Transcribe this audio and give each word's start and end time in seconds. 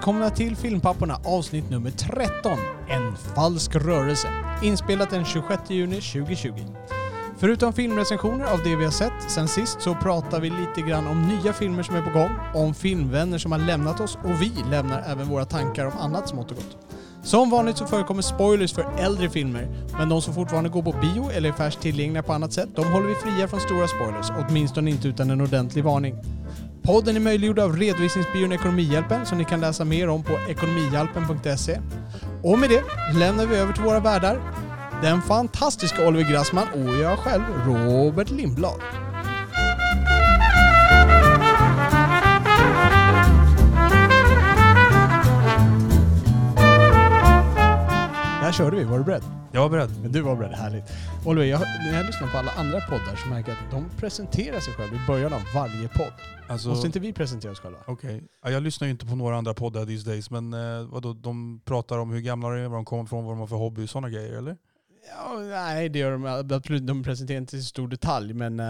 Välkomna 0.00 0.30
till 0.30 0.56
Filmpapporna 0.56 1.20
avsnitt 1.24 1.70
nummer 1.70 1.90
13. 1.90 2.58
En 2.88 3.16
falsk 3.16 3.74
rörelse. 3.74 4.28
Inspelat 4.62 5.10
den 5.10 5.24
26 5.24 5.62
juni 5.70 6.00
2020. 6.00 6.52
Förutom 7.38 7.72
filmrecensioner 7.72 8.44
av 8.44 8.58
det 8.64 8.76
vi 8.76 8.84
har 8.84 8.90
sett 8.90 9.30
sen 9.30 9.48
sist 9.48 9.80
så 9.80 9.94
pratar 9.94 10.40
vi 10.40 10.50
lite 10.50 10.88
grann 10.88 11.06
om 11.06 11.28
nya 11.28 11.52
filmer 11.52 11.82
som 11.82 11.96
är 11.96 12.02
på 12.02 12.10
gång, 12.10 12.30
om 12.54 12.74
filmvänner 12.74 13.38
som 13.38 13.52
har 13.52 13.58
lämnat 13.58 14.00
oss 14.00 14.18
och 14.24 14.42
vi 14.42 14.52
lämnar 14.70 15.04
även 15.06 15.28
våra 15.28 15.44
tankar 15.44 15.86
om 15.86 15.92
annat 15.98 16.28
smått 16.28 16.50
och 16.50 16.56
gott. 16.56 16.76
Som 17.22 17.50
vanligt 17.50 17.76
så 17.76 17.86
förekommer 17.86 18.22
spoilers 18.22 18.72
för 18.72 18.86
äldre 18.98 19.30
filmer, 19.30 19.68
men 19.98 20.08
de 20.08 20.22
som 20.22 20.34
fortfarande 20.34 20.70
går 20.70 20.82
på 20.82 20.92
bio 20.92 21.30
eller 21.30 21.48
är 21.48 21.52
färskt 21.52 21.80
tillgängliga 21.80 22.22
på 22.22 22.32
annat 22.32 22.52
sätt, 22.52 22.68
de 22.74 22.84
håller 22.84 23.08
vi 23.08 23.14
fria 23.14 23.48
från 23.48 23.60
stora 23.60 23.88
spoilers, 23.88 24.30
åtminstone 24.30 24.90
inte 24.90 25.08
utan 25.08 25.30
en 25.30 25.40
ordentlig 25.40 25.84
varning. 25.84 26.16
Podden 26.82 27.16
är 27.16 27.20
möjliggjord 27.20 27.58
av 27.58 27.76
redovisningsbyrån 27.76 28.52
Ekonomihjälpen 28.52 29.26
som 29.26 29.38
ni 29.38 29.44
kan 29.44 29.60
läsa 29.60 29.84
mer 29.84 30.08
om 30.08 30.22
på 30.22 30.38
ekonomihjälpen.se. 30.48 31.80
Och 32.42 32.58
med 32.58 32.70
det 32.70 32.82
lämnar 33.18 33.46
vi 33.46 33.56
över 33.56 33.72
till 33.72 33.82
våra 33.82 34.00
värdar. 34.00 34.40
Den 35.02 35.22
fantastiska 35.22 36.08
Oliver 36.08 36.30
Grassman 36.30 36.66
och 36.74 36.96
jag 36.96 37.18
själv, 37.18 37.42
Robert 37.66 38.30
Lindblad. 38.30 38.80
Där 48.42 48.52
körde 48.52 48.76
vi, 48.76 48.84
var 48.84 48.98
du 48.98 49.04
beredd? 49.04 49.39
Jag 49.52 49.60
var 49.60 49.68
beredd. 49.68 49.90
Du 50.12 50.20
var 50.20 50.36
beredd, 50.36 50.52
härligt. 50.52 50.84
Oliver, 51.26 51.46
jag, 51.46 51.60
när 51.60 51.96
jag 51.96 52.06
lyssnar 52.06 52.28
på 52.28 52.38
alla 52.38 52.50
andra 52.52 52.80
poddar 52.80 53.16
så 53.16 53.28
märker 53.28 53.50
jag 53.50 53.58
att 53.64 53.70
de 53.70 53.90
presenterar 54.00 54.60
sig 54.60 54.74
själva 54.74 54.96
i 54.96 55.00
början 55.06 55.32
av 55.32 55.40
varje 55.54 55.88
podd. 55.88 56.12
Alltså, 56.48 56.68
Måste 56.68 56.86
inte 56.86 57.00
vi 57.00 57.12
presentera 57.12 57.52
oss 57.52 57.60
själva? 57.60 57.78
Okej. 57.86 58.22
Ja, 58.42 58.50
jag 58.50 58.62
lyssnar 58.62 58.86
ju 58.86 58.90
inte 58.92 59.06
på 59.06 59.16
några 59.16 59.36
andra 59.36 59.54
poddar 59.54 59.86
these 59.86 60.10
days, 60.10 60.30
men 60.30 60.52
eh, 60.52 60.82
vadå, 60.88 61.12
de 61.12 61.60
pratar 61.64 61.98
om 61.98 62.10
hur 62.10 62.20
gamla 62.20 62.48
de 62.48 62.60
är, 62.60 62.68
var 62.68 62.76
de 62.76 62.84
kommer 62.84 63.04
ifrån, 63.04 63.24
vad 63.24 63.32
de 63.32 63.38
har 63.40 63.46
för 63.46 63.56
hobby 63.56 63.84
och 63.84 63.90
sådana 63.90 64.10
grejer, 64.10 64.32
eller? 64.38 64.56
Ja, 65.16 65.38
nej, 65.38 65.88
det 65.88 65.98
gör 65.98 66.12
de 66.12 66.26
absolut. 66.54 66.86
De 66.86 67.02
presenterar 67.02 67.38
inte 67.38 67.56
i 67.56 67.62
stor 67.62 67.88
detalj, 67.88 68.34
men... 68.34 68.60
eh, 68.60 68.66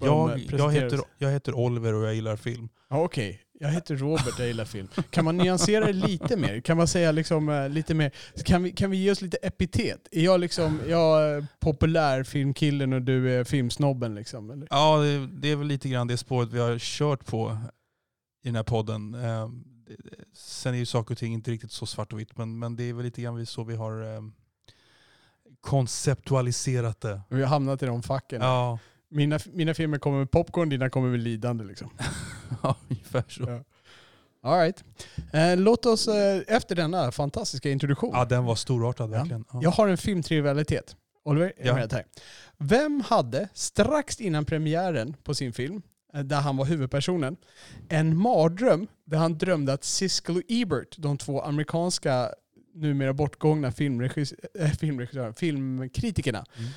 de 0.00 0.06
Jag, 0.06 0.40
jag, 0.58 0.72
heter, 0.72 1.00
jag 1.18 1.30
heter 1.30 1.54
Oliver 1.54 1.94
och 1.94 2.04
jag 2.04 2.14
gillar 2.14 2.36
film. 2.36 2.68
Okej, 2.90 3.40
jag 3.62 3.68
heter 3.72 3.96
Robert, 3.96 4.38
jag 4.38 4.46
gillar 4.48 4.64
film. 4.64 4.88
Kan 5.10 5.24
man 5.24 5.36
nyansera 5.36 5.84
det 5.86 5.92
lite 5.92 6.36
mer? 6.36 6.60
Kan 6.60 6.76
man 6.76 6.88
säga 6.88 7.12
liksom 7.12 7.48
eh, 7.48 7.68
lite 7.68 7.94
mer... 7.94 8.10
Kan 8.44 8.62
vi, 8.62 8.72
kan 8.72 8.90
vi 8.90 8.96
ge 8.96 9.10
oss 9.10 9.20
lite 9.22 9.36
epitet? 9.36 10.08
Är 10.10 10.24
jag 10.24 10.40
liksom, 10.40 10.80
jag 10.88 11.22
är 11.22 11.46
populär 11.60 12.24
filmkillen 12.24 12.92
och 12.92 13.02
du 13.02 13.32
är 13.32 13.44
filmsnobben 13.44 14.14
liksom? 14.14 14.50
Eller? 14.50 14.66
Ja, 14.70 14.96
det, 14.98 15.26
det 15.26 15.48
är 15.50 15.56
väl 15.56 15.66
lite 15.66 15.88
grann 15.88 16.06
det 16.06 16.16
spåret 16.16 16.52
vi 16.52 16.58
har 16.58 16.78
kört 16.78 17.26
på 17.26 17.58
i 18.44 18.48
den 18.48 18.56
här 18.56 18.62
podden. 18.62 19.14
Eh, 19.14 19.48
det- 19.86 19.96
Sen 20.34 20.74
är 20.74 20.78
ju 20.78 20.86
saker 20.86 21.14
och 21.14 21.18
ting 21.18 21.32
inte 21.34 21.50
riktigt 21.50 21.72
så 21.72 21.86
svart 21.86 22.12
och 22.12 22.20
vitt, 22.20 22.36
men, 22.38 22.58
men 22.58 22.76
det 22.76 22.84
är 22.84 22.92
väl 22.92 23.04
lite 23.04 23.22
grann 23.22 23.46
så 23.46 23.64
vi 23.64 23.76
har 23.76 24.14
eh, 24.14 24.20
konceptualiserat 25.60 27.00
det. 27.00 27.20
Vi 27.28 27.40
har 27.42 27.48
hamnat 27.48 27.82
i 27.82 27.86
de 27.86 28.02
facken. 28.02 28.40
Ja, 28.42 28.78
Mina, 29.12 29.38
mina 29.52 29.74
filmer 29.74 29.98
kommer 29.98 30.18
med 30.18 30.30
popcorn, 30.30 30.68
dina 30.68 30.90
kommer 30.90 31.08
med 31.10 31.20
lidande 31.20 31.64
liksom. 31.64 31.90
ja 32.62 32.76
ungefär 32.88 33.24
så. 33.28 33.42
Ja. 33.42 33.64
All 34.50 34.58
right. 34.60 34.84
Eh, 35.32 35.56
låt 35.56 35.86
oss 35.86 36.08
eh, 36.08 36.42
efter 36.46 36.74
denna 36.74 37.12
fantastiska 37.12 37.70
introduktion. 37.70 38.10
Ja, 38.14 38.24
den 38.24 38.44
var 38.44 38.54
storartad 38.54 39.10
verkligen. 39.10 39.44
Ja. 39.52 39.60
Jag 39.62 39.70
har 39.70 39.88
en 39.88 39.96
filmtrivialitet. 39.96 40.96
Oliver, 41.24 41.52
är 41.56 41.66
Ja. 41.66 41.74
med 41.74 41.92
här? 41.92 42.04
Vem 42.58 43.00
hade 43.06 43.48
strax 43.54 44.20
innan 44.20 44.44
premiären 44.44 45.16
på 45.24 45.34
sin 45.34 45.52
film, 45.52 45.82
eh, 46.14 46.20
där 46.20 46.40
han 46.40 46.56
var 46.56 46.64
huvudpersonen, 46.64 47.36
en 47.88 48.16
mardröm 48.16 48.86
där 49.04 49.18
han 49.18 49.38
drömde 49.38 49.72
att 49.72 49.84
Siskel 49.84 50.36
och 50.36 50.42
Ebert, 50.48 50.94
de 50.98 51.18
två 51.18 51.42
amerikanska 51.42 52.30
numera 52.74 53.12
bortgångna 53.12 53.70
filmregis- 53.70 54.34
äh, 54.60 54.70
filmregissörer, 54.70 55.32
filmkritikerna, 55.32 56.44
Mm. 56.58 56.70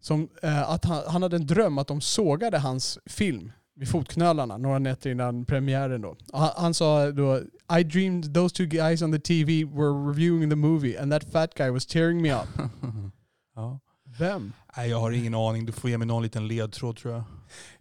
Som, 0.00 0.28
eh, 0.42 0.70
att 0.70 0.84
han, 0.84 1.02
han 1.06 1.22
hade 1.22 1.36
en 1.36 1.46
dröm 1.46 1.78
att 1.78 1.86
de 1.88 2.00
sågade 2.00 2.58
hans 2.58 2.98
film 3.06 3.52
vid 3.76 3.88
fotknölarna 3.88 4.56
några 4.56 4.78
nätter 4.78 5.10
innan 5.10 5.44
premiären. 5.44 6.00
Då. 6.00 6.16
Han, 6.32 6.50
han 6.56 6.74
sa 6.74 7.10
då 7.10 7.40
I 7.78 7.84
dreamed 7.84 8.34
those 8.34 8.54
two 8.56 8.64
guys 8.66 9.02
on 9.02 9.12
the 9.12 9.18
TV 9.18 9.64
were 9.64 10.10
reviewing 10.10 10.50
the 10.50 10.56
movie 10.56 10.98
and 11.02 11.12
that 11.12 11.24
fat 11.32 11.54
guy 11.54 11.70
was 11.70 11.86
tearing 11.86 12.22
me 12.22 12.34
up. 12.34 12.48
ja. 13.54 13.80
Vem? 14.18 14.52
Nej, 14.76 14.90
jag 14.90 15.00
har 15.00 15.10
ingen 15.10 15.34
aning. 15.34 15.66
Du 15.66 15.72
får 15.72 15.90
ge 15.90 15.98
mig 15.98 16.06
någon 16.06 16.22
liten 16.22 16.48
ledtråd 16.48 16.96
tror 16.96 17.14
jag. 17.14 17.22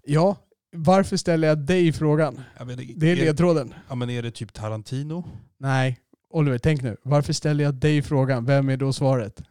Ja, 0.04 0.36
varför 0.76 1.18
ställer 1.18 1.48
jag 1.48 1.58
dig 1.58 1.92
frågan? 1.94 2.42
jag 2.58 2.66
vet, 2.66 3.00
Det 3.00 3.12
är 3.12 3.16
ledtråden. 3.16 3.74
Ja, 3.90 3.96
men 3.96 4.10
är 4.10 4.22
det 4.24 4.32
typ 4.32 4.54
Tarantino? 4.54 5.24
Nej, 5.60 6.00
Oliver, 6.30 6.58
tänk 6.58 6.82
nu. 6.82 6.98
Varför 7.04 7.34
ställer 7.34 7.64
jag 7.64 7.74
dig 7.76 8.02
frågan? 8.02 8.46
Vem 8.46 8.70
är 8.70 8.78
då 8.78 8.94
svaret? 8.94 9.42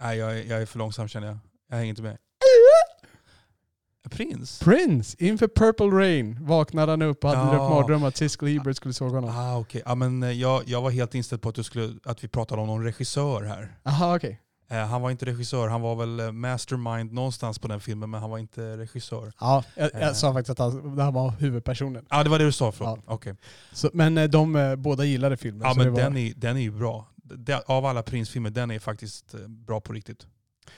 Nej, 0.00 0.18
jag, 0.18 0.38
är- 0.38 0.44
jag 0.44 0.62
är 0.62 0.66
för 0.66 0.78
långsam 0.78 1.08
känner 1.08 1.26
jag. 1.26 1.38
Jag 1.74 1.78
hänger 1.78 1.90
inte 1.90 2.02
med. 2.02 2.18
Prins? 4.10 4.58
Prince! 4.60 5.16
Inför 5.24 5.48
Purple 5.48 5.86
Rain 5.86 6.38
vaknade 6.46 6.92
han 6.92 7.02
upp 7.02 7.24
och 7.24 7.30
hade 7.30 7.40
Ja. 7.42 7.50
drömt 7.58 7.70
mardröm 7.70 8.04
att 8.04 8.16
Siskel 8.16 8.48
Ebert 8.56 8.76
skulle 8.76 8.94
såga 8.94 9.14
honom. 9.14 9.30
Ah, 9.30 9.58
okej. 9.58 9.82
Ja, 9.86 9.94
men 9.94 10.22
eh, 10.22 10.30
jag, 10.30 10.62
jag 10.66 10.82
var 10.82 10.90
helt 10.90 11.14
inställd 11.14 11.42
på 11.42 11.48
att, 11.48 11.54
du 11.54 11.62
skulle, 11.62 11.94
att 12.04 12.24
vi 12.24 12.28
pratade 12.28 12.60
om 12.60 12.66
någon 12.66 12.84
regissör 12.84 13.42
här. 13.42 13.78
Aha, 13.84 14.16
okej. 14.16 14.40
Eh, 14.70 14.76
han 14.86 15.02
var 15.02 15.10
inte 15.10 15.26
regissör, 15.26 15.68
han 15.68 15.80
var 15.80 15.94
väl 15.96 16.20
eh, 16.20 16.32
mastermind 16.32 17.12
någonstans 17.12 17.58
på 17.58 17.68
den 17.68 17.80
filmen, 17.80 18.10
men 18.10 18.20
han 18.20 18.30
var 18.30 18.38
inte 18.38 18.76
regissör. 18.76 19.32
Ja, 19.40 19.64
jag, 19.76 19.90
jag 19.94 20.02
Eh. 20.02 20.12
sa 20.12 20.32
faktiskt 20.32 20.50
att 20.60 20.72
han, 20.72 20.94
var 21.14 21.30
huvudpersonen. 21.30 22.06
Ja, 22.10 22.20
ah, 22.20 22.22
det 22.24 22.30
var 22.30 22.38
det 22.38 22.44
du 22.44 22.52
sa. 22.52 22.72
Förlåt. 22.72 23.00
Ja. 23.06 23.12
Okej. 23.14 23.34
Så, 23.72 23.90
men 23.92 24.18
eh, 24.18 24.24
de 24.24 24.74
båda 24.78 25.04
gillade 25.04 25.36
filmen. 25.36 25.62
Ja, 25.68 25.74
så 25.74 25.78
men 25.80 25.92
var, 25.92 26.00
den, 26.00 26.16
är, 26.16 26.32
den 26.36 26.56
är 26.56 26.60
ju 26.60 26.70
bra. 26.70 27.08
Den, 27.16 27.60
av 27.66 27.86
alla 27.86 28.02
Prince-filmer, 28.02 28.50
den 28.50 28.70
är 28.70 28.78
faktiskt 28.78 29.34
bra 29.48 29.80
på 29.80 29.92
riktigt. 29.92 30.26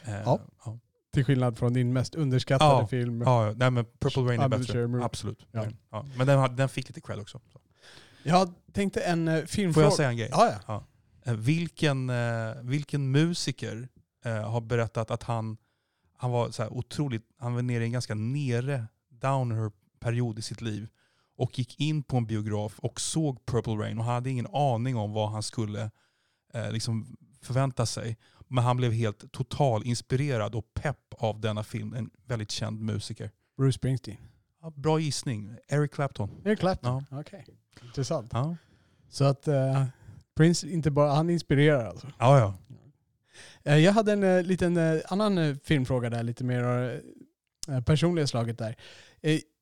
Eh, 0.04 0.12
Ja. 0.24 0.40
ja. 0.64 0.78
Till 1.16 1.24
skillnad 1.24 1.58
från 1.58 1.72
din 1.72 1.92
mest 1.92 2.14
underskattade 2.14 2.80
Ja, 2.80 2.86
film. 2.86 3.20
Ja, 3.22 3.52
nej, 3.56 3.70
men 3.70 3.84
Purple 3.98 4.22
Rain 4.22 4.40
är 4.40 4.48
bättre. 4.48 5.04
Absolut. 5.04 5.46
Ja. 5.52 5.66
Ja. 5.90 6.06
Men 6.16 6.26
den, 6.26 6.56
den 6.56 6.68
fick 6.68 6.88
lite 6.88 7.00
cred 7.00 7.18
också. 7.18 7.40
Så. 7.52 7.60
Jag 8.22 8.54
tänkte 8.72 9.00
en 9.00 9.28
eh, 9.28 9.40
Får 9.40 9.46
filmfråga. 9.46 9.86
jag 9.86 9.92
säga 9.92 10.08
en 10.08 10.16
grej? 10.16 10.28
Ja, 10.32 10.52
ja. 10.66 10.84
Eh, 11.24 11.34
Vilken, 11.34 12.10
eh, 12.10 12.16
vilken 12.62 13.10
musiker 13.10 13.88
har 14.24 14.60
berättat 14.60 15.10
att 15.10 15.22
han, 15.22 15.56
han 16.16 16.30
var 16.30 16.50
så 16.50 16.62
här 16.62 16.72
otroligt, 16.72 17.22
han 17.38 17.54
var 17.54 17.62
nere 17.62 17.82
i 17.82 17.86
en 17.86 17.92
ganska 17.92 18.14
nere 18.14 18.86
downer 19.08 19.70
period 20.00 20.38
i 20.38 20.42
sitt 20.42 20.60
liv 20.60 20.88
och 21.36 21.58
gick 21.58 21.80
in 21.80 22.02
på 22.02 22.16
en 22.16 22.26
biograf 22.26 22.78
och 22.78 23.00
såg 23.00 23.46
Purple 23.46 23.72
Rain 23.72 23.98
och 23.98 24.04
han 24.04 24.14
hade 24.14 24.30
ingen 24.30 24.46
aning 24.52 24.96
om 24.96 25.12
vad 25.12 25.30
han 25.30 25.42
skulle 25.42 25.90
eh, 26.54 26.70
liksom 26.72 27.16
förvänta 27.42 27.86
sig. 27.86 28.16
Men 28.48 28.64
han 28.64 28.76
blev 28.76 28.92
helt 28.92 29.32
total 29.32 29.86
inspirerad 29.86 30.54
och 30.54 30.74
pepp 30.74 30.98
av 31.18 31.40
denna 31.40 31.62
film. 31.62 31.94
En 31.94 32.10
väldigt 32.26 32.50
känd 32.50 32.80
musiker. 32.80 33.30
Bruce 33.56 33.72
Springsteen. 33.78 34.16
Ja, 34.62 34.72
bra 34.76 35.00
gissning. 35.00 35.50
Eric 35.68 35.92
Clapton. 35.92 36.30
Eric 36.44 36.58
Clapton? 36.58 37.04
Ja. 37.10 37.20
Okej. 37.20 37.46
Intressant. 37.84 38.30
Ja, 38.32 38.56
Så 39.08 39.24
att 39.24 39.48
eh, 39.48 39.84
Prince 40.36 40.68
inte 40.68 40.90
bara, 40.90 41.12
han 41.14 41.30
inspirerar 41.30 41.86
alltså. 41.86 42.06
ja. 42.18 42.38
ja. 42.38 42.54
Eh, 43.64 43.78
Jag 43.78 43.92
hade 43.92 44.12
en 44.12 44.22
eh, 44.22 44.42
liten 44.42 44.76
eh, 44.76 45.00
annan 45.08 45.38
eh, 45.38 45.56
filmfråga 45.64 46.10
där, 46.10 46.22
lite 46.22 46.44
mer 46.44 47.02
personliga 47.86 48.26
slaget 48.26 48.58
där. 48.58 48.76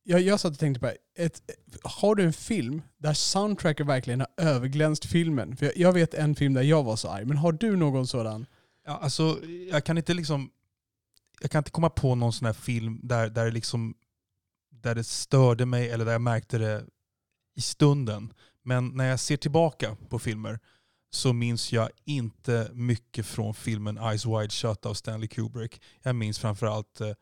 Jag, 0.06 0.20
jag 0.20 0.40
satt 0.40 0.52
och 0.52 0.58
tänkte 0.58 0.80
på, 0.80 0.92
ett, 1.16 1.40
har 1.82 2.14
du 2.14 2.24
en 2.24 2.32
film 2.32 2.82
där 2.98 3.12
soundtracket 3.12 3.86
verkligen 3.86 4.20
har 4.20 4.28
överglänst 4.36 5.04
filmen? 5.04 5.56
För 5.56 5.66
jag, 5.66 5.76
jag 5.76 5.92
vet 5.92 6.14
en 6.14 6.34
film 6.34 6.54
där 6.54 6.62
jag 6.62 6.82
var 6.82 6.96
så 6.96 7.08
arg, 7.08 7.24
men 7.24 7.36
har 7.36 7.52
du 7.52 7.76
någon 7.76 8.06
sådan? 8.06 8.46
Ja, 8.84 8.98
alltså, 8.98 9.40
jag 9.70 9.84
kan 9.84 9.98
inte 9.98 10.14
liksom 10.14 10.50
jag 11.40 11.50
kan 11.50 11.60
inte 11.60 11.70
komma 11.70 11.90
på 11.90 12.14
någon 12.14 12.32
sån 12.32 12.46
här 12.46 12.52
film 12.52 13.00
där, 13.02 13.30
där, 13.30 13.44
det 13.44 13.50
liksom, 13.50 13.94
där 14.70 14.94
det 14.94 15.04
störde 15.04 15.66
mig 15.66 15.90
eller 15.90 16.04
där 16.04 16.12
jag 16.12 16.22
märkte 16.22 16.58
det 16.58 16.84
i 17.54 17.60
stunden. 17.60 18.32
Men 18.62 18.88
när 18.88 19.04
jag 19.04 19.20
ser 19.20 19.36
tillbaka 19.36 19.96
på 20.08 20.18
filmer 20.18 20.60
så 21.10 21.32
minns 21.32 21.72
jag 21.72 21.90
inte 22.04 22.70
mycket 22.72 23.26
från 23.26 23.54
filmen 23.54 23.98
Eyes 23.98 24.26
Wide 24.26 24.50
Shut 24.50 24.86
av 24.86 24.94
Stanley 24.94 25.28
Kubrick. 25.28 25.82
Jag 26.02 26.16
minns 26.16 26.38
framförallt 26.38 27.00
eh, 27.00 27.12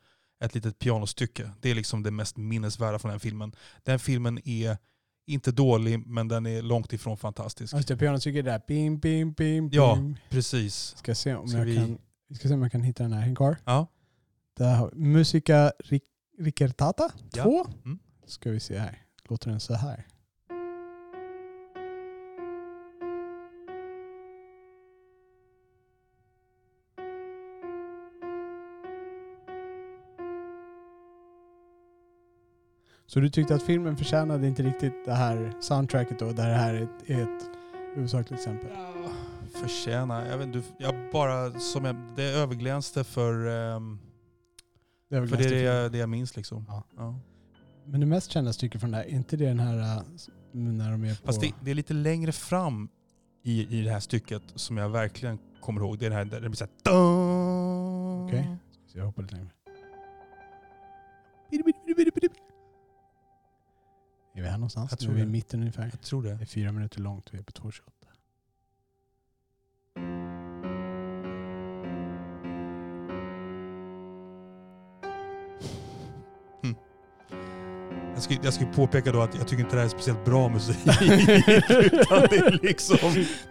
ett 0.43 0.55
litet 0.55 0.79
pianostycke. 0.79 1.51
Det 1.61 1.71
är 1.71 1.75
liksom 1.75 2.03
det 2.03 2.11
mest 2.11 2.37
minnesvärda 2.37 2.99
från 2.99 3.11
den 3.11 3.19
filmen. 3.19 3.55
Den 3.83 3.99
filmen 3.99 4.47
är 4.47 4.77
inte 5.25 5.51
dålig, 5.51 6.07
men 6.07 6.27
den 6.27 6.45
är 6.45 6.61
långt 6.61 6.93
ifrån 6.93 7.17
fantastisk. 7.17 7.73
Just 7.73 7.87
det, 7.87 7.97
pianostycket 7.97 8.45
där. 8.45 8.61
Bim, 8.67 8.99
bim, 8.99 9.33
bim, 9.33 9.69
Ja. 9.73 9.97
Precis. 10.29 10.95
Ska 10.97 11.15
se 11.15 11.35
om 11.35 11.47
Ska 11.47 11.57
jag 11.57 11.65
vi- 11.65 11.75
kan... 11.75 11.97
Ska 12.35 12.47
se 12.47 12.53
om 12.53 12.61
jag 12.61 12.71
kan 12.71 12.81
hitta 12.83 13.03
den 13.03 13.13
här. 13.13 13.21
Häng 13.21 13.35
kvar. 13.35 13.57
Ja. 13.65 13.87
Där 14.57 14.75
har 14.75 14.91
vi 14.93 14.99
Musica 14.99 15.71
Ricertata 16.39 17.09
Ja. 17.33 17.43
2. 17.43 17.65
Mm. 17.85 17.99
Ska 18.27 18.51
vi 18.51 18.59
se 18.59 18.77
här. 18.79 19.01
Låter 19.29 19.49
den 19.49 19.59
så 19.59 19.73
här. 19.73 20.07
Så 33.13 33.19
du 33.19 33.29
tyckte 33.29 33.55
att 33.55 33.63
filmen 33.63 33.97
förtjänade 33.97 34.47
inte 34.47 34.63
riktigt 34.63 35.05
det 35.05 35.13
här 35.13 35.53
soundtracket 35.59 36.19
då, 36.19 36.31
där 36.31 36.49
det 36.49 36.55
här 36.55 36.73
är 36.73 36.83
ett, 36.83 37.09
är 37.09 37.21
ett 37.21 37.49
huvudsakligt 37.95 38.31
exempel? 38.31 38.69
Ja, 38.73 39.11
förtjäna. 39.59 40.27
Jag 40.27 40.37
vet 40.37 40.47
inte, 40.47 40.61
jag 40.77 40.95
bara 41.11 41.51
som 41.51 41.85
jag, 41.85 41.95
det 42.15 42.23
överglänste 42.23 43.03
för, 43.03 43.47
ehm, 43.47 43.99
Det 45.09 45.15
är 45.15 45.19
väl 45.19 45.29
för 45.29 45.37
det 45.37 45.65
är 45.65 45.81
jag, 45.81 45.91
det 45.91 45.97
jag 45.97 46.09
minns 46.09 46.35
liksom. 46.35 46.65
Ja. 46.67 46.83
Ja. 46.97 47.19
Men 47.85 47.99
det 47.99 48.05
mest 48.05 48.31
kända 48.31 48.53
stycket 48.53 48.81
från 48.81 48.91
det 48.91 48.97
här, 48.97 49.03
är 49.03 49.09
inte 49.09 49.37
det 49.37 49.45
den 49.45 49.59
här 49.59 49.97
äh, 49.97 50.03
när 50.51 50.91
de 50.91 51.03
är 51.03 51.15
på... 51.15 51.25
Fast 51.25 51.41
det, 51.41 51.53
det 51.61 51.71
är 51.71 51.75
lite 51.75 51.93
längre 51.93 52.31
fram 52.31 52.89
i, 53.43 53.79
i 53.79 53.83
det 53.83 53.91
här 53.91 53.99
stycket 53.99 54.43
som 54.55 54.77
jag 54.77 54.89
verkligen 54.89 55.39
kommer 55.61 55.81
ihåg. 55.81 55.99
Det 55.99 56.05
är 56.05 56.09
det 56.09 56.15
här 56.15 56.25
där 56.25 56.41
det 56.41 56.49
blir 56.49 56.57
såhär... 56.57 56.73
Okej. 58.27 58.57
Så 58.87 58.97
jag 58.97 59.05
hoppar 59.05 59.21
lite 59.21 59.35
längre. 59.35 59.49
Är 64.35 64.41
vi 64.41 64.47
här 64.47 64.57
någonstans? 64.57 64.91
Jag 64.91 64.99
Nu 64.99 65.05
tror 65.05 65.11
är 65.11 65.15
vi 65.15 65.21
i 65.21 65.25
det. 65.25 65.31
mitten 65.31 65.59
ungefär. 65.59 65.83
Jag 65.91 66.01
tror 66.01 66.23
det. 66.23 66.33
Det 66.35 66.43
är 66.43 66.45
fyra 66.45 66.71
minuter 66.71 66.99
långt 67.01 67.27
och 67.27 67.33
vi 67.33 67.37
är 67.39 67.43
på 67.43 67.51
2.28. 67.51 67.81
Jag 78.13 78.23
ska, 78.23 78.33
jag 78.43 78.53
ska 78.53 78.65
påpeka 78.65 79.11
då 79.11 79.21
att 79.21 79.35
jag 79.35 79.47
tycker 79.47 79.63
inte 79.63 79.75
det 79.75 79.79
här 79.79 79.85
är 79.85 79.89
speciellt 79.89 80.25
bra 80.25 80.49
musik. 80.49 80.77
Det 80.85 80.91
är 82.37 82.59
liksom... 82.65 82.97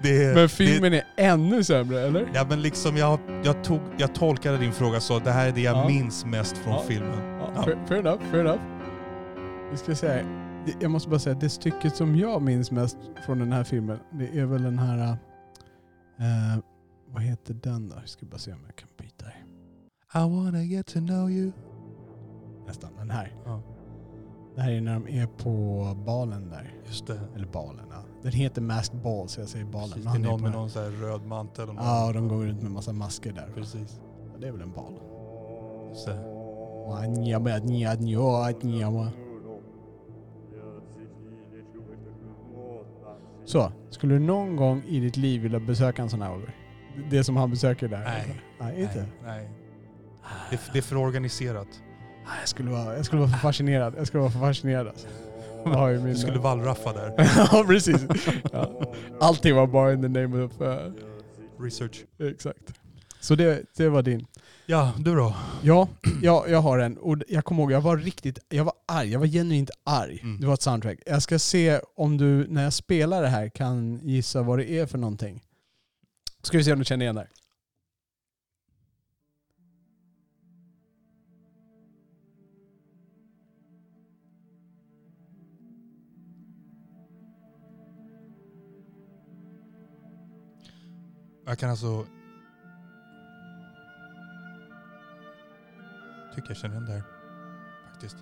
Det, 0.02 0.24
är- 0.24 0.26
Men 0.34 0.42
Det, 0.42 0.48
filmen 0.48 0.92
är 0.94 1.02
ännu 1.16 1.64
sämre, 1.64 2.00
eller? 2.00 2.28
ja 2.34 2.46
men 2.48 2.62
liksom 2.62 2.96
jag, 2.96 3.18
jag, 3.44 3.64
tog, 3.64 3.80
jag 3.98 4.14
tolkade 4.14 4.58
din 4.58 4.72
fråga 4.72 5.00
så, 5.00 5.18
det 5.18 5.30
här 5.30 5.48
är 5.48 5.52
det 5.52 5.60
jag 5.60 5.76
Ja. 5.76 5.88
minns 5.88 6.24
mest 6.24 6.58
från 6.58 6.72
Ja. 6.72 6.84
filmen. 6.88 7.38
Ja, 7.54 7.62
fair, 7.64 7.78
fair 7.88 7.98
enough, 7.98 8.22
fair 8.30 8.40
enough. 8.40 8.60
Vi 9.70 9.76
ska 9.76 9.94
säga, 9.96 10.14
det- 10.22 10.41
jag 10.80 10.90
måste 10.90 11.08
bara 11.08 11.18
säga, 11.18 11.36
det 11.40 11.48
stycket 11.48 11.96
som 11.96 12.16
jag 12.16 12.42
minns 12.42 12.70
mest 12.70 12.96
från 13.26 13.38
den 13.38 13.52
här 13.52 13.64
filmen, 13.64 13.98
det 14.12 14.38
är 14.38 14.46
väl 14.46 14.62
den 14.62 14.78
här... 14.78 15.08
eh, 16.18 16.62
vad 17.10 17.22
heter 17.22 17.54
den 17.54 17.88
då? 17.88 17.94
Jag 17.96 18.08
ska 18.08 18.26
bara 18.26 18.38
se 18.38 18.52
om 18.52 18.58
jag 18.66 18.76
kan 18.76 18.88
byta 18.98 19.24
här. 19.24 19.44
I 20.24 20.30
wanna 20.30 20.62
get 20.62 20.86
to 20.86 20.98
know 20.98 21.30
you. 21.30 21.52
Nästan, 22.66 22.90
den 22.98 23.10
här. 23.10 23.36
Ja, 23.44 23.62
Det 24.54 24.60
här 24.62 24.72
är 24.72 24.80
när 24.80 24.94
de 24.94 25.08
är 25.08 25.26
på 25.26 25.84
balen 26.06 26.50
där. 26.50 26.74
just 26.86 27.06
det. 27.06 27.20
Eller 27.36 27.46
balen, 27.46 27.84
ja. 27.90 27.96
Den 28.22 28.32
heter 28.32 28.62
Masked 28.62 29.00
Ball, 29.02 29.28
så 29.28 29.40
jag 29.40 29.48
säger 29.48 29.64
balen. 29.64 29.88
Precis, 29.92 30.12
det 30.12 30.18
är 30.18 30.22
någon 30.22 30.42
med 30.42 30.52
någon 30.52 30.70
så 30.70 30.80
här 30.82 30.90
röd 30.90 31.26
mantel. 31.26 31.68
Och 31.68 31.74
Ja, 31.78 32.06
och 32.06 32.14
de 32.14 32.28
går 32.28 32.44
runt 32.44 32.62
med 32.62 32.70
massa 32.70 32.92
masker 32.92 33.32
där. 33.32 33.50
Precis. 33.54 34.00
Ja, 34.32 34.38
det 34.40 34.48
är 34.48 34.52
väl 34.52 34.62
en 34.62 34.72
bal. 34.72 34.92
Just 35.88 36.06
det. 36.06 36.18
Så, 43.52 43.72
skulle 43.90 44.14
du 44.14 44.18
någon 44.20 44.56
gång 44.56 44.82
i 44.88 45.00
ditt 45.00 45.16
liv 45.16 45.42
vilja 45.42 45.60
besöka 45.60 46.02
en 46.02 46.10
sån 46.10 46.22
här 46.22 46.32
Oliver? 46.34 46.54
Det 47.10 47.24
som 47.24 47.36
han 47.36 47.50
besöker 47.50 47.88
där? 47.88 47.98
Nej. 48.04 48.42
Nej, 48.60 48.82
inte? 48.82 48.98
Nej, 48.98 49.06
nej. 49.24 49.48
Det, 50.50 50.56
är- 50.56 50.72
det 50.72 50.78
är 50.78 50.82
för 50.82 50.96
organiserat. 50.96 51.68
Nej, 52.26 52.36
Jag 52.40 52.48
skulle 52.48 52.70
vara, 52.70 52.96
jag 52.96 53.04
skulle 53.06 53.20
vara 53.20 53.30
för 53.30 53.38
fascinerad. 53.38 53.94
Jag 53.98 54.06
skulle 54.06 54.20
vara 54.20 54.30
för 54.32 54.38
fascinerad 54.40 54.86
alltså. 54.88 55.08
Du 56.06 56.14
skulle 56.14 56.38
wallraffa 56.38 56.92
där. 56.92 57.14
ja, 57.52 57.64
precis. 57.66 58.06
Ja. 58.52 58.70
Allting 59.20 59.54
var 59.54 59.66
bara 59.66 59.92
in 59.92 60.02
the 60.02 60.08
name 60.08 60.42
of... 60.42 60.60
Uh, 60.60 60.76
Research. 61.60 62.04
exakt. 62.20 62.74
Så 63.22 63.34
det, 63.34 63.76
det 63.76 63.88
var 63.88 64.02
din. 64.02 64.26
Ja, 64.66 64.94
du 64.98 65.14
då? 65.14 65.36
Ja, 65.62 65.88
jag, 66.22 66.50
jag 66.50 66.58
har 66.58 66.78
en. 66.78 66.98
Och 66.98 67.16
jag 67.28 67.44
kommer 67.44 67.62
ihåg, 67.62 67.72
jag 67.72 67.80
var 67.80 67.96
riktigt, 67.96 68.38
jag 68.48 68.64
var 68.64 68.74
arg. 68.86 69.12
Jag 69.12 69.20
var 69.20 69.26
genuint 69.26 69.70
arg. 69.84 70.20
Mm. 70.22 70.40
Det 70.40 70.46
var 70.46 70.54
ett 70.54 70.62
soundtrack. 70.62 70.98
Jag 71.06 71.22
ska 71.22 71.38
se 71.38 71.80
om 71.96 72.16
du, 72.16 72.46
när 72.48 72.64
jag 72.64 72.72
spelar 72.72 73.22
det 73.22 73.28
här, 73.28 73.48
kan 73.48 74.00
gissa 74.02 74.42
vad 74.42 74.58
det 74.58 74.70
är 74.70 74.86
för 74.86 74.98
någonting. 74.98 75.42
Ska 76.42 76.58
vi 76.58 76.64
se 76.64 76.72
om 76.72 76.78
du 76.78 76.84
känner 76.84 77.04
igen 77.04 77.14
det 77.14 77.20
här. 77.20 77.30
Jag 91.46 91.58
kan 91.58 91.70
alltså... 91.70 92.06
Tycker 96.34 96.50
jag 96.50 96.56
känner 96.56 96.74
igen 96.74 96.86
det 96.86 96.92
här. 96.92 97.02
Faktiskt. 97.92 98.16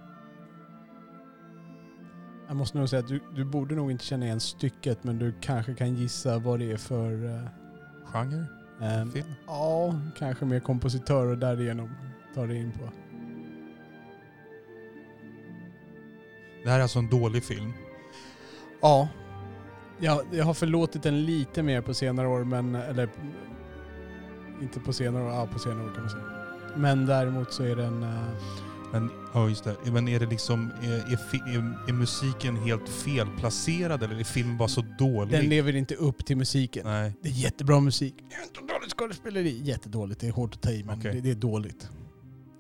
Jag 2.49 2.57
måste 2.57 2.79
nog 2.79 2.89
säga 2.89 3.01
att 3.01 3.09
du, 3.09 3.21
du 3.35 3.45
borde 3.45 3.75
nog 3.75 3.91
inte 3.91 4.05
känna 4.05 4.27
igen 4.27 4.41
stycket, 4.41 5.05
men 5.05 5.19
du 5.19 5.35
kanske 5.41 5.75
kan 5.75 5.95
gissa 5.95 6.39
vad 6.39 6.59
det 6.59 6.73
är 6.73 6.77
för... 6.77 7.25
eh, 7.25 7.43
Genre? 8.05 8.45
ehm, 8.81 9.11
Film? 9.11 9.35
ja, 9.47 9.95
kanske 10.19 10.45
mer 10.45 10.61
kompositör 10.61 11.27
och 11.27 11.39
därigenom 11.39 11.91
tar 12.35 12.47
det 12.47 12.57
in 12.57 12.73
på. 12.73 12.91
Det 16.65 16.71
här 16.71 16.79
är 16.79 16.83
alltså 16.83 16.99
en 16.99 17.09
dålig 17.11 17.45
film. 17.45 17.73
Ja. 18.83 19.09
Jag, 19.99 20.21
jag 20.33 20.45
har 20.45 20.55
förlåtit 20.55 21.03
den 21.03 21.25
lite 21.25 21.63
mer 21.63 21.81
på 21.81 21.95
senare 21.95 22.29
år, 22.29 22.45
men... 22.45 22.75
Eller... 22.75 23.09
Inte 24.63 24.81
på 24.81 24.93
senare 24.93 25.25
år, 25.25 25.31
ja 25.31 25.47
på 25.53 25.59
senare 25.59 25.85
år 25.87 25.93
kan 25.95 26.01
man 26.01 26.11
säga. 26.11 26.40
Men 26.77 27.07
däremot 27.07 27.53
så 27.53 27.63
är 27.63 27.77
den... 27.77 28.03
eh, 28.03 28.09
Men, 28.93 29.11
ja 29.35 29.49
just 29.49 29.65
det. 29.65 29.77
Men 29.93 30.09
är 30.09 30.21
det 30.21 30.27
liksom, 30.27 30.71
är, 30.83 30.93
är, 30.93 31.55
är, 31.57 31.89
är 31.89 31.93
musiken 31.93 32.57
helt 32.57 32.89
felplacerad 32.89 34.03
eller 34.03 34.21
är 34.21 34.25
filmen 34.25 34.57
bara 34.59 34.69
så 34.69 34.85
dålig? 34.99 35.33
den 35.33 35.49
lever 35.49 35.77
inte 35.77 35.95
upp 35.95 36.25
till 36.27 36.37
musiken. 36.37 36.83
Nej. 36.87 37.13
Det 37.23 37.29
är 37.29 37.33
jättebra 37.33 37.81
musik. 37.81 38.15
Jättedåligt 38.31 38.93
skådespeleri. 38.99 39.61
Jättedåligt, 39.65 40.21
det 40.21 40.27
är 40.29 40.33
hårt 40.33 40.55
att 40.55 40.63
ta 40.63 40.71
i 40.71 40.85
men 40.85 40.99
Okej. 40.99 41.15
det, 41.15 41.21
det 41.21 41.31
är 41.31 41.35
dåligt. 41.35 41.89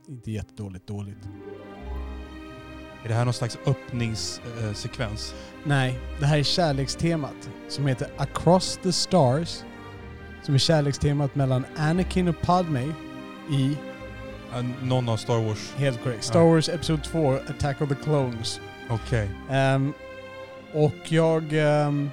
Inte 0.09 0.31
jättedåligt, 0.31 0.87
dåligt. 0.87 1.29
Är 3.05 3.09
det 3.09 3.15
här 3.15 3.25
någon 3.25 3.35
slags 3.35 3.59
öppningssekvens? 3.67 5.35
Nej, 5.65 5.99
det 6.21 6.27
här 6.27 6.39
är 6.39 6.43
kärlekstemat 6.43 7.51
som 7.69 7.87
heter 7.87 8.09
Across 8.17 8.79
the 8.83 8.93
Stars. 8.93 9.63
Som 10.43 10.55
är 10.55 10.59
kärlekstemat 10.59 11.35
mellan 11.35 11.65
Anakin 11.77 12.29
och 12.29 12.41
Padme 12.43 12.93
i, 13.51 13.77
någon 14.83 15.09
av 15.09 15.17
Star 15.17 15.43
Wars? 15.45 15.73
helt 15.77 16.03
korrekt, 16.03 16.25
Star. 16.25 16.41
Wars 16.45 16.69
Episod 16.69 17.03
2, 17.05 17.33
Attack 17.33 17.81
of 17.81 17.89
the 17.89 17.95
Clones. 17.95 18.61
Okej. 18.91 19.31
Ehm, 19.51 19.93
och 20.73 20.95
jag... 21.13 21.45
ehm, 21.53 22.11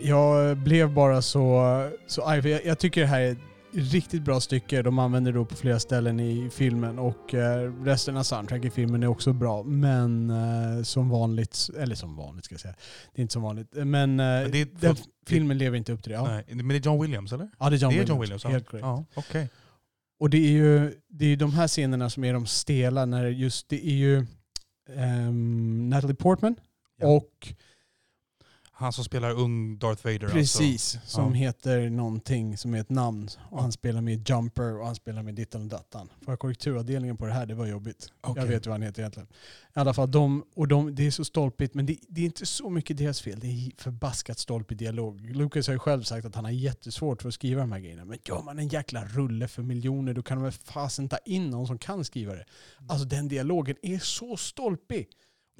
jag 0.00 0.56
blev 0.56 0.92
bara 0.92 1.22
så, 1.22 1.90
så 2.06 2.22
arg. 2.24 2.42
För 2.42 2.48
jag, 2.48 2.64
jag 2.66 2.78
tycker 2.78 3.00
det 3.00 3.06
här 3.06 3.20
är 3.20 3.32
ett 3.32 3.38
riktigt 3.72 4.22
bra 4.22 4.40
stycke. 4.40 4.82
De 4.82 4.98
använder 4.98 5.32
det 5.32 5.44
på 5.44 5.54
flera 5.54 5.80
ställen 5.80 6.20
i 6.20 6.50
filmen 6.52 6.98
och 6.98 7.34
eh, 7.34 7.72
resten 7.84 8.16
av 8.16 8.22
soundtrack 8.22 8.64
i 8.64 8.70
filmen 8.70 9.02
är 9.02 9.06
också 9.06 9.32
bra. 9.32 9.62
Men 9.62 10.30
eh, 10.30 10.82
som 10.82 11.08
vanligt, 11.08 11.70
eller 11.78 11.94
som 11.94 12.16
vanligt 12.16 12.44
ska 12.44 12.52
jag 12.52 12.60
säga. 12.60 12.74
Det 13.14 13.20
är 13.20 13.22
inte 13.22 13.32
som 13.32 13.42
vanligt. 13.42 13.68
Men, 13.72 13.84
eh, 13.84 14.26
Men 14.26 14.50
det 14.50 14.60
är- 14.60 14.68
den 14.80 14.96
filmen 15.26 15.58
lever 15.58 15.76
inte 15.78 15.92
upp 15.92 16.02
till 16.02 16.12
det. 16.12 16.18
Ja, 16.18 16.24
Nej. 16.28 16.44
Men 16.48 16.68
det 16.68 16.74
är 16.76 16.80
John 16.80 17.00
Williams 17.02 17.32
eller? 17.32 17.48
ja 17.58 17.70
det 17.70 17.76
är 17.76 17.78
John 17.78 17.90
det 17.90 17.96
är 17.96 18.00
Williams. 18.00 18.08
John 18.10 18.20
Williams. 18.20 18.44
Helt 18.44 18.68
korrekt. 18.68 18.84
Ja, 18.84 19.04
okej. 19.14 19.48
Och 20.18 20.30
det 20.30 20.38
är 20.38 20.50
ju 20.50 20.94
det 21.08 21.26
är 21.26 21.36
de 21.36 21.52
här 21.52 21.68
scenerna 21.68 22.10
som 22.10 22.24
är 22.24 22.32
de 22.32 22.46
stela. 22.46 23.06
När 23.06 23.26
just, 23.26 23.68
det 23.68 23.86
är 23.86 23.94
ju 23.94 24.26
ehm, 24.96 25.88
Natalie 25.88 26.16
Portman 26.16 26.56
Ja. 27.00 27.06
och 27.08 27.54
Han 28.80 28.92
som 28.92 29.04
spelar 29.04 29.30
ung 29.30 29.78
Darth 29.78 30.04
Vader 30.06 30.28
Precis, 30.28 30.98
som 31.04 31.24
Ja. 31.24 31.32
heter 31.32 31.90
någonting 31.90 32.56
som 32.56 32.74
är 32.74 32.80
ett 32.80 32.90
namn. 32.90 33.28
Och 33.50 33.62
han 33.62 33.72
spelar 33.72 34.00
med 34.00 34.28
Jumper 34.28 34.78
och 34.80 34.86
han 34.86 34.94
spelar 34.94 35.22
med 35.22 35.34
dittan 35.34 35.62
och 35.62 35.66
dattan. 35.68 36.08
För 36.24 36.36
korrekturavdelningen 36.36 37.16
på 37.16 37.26
det 37.26 37.32
här, 37.32 37.46
det 37.46 37.54
var 37.54 37.66
jobbigt. 37.66 38.12
Okej. 38.20 38.42
Jag 38.42 38.48
vet 38.50 38.66
vad 38.66 38.74
han 38.74 38.82
heter 38.82 39.02
egentligen. 39.02 39.28
I 39.76 39.80
alla 39.80 39.94
fall, 39.94 40.10
de, 40.10 40.44
och 40.54 40.68
de, 40.68 40.94
det 40.94 41.06
är 41.06 41.10
så 41.10 41.24
stolpigt, 41.24 41.74
men 41.74 41.86
det, 41.86 41.98
det 42.08 42.20
är 42.20 42.24
inte 42.24 42.46
så 42.46 42.70
mycket 42.70 42.96
deras 42.96 43.20
fel. 43.20 43.40
Det 43.40 43.46
är 43.46 43.70
förbaskat 43.82 44.38
stolpig 44.38 44.78
dialog. 44.78 45.20
Lucas 45.36 45.66
har 45.66 45.74
ju 45.74 45.78
själv 45.78 46.02
sagt 46.02 46.26
att 46.26 46.34
han 46.34 46.44
har 46.44 46.52
jättesvårt 46.52 47.22
för 47.22 47.28
att 47.28 47.34
skriva 47.34 47.60
de 47.60 47.72
här 47.72 47.80
grejerna. 47.80 48.04
Men 48.04 48.18
gör 48.24 48.42
man 48.42 48.58
en 48.58 48.68
jäkla 48.68 49.04
rulle 49.04 49.48
för 49.48 49.62
miljoner, 49.62 50.14
då 50.14 50.22
kan 50.22 50.36
de 50.38 50.42
väl 50.44 50.52
fasen 50.52 51.08
ta 51.08 51.16
in 51.24 51.50
någon 51.50 51.66
som 51.66 51.78
kan 51.78 52.04
skriva 52.04 52.34
det. 52.34 52.44
Alltså 52.88 53.06
den 53.06 53.28
dialogen 53.28 53.76
är 53.82 53.98
så 53.98 54.36
stolpig. 54.36 55.08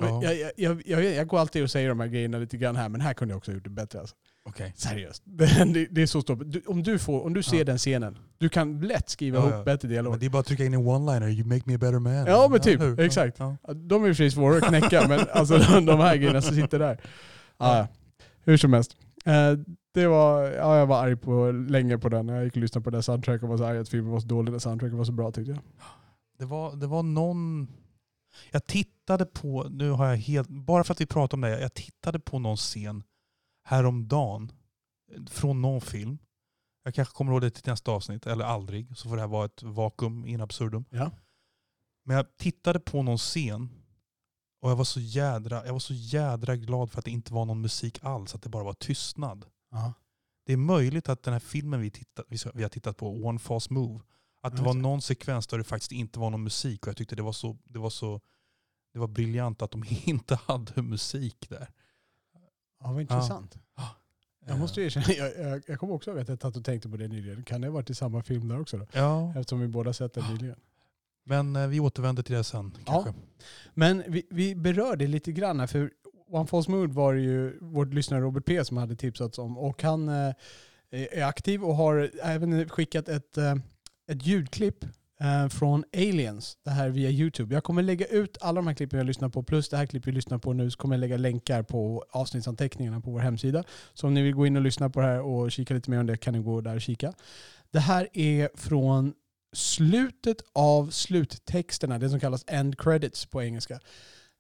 Ja. 0.01 0.23
Jag, 0.23 0.35
jag, 0.37 0.53
jag, 0.57 0.83
jag, 0.87 1.05
jag 1.15 1.27
går 1.27 1.39
alltid 1.39 1.63
och 1.63 1.71
säger 1.71 1.89
de 1.89 2.01
här 2.01 2.07
grejerna 2.07 2.39
lite 2.39 2.57
grann 2.57 2.77
här, 2.77 2.89
men 2.89 3.01
här 3.01 3.15
kunde 3.15 3.33
jag 3.33 3.37
också 3.39 3.51
ha 3.51 3.55
gjort 3.55 3.65
det 3.65 3.71
bättre. 3.71 4.01
Alltså. 4.01 4.17
Okej. 4.45 4.73
Seriöst. 4.77 5.23
Det, 5.27 5.87
det 5.91 6.03
är 6.03 6.07
så 6.07 6.21
stort. 6.23 6.39
Du, 6.45 6.63
om, 6.67 6.83
du 6.83 6.99
får, 6.99 7.25
om 7.27 7.35
du 7.35 7.43
ser 7.43 7.59
Ja. 7.59 7.65
den 7.65 7.79
scenen, 7.79 8.19
du 8.39 8.49
kan 8.49 8.81
lätt 8.81 9.09
skriva 9.09 9.39
Ja, 9.39 9.49
ihop 9.51 9.65
bättre 9.65 9.89
Men 9.89 9.93
dialog. 9.95 10.21
det 10.21 10.27
är 10.27 10.31
bara 10.31 10.41
att 10.41 10.47
trycka 10.47 10.65
in 10.65 10.75
en 10.75 10.81
one-liner. 10.81 11.29
You 11.29 11.45
make 11.45 11.63
me 11.65 11.75
a 11.75 11.79
better 11.79 11.99
man. 11.99 12.13
Ja, 12.13 12.49
men 12.51 12.61
typ. 12.61 12.81
hur? 12.81 13.01
Exakt. 13.01 13.39
De 13.75 14.05
är 14.05 14.09
i 14.09 14.13
och 14.13 14.17
för 14.17 14.23
sig 14.23 14.31
svåra 14.31 14.57
att 14.57 14.65
knäcka, 14.65 15.09
men 15.09 15.21
alltså 15.33 15.59
de, 15.81 16.01
här 16.01 16.17
grejerna 16.17 16.43
som 16.43 16.55
sitter 16.57 16.79
där. 16.79 17.01
Ja, 17.59 17.77
ja. 17.79 17.89
Hur 18.45 18.57
som 18.57 18.73
helst. 18.73 18.97
Eh, 19.25 19.53
det 19.95 20.07
var, 20.07 20.43
ja, 20.43 20.79
jag 20.79 20.87
var 20.87 21.03
arg 21.03 21.17
på, 21.17 21.51
länge 21.51 21.99
på 21.99 22.09
den. 22.09 22.29
Jag 22.29 22.45
gick 22.45 22.53
och 22.57 22.61
lyssnade 22.63 22.85
på 22.85 22.91
den 22.91 23.03
soundtracken 23.03 23.43
och 23.45 23.49
var 23.49 23.57
så 23.57 23.65
arg 23.65 23.79
att 23.79 23.89
filmen 23.89 24.13
var 24.13 24.21
så 24.21 24.27
dålig. 24.27 24.53
Den 24.53 24.61
soundtracken 24.61 24.99
var 24.99 25.05
så 25.05 25.13
bra 25.13 25.31
tyckte 25.33 25.51
jag. 25.53 25.61
Det, 26.39 26.45
var, 26.45 26.77
det 26.77 26.87
var 26.87 27.03
någon... 27.03 27.69
Jag 28.51 28.67
tittade 28.67 29.27
på, 29.27 29.69
nu 29.71 29.91
har 29.91 30.07
jag 30.07 30.17
helt, 30.17 30.49
bara 30.49 30.85
för 30.85 30.93
att 30.93 31.01
vi 31.01 31.07
pratar 31.07 31.37
om 31.37 31.41
det, 31.41 31.61
jag 31.61 31.75
tittade 31.75 32.21
på 32.21 32.39
någon 32.39 32.57
scen 32.57 33.03
häromdagen 33.65 34.53
från 35.27 35.63
någon 35.63 35.81
film. 35.81 36.19
Jag 36.85 36.95
kanske 36.95 37.15
kommer 37.15 37.33
ihåg 37.33 37.41
det 37.41 37.51
till 37.51 37.71
nästa 37.71 37.93
avsnitt, 37.93 38.27
eller 38.27 38.45
aldrig. 38.45 38.97
Så 38.97 39.09
får 39.09 39.17
det 39.17 39.23
här 39.23 39.29
vara 39.29 39.45
ett 39.45 39.63
vakuum 39.63 40.27
in 40.27 40.41
absurdum. 40.41 40.85
Ja. 40.91 41.11
Men 42.05 42.17
jag 42.17 42.37
tittade 42.37 42.81
på 42.81 43.03
någon 43.03 43.19
scen 43.19 43.69
och 44.61 44.71
jag 44.71 44.77
var 44.77 44.85
så 44.85 45.01
jädra, 45.01 45.67
jag 45.67 45.73
var 45.73 45.79
så 45.79 45.95
jädra 45.95 46.57
glad 46.57 46.91
för 46.91 46.99
att 46.99 47.05
det 47.05 47.11
inte 47.11 47.35
var 47.35 47.45
någon 47.45 47.61
musik 47.61 47.99
alls, 48.03 48.35
att 48.35 48.43
det 48.43 48.49
bara 48.49 48.65
var 48.65 48.73
tystnad. 48.73 49.47
Ja. 49.71 49.93
Det 50.47 50.53
är 50.53 50.57
möjligt 50.57 51.09
att 51.09 51.23
den 51.23 51.33
här 51.33 51.41
filmen 51.41 51.81
vi, 51.81 51.91
tittat, 51.91 52.27
vi 52.55 52.63
har 52.63 52.69
tittat 52.69 52.97
på, 52.97 53.27
One 53.27 53.39
False 53.39 53.73
Move, 53.73 54.01
att 54.41 54.53
det 54.57 54.59
Ja, 54.63 54.65
var 54.67 54.75
någon 54.75 55.03
sekvens 55.03 55.47
där 55.47 55.59
det 55.59 55.65
faktiskt 55.65 55.93
inte 55.93 56.19
var 56.19 56.31
någon 56.31 56.43
musik 56.43 56.83
och 56.83 56.89
jag 56.89 56.97
tyckte 56.97 57.17
det 57.17 57.23
var 57.23 57.33
så, 57.33 57.57
det 57.65 57.79
var 57.79 57.91
så 57.91 58.21
det 58.93 58.99
var 58.99 59.09
briljant 59.09 59.63
att 59.63 59.71
de 59.71 59.85
inte 60.05 60.35
hade 60.47 60.83
musik 60.83 61.47
där. 61.49 61.69
ja, 62.81 62.93
vad 62.93 63.01
intressant. 63.01 63.59
Jag 64.47 64.55
Eh, 64.55 64.59
måste 64.61 64.81
erkänna, 64.83 65.07
jag, 65.19 65.37
jag, 65.39 65.63
jag 65.67 65.79
kommer 65.81 65.95
också 65.95 66.11
ihåg 66.11 66.21
att 66.21 66.29
jag 66.29 66.41
satt 66.41 66.57
och 66.57 66.65
tänkte 66.65 66.89
på 66.89 66.97
det 66.97 67.09
nyligen. 67.09 67.45
Kan 67.45 67.61
det 67.61 67.67
ha 67.67 67.73
varit 67.75 67.91
i 67.91 67.95
samma 67.95 68.23
film 68.23 68.49
där 68.49 68.61
också 68.61 68.77
då? 68.79 68.87
Ja, 68.93 69.33
Eftersom 69.37 69.61
vi 69.61 69.69
båda 69.69 69.93
sett 69.93 70.13
den 70.15 70.25
nyligen. 70.35 70.57
men 71.25 71.57
eh, 71.57 71.67
vi 71.67 71.81
återvänder 71.81 72.23
till 72.23 72.35
det 72.35 72.45
sen 72.45 72.77
kanske. 72.85 73.15
Men 73.75 74.03
vi, 74.09 74.27
vi 74.31 74.55
berörde 74.55 75.07
lite 75.07 75.33
grann 75.33 75.61
här, 75.61 75.67
för 75.67 75.91
One 76.31 76.47
False 76.47 76.71
Mood 76.71 76.93
var 76.93 77.15
det 77.15 77.21
ju 77.21 77.59
vårt 77.61 77.95
lyssnare 77.95 78.21
Robert 78.21 78.45
P 78.47 78.65
som 78.65 78.77
hade 78.77 78.97
tipsat 78.97 79.39
om. 79.39 79.59
Och 79.59 79.83
han 79.83 80.09
eh, 80.09 80.35
är 80.91 81.25
aktiv 81.25 81.65
och 81.65 81.77
har 81.77 82.11
även 82.23 82.69
skickat 82.69 83.09
ett, 83.09 83.39
eh, 83.39 83.55
ett 84.09 84.27
ljudklipp 84.27 84.85
eh, 85.21 85.49
från 85.49 85.85
Aliens, 85.97 86.57
det 86.65 86.71
här 86.71 86.89
via 86.89 87.11
YouTube. 87.11 87.55
Jag 87.55 87.65
kommer 87.65 87.83
lägga 87.83 88.07
ut 88.07 88.39
alla 88.41 88.57
de 88.57 88.67
här 88.67 88.75
klippen 88.75 88.99
jag 88.99 89.07
lyssnar 89.07 89.29
på, 89.29 89.43
plus 89.43 89.69
det 89.69 89.77
här 89.77 89.87
klippet 89.87 90.09
vi 90.09 90.13
lyssnar 90.13 90.39
på 90.39 90.53
nu, 90.53 90.71
så 90.71 90.79
kommer 90.79 90.95
jag 90.95 91.01
lägga 91.01 91.17
länkar 91.17 91.63
på 91.63 92.05
avsnittsanteckningarna 92.11 93.01
på 93.01 93.11
vår 93.11 93.21
hemsida. 93.21 93.65
Så 93.95 94.07
om 94.07 94.15
ni 94.15 94.23
vill 94.23 94.35
gå 94.35 94.47
in 94.47 94.57
och 94.57 94.63
lyssna 94.63 94.91
på 94.91 95.01
det 95.01 95.07
här 95.07 95.21
och 95.21 95.53
kika 95.53 95.75
lite 95.75 95.91
mer 95.91 96.01
om 96.01 96.07
det 96.07 96.17
kan 96.17 96.35
ni 96.35 96.41
gå 96.41 96.61
där 96.61 96.75
och 96.75 96.81
kika. 96.81 97.13
Det 97.71 97.81
här 97.81 98.09
är 98.13 98.51
från 98.55 99.15
slutet 99.53 100.37
av 100.53 100.91
sluttexterna, 100.91 101.99
det 101.99 102.11
som 102.11 102.21
kallas 102.21 102.45
end 102.47 102.79
credits 102.79 103.27
på 103.27 103.43
engelska. 103.43 103.81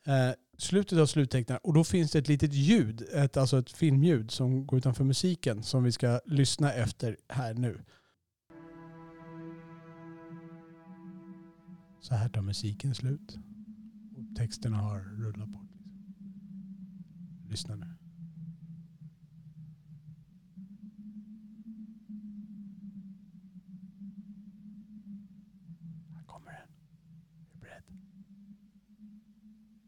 Eh, 0.06 0.30
slutet 0.58 0.98
av 0.98 1.06
sluttexterna 1.06 1.60
och 1.62 1.74
då 1.74 1.84
finns 1.84 2.12
det 2.12 2.18
ett 2.18 2.28
litet 2.28 2.52
ljud, 2.52 3.08
ett, 3.12 3.36
alltså 3.36 3.58
ett 3.58 3.70
filmljud 3.70 4.30
som 4.30 4.66
går 4.66 4.78
utanför 4.78 5.04
musiken 5.04 5.62
som 5.62 5.84
vi 5.84 5.92
ska 5.92 6.20
lyssna 6.26 6.72
efter 6.72 7.16
här 7.28 7.54
nu. 7.54 7.80
Så 12.00 12.14
här 12.14 12.28
tar 12.28 12.42
musiken 12.42 12.94
slut. 12.94 13.38
Och 14.16 14.36
texterna 14.36 14.76
har 14.76 15.00
rullat 15.00 15.48
bort. 15.48 15.62
Liksom. 15.62 17.48
Lyssna 17.50 17.74
nu. 17.76 17.86
Här 26.14 26.24
kommer 26.26 26.50
den. 26.50 26.68
Är 27.40 27.50
du 27.52 27.58
beredd? 27.60 27.84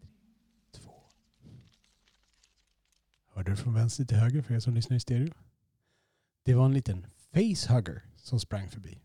Tre, 0.01 0.11
två. 0.73 0.93
Hörde 3.29 3.51
du 3.51 3.57
från 3.57 3.75
vänster 3.75 4.05
till 4.05 4.17
höger 4.17 4.43
för 4.43 4.55
er 4.55 4.61
som 4.61 4.75
lyssnar 4.75 4.97
i 4.97 5.01
stereo? 5.01 5.35
Det 6.43 6.55
var 6.55 6.65
en 6.65 6.75
liten 6.75 7.07
facehugger 7.33 8.03
som 8.17 8.41
sprang 8.41 8.69
förbi. 8.69 9.01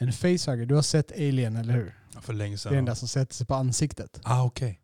En 0.00 0.12
facehugger, 0.12 0.66
du 0.66 0.74
har 0.74 0.82
sett 0.82 1.12
Alien 1.12 1.56
eller 1.56 1.72
hur? 1.74 1.94
Ja, 2.14 2.20
för 2.20 2.32
länge 2.32 2.54
Det 2.54 2.58
sedan. 2.58 2.72
är 2.72 2.76
den 2.76 2.84
där 2.84 2.94
som 2.94 3.08
sätter 3.08 3.34
sig 3.34 3.46
på 3.46 3.54
ansiktet. 3.54 4.20
Ah, 4.24 4.42
okej. 4.44 4.80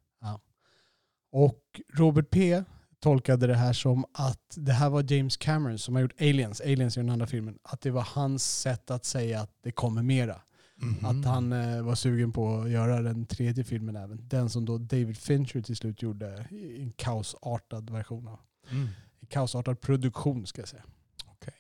Och 1.33 1.81
Robert 1.95 2.31
P 2.31 2.63
tolkade 3.01 3.47
det 3.47 3.55
här 3.55 3.73
som 3.73 4.05
att 4.13 4.55
det 4.57 4.73
här 4.73 4.91
var 4.91 5.13
James 5.13 5.37
Cameron 5.37 5.79
som 5.79 5.95
har 5.95 6.03
gjort 6.03 6.21
Aliens, 6.21 6.61
Aliens 6.61 6.97
är 6.97 7.01
den 7.03 7.11
andra 7.11 7.27
filmen, 7.27 7.59
att 7.63 7.81
det 7.81 7.91
var 7.91 8.03
hans 8.03 8.61
sätt 8.61 8.91
att 8.91 9.05
säga 9.05 9.41
att 9.41 9.51
det 9.63 9.73
kommer 9.73 10.03
mera. 10.03 10.41
Mhm. 10.77 11.05
Att 11.05 11.25
han 11.27 11.53
eh, 11.53 11.83
var 11.83 11.95
sugen 11.95 12.33
på 12.33 12.57
att 12.61 12.71
göra 12.71 13.03
den 13.03 13.27
tredje 13.27 13.65
filmen 13.65 13.97
även. 13.97 14.29
Den 14.29 14.51
som 14.51 14.65
då 14.65 14.79
David 14.79 15.17
Fincher 15.19 15.63
till 15.63 15.77
slut 15.77 16.03
gjorde 16.03 16.47
i 16.51 16.83
en 16.83 16.93
kaosartad 16.93 17.91
version 17.91 18.29
av. 18.29 18.39
Mm. 18.71 18.89
En 19.21 19.27
kaosartad 19.27 19.81
produktion 19.81 20.47
ska 20.47 20.61
jag 20.63 20.69
säga. 20.69 20.85
Okej. 21.27 21.55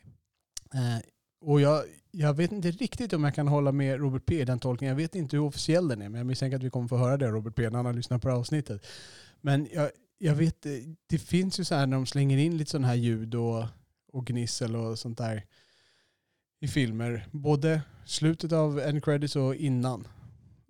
Eh, 0.75 1.01
och 1.41 1.61
jag, 1.61 1.85
jag 2.17 2.35
vet 2.35 2.53
inte 2.53 2.71
riktigt 2.71 3.13
om 3.13 3.25
jag 3.25 3.35
kan 3.35 3.49
hålla 3.49 3.73
med 3.73 4.01
Robert 4.01 4.27
P 4.27 4.41
i 4.41 4.45
den 4.45 4.59
tolkningen. 4.59 4.93
Jag 4.93 5.03
vet 5.03 5.15
inte 5.15 5.37
hur 5.37 5.45
officiell 5.45 5.89
den 5.89 6.03
är, 6.03 6.09
men 6.09 6.19
jag 6.19 6.27
misstänker 6.27 6.57
att 6.57 6.63
vi 6.63 6.71
kommer 6.71 6.89
få 6.89 6.97
höra 6.97 7.17
det 7.17 7.27
av 7.27 7.33
Robert 7.33 7.55
P 7.55 7.63
när 7.71 7.77
han 7.77 7.87
har 7.87 7.93
lyssnat 7.93 8.23
på 8.23 8.29
det 8.29 8.35
här 8.35 8.41
avsnittet. 8.41 8.87
Men 9.41 9.69
jag, 9.73 9.91
jag 10.19 10.35
vet, 10.35 10.67
eh, 10.67 10.73
det 11.07 11.19
finns 11.19 11.61
ju 11.61 11.65
så 11.65 11.75
här 11.75 11.87
när 11.87 11.97
de 11.97 12.07
slänger 12.07 12.39
in 12.39 12.57
lite 12.57 12.71
sådana 12.71 12.87
här 12.87 12.95
ljud 12.95 13.35
och, 13.35 13.65
och 14.13 14.27
gnissel 14.27 14.77
och 14.77 14.99
sånt 14.99 15.19
där 15.19 15.45
i 16.61 16.69
filmer. 16.69 17.27
Både 17.31 17.83
slutet 18.05 18.53
av 18.53 18.81
end 18.81 19.05
credits 19.05 19.37
och 19.37 19.55
innan. 19.55 20.09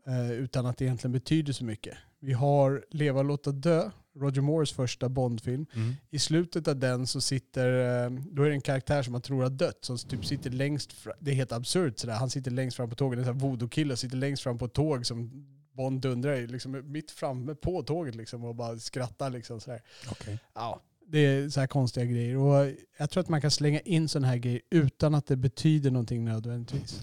Eh, 0.07 0.33
utan 0.33 0.67
att 0.67 0.79
det 0.79 0.85
egentligen 0.85 1.13
betyder 1.13 1.53
så 1.53 1.65
mycket. 1.65 1.97
Vi 2.21 2.33
har 2.33 2.85
Leva 2.91 3.23
låta 3.23 3.53
dö, 3.53 3.91
Roger 4.17 4.41
Moores 4.41 4.73
första 4.73 5.09
Bondfilm. 5.09 5.67
Mm. 5.75 5.95
I 6.11 6.19
slutet 6.19 6.69
av 6.69 6.77
den 6.77 7.07
så 7.07 7.21
sitter, 7.21 8.05
eh, 8.05 8.11
då 8.11 8.43
är 8.43 8.49
det 8.49 8.55
en 8.55 8.61
karaktär 8.61 9.03
som 9.03 9.13
man 9.13 9.23
tror 9.23 9.43
har 9.43 9.51
dött 9.51 9.79
som 9.81 9.99
typ 9.99 10.27
sitter 10.27 10.51
längst 10.51 10.93
fram. 10.93 11.15
Det 11.21 11.31
är 11.31 11.35
helt 11.35 11.53
absurt 11.53 11.99
sådär. 11.99 12.15
Han 12.15 12.31
sitter 12.31 12.51
längst 12.51 12.77
fram 12.77 12.91
på 12.91 12.97
tåget. 12.97 13.19
En 13.19 13.25
sån 13.25 13.35
här 13.35 13.41
voodoo-kille 13.41 13.97
sitter 13.97 14.17
längst 14.17 14.43
fram 14.43 14.59
på 14.59 14.65
ett 14.65 14.73
tåg 14.73 15.07
som 15.07 15.47
Bond 15.73 16.01
dundrar 16.01 16.35
i, 16.35 16.47
liksom 16.47 16.83
mitt 16.93 17.11
framme 17.11 17.55
på 17.55 17.83
tåget 17.83 18.15
liksom 18.15 18.45
och 18.45 18.55
bara 18.55 18.79
skrattar 18.79 19.31
liksom 19.31 19.61
sådär. 19.61 19.83
Okej. 20.11 20.39
Ja, 20.55 20.83
det 21.07 21.19
är 21.19 21.49
så 21.49 21.61
här 21.61 21.67
konstiga 21.67 22.07
grejer. 22.07 22.37
Och 22.37 22.73
jag 22.99 23.11
tror 23.11 23.21
att 23.21 23.29
man 23.29 23.41
kan 23.41 23.51
slänga 23.51 23.81
in 23.81 24.09
sådana 24.09 24.29
här 24.29 24.37
grejer 24.37 24.61
utan 24.71 25.15
att 25.15 25.27
det 25.27 25.37
betyder 25.37 25.91
någonting 25.91 26.25
nödvändigtvis. 26.25 27.03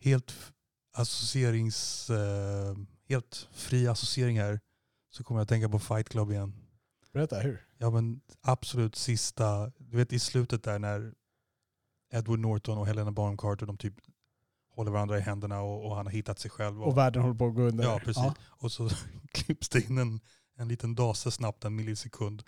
Helt 0.00 0.34
associerings... 0.92 2.10
Eh, 2.10 2.76
helt 3.08 3.48
fri 3.52 3.88
associering 3.88 4.40
här. 4.40 4.60
Så 5.10 5.24
kommer 5.24 5.40
jag 5.40 5.42
att 5.42 5.48
tänka 5.48 5.68
på 5.68 5.78
Fight 5.78 6.08
Club 6.08 6.30
igen. 6.30 6.52
Berätta, 7.12 7.40
hur? 7.40 7.66
Ja 7.78 7.90
men 7.90 8.20
absolut 8.40 8.96
sista, 8.96 9.72
du 9.78 9.96
vet 9.96 10.12
i 10.12 10.18
slutet 10.18 10.62
där 10.62 10.78
när 10.78 11.14
Edward 12.12 12.38
Norton 12.38 12.78
och 12.78 12.86
Helena 12.86 13.12
Bonham 13.12 13.36
Carter 13.36 13.66
de 13.66 13.76
typ 13.76 13.94
håller 14.74 14.90
varandra 14.90 15.18
i 15.18 15.20
händerna 15.20 15.60
och, 15.60 15.86
och 15.86 15.96
han 15.96 16.06
har 16.06 16.12
hittat 16.12 16.38
sig 16.38 16.50
själv. 16.50 16.82
Och 16.82 16.98
världen 16.98 17.22
håller 17.22 17.34
på 17.34 17.46
att 17.46 17.54
gå 17.54 17.62
under. 17.62 17.84
Ja, 17.84 18.00
precis. 18.04 18.32
Och 18.46 18.72
så 18.72 18.88
klipps 19.32 19.68
det 19.68 19.88
in 19.90 19.98
en, 19.98 20.20
en 20.58 20.68
liten 20.68 20.94
dase 20.94 21.30
snabbt 21.30 21.64
en 21.64 21.76
millisekund. 21.76 22.42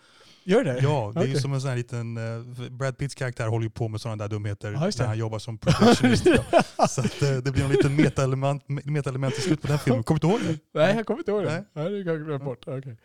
Gör 0.44 0.64
det? 0.64 0.78
Ja, 0.82 1.12
det 1.14 1.20
är 1.20 1.24
ju 1.26 1.36
som 1.36 1.52
en 1.52 1.60
sån 1.60 1.70
här 1.70 1.76
liten... 1.76 2.16
eh, 2.16 2.68
Brad 2.70 2.98
Pitts 2.98 3.14
karaktär 3.14 3.46
håller 3.46 3.64
ju 3.64 3.70
på 3.70 3.88
med 3.88 4.00
sådana 4.00 4.16
där 4.24 4.28
dumheter 4.28 4.72
det. 4.72 4.78
när 4.98 5.06
han 5.06 5.18
jobbar 5.18 5.38
som 5.38 5.58
productionist. 5.62 6.26
ja. 6.26 6.62
Så 6.88 7.00
att, 7.00 7.22
eh, 7.22 7.36
det 7.36 7.52
blir 7.52 7.64
en 7.64 7.70
liten 7.70 7.96
metaelement, 7.96 8.68
metaelement 8.68 9.38
i 9.38 9.40
slutet 9.40 9.62
på 9.62 9.66
den 9.68 9.78
filmen. 9.78 10.02
Kommer 10.02 10.20
du 10.20 10.28
ihåg 10.28 10.40
det? 10.40 10.58
Nej, 10.74 10.96
jag 10.96 11.06
kommer 11.06 11.18
inte 11.20 11.30
ihåg 11.30 11.42
det. 11.44 11.50
Nej. 11.50 11.64
Nej, 11.72 11.90
det 11.98 12.04
kan 12.04 12.30
jag 12.30 12.44
bort. 12.44 12.64
Okej. 12.66 12.96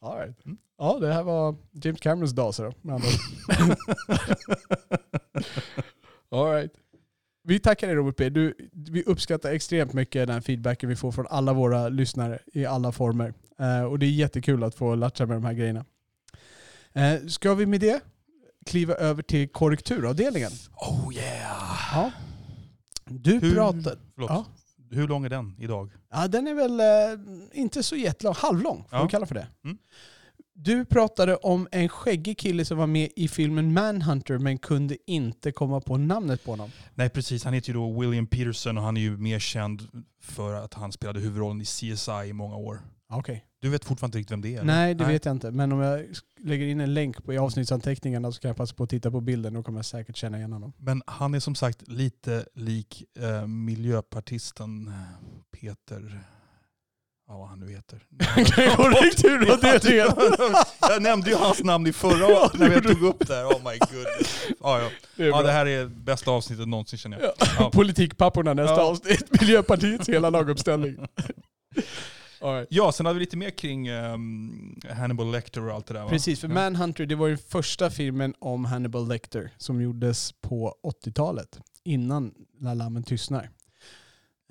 All 0.00 0.18
right. 0.18 0.44
Mm. 0.46 0.58
Ja, 0.78 0.98
det 1.00 1.12
här 1.12 1.22
var 1.22 1.56
James 1.72 2.00
Camerons 2.00 2.32
dase 2.32 2.62
då. 2.62 2.72
All 6.30 6.52
right. 6.52 6.72
Vi 7.44 7.58
tackar 7.58 7.86
dig 7.86 7.96
Robert 7.96 8.16
P. 8.16 8.30
Du, 8.30 8.54
vi 8.72 9.02
uppskattar 9.02 9.52
extremt 9.52 9.92
mycket 9.92 10.26
den 10.26 10.42
feedbacken 10.42 10.88
vi 10.88 10.96
får 10.96 11.12
från 11.12 11.26
alla 11.30 11.52
våra 11.52 11.88
lyssnare 11.88 12.38
i 12.52 12.66
alla 12.66 12.92
former. 12.92 13.34
Eh, 13.60 13.82
och 13.84 13.98
det 13.98 14.06
är 14.06 14.10
jättekul 14.10 14.62
att 14.64 14.74
få 14.74 14.94
latcha 14.94 15.26
med 15.26 15.36
de 15.36 15.44
här 15.44 15.52
grejerna. 15.52 15.84
Eh, 16.92 17.26
ska 17.26 17.54
vi 17.54 17.66
med 17.66 17.80
det 17.80 18.00
kliva 18.66 18.94
över 18.94 19.22
till 19.22 19.48
korrekturavdelningen? 19.48 20.50
Oh 20.76 21.14
yeah! 21.14 21.78
Ja. 21.94 22.10
Du 23.06 23.38
Hur- 23.38 23.54
pratar... 23.54 23.96
Förlåt. 24.14 24.30
Ja. 24.30 24.44
Hur 24.90 25.08
lång 25.08 25.24
är 25.24 25.28
den 25.28 25.54
idag? 25.58 25.90
Ja, 26.12 26.28
den 26.28 26.46
är 26.46 26.54
väl 26.54 26.80
eh, 26.80 27.60
inte 27.60 27.82
så 27.82 27.96
jättelång. 27.96 28.34
Halvlång 28.38 28.84
får 28.90 28.98
Ja. 28.98 29.02
vi 29.04 29.08
kalla 29.10 29.26
för 29.26 29.34
det. 29.34 29.46
Mm. 29.64 29.78
Du 30.54 30.84
pratade 30.84 31.36
om 31.36 31.68
en 31.72 31.88
skäggig 31.88 32.38
kille 32.38 32.64
som 32.64 32.78
var 32.78 32.86
med 32.86 33.08
i 33.16 33.28
filmen 33.28 33.72
Manhunter 33.72 34.38
men 34.38 34.58
kunde 34.58 34.96
inte 35.06 35.52
komma 35.52 35.80
på 35.80 35.96
namnet 35.96 36.44
på 36.44 36.50
honom. 36.50 36.70
Nej 36.94 37.10
precis, 37.10 37.44
han 37.44 37.54
heter 37.54 37.68
ju 37.68 37.74
då 37.74 38.00
William 38.00 38.26
Peterson 38.26 38.78
och 38.78 38.84
han 38.84 38.96
är 38.96 39.00
ju 39.00 39.16
mer 39.16 39.38
känd 39.38 39.88
för 40.20 40.54
att 40.54 40.74
han 40.74 40.92
spelade 40.92 41.20
huvudrollen 41.20 41.60
i 41.60 41.64
CSI 41.64 42.28
i 42.28 42.32
många 42.32 42.56
år. 42.56 42.80
Okej. 43.08 43.46
Du 43.60 43.68
vet 43.68 43.84
fortfarande 43.84 44.18
inte 44.18 44.18
riktigt 44.18 44.32
vem 44.32 44.40
det 44.40 44.48
är? 44.48 44.60
eller? 44.60 44.74
Nej, 44.74 44.94
det 44.94 45.04
vet 45.04 45.24
jag 45.24 45.34
inte. 45.34 45.50
Men 45.50 45.72
om 45.72 45.80
jag 45.80 46.06
lägger 46.38 46.66
in 46.66 46.80
en 46.80 46.94
länk 46.94 47.24
på, 47.24 47.32
i 47.32 47.38
avsnittsanteckningarna 47.38 48.32
så 48.32 48.40
kan 48.40 48.48
jag 48.48 48.56
passa 48.56 48.74
på 48.74 48.84
att 48.84 48.90
titta 48.90 49.10
på 49.10 49.20
bilden. 49.20 49.54
Då 49.54 49.62
kommer 49.62 49.78
jag 49.78 49.86
säkert 49.86 50.16
känna 50.16 50.38
igen 50.38 50.52
honom. 50.52 50.72
Men 50.76 51.02
han 51.06 51.34
är 51.34 51.40
som 51.40 51.54
sagt 51.54 51.88
lite 51.88 52.46
lik 52.54 53.04
eh, 53.18 53.46
miljöpartisten 53.46 54.92
Peter... 55.60 56.24
Ja, 57.32 57.38
vad 57.38 57.48
han 57.48 57.60
nu 57.60 57.70
heter. 57.70 58.02
Jag 60.80 61.02
nämnde 61.02 61.30
ju 61.30 61.36
hans 61.36 61.64
namn 61.64 61.86
i 61.86 61.92
förra 61.92 62.28
det 62.28 62.58
när 62.58 62.68
vi 62.68 62.80
tog 62.94 63.02
upp 63.02 63.26
det 63.28 63.34
här. 63.34 63.44
Oh 63.44 63.58
my 63.70 63.78
goodness. 63.78 64.46
Ja, 64.60 64.80
ja. 64.80 64.88
Det 65.16 65.26
ja, 65.26 65.42
det 65.42 65.52
här 65.52 65.66
är 65.66 65.86
bästa 65.86 66.30
avsnittet 66.30 66.68
någonsin 66.68 66.98
känner 66.98 67.20
jag. 67.20 67.32
Ja. 67.58 67.70
Politikpapporna 67.70 68.54
nästa 68.54 68.74
Ja. 68.76 68.82
avsnitt. 68.82 69.40
Miljöpartiets 69.40 70.08
hela 70.08 70.30
laguppställning. 70.30 70.96
Right. 72.40 72.66
Ja, 72.70 72.92
sen 72.92 73.06
hade 73.06 73.18
vi 73.18 73.24
lite 73.24 73.36
mer 73.36 73.50
kring 73.50 73.86
ehm, 73.86 74.80
Hannibal 74.90 75.30
Lecter 75.32 75.68
och 75.68 75.74
allt 75.74 75.86
det 75.86 75.94
där 75.94 76.02
va? 76.02 76.08
Precis, 76.08 76.40
för. 76.40 76.48
Manhunter 76.48 77.06
det 77.06 77.14
var 77.14 77.26
ju 77.28 77.36
första 77.36 77.90
filmen 77.90 78.34
om 78.38 78.64
Hannibal 78.64 79.08
Lecter 79.08 79.50
som 79.56 79.80
gjordes 79.82 80.32
på 80.32 80.74
80-talet, 81.04 81.60
innan 81.84 82.34
När 82.58 82.74
lammen 82.74 83.02
tystnar. 83.02 83.50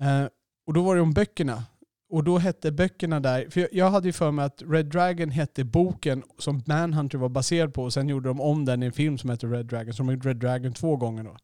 Eh, 0.02 0.24
och 0.66 0.74
då 0.74 0.82
var 0.82 0.96
det 0.96 1.02
om 1.02 1.12
böckerna. 1.12 1.64
Och 2.12 2.24
då 2.24 2.38
hette 2.38 2.72
böckerna 2.72 3.20
där, 3.20 3.50
för 3.50 3.68
jag, 3.72 3.90
hade 3.90 4.08
ju 4.08 4.12
för 4.12 4.30
mig 4.30 4.44
att 4.44 4.62
Red 4.66 4.86
Dragon 4.86 5.30
hette 5.30 5.64
boken 5.64 6.22
som 6.38 6.62
Manhunter 6.66 7.18
var 7.18 7.28
baserad 7.28 7.74
på 7.74 7.82
och 7.82 7.92
sen 7.92 8.08
gjorde 8.08 8.28
de 8.28 8.40
om 8.40 8.64
den 8.64 8.82
i 8.82 8.86
en 8.86 8.92
film 8.92 9.18
som 9.18 9.30
hette 9.30 9.46
Red 9.46 9.66
Dragon. 9.66 9.94
Så 9.94 10.02
de 10.02 10.08
har 10.08 10.14
gjort 10.14 10.24
Red 10.24 10.36
Dragon 10.36 10.72
två 10.72 10.96
gånger 10.96 11.24
då. 11.24 11.36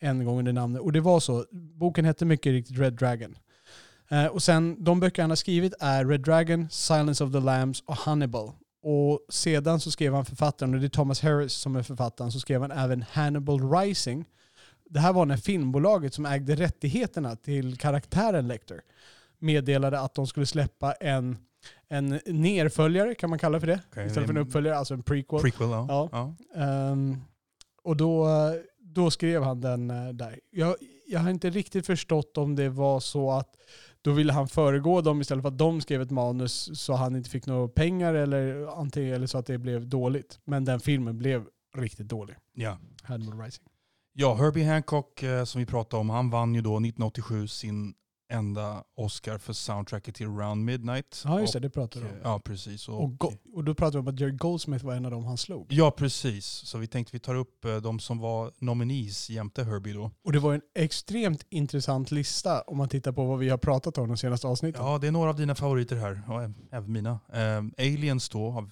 En 0.00 0.24
gång 0.24 0.38
under 0.38 0.52
namnet. 0.52 0.82
Och 0.82 0.92
det 0.92 1.00
var 1.00 1.20
så, 1.20 1.44
boken 1.52 2.04
hette 2.04 2.24
mycket 2.24 2.50
riktigt 2.50 2.78
Red 2.78 2.92
Dragon. 2.92 3.38
Eh, 4.10 4.26
och 4.26 4.42
sen, 4.42 4.84
de 4.84 5.00
böcker 5.00 5.22
han 5.22 5.30
har 5.30 5.36
skrivit 5.36 5.74
är 5.80 6.04
Red 6.04 6.20
Dragon, 6.20 6.70
Silence 6.70 7.24
of 7.24 7.32
the 7.32 7.40
Lambs 7.40 7.82
och 7.86 7.96
Hannibal. 7.96 8.52
Och 8.82 9.20
sedan 9.28 9.80
så 9.80 9.90
skrev 9.90 10.14
han 10.14 10.24
författaren, 10.24 10.74
och 10.74 10.80
det 10.80 10.86
är 10.86 10.88
Thomas 10.88 11.20
Harris 11.20 11.52
som 11.52 11.76
är 11.76 11.82
författaren, 11.82 12.32
så 12.32 12.40
skrev 12.40 12.60
han 12.60 12.70
även 12.70 13.04
Hannibal 13.10 13.72
Rising. 13.72 14.24
Det 14.90 15.00
här 15.00 15.12
var 15.12 15.26
när 15.26 15.36
filmbolaget 15.36 16.14
som 16.14 16.26
ägde 16.26 16.54
rättigheterna 16.54 17.36
till 17.36 17.76
karaktären 17.76 18.48
Lecter 18.48 18.80
meddelade 19.40 20.00
att 20.00 20.14
de 20.14 20.26
skulle 20.26 20.46
släppa 20.46 20.92
en, 20.92 21.38
en 21.88 22.20
nerföljare, 22.26 23.14
kan 23.14 23.30
man 23.30 23.38
kalla 23.38 23.60
för 23.60 23.66
det? 23.66 23.80
Okej, 23.90 24.06
Istället 24.06 24.28
för 24.28 24.36
en 24.36 24.46
uppföljare, 24.46 24.76
alltså 24.76 24.94
en 24.94 25.02
prequel. 25.02 25.40
Prequel, 25.40 25.70
ja. 25.70 25.86
Ja. 25.88 26.08
ja. 26.12 26.60
Ehm, 26.62 27.20
och 27.82 27.96
då, 27.96 28.28
då 28.78 29.10
skrev 29.10 29.42
han 29.42 29.60
den 29.60 29.90
eh, 29.90 30.08
där. 30.08 30.40
Jag, 30.50 30.76
jag 31.06 31.20
har 31.20 31.30
inte 31.30 31.50
riktigt 31.50 31.86
förstått 31.86 32.38
om 32.38 32.56
det 32.56 32.68
var 32.68 33.00
så 33.00 33.30
att 33.30 33.56
då 34.02 34.12
ville 34.12 34.32
han 34.32 34.48
föregå 34.48 35.00
dem 35.00 35.20
istället 35.20 35.42
för 35.42 35.48
att 35.48 35.58
de 35.58 35.80
skrev 35.80 36.02
ett 36.02 36.10
manus 36.10 36.80
så 36.80 36.92
han 36.92 37.16
inte 37.16 37.30
fick 37.30 37.46
några 37.46 37.68
pengar 37.68 38.14
eller, 38.14 38.66
antingen, 38.80 39.14
eller 39.14 39.26
så 39.26 39.38
att 39.38 39.46
det 39.46 39.58
blev 39.58 39.88
dåligt. 39.88 40.40
Men 40.44 40.64
den 40.64 40.80
filmen 40.80 41.18
blev 41.18 41.44
riktigt 41.76 42.08
dålig. 42.08 42.36
ja. 42.54 42.78
Hannibal 43.02 43.40
Rising. 43.40 43.64
Ja, 44.12 44.34
Herbie 44.34 44.64
Hancock 44.64 45.22
eh, 45.22 45.44
som 45.44 45.58
vi 45.58 45.66
pratade 45.66 46.00
om, 46.00 46.10
han 46.10 46.30
vann 46.30 46.54
ju 46.54 46.60
då 46.60 46.70
1987 46.70 47.46
sin 47.48 47.94
enda 48.30 48.84
Oscar 48.96 49.38
för 49.38 49.52
soundtracket 49.52 50.14
till 50.14 50.26
Round 50.26 50.64
Midnight. 50.64 51.22
Ja 51.24 51.40
just 51.40 51.52
det, 51.52 51.60
det 51.60 51.70
pratade 51.70 52.04
du 52.04 52.10
om. 52.10 52.18
Ja, 52.22 52.40
precis. 52.44 52.88
Och, 52.88 53.02
Och, 53.04 53.18
go- 53.18 53.32
och 53.54 53.64
då 53.64 53.74
pratade 53.74 53.98
vi 53.98 54.00
om 54.08 54.14
att 54.14 54.20
Jerry 54.20 54.32
Goldsmith 54.32 54.84
var 54.84 54.94
en 54.94 55.04
av 55.04 55.10
dem 55.10 55.24
han 55.24 55.36
slog. 55.36 55.66
ja, 55.72 55.90
precis. 55.90 56.46
Så 56.46 56.78
vi 56.78 56.86
tänkte 56.86 57.10
vi 57.12 57.18
tar 57.20 57.34
upp 57.34 57.64
eh, 57.64 57.76
de 57.76 57.98
som 58.00 58.18
var 58.18 58.52
nominees 58.58 59.30
jämte 59.30 59.64
Herbie 59.64 59.92
då. 59.92 60.10
Och 60.24 60.32
det 60.32 60.38
var 60.38 60.54
en 60.54 60.60
extremt 60.74 61.46
intressant 61.50 62.10
lista 62.10 62.60
om 62.62 62.76
man 62.76 62.88
tittar 62.88 63.12
på 63.12 63.24
vad 63.24 63.38
vi 63.38 63.48
har 63.48 63.58
pratat 63.58 63.98
om 63.98 64.08
de 64.08 64.16
senaste 64.16 64.46
avsnitten. 64.46 64.84
Ja, 64.84 64.98
det 64.98 65.06
är 65.06 65.12
några 65.12 65.30
av 65.30 65.36
dina 65.36 65.54
favoriter 65.54 65.96
här. 65.96 66.22
Ja, 66.28 66.42
även 66.72 66.92
mina. 66.92 67.18
Um, 67.32 67.74
Aliens 67.78 68.28
då 68.28 68.46
av 68.46 68.70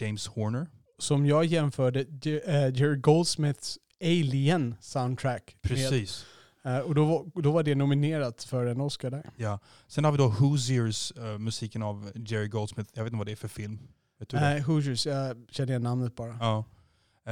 James 0.00 0.26
Horner. 0.26 0.66
Som 0.98 1.26
jag 1.26 1.44
jämförde 1.44 2.00
eh, 2.00 2.74
Jerry 2.74 2.96
Goldsmiths 2.96 3.78
Alien 4.04 4.74
soundtrack 4.80 5.56
med. 5.62 5.70
Precis. 5.72 6.22
Eh, 6.22 6.37
och 6.86 6.94
då 6.94 7.04
var, 7.04 7.42
då 7.42 7.50
var 7.52 7.62
det 7.62 7.74
nominerat 7.74 8.44
för 8.44 8.66
en 8.66 8.80
Oscar 8.80 9.10
där. 9.10 9.30
Ja. 9.36 9.58
Sen 9.86 10.04
har 10.04 10.12
vi 10.12 10.18
då 10.18 10.28
Hoosiers, 10.28 11.12
eh, 11.16 11.38
musiken 11.38 11.82
av 11.82 12.12
Jerry 12.14 12.48
Goldsmith. 12.48 12.90
Jag 12.94 13.04
vet 13.04 13.10
inte 13.12 13.18
vad 13.18 13.26
det 13.26 13.32
är 13.32 13.36
för 13.36 13.48
film. 13.48 13.78
Det? 14.18 14.40
Nej, 14.40 14.60
Hoosiers, 14.60 15.06
jag 15.06 15.36
känner 15.50 15.70
igen 15.70 15.82
namnet 15.82 16.14
bara. 16.16 16.36
Ja. 16.40 16.64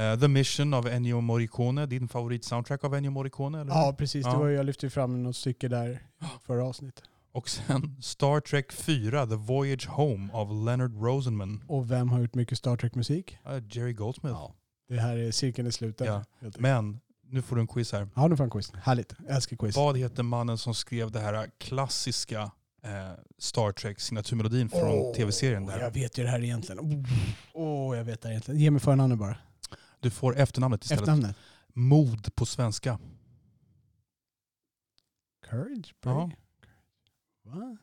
Eh, 0.01 0.19
The 0.19 0.27
Mission 0.27 0.73
av 0.73 0.87
Ennio 0.87 1.21
Morricone, 1.21 1.85
din 1.85 2.07
favoritsoundtrack 2.07 2.83
av 2.83 2.95
Ennio 2.95 3.09
Morricone? 3.11 3.61
Eller? 3.61 3.71
Ja, 3.71 3.95
precis. 3.97 4.25
Det 4.25 4.31
Ja. 4.31 4.39
var, 4.39 4.47
jag 4.49 4.65
lyfte 4.65 4.89
fram 4.89 5.23
något 5.23 5.35
stycke 5.35 5.67
där 5.67 6.07
förra 6.43 6.65
avsnittet. 6.65 7.03
Och 7.31 7.49
sen 7.49 7.97
Star 8.01 8.39
Trek 8.39 8.71
4, 8.71 9.27
The 9.27 9.35
Voyage 9.35 9.87
Home 9.87 10.33
av 10.33 10.65
Leonard 10.65 11.01
Rosenman. 11.03 11.63
Och 11.67 11.91
vem 11.91 12.09
har 12.09 12.19
gjort 12.19 12.35
mycket 12.35 12.57
Star 12.57 12.77
Trek-musik? 12.77 13.37
Eh, 13.45 13.63
Jerry 13.69 13.93
Goldsmith. 13.93 14.35
Ja. 14.35 14.53
Det 14.89 14.99
här 14.99 15.17
är 15.17 15.31
cirkeln 15.31 15.67
i 15.67 15.71
slutet. 15.71 16.07
Ja. 16.07 16.23
Men, 16.59 16.99
nu 17.29 17.41
får 17.41 17.55
du 17.55 17.61
en 17.61 17.67
quiz 17.67 17.91
här. 17.91 18.09
Ja, 18.15 18.27
nu 18.27 18.37
får 18.37 18.43
jag 18.43 18.47
en 18.47 18.51
quiz. 18.61 18.71
Härligt. 18.73 19.13
Jag 19.27 19.35
älskar 19.35 19.57
quiz. 19.57 19.75
Vad 19.75 19.97
heter 19.97 20.23
mannen 20.23 20.57
som 20.57 20.73
skrev 20.73 21.11
det 21.11 21.19
här 21.19 21.49
klassiska 21.57 22.51
eh, 22.83 23.11
Star 23.37 23.71
Trek 23.71 23.99
signaturmelodin 23.99 24.69
från 24.69 24.91
Åh, 24.91 25.15
tv-serien? 25.15 25.65
där? 25.65 25.79
Jag 25.79 25.91
vet 25.91 26.17
ju 26.17 26.23
det 26.23 26.29
här 26.29 26.43
egentligen. 26.43 27.05
Åh, 27.53 27.91
oh, 27.91 27.97
jag 27.97 28.03
vet 28.03 28.21
det 28.21 28.27
här 28.27 28.33
egentligen. 28.33 28.59
Ge 28.59 28.71
mig 28.71 28.81
förnamnet 28.81 29.17
bara. 29.17 29.37
Du 29.99 30.09
får 30.09 30.37
efternamnet 30.37 30.83
istället. 30.83 31.01
Efternamnet. 31.01 31.35
Mod 31.73 32.35
på 32.35 32.45
svenska. 32.45 32.99
Courage? 35.49 35.93
Ja. 36.03 36.31
Va? 37.43 37.77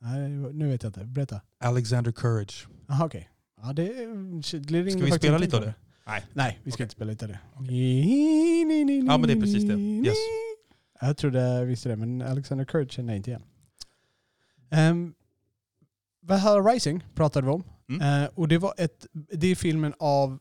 Nej, 0.00 0.28
nu 0.28 0.68
vet 0.68 0.82
jag 0.82 0.90
inte. 0.90 1.04
Berätta. 1.04 1.40
Alexander 1.58 2.12
Courage. 2.12 2.68
Jaha, 2.86 3.06
okej. 3.06 3.30
Ja, 3.62 3.72
det, 3.72 3.84
det 3.84 4.90
Ska 4.90 5.04
vi 5.04 5.12
spela 5.12 5.38
lite 5.38 5.56
av 5.56 5.62
det? 5.62 5.74
Nej. 6.08 6.24
Nej, 6.32 6.58
vi 6.62 6.70
ska 6.70 6.76
Okej. 6.76 6.84
inte 6.84 6.94
spela 6.94 7.10
lite 7.10 7.24
av 7.24 7.30
det. 7.30 7.38
Ja, 9.06 9.18
men 9.18 9.22
det 9.28 9.32
är 9.32 9.40
precis 9.40 9.64
det. 9.64 9.74
Yes. 9.74 10.16
Jag 11.00 11.16
trodde 11.16 11.40
jag 11.40 11.64
visste 11.64 11.88
det, 11.88 11.96
men 11.96 12.22
Alexander 12.22 12.64
Kurt 12.64 12.92
känner 12.92 13.12
jag 13.12 13.16
inte 13.16 13.30
igen. 13.30 13.42
Um, 14.90 15.14
Valhalla 16.22 16.60
Rising 16.60 17.04
pratade 17.14 17.46
vi 17.46 17.52
om. 17.52 17.64
Mm. 17.88 18.22
Eh, 18.22 18.30
och 18.34 18.48
det, 18.48 18.58
var 18.58 18.74
ett, 18.76 19.06
det 19.12 19.46
är 19.46 19.54
filmen 19.54 19.94
av 19.98 20.38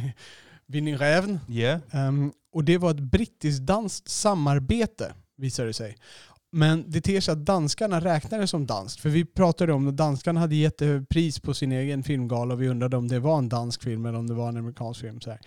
Vinnie 0.66 0.96
Rävn. 0.96 1.40
Yeah. 1.48 1.80
Ehm, 1.90 2.32
och 2.52 2.64
det 2.64 2.78
var 2.78 2.90
ett 2.90 3.00
brittiskt-danskt 3.00 4.08
samarbete, 4.08 5.14
visade 5.36 5.68
det 5.68 5.72
sig. 5.72 5.96
Men 6.52 6.90
det 6.90 7.00
ter 7.00 7.20
sig 7.20 7.32
att 7.32 7.44
danskarna 7.44 8.00
räknade 8.00 8.46
som 8.46 8.66
danskt. 8.66 9.00
För 9.00 9.08
vi 9.08 9.24
pratade 9.24 9.72
om 9.72 9.88
att 9.88 9.96
danskarna 9.96 10.40
hade 10.40 10.54
gett 10.54 11.08
pris 11.08 11.40
på 11.40 11.54
sin 11.54 11.72
egen 11.72 12.02
filmgala 12.02 12.54
och 12.54 12.62
vi 12.62 12.68
undrade 12.68 12.96
om 12.96 13.08
det 13.08 13.18
var 13.18 13.38
en 13.38 13.48
dansk 13.48 13.82
film 13.82 14.06
eller 14.06 14.18
om 14.18 14.26
det 14.26 14.34
var 14.34 14.48
en 14.48 14.56
amerikansk 14.56 15.00
film. 15.00 15.20
Så 15.20 15.30
här. 15.30 15.40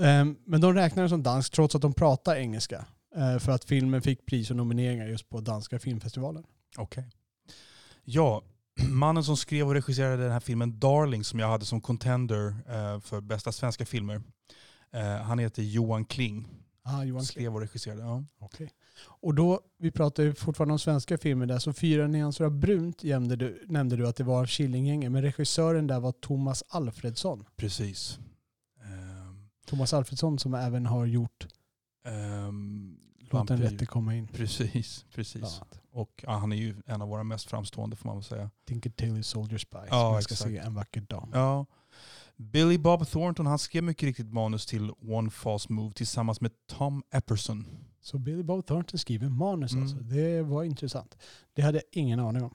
Ehm, 0.00 0.36
men 0.44 0.60
de 0.60 0.74
räknade 0.74 1.08
som 1.08 1.22
dansk 1.22 1.52
trots 1.52 1.74
att 1.74 1.82
de 1.82 1.92
pratar 1.94 2.36
engelska. 2.36 2.84
Eh, 3.16 3.38
för 3.38 3.52
att 3.52 3.64
filmen 3.64 4.02
fick 4.02 4.26
pris 4.26 4.50
och 4.50 4.56
nomineringar 4.56 5.06
just 5.06 5.28
på 5.28 5.40
danska 5.40 5.78
filmfestivalen. 5.78 6.44
Okej. 6.76 7.10
Ja, 8.04 8.42
mannen 8.90 9.24
som 9.24 9.36
skrev 9.36 9.66
och 9.66 9.74
regisserade 9.74 10.22
den 10.22 10.32
här 10.32 10.40
filmen 10.40 10.78
Darling 10.78 11.24
som 11.24 11.38
jag 11.38 11.48
hade 11.48 11.64
som 11.64 11.80
contender 11.80 12.48
eh, 12.68 13.00
för 13.00 13.20
bästa 13.20 13.52
svenska 13.52 13.86
filmer. 13.86 14.22
Eh, 14.92 15.16
han 15.16 15.38
heter 15.38 15.62
Johan 15.62 16.04
Kling. 16.04 16.48
Ah, 16.82 17.04
Johan 17.04 17.20
Kling. 17.20 17.26
skrev 17.26 17.54
och 17.54 17.60
regisserade. 17.60 18.02
Ja. 18.02 18.24
Okej. 18.38 18.70
Och 19.04 19.34
då, 19.34 19.60
vi 19.78 19.90
pratade 19.90 20.34
fortfarande 20.34 20.72
om 20.72 20.78
svenska 20.78 21.18
filmer 21.18 21.46
där, 21.46 21.58
så 21.58 21.72
Fyra 21.72 22.06
nyanser 22.06 22.44
av 22.44 22.50
brunt 22.50 23.02
nämnde 23.02 23.36
du, 23.36 23.64
nämnde 23.66 23.96
du 23.96 24.08
att 24.08 24.16
det 24.16 24.24
var 24.24 24.46
Killinggänget, 24.46 25.12
men 25.12 25.22
regissören 25.22 25.86
där 25.86 26.00
var 26.00 26.12
Thomas 26.12 26.64
Alfredsson. 26.68 27.44
Precis. 27.56 28.18
Ehm, 28.82 29.48
Thomas 29.66 29.94
Alfredsson 29.94 30.38
som 30.38 30.54
även 30.54 30.86
har 30.86 31.06
gjort 31.06 31.46
ehm, 32.06 32.96
Låt 33.30 33.48
den 33.48 33.58
rätte 33.58 33.86
komma 33.86 34.14
in. 34.14 34.28
Precis, 34.28 35.04
precis. 35.14 35.42
annat. 35.42 35.80
Och 35.90 36.24
ja, 36.26 36.32
han 36.32 36.52
är 36.52 36.56
ju 36.56 36.76
en 36.86 37.02
av 37.02 37.08
våra 37.08 37.22
mest 37.22 37.50
framstående 37.50 37.96
får 37.96 38.08
man 38.08 38.16
väl 38.16 38.24
säga. 38.24 38.50
Tinker 38.66 38.90
Tailor 38.90 39.22
Soldier 39.22 39.58
Spy. 39.58 39.78
Ja, 39.78 39.88
som 39.88 40.14
jag 40.14 40.22
ska 40.22 40.34
exakt. 40.34 40.50
se 40.50 40.58
en 40.58 40.74
vacker 40.74 41.00
dag. 41.00 41.28
Ja. 41.32 41.66
Billy 42.38 42.78
Bob 42.78 43.06
Thornton 43.06 43.46
han 43.46 43.58
skrev 43.58 43.84
mycket 43.84 44.02
riktigt 44.06 44.32
manus 44.32 44.66
till 44.66 44.90
One 44.90 45.30
False 45.30 45.72
Move 45.72 45.92
tillsammans 45.92 46.40
med 46.40 46.50
Tom 46.66 47.02
Epperson. 47.10 47.66
Så 48.00 48.18
Billy 48.18 48.42
Bob 48.42 48.66
Thornton 48.66 48.98
skriver 48.98 49.28
manus 49.28 49.72
Mm. 49.72 49.82
alltså. 49.82 49.96
Det 49.98 50.42
var 50.42 50.64
intressant. 50.64 51.16
Det 51.54 51.62
hade 51.62 51.78
jag 51.78 51.84
ingen 52.02 52.20
aning 52.20 52.42
om. 52.42 52.54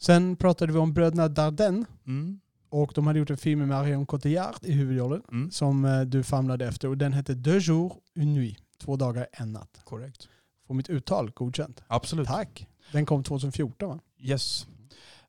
Sen 0.00 0.36
pratade 0.36 0.72
vi 0.72 0.78
om 0.78 0.92
bröderna 0.92 1.28
Dardenne. 1.28 1.84
Mm. 2.06 2.40
Och 2.68 2.92
de 2.94 3.06
hade 3.06 3.18
gjort 3.18 3.30
en 3.30 3.36
film 3.36 3.58
med 3.58 3.68
Marion 3.68 4.06
Cotillard 4.06 4.54
i 4.62 4.72
huvudrollen. 4.72 5.22
Mm. 5.32 5.50
Som 5.50 5.84
eh, 5.84 6.00
du 6.00 6.22
famlade 6.22 6.66
efter. 6.68 6.88
Och 6.88 6.98
den 6.98 7.12
hette 7.12 7.34
Deux 7.34 7.68
jours, 7.68 7.92
une 8.14 8.32
nuit. 8.34 8.58
Två 8.78 8.96
dagar, 8.96 9.26
en 9.32 9.52
natt. 9.52 9.80
Korrekt. 9.84 10.28
Får 10.66 10.74
mitt 10.74 10.88
uttal 10.90 11.30
godkänt. 11.30 11.82
Absolut. 11.86 12.28
Tack. 12.28 12.66
Den 12.92 13.06
kom 13.06 13.22
2014 13.22 13.88
va? 13.88 13.98
Yes. 14.18 14.66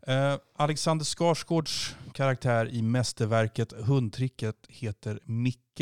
Eh, 0.08 0.36
Alexander 0.56 1.06
Skarsgårds 1.06 1.96
karaktär 2.13 2.70
i 2.70 2.82
mästerverket 2.82 3.72
Hundtricket 3.72 4.56
heter 4.70 5.20
Micke. 5.26 5.82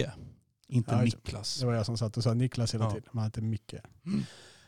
Inte 0.67 0.91
Ja. 0.95 1.01
Niklas. 1.01 1.59
Det 1.59 1.65
var 1.65 1.73
jag 1.73 1.85
som 1.85 1.97
satt 1.97 2.17
och 2.17 2.23
sa 2.23 2.33
Niklas 2.33 2.73
hela 2.73 2.85
Ja. 2.85 2.91
tiden. 2.91 3.09
Man 3.11 3.23
hette 3.23 3.41
Micke. 3.41 3.73
Mm. 4.05 4.23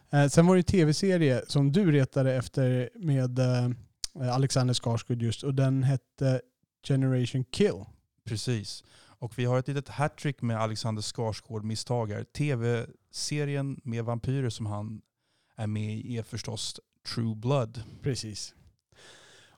Eh, 0.10 0.30
sen 0.30 0.48
var 0.48 0.56
det 0.56 0.60
en 0.60 0.64
tv-serie 0.64 1.44
som 1.48 1.72
du 1.72 1.92
retade 1.92 2.34
efter 2.36 2.90
med 2.96 3.40
eh, 3.40 4.34
Alexander 4.36 4.74
Skarsgård 4.74 5.22
just. 5.22 5.44
Och 5.44 5.54
den 5.54 5.84
hette 5.84 6.42
Generation 6.88 7.44
Kill. 7.44 7.84
Precis. 8.26 8.84
Och 9.20 9.40
vi 9.40 9.46
har 9.46 9.60
ett 9.60 9.68
litet 9.68 9.90
hattrick 9.90 10.42
med 10.42 10.58
Alexander 10.62 11.02
Skarsgård-misstag 11.02 12.12
här. 12.12 12.24
Tv-serien 12.24 13.80
med 13.84 14.04
vampyrer 14.06 14.50
som 14.50 14.66
han 14.66 15.02
är 15.56 15.68
med 15.68 15.98
i 15.98 16.18
är 16.18 16.24
förstås 16.24 16.80
True 17.16 17.36
Blood. 17.36 17.82
Precis. 18.02 18.54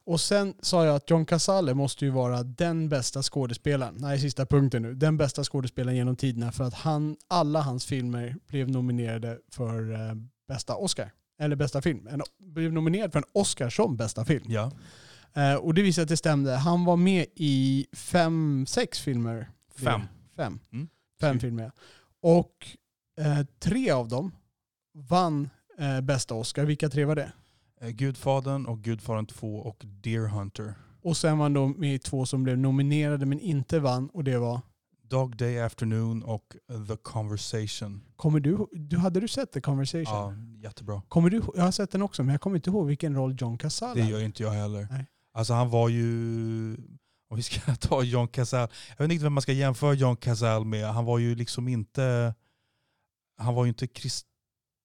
Och 0.10 0.22
sen 0.22 0.54
sa 0.60 0.86
jag 0.86 0.96
att 0.96 1.10
John 1.10 1.26
Casale 1.26 1.74
måste 1.74 2.06
ju 2.06 2.12
vara 2.12 2.44
den 2.44 2.90
bästa 2.90 3.24
skådespelaren. 3.24 3.96
Nej, 4.00 4.20
sista 4.20 4.46
punkten 4.46 4.82
nu. 4.82 4.94
Den 4.94 5.18
bästa 5.18 5.44
skådespelaren 5.44 5.98
genom 5.98 6.16
tiderna 6.16 6.52
för 6.52 6.64
att 6.64 6.74
han, 6.74 7.18
alla 7.28 7.62
hans 7.62 7.86
filmer 7.86 8.36
blev 8.48 8.70
nominerade 8.70 9.40
för 9.52 9.94
eh, 9.94 10.16
bästa 10.48 10.76
Oscar. 10.76 11.12
eller 11.40 11.56
bästa 11.56 11.82
film. 11.82 12.08
En, 12.08 12.22
blev 12.40 12.74
nominerad 12.74 13.12
för 13.12 13.20
en 13.20 13.26
Oscar 13.34 13.70
som 13.70 13.98
bästa 13.98 14.26
film. 14.26 14.46
Ja. 14.48 14.72
Eh, 15.34 15.56
och 15.56 15.74
det 15.74 15.82
visade 15.82 16.04
att 16.04 16.10
det 16.10 16.18
stämde. 16.18 16.56
Han 16.56 16.86
var 16.86 16.98
med 16.98 17.26
i 17.36 17.88
fem, 17.94 18.66
sex 18.68 19.00
filmer. 19.00 19.50
Fem. 19.76 20.02
Fem. 20.36 20.60
Mm. 20.74 20.90
Fem 21.22 21.40
filmer. 21.40 21.72
Och 22.22 22.68
eh, 23.22 23.46
tre 23.60 23.92
av 23.92 24.08
dem 24.08 24.32
vann 24.94 25.50
eh, 25.78 26.02
bästa 26.02 26.36
Oscar. 26.36 26.66
Vilka 26.66 26.90
tre 26.90 27.06
var 27.06 27.16
det? 27.16 27.32
Eh, 27.82 27.90
Gudfadern 27.90 28.66
och 28.66 28.82
Gudfadern 28.82 29.26
2 29.26 29.56
och 29.56 29.86
Deer 29.86 30.28
Hunter. 30.28 30.74
Och 31.02 31.18
sen 31.18 31.38
var 31.38 31.46
han 31.46 31.54
då 31.54 31.68
med 31.68 31.96
i 31.96 32.00
två 32.00 32.26
som 32.26 32.44
blev 32.44 32.58
nominerade 32.58 33.26
men 33.26 33.40
inte 33.40 33.80
vann. 33.80 34.10
Och 34.10 34.24
det 34.24 34.38
var... 34.38 34.62
Dog 35.04 35.38
Day 35.38 35.60
Afternoon 35.60 36.24
och 36.24 36.56
The 36.88 36.96
Conversation. 37.02 38.02
Kommer 38.16 38.40
du, 38.40 38.68
du 38.72 38.98
Hade 38.98 39.20
du 39.20 39.28
sett 39.28 39.52
The 39.52 39.62
Conversation? 39.62 40.04
Ja, 40.06 40.34
jättebra. 40.68 41.02
Kommer 41.08 41.30
du, 41.30 41.42
jag 41.56 41.64
har 41.64 41.72
sett 41.72 41.92
den 41.92 42.02
också 42.02 42.24
men 42.24 42.32
jag 42.32 42.42
kommer 42.42 42.56
inte 42.56 42.70
ihåg 42.70 42.88
vilken 42.88 43.16
roll 43.16 43.36
John 43.40 43.58
Cazale 43.58 44.02
Det 44.02 44.08
gör 44.10 44.22
inte 44.22 44.44
jag 44.44 44.52
heller. 44.52 44.88
Nej. 44.92 45.06
Alltså 45.34 45.54
han 45.54 45.70
var 45.70 45.90
ju, 45.90 46.06
om 47.30 47.38
vi 47.38 47.44
ska 47.44 47.76
ta 47.80 48.04
John 48.04 48.28
Cazale, 48.28 48.68
jag 48.98 49.06
vet 49.06 49.14
inte 49.14 49.24
vem 49.24 49.34
man 49.34 49.42
ska 49.42 49.54
jämföra 49.54 49.94
John 49.94 50.16
Cazale 50.16 50.66
med. 50.66 50.88
Han 50.88 51.06
var 51.06 51.18
ju 51.18 51.36
liksom 51.36 51.68
inte, 51.68 52.34
han 53.38 53.56
var 53.56 53.66
ju 53.66 53.70
inte, 53.70 53.88
Christ, 53.88 54.28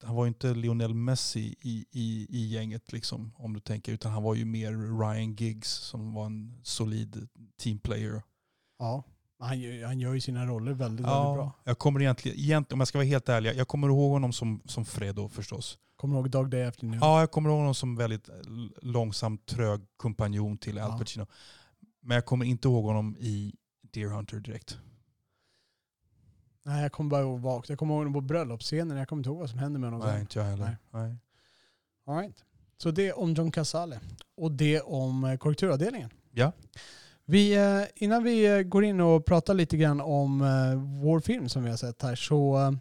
han 0.02 0.14
var 0.16 0.24
ju 0.24 0.28
inte 0.28 0.54
Lionel 0.54 0.94
Messi 0.94 1.54
i, 1.60 1.86
i, 1.90 2.26
i 2.30 2.46
gänget 2.46 2.92
liksom, 2.92 3.32
om 3.36 3.52
du 3.54 3.60
tänker. 3.60 3.92
Utan 3.92 4.12
han 4.12 4.22
var 4.22 4.34
ju 4.34 4.44
mer 4.44 4.98
Ryan 5.00 5.34
Giggs 5.34 5.70
som 5.70 6.14
var 6.14 6.26
en 6.26 6.60
solid 6.62 7.28
teamplayer. 7.62 8.22
Ja, 8.78 9.04
han, 9.38 9.60
gör- 9.60 9.86
han 9.86 10.00
gör 10.00 10.14
ju 10.14 10.20
sina 10.20 10.46
roller 10.46 10.72
väldigt, 10.72 11.06
väldigt 11.06 11.34
bra. 11.34 11.52
jag 11.64 11.78
kommer 11.78 12.00
egentligen, 12.02 12.38
egentligen, 12.38 12.76
om 12.76 12.80
jag 12.80 12.88
ska 12.88 12.98
vara 12.98 13.06
helt 13.06 13.28
ärlig, 13.28 13.54
jag 13.56 13.68
kommer 13.68 13.88
ihåg 13.88 14.10
honom 14.12 14.32
som, 14.32 14.60
som 14.64 14.84
Fredo 14.84 15.28
förstås. 15.28 15.78
Kommer 15.96 16.14
du 16.14 16.20
ihåg 16.20 16.30
Dog 16.30 16.50
Day 16.50 16.64
Afternoon? 16.64 16.98
Ja, 17.00 17.20
jag 17.20 17.30
kommer 17.30 17.50
ihåg 17.50 17.58
honom 17.58 17.74
som 17.74 17.96
väldigt 17.96 18.28
långsam, 18.82 19.38
trög 19.38 19.80
kompanjon 19.96 20.58
till 20.58 20.78
Al 20.78 20.90
Ja. 20.90 20.98
Pacino. 20.98 21.26
Men 22.02 22.14
jag 22.14 22.24
kommer 22.24 22.44
inte 22.44 22.68
ihåg 22.68 22.84
honom 22.84 23.16
i 23.20 23.54
Deer 23.92 24.08
Hunter 24.08 24.40
direkt. 24.40 24.78
Nej, 26.66 26.82
jag 26.82 26.92
kommer 26.92 27.10
bara 27.10 27.20
ihåg 27.20 27.40
vagt. 27.40 27.68
Jag 27.68 27.78
kommer 27.78 28.02
ihåg 28.02 28.12
på 28.12 28.20
bröllopsscenen. 28.20 28.96
Jag 28.96 29.08
kommer 29.08 29.20
inte 29.20 29.28
ihåg 29.30 29.38
vad 29.38 29.50
som 29.50 29.58
hände 29.58 29.78
med 29.78 29.90
honom 29.92 30.08
Nej, 30.08 30.20
inte 30.20 30.38
jag 30.38 30.46
heller. 30.46 30.76
Nej. 30.90 31.16
All 32.06 32.16
right. 32.16 32.44
Så 32.76 32.90
det 32.90 33.12
om 33.12 33.34
John 33.34 33.50
Casale. 33.50 34.00
Och 34.36 34.52
det 34.52 34.80
om 34.80 35.24
eh, 35.24 35.36
korrekturavdelningen. 35.36 36.10
Ja. 36.32 36.52
Vi, 37.24 37.54
eh, 37.54 37.82
innan 37.94 38.24
vi 38.24 38.56
eh, 38.56 38.62
går 38.62 38.84
in 38.84 39.00
och 39.00 39.24
pratar 39.24 39.54
lite 39.54 39.76
grann 39.76 40.00
om 40.00 40.38
vår 41.02 41.20
film 41.20 41.48
som 41.48 41.64
vi 41.64 41.70
har 41.70 41.76
sett 41.76 42.02
här 42.02 42.14
så 42.14 42.76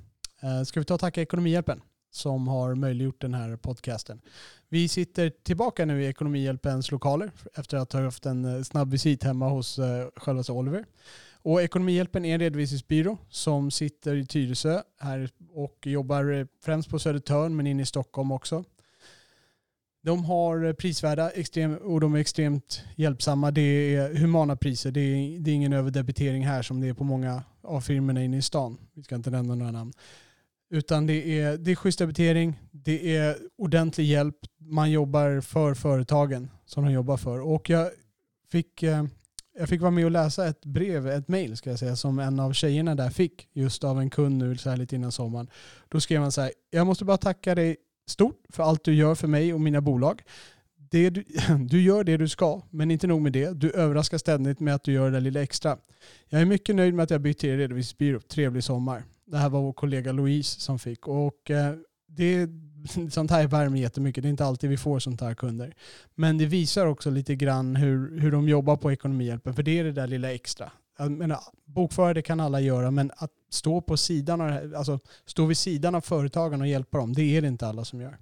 ska 0.66 0.80
vi 0.80 0.86
ta 0.86 0.94
och 0.94 1.00
tacka 1.00 1.22
Ekonomihjälpen 1.22 1.82
som 2.12 2.48
har 2.48 2.76
möjliggjort 2.76 3.22
den 3.22 3.34
här 3.34 3.56
podcasten. 3.56 4.22
Vi 4.70 4.88
sitter 4.88 5.30
tillbaka 5.30 5.86
nu 5.86 6.04
i 6.04 6.08
Ekonomihjälpens 6.08 6.92
lokaler 6.92 7.32
efter 7.54 7.78
att 7.78 7.94
ha 7.94 8.02
haft 8.02 8.26
en 8.26 8.66
snabb 8.66 8.92
visit 8.92 9.24
hemma 9.24 9.50
hos 9.50 9.80
självaste 10.16 10.52
Oliver. 10.52 10.86
Och 11.44 11.62
Ekonomihjälpen 11.62 12.26
är 12.26 12.34
en 12.34 12.40
redovisningsbyrå 12.40 13.18
som 13.30 13.72
sitter 13.72 14.16
i 14.16 14.26
Tyresö 14.26 14.82
här 15.00 15.30
och 15.54 15.88
jobbar 15.88 16.32
eh, 16.32 16.46
främst 16.62 16.90
på 16.90 17.00
Södertörn 17.00 17.56
men 17.56 17.68
inne 17.68 17.84
i 17.84 17.86
Stockholm 17.86 18.32
också. 18.32 18.64
De 20.04 20.26
har 20.26 20.66
eh, 20.66 20.74
prisvärda 20.74 21.30
extrem, 21.30 21.78
och 21.78 22.02
de 22.02 22.16
är 22.16 22.20
extremt 22.20 22.84
hjälpsamma. 22.96 23.52
Det 23.52 23.96
är 23.96 24.16
humana 24.16 24.56
priser. 24.56 24.92
Det 24.92 25.00
är, 25.00 25.40
det 25.40 25.52
är 25.52 25.56
ingen 25.56 25.74
överdebitering 25.74 26.46
här 26.46 26.62
som 26.62 26.82
det 26.82 26.88
är 26.88 26.94
på 26.94 27.04
många 27.04 27.44
av 27.62 27.82
firmorna 27.82 28.24
inne 28.24 28.38
i 28.38 28.42
stan. 28.42 28.78
Vi 28.94 29.04
ska 29.04 29.16
inte 29.16 29.30
nämna 29.30 29.56
några 29.56 29.72
namn. 29.72 29.94
Utan 30.70 31.08
det 31.08 31.42
är, 31.42 31.58
det 31.58 31.72
är 31.72 31.76
schysst 31.76 32.00
debitering, 32.00 32.60
det 32.72 33.16
är 33.16 33.38
ordentlig 33.58 34.06
hjälp. 34.06 34.36
Man 34.58 34.92
jobbar 34.92 35.42
för 35.42 35.74
företagen 35.74 36.50
som 36.66 36.86
de 36.86 36.92
jobbar 36.92 37.18
för. 37.18 37.42
Och 37.42 37.70
jag 37.70 37.92
fick, 38.52 38.84
eh, 38.84 39.06
jag 39.58 39.70
fick 39.70 39.82
vara 39.82 39.92
med 39.92 40.06
och 40.06 40.12
läsa 40.12 40.48
ett 40.48 40.66
brev, 40.66 41.08
ett 41.08 41.28
mail 41.28 41.58
ska 41.58 41.70
jag 41.70 41.80
säga, 41.80 41.96
som 41.96 42.20
en 42.20 42.40
av 42.40 42.54
tjejerna 42.54 42.96
där 42.96 43.10
fick 43.10 43.48
just 43.54 43.84
av 43.84 44.00
en 44.00 44.10
kund 44.10 44.38
nu 44.38 44.58
så 44.58 44.70
här 44.70 44.78
lite 44.78 44.96
innan 44.96 45.12
sommaren. 45.12 45.48
Då 45.90 46.00
skrev 46.00 46.22
han 46.22 46.32
så 46.32 46.42
här, 46.42 46.52
jag 46.70 46.88
måste 46.88 47.06
bara 47.06 47.18
tacka 47.18 47.56
dig 47.56 47.78
stort 48.08 48.42
för 48.50 48.64
allt 48.64 48.84
du 48.84 48.94
gör 48.94 49.16
för 49.16 49.28
mig 49.28 49.54
och 49.54 49.62
mina 49.62 49.82
bolag. 49.82 50.22
Det 50.76 51.10
du, 51.10 51.24
du 51.70 51.82
gör 51.82 52.04
det 52.04 52.18
du 52.18 52.30
ska, 52.30 52.62
men 52.70 52.92
inte 52.92 53.08
nog 53.08 53.22
med 53.22 53.34
det. 53.34 53.60
Du 53.60 53.72
överraskar 53.72 54.18
ständigt 54.18 54.60
med 54.60 54.76
att 54.76 54.84
du 54.84 54.94
gör 54.94 55.06
det 55.06 55.12
där 55.12 55.22
lilla 55.22 55.42
extra. 55.42 55.78
Jag 56.30 56.42
är 56.42 56.46
mycket 56.46 56.76
nöjd 56.76 56.94
med 56.94 57.04
att 57.04 57.10
jag 57.10 57.22
bytt 57.22 57.40
till 57.40 57.50
er 57.50 57.58
redovisningsbyrå. 57.58 58.20
Trevlig 58.20 58.64
sommar. 58.64 59.04
Det 59.26 59.38
här 59.38 59.50
var 59.50 59.62
vår 59.62 59.74
kollega 59.74 60.12
Louise 60.12 60.60
som 60.60 60.80
fick. 60.80 61.08
Och 61.08 61.52
eh, 61.52 61.76
det, 62.16 62.50
sånt 63.10 63.32
här 63.32 63.48
värmer 63.48 63.80
jättemycket. 63.80 64.24
Det 64.24 64.28
är 64.28 64.30
inte 64.30 64.46
alltid 64.46 64.70
vi 64.70 64.78
får 64.78 65.00
sånt 65.00 65.22
här 65.22 65.34
kunder. 65.34 65.76
Men 66.16 66.38
det 66.38 66.46
visar 66.46 66.86
också 66.86 67.10
lite 67.10 67.36
grann 67.36 67.76
hur, 67.76 68.20
hur 68.20 68.32
de 68.32 68.50
jobbar 68.50 68.76
på 68.76 68.92
Ekonomihjälpen. 68.92 69.54
För 69.54 69.64
det 69.64 69.80
är 69.80 69.84
det 69.84 69.92
där 69.92 70.08
lilla 70.08 70.34
extra. 70.34 70.72
Jag 70.98 71.12
menar, 71.12 71.40
bokföra 71.66 72.14
det 72.14 72.22
kan 72.22 72.40
alla 72.40 72.60
göra, 72.60 72.92
men 72.92 73.12
att 73.18 73.32
stå 73.50 73.82
på 73.82 73.98
sidan 73.98 74.42
av 74.42 74.74
alltså 74.76 75.00
stå 75.26 75.46
vid 75.46 75.58
sidan 75.58 75.96
av 75.96 76.02
företagen 76.02 76.62
och 76.62 76.68
hjälpa 76.68 76.98
dem, 76.98 77.14
det 77.14 77.38
är 77.38 77.42
det 77.42 77.48
inte 77.48 77.68
alla 77.68 77.86
som 77.86 78.02
gör. 78.02 78.18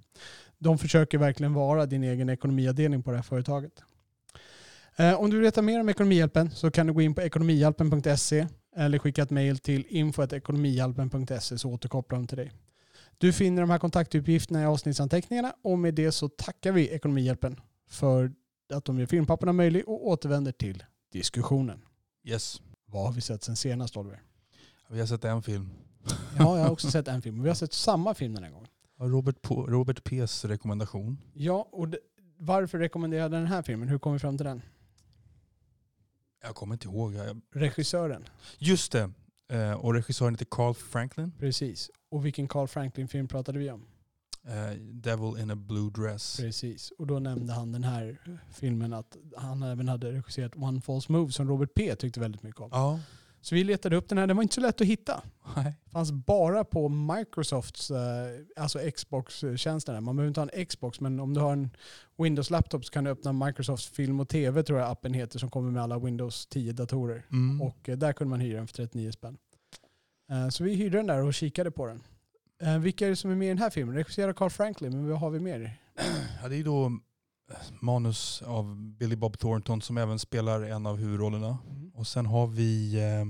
De 0.58 0.78
försöker 0.78 1.18
verkligen 1.18 1.54
vara 1.54 1.86
din 1.86 2.04
egen 2.04 2.28
ekonomiavdelning 2.28 3.02
på 3.02 3.10
det 3.10 3.16
här 3.16 3.22
företaget. 3.22 3.72
Eh, 4.96 5.20
om 5.20 5.30
du 5.30 5.36
vill 5.36 5.44
veta 5.44 5.62
mer 5.62 5.80
om 5.80 5.88
Ekonomihjälpen 5.88 6.50
så 6.50 6.70
kan 6.70 6.86
du 6.86 6.92
gå 6.92 7.02
in 7.02 7.14
på 7.14 7.22
ekonomihjälpen.se 7.22 8.46
eller 8.76 8.98
skicka 8.98 9.22
ett 9.22 9.30
mejl 9.30 9.58
till 9.58 9.86
info.ekonomihjälpen.se 9.88 11.58
så 11.58 11.70
återkopplar 11.70 12.18
de 12.18 12.26
till 12.26 12.36
dig. 12.36 12.52
Du 13.22 13.32
finner 13.32 13.62
de 13.62 13.70
här 13.70 13.78
kontaktuppgifterna 13.78 14.62
i 14.62 14.64
avsnittsanteckningarna 14.64 15.54
och 15.62 15.78
med 15.78 15.94
det 15.94 16.12
så 16.12 16.28
tackar 16.28 16.72
vi 16.72 16.88
Ekonomihjälpen 16.88 17.60
för 17.88 18.32
att 18.74 18.84
de 18.84 18.98
gör 18.98 19.06
filmpapperna 19.06 19.52
möjlig 19.52 19.88
och 19.88 20.06
återvänder 20.08 20.52
till 20.52 20.84
diskussionen. 21.12 21.84
Yes. 22.24 22.62
Vad 22.86 23.06
har 23.06 23.12
vi 23.12 23.20
sett 23.20 23.42
sen 23.42 23.56
senast 23.56 23.96
Oliver? 23.96 24.22
Vi 24.90 25.00
har 25.00 25.06
sett 25.06 25.24
en 25.24 25.42
film. 25.42 25.70
Ja, 26.38 26.58
jag 26.58 26.64
har 26.64 26.70
också 26.70 26.90
sett 26.90 27.08
en 27.08 27.22
film. 27.22 27.42
Vi 27.42 27.48
har 27.48 27.54
sett 27.54 27.72
samma 27.72 28.14
film 28.14 28.34
den 28.34 28.44
här 28.44 28.50
gången. 28.50 28.68
Robert, 28.98 29.42
P- 29.42 29.54
Robert 29.54 30.02
P's 30.08 30.46
rekommendation. 30.48 31.18
Ja, 31.34 31.68
och 31.72 31.88
det, 31.88 31.98
varför 32.38 32.78
rekommenderade 32.78 33.36
den 33.36 33.46
här 33.46 33.62
filmen? 33.62 33.88
Hur 33.88 33.98
kom 33.98 34.12
vi 34.12 34.18
fram 34.18 34.36
till 34.38 34.46
den? 34.46 34.62
Jag 36.42 36.54
kommer 36.54 36.74
inte 36.74 36.88
ihåg. 36.88 37.14
Jag- 37.14 37.40
Regissören. 37.52 38.24
Just 38.58 38.92
det. 38.92 39.10
Eh, 39.52 39.72
och 39.72 39.94
regissören 39.94 40.34
heter 40.34 40.46
Carl 40.50 40.74
Franklin. 40.74 41.32
Precis. 41.38 41.90
Och 42.10 42.26
vilken 42.26 42.48
Carl 42.48 42.68
Franklin-film 42.68 43.28
pratade 43.28 43.58
vi 43.58 43.70
om? 43.70 43.84
Eh, 44.46 44.70
Devil 44.80 45.38
in 45.40 45.50
a 45.50 45.56
blue 45.56 45.90
dress. 45.90 46.36
Precis. 46.36 46.90
Och 46.90 47.06
då 47.06 47.18
nämnde 47.18 47.52
han 47.52 47.72
den 47.72 47.84
här 47.84 48.18
filmen 48.50 48.92
att 48.92 49.16
han 49.36 49.62
även 49.62 49.88
hade 49.88 50.12
regisserat 50.12 50.56
One 50.56 50.80
False 50.80 51.12
Move 51.12 51.32
som 51.32 51.48
Robert 51.48 51.74
P 51.74 51.96
tyckte 51.96 52.20
väldigt 52.20 52.42
mycket 52.42 52.60
om. 52.60 52.68
Ja. 52.72 53.00
Så 53.44 53.54
vi 53.54 53.64
letade 53.64 53.96
upp 53.96 54.08
den 54.08 54.18
här. 54.18 54.26
Den 54.26 54.36
var 54.36 54.42
inte 54.42 54.54
så 54.54 54.60
lätt 54.60 54.80
att 54.80 54.86
hitta. 54.86 55.22
Nej. 55.56 55.74
fanns 55.92 56.12
bara 56.12 56.64
på 56.64 56.88
Microsofts, 56.88 57.90
eh, 57.90 57.96
alltså 58.56 58.78
Xbox-tjänsten. 58.90 59.94
där. 59.94 60.00
Man 60.00 60.16
behöver 60.16 60.28
inte 60.28 60.40
ha 60.40 60.48
en 60.52 60.66
Xbox, 60.66 61.00
men 61.00 61.20
om 61.20 61.34
du 61.34 61.40
har 61.40 61.52
en 61.52 61.70
Windows-laptop 62.18 62.84
så 62.84 62.92
kan 62.92 63.04
du 63.04 63.10
öppna 63.10 63.32
Microsofts 63.32 63.86
film 63.88 64.20
och 64.20 64.28
tv, 64.28 64.62
tror 64.62 64.78
jag 64.78 64.90
appen 64.90 65.14
heter, 65.14 65.38
som 65.38 65.50
kommer 65.50 65.70
med 65.70 65.82
alla 65.82 65.98
Windows 65.98 66.48
10-datorer. 66.50 67.22
Mm. 67.32 67.62
Och 67.62 67.88
eh, 67.88 67.96
där 67.98 68.12
kunde 68.12 68.30
man 68.30 68.40
hyra 68.40 68.58
den 68.58 68.66
för 68.66 68.74
39 68.74 69.12
spänn. 69.12 69.36
Eh, 70.30 70.48
Så 70.48 70.64
vi 70.64 70.74
hyrde 70.74 70.96
den 70.96 71.06
där 71.06 71.24
och 71.24 71.34
kikade 71.34 71.70
på 71.70 71.86
den. 71.86 72.02
Vilka 72.82 73.06
är 73.06 73.10
det 73.10 73.16
som 73.16 73.30
är 73.30 73.34
med 73.34 73.46
i 73.46 73.48
den 73.48 73.58
här 73.58 73.70
filmen? 73.70 73.94
Regisserad 73.94 74.36
Carl 74.36 74.50
Franklin, 74.50 74.92
men 74.92 75.08
vad 75.10 75.20
har 75.20 75.30
vi 75.30 75.40
mer? 75.40 75.78
Ja, 76.42 76.48
det 76.48 76.56
är 76.56 76.64
då 76.64 76.98
manus 77.80 78.42
av 78.42 78.76
Billy 78.76 79.16
Bob 79.16 79.38
Thornton 79.38 79.82
som 79.82 79.98
även 79.98 80.18
spelar 80.18 80.62
en 80.62 80.86
av 80.86 80.96
huvudrollerna. 80.96 81.58
Och 81.94 82.06
sen 82.06 82.26
har 82.26 82.46
vi 82.46 82.94
eh, 83.00 83.24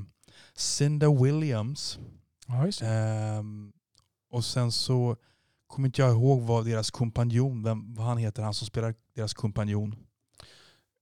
Cinda 0.54 1.12
Williams. 1.22 1.98
Ja. 2.46 2.86
Ehm, 2.86 3.72
och 4.30 4.44
sen 4.44 4.72
så 4.72 5.16
kommer 5.66 5.88
inte 5.88 6.02
jag 6.02 6.10
ihåg 6.10 6.40
vad 6.42 6.64
deras 6.64 6.90
kompanjon, 6.90 7.62
vem, 7.62 7.94
vad 7.94 8.06
han 8.06 8.18
heter, 8.18 8.42
han 8.42 8.54
som 8.54 8.66
spelar 8.66 8.94
deras 9.14 9.34
kompanjon. 9.34 9.94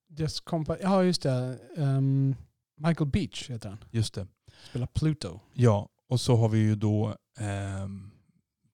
Just 0.08 0.44
compa- 0.44 0.78
ja, 0.82 1.04
just 1.04 1.22
det. 1.22 1.58
Ehm, 1.76 2.34
Michael 2.76 3.10
Beach 3.10 3.50
heter 3.50 3.68
han. 3.68 3.78
Just 3.90 4.14
det. 4.14 4.26
Spelar 4.70 4.86
Pluto. 4.86 5.40
Ja, 5.52 5.88
och 6.08 6.20
så 6.20 6.36
har 6.36 6.48
vi 6.48 6.58
ju 6.58 6.74
då 6.76 7.16
ehm, 7.38 8.10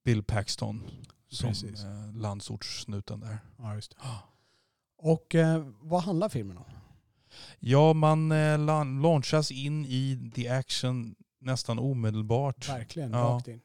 Bill 0.04 0.22
Paxton 0.22 0.82
som 1.28 1.48
Precis. 1.48 1.84
eh, 1.84 2.14
landsortssnuten 2.14 3.20
där. 3.20 3.38
Ja, 3.58 3.74
just 3.74 3.90
det. 3.90 3.96
Och 4.98 5.34
eh, 5.34 5.66
vad 5.80 6.02
handlar 6.02 6.28
filmen 6.28 6.56
om? 6.58 6.64
Ja, 7.58 7.92
man 7.92 8.32
eh, 8.32 8.58
lan- 8.58 9.02
launchas 9.02 9.50
in 9.50 9.84
i 9.84 10.30
the 10.34 10.48
action 10.48 11.14
nästan 11.38 11.78
omedelbart. 11.78 12.68
Verkligen, 12.68 13.10
Ja. 13.12 13.18
rakt 13.18 13.48
in. 13.48 13.60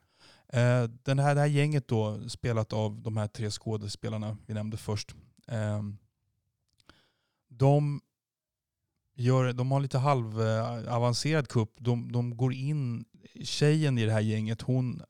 Eh, 0.53 0.83
den 0.83 1.19
här, 1.19 1.35
det 1.35 1.41
här 1.41 1.47
gänget 1.47 1.87
då, 1.87 2.29
spelat 2.29 2.73
av 2.73 3.01
de 3.01 3.17
här 3.17 3.27
tre 3.27 3.49
skådespelarna 3.51 4.37
vi 4.45 4.53
nämnde 4.53 4.77
först. 4.77 5.15
ehm, 5.47 5.97
de, 7.47 8.01
gör, 9.15 9.53
de 9.53 9.71
har 9.71 9.79
lite 9.79 9.97
halvavancerad 9.97 11.47
kupp. 11.47 11.73
De, 11.77 12.11
de 12.11 12.37
går 12.37 12.53
in, 12.53 13.05
tjejen 13.43 13.97
i 13.97 14.05
det 14.05 14.11
här 14.11 14.19
gänget, 14.21 14.61
hon 14.61 15.01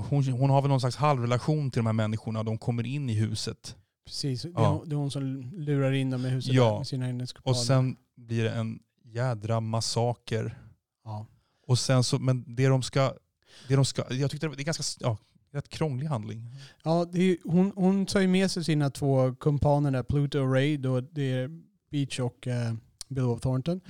hon, 0.00 0.24
hon 0.24 0.50
har 0.50 0.62
väl 0.62 0.68
någon 0.70 0.80
slags 0.80 0.96
halvrelation 0.96 1.70
till 1.70 1.78
de 1.78 1.86
här 1.86 1.92
människorna. 1.92 2.42
De 2.42 2.58
kommer 2.58 2.86
in 2.86 3.10
i 3.10 3.14
huset. 3.14 3.76
Precis, 4.06 4.42
det 4.42 4.48
är, 4.48 4.52
Ja. 4.52 4.68
hon, 4.68 4.88
det 4.88 4.94
är 4.94 4.96
hon 4.96 5.10
som 5.10 5.22
lurar 5.56 5.92
in 5.92 6.10
dem 6.10 6.26
i 6.26 6.28
huset 6.28 6.54
Ja. 6.54 6.78
med 6.78 6.86
sina 6.86 7.06
Och 7.14 7.22
eskapader. 7.22 7.58
sen 7.58 7.96
blir 8.16 8.44
det 8.44 8.50
en 8.50 8.78
jädra 9.04 9.60
massaker. 9.60 10.58
Ja. 11.04 11.26
Och 11.66 11.78
sen 11.78 12.04
så, 12.04 12.18
men 12.18 12.44
det 12.56 12.66
de 12.66 12.82
ska, 12.82 13.12
det 13.68 13.76
de 13.76 13.84
ska 13.84 14.04
jag 14.14 14.30
tyckte 14.30 14.46
det 14.46 14.50
var 14.50 14.56
ganska, 14.56 14.84
ja, 15.00 15.18
rätt 15.52 15.68
krånglig 15.68 16.06
handling. 16.06 16.44
Ja, 16.84 17.02
är, 17.02 17.36
hon, 17.50 17.72
hon 17.76 18.06
tar 18.06 18.20
ju 18.20 18.26
med 18.28 18.50
sig 18.50 18.64
sina 18.64 18.90
två 18.90 19.34
kumpaner 19.34 19.90
där, 19.90 20.02
Pluto 20.02 20.38
och 20.38 20.52
Ray, 20.52 20.76
då 20.76 21.00
det 21.00 21.32
är 21.32 21.50
Beach 21.90 22.20
och 22.20 22.46
eh, 22.46 22.74
Bill 23.08 23.24
of 23.24 23.40
Thornton. 23.40 23.80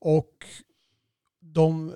Och 0.00 0.32
de, 1.40 1.94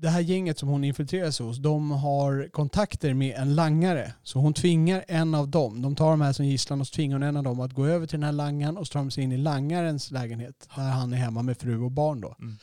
det 0.00 0.08
här 0.08 0.20
gänget 0.20 0.58
som 0.58 0.68
hon 0.68 0.84
infiltrerar 0.84 1.30
sig 1.30 1.46
hos, 1.46 1.58
de 1.58 1.90
har 1.90 2.48
kontakter 2.52 3.14
med 3.14 3.36
en 3.36 3.54
langare. 3.54 4.12
Så 4.22 4.38
hon 4.38 4.54
tvingar 4.54 5.04
en 5.08 5.34
av 5.34 5.48
dem, 5.48 5.82
de 5.82 5.96
tar 5.96 6.10
de 6.10 6.20
här 6.20 6.32
som 6.32 6.46
gisslan 6.46 6.80
och 6.80 6.86
så 6.86 6.94
tvingar 6.94 7.16
hon 7.16 7.22
en 7.22 7.36
av 7.36 7.44
dem 7.44 7.60
att 7.60 7.72
gå 7.72 7.86
över 7.86 8.06
till 8.06 8.18
den 8.20 8.24
här 8.24 8.32
langaren 8.32 8.76
och 8.76 8.86
så 8.86 8.92
tar 8.92 9.00
de 9.00 9.10
sig 9.10 9.24
in 9.24 9.32
i 9.32 9.36
langarens 9.36 10.10
lägenhet. 10.10 10.68
Där 10.76 10.82
han 10.82 11.12
är 11.12 11.16
hemma 11.16 11.42
med 11.42 11.58
fru 11.58 11.80
och 11.80 11.90
barn 11.90 12.20
då. 12.20 12.34
Mm. 12.38 12.56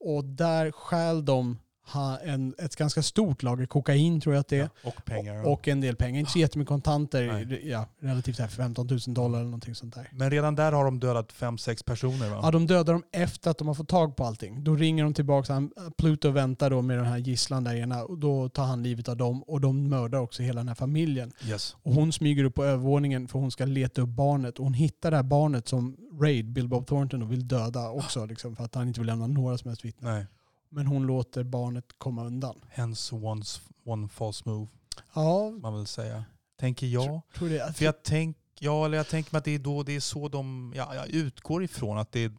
Och 0.00 0.24
där 0.24 0.70
stjäl 0.70 1.24
de 1.24 1.56
ha- 1.86 2.18
en, 2.18 2.54
ett 2.58 2.76
ganska 2.76 3.02
stort 3.02 3.42
lager 3.42 3.66
kokain 3.66 4.20
tror 4.20 4.34
jag 4.34 4.40
att 4.40 4.48
det 4.48 4.56
är. 4.56 4.70
Ja, 4.82 4.88
och 4.88 5.04
pengar. 5.04 5.44
Och, 5.44 5.52
och 5.52 5.68
en 5.68 5.80
del 5.80 5.96
pengar. 5.96 6.20
Inte 6.20 6.32
så 6.32 6.38
jättemycket 6.38 6.68
kontanter. 6.68 7.26
Nej. 7.26 7.68
Ja, 7.68 7.86
relativt 8.00 8.38
här 8.38 8.48
15 8.48 8.86
000 8.86 8.98
dollar 9.06 9.38
eller 9.38 9.44
någonting 9.44 9.74
sånt 9.74 9.94
där. 9.94 10.08
Men 10.12 10.30
redan 10.30 10.54
där 10.54 10.72
har 10.72 10.84
de 10.84 11.00
dödat 11.00 11.32
fem, 11.32 11.58
sex 11.58 11.82
personer 11.82 12.30
va? 12.30 12.40
Ja, 12.42 12.50
de 12.50 12.66
dödar 12.66 12.92
dem 12.92 13.02
efter 13.12 13.50
att 13.50 13.58
de 13.58 13.68
har 13.68 13.74
fått 13.74 13.88
tag 13.88 14.16
på 14.16 14.24
allting. 14.24 14.64
Då 14.64 14.74
ringer 14.74 15.04
de 15.04 15.14
tillbaka. 15.14 15.52
Han, 15.52 15.70
Pluto 15.96 16.30
väntar 16.30 16.70
då 16.70 16.82
med 16.82 16.98
den 16.98 17.06
här 17.06 17.18
gisslan 17.18 17.64
där 17.64 17.74
ena 17.74 18.04
och 18.04 18.18
då 18.18 18.48
tar 18.48 18.64
han 18.64 18.82
livet 18.82 19.08
av 19.08 19.16
dem 19.16 19.42
och 19.42 19.60
de 19.60 19.88
mördar 19.88 20.18
också 20.18 20.42
hela 20.42 20.60
den 20.60 20.68
här 20.68 20.74
familjen. 20.74 21.32
Yes. 21.48 21.76
Och 21.82 21.94
hon 21.94 22.12
smyger 22.12 22.44
upp 22.44 22.54
på 22.54 22.64
övervåningen 22.64 23.28
för 23.28 23.38
hon 23.38 23.50
ska 23.50 23.64
leta 23.64 24.02
upp 24.02 24.08
barnet 24.08 24.58
och 24.58 24.64
hon 24.64 24.74
hittar 24.74 25.10
det 25.10 25.16
här 25.16 25.24
barnet 25.24 25.68
som 25.68 25.96
Raid, 26.20 26.52
Bill 26.52 26.68
Bob 26.68 26.86
Thornton, 26.86 27.22
och 27.22 27.32
vill 27.32 27.48
döda 27.48 27.88
också 27.90 28.26
liksom, 28.26 28.56
för 28.56 28.64
att 28.64 28.74
han 28.74 28.88
inte 28.88 29.00
vill 29.00 29.06
lämna 29.06 29.26
några 29.26 29.58
som 29.58 29.68
helst 29.68 29.84
vittnen. 29.84 30.14
Nej. 30.14 30.26
Men 30.74 30.86
hon 30.86 31.06
låter 31.06 31.44
barnet 31.44 31.84
komma 31.98 32.24
undan. 32.24 32.60
Hence 32.68 33.14
one's, 33.14 33.60
one 33.84 34.08
false 34.08 34.42
move, 34.46 34.66
Ja, 35.14 35.50
man 35.50 35.76
vill 35.76 35.86
säga. 35.86 36.24
Tänker 36.60 36.86
jag. 36.86 37.22
tror 37.34 37.48
det. 37.48 37.76
För 37.76 37.84
jag, 37.84 38.02
tänk, 38.02 38.36
ja, 38.58 38.84
eller 38.86 38.96
jag 38.96 39.08
tänker 39.08 39.32
mig 39.32 39.38
att 39.38 39.44
det 39.44 39.54
är, 39.54 39.58
då, 39.58 39.82
det 39.82 39.96
är 39.96 40.00
så 40.00 40.28
de, 40.28 40.72
ja, 40.76 40.94
jag 40.94 41.08
utgår 41.08 41.64
ifrån 41.64 41.98
att, 41.98 42.12
det 42.12 42.24
är, 42.24 42.32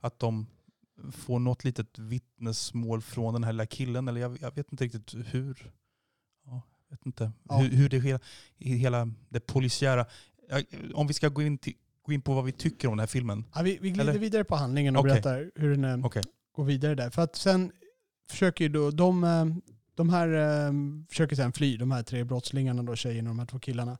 att 0.00 0.18
de 0.18 0.46
får 1.12 1.38
något 1.38 1.64
litet 1.64 1.98
vittnesmål 1.98 3.02
från 3.02 3.34
den 3.34 3.44
här 3.44 3.52
lilla 3.52 3.66
killen. 3.66 4.08
Eller 4.08 4.20
jag, 4.20 4.38
jag 4.40 4.54
vet 4.54 4.72
inte 4.72 4.84
riktigt 4.84 5.14
hur. 5.14 5.72
Ja, 6.46 6.62
jag 6.88 6.96
vet 6.96 7.06
inte. 7.06 7.32
Ja. 7.48 7.56
Hur, 7.56 7.68
hur 7.70 7.88
det 7.88 7.98
hela, 8.00 8.20
hela 8.58 9.12
det 9.28 9.40
polisiära. 9.40 10.06
Om 10.94 11.06
vi 11.06 11.14
ska 11.14 11.28
gå 11.28 11.42
in, 11.42 11.58
till, 11.58 11.74
gå 12.02 12.12
in 12.12 12.22
på 12.22 12.34
vad 12.34 12.44
vi 12.44 12.52
tycker 12.52 12.88
om 12.88 12.92
den 12.92 13.00
här 13.00 13.06
filmen. 13.06 13.44
Ja, 13.54 13.62
vi, 13.62 13.78
vi 13.80 13.90
glider 13.90 14.10
Eller? 14.10 14.20
vidare 14.20 14.44
på 14.44 14.56
handlingen 14.56 14.96
och 14.96 15.00
Okej. 15.00 15.12
berättar 15.12 15.50
hur 15.54 15.70
den 15.70 15.84
eh, 15.84 16.06
Okej. 16.06 16.22
går 16.52 16.64
vidare 16.64 16.94
där. 16.94 17.10
För 17.10 17.22
att 17.22 17.36
sen 17.36 17.72
försöker 18.30 18.64
ju 18.64 18.68
då, 18.68 18.90
de, 18.90 19.24
eh, 19.24 19.44
de 19.94 20.10
här 20.10 20.28
eh, 20.28 20.72
försöker 21.08 21.36
sen 21.36 21.52
fly, 21.52 21.76
de 21.76 21.90
här 21.90 22.02
tre 22.02 22.24
brottslingarna 22.24 22.82
då, 22.82 22.96
tjejerna 22.96 23.30
och 23.30 23.36
de 23.36 23.38
här 23.38 23.46
två 23.46 23.58
killarna. 23.58 23.98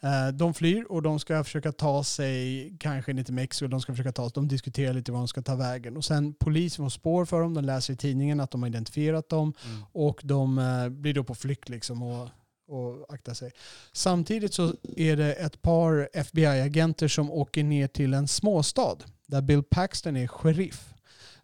Eh, 0.00 0.28
De 0.34 0.54
flyr 0.54 0.84
och 0.84 1.02
de 1.02 1.18
ska 1.20 1.44
försöka 1.44 1.72
ta 1.72 2.04
sig, 2.04 2.72
kanske 2.80 3.10
in 3.12 3.24
till 3.24 3.34
Mexiko, 3.34 3.66
de 3.68 3.80
ska 3.80 3.92
försöka 3.92 4.12
ta 4.12 4.22
sig, 4.24 4.32
de 4.34 4.48
diskuterar 4.48 4.92
lite 4.94 5.12
var 5.12 5.18
de 5.18 5.28
ska 5.28 5.42
ta 5.42 5.54
vägen. 5.56 5.96
Och 5.96 6.04
sen 6.04 6.34
polisen 6.34 6.84
får 6.84 6.90
spår 6.90 7.24
för 7.24 7.40
dem, 7.40 7.54
de 7.54 7.64
läser 7.64 7.94
i 7.94 7.96
tidningen 7.96 8.40
att 8.40 8.50
de 8.50 8.62
har 8.62 8.68
identifierat 8.68 9.28
dem 9.28 9.52
Mm. 9.64 9.82
och 9.92 10.20
de 10.24 10.56
blir 10.90 11.14
då 11.14 11.24
på 11.24 11.34
flykt 11.34 11.68
liksom 11.68 12.02
och, 12.02 12.28
och 12.68 13.14
aktar 13.14 13.34
sig. 13.34 13.52
Samtidigt 13.92 14.54
så 14.54 14.74
är 14.96 15.16
det 15.16 15.32
ett 15.32 15.62
par 15.62 16.08
FBI-agenter 16.12 17.08
som 17.08 17.30
åker 17.30 17.64
ner 17.64 17.86
till 17.88 18.14
en 18.14 18.28
småstad 18.28 18.96
där 19.26 19.42
Bill 19.42 19.62
Paxton 19.62 20.16
är 20.16 20.26
sheriff. 20.26 20.94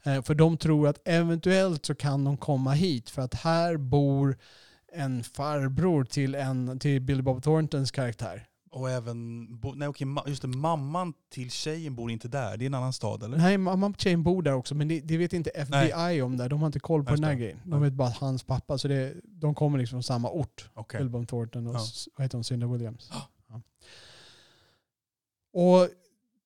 Eh, 0.05 0.23
För 0.23 0.35
de 0.35 0.57
tror 0.57 0.89
att 0.89 1.01
eventuellt 1.09 1.87
så 1.87 1.95
kan 1.95 2.25
de 2.25 2.37
komma 2.37 2.73
hit 2.73 3.11
för 3.11 3.23
att 3.23 3.35
här 3.35 3.77
bor 3.77 4.39
en 4.93 5.25
farbror 5.25 6.05
till, 6.05 6.35
en, 6.35 6.79
till 6.79 7.01
Billy 7.03 7.23
Bob 7.23 7.43
Thorntons 7.43 7.91
karaktär. 7.91 8.47
Och 8.71 8.91
även, 8.91 9.45
nej 9.75 9.89
okej, 9.89 10.07
just 10.27 10.43
det, 10.43 10.49
mamman 10.49 11.13
till 11.31 11.51
tjejen 11.51 11.95
bor 11.95 12.11
inte 12.11 12.29
där. 12.29 12.57
Det 12.57 12.65
är 12.65 12.67
en 12.67 12.75
annan 12.75 12.93
stad 12.93 13.23
eller? 13.23 13.37
Nej, 13.39 13.59
mamma 13.59 13.87
och 13.87 14.01
tjejen 14.01 14.23
bor 14.23 14.43
där 14.43 14.53
också 14.53 14.75
men 14.75 14.89
det, 14.89 15.01
det 15.01 15.17
vet 15.17 15.33
inte 15.33 15.51
FBI 15.51 16.23
om 16.23 16.37
det. 16.37 16.49
De 16.49 16.61
har 16.61 16.67
inte 16.67 16.81
koll 16.81 17.05
på 17.05 17.11
Just 17.11 17.23
den 17.23 17.25
här 17.31 17.35
det. 17.37 17.41
grejen. 17.41 17.61
De 17.65 17.71
Nej. 17.71 17.81
vet 17.81 17.93
bara 17.93 18.09
att 18.09 18.17
hans 18.17 18.43
pappa, 18.45 18.79
så 18.79 18.89
det, 18.89 19.15
de 19.25 19.55
kommer 19.55 19.79
liksom 19.79 19.97
från 19.97 20.03
samma 20.03 20.31
ort. 20.31 20.71
Bill 20.99 21.09
Bob 21.11 21.29
Thornton 21.29 21.67
och 21.67 21.75
Ja. 21.75 21.81
vad 22.17 22.25
heter 22.25 22.39
hon, 22.39 22.45
Cinda 22.45 22.67
Williams. 22.67 23.11
Ja. 23.13 23.29
Och 25.55 25.89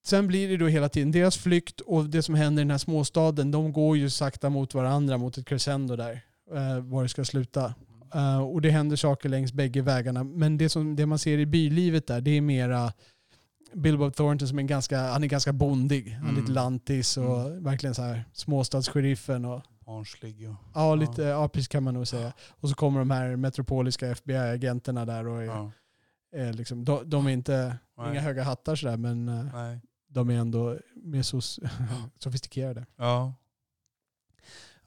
sen 0.07 0.27
blir 0.27 0.49
det 0.49 0.57
då 0.57 0.66
hela 0.66 0.88
tiden 0.88 1.12
deras 1.12 1.37
flykt 1.37 1.81
och 1.81 2.05
det 2.05 2.23
som 2.23 2.35
händer 2.35 2.61
i 2.61 2.64
den 2.64 2.71
här 2.71 2.79
småstaden, 2.79 3.51
de 3.51 3.73
går 3.73 3.97
ju 3.97 4.11
sakta 4.11 4.51
mot 4.51 4.75
varandra, 4.75 5.19
mot 5.19 5.38
ett 5.38 5.47
crescendo 5.47 5.97
där, 5.97 6.21
eh, 6.55 6.79
var 6.81 7.03
det 7.03 7.09
ska 7.09 7.25
sluta. 7.25 7.75
Eh, 8.14 8.38
och 8.38 8.61
det 8.62 8.71
händer 8.71 8.97
saker 8.97 9.29
längs 9.29 9.53
bägge 9.53 9.83
vägarna. 9.83 10.25
Men 10.25 10.59
det, 10.59 10.69
som, 10.69 10.97
det 10.97 11.07
man 11.07 11.19
ser 11.19 11.38
i 11.38 11.47
bylivet 11.47 12.07
där, 12.07 12.21
det 12.21 12.31
är 12.31 12.40
mera 12.40 12.92
Bill 13.73 13.99
Bob 13.99 14.14
Thornton 14.14 14.49
som 14.49 14.59
är 14.59 14.62
ganska, 14.62 15.01
han 15.01 15.25
är 15.25 15.29
ganska 15.29 15.53
bondig. 15.53 16.11
Han 16.11 16.25
är 16.27 16.31
Mm. 16.31 16.40
lite 16.40 16.53
lantis 16.53 17.16
och 17.16 17.66
verkligen 17.66 17.95
så 17.95 18.03
här 18.03 18.25
småstadssheriffen. 18.33 19.45
Och, 19.45 19.62
Barnslig 19.87 20.51
och... 20.51 20.55
ja, 20.75 20.95
lite, 20.95 21.23
ja, 21.23 21.49
precis 21.49 21.69
kan 21.69 21.83
man 21.83 21.95
nog 21.95 22.07
säga. 22.09 22.33
Och 22.51 22.69
så 22.69 22.75
kommer 22.75 22.99
de 22.99 23.11
här 23.11 23.37
metropoliska 23.37 24.07
FBI-agenterna 24.11 25.05
där 25.05 25.27
och 25.29 25.42
är, 25.42 25.47
Ja. 25.47 25.71
är 26.37 26.53
liksom, 26.53 26.85
de, 26.85 27.11
de 27.11 27.27
är 27.27 27.31
inte, 27.31 27.77
Nej. 27.99 28.11
inga 28.11 28.21
höga 28.21 28.42
hattar 28.42 28.75
sådär 28.77 28.97
men 28.97 29.29
eh, 29.29 29.45
Nej. 29.55 29.81
De 30.16 30.31
är 30.31 30.35
ändå 30.35 30.79
mer 30.94 31.22
så 31.22 31.40
sofistikerade. 32.18 32.87
Ja. 32.96 33.35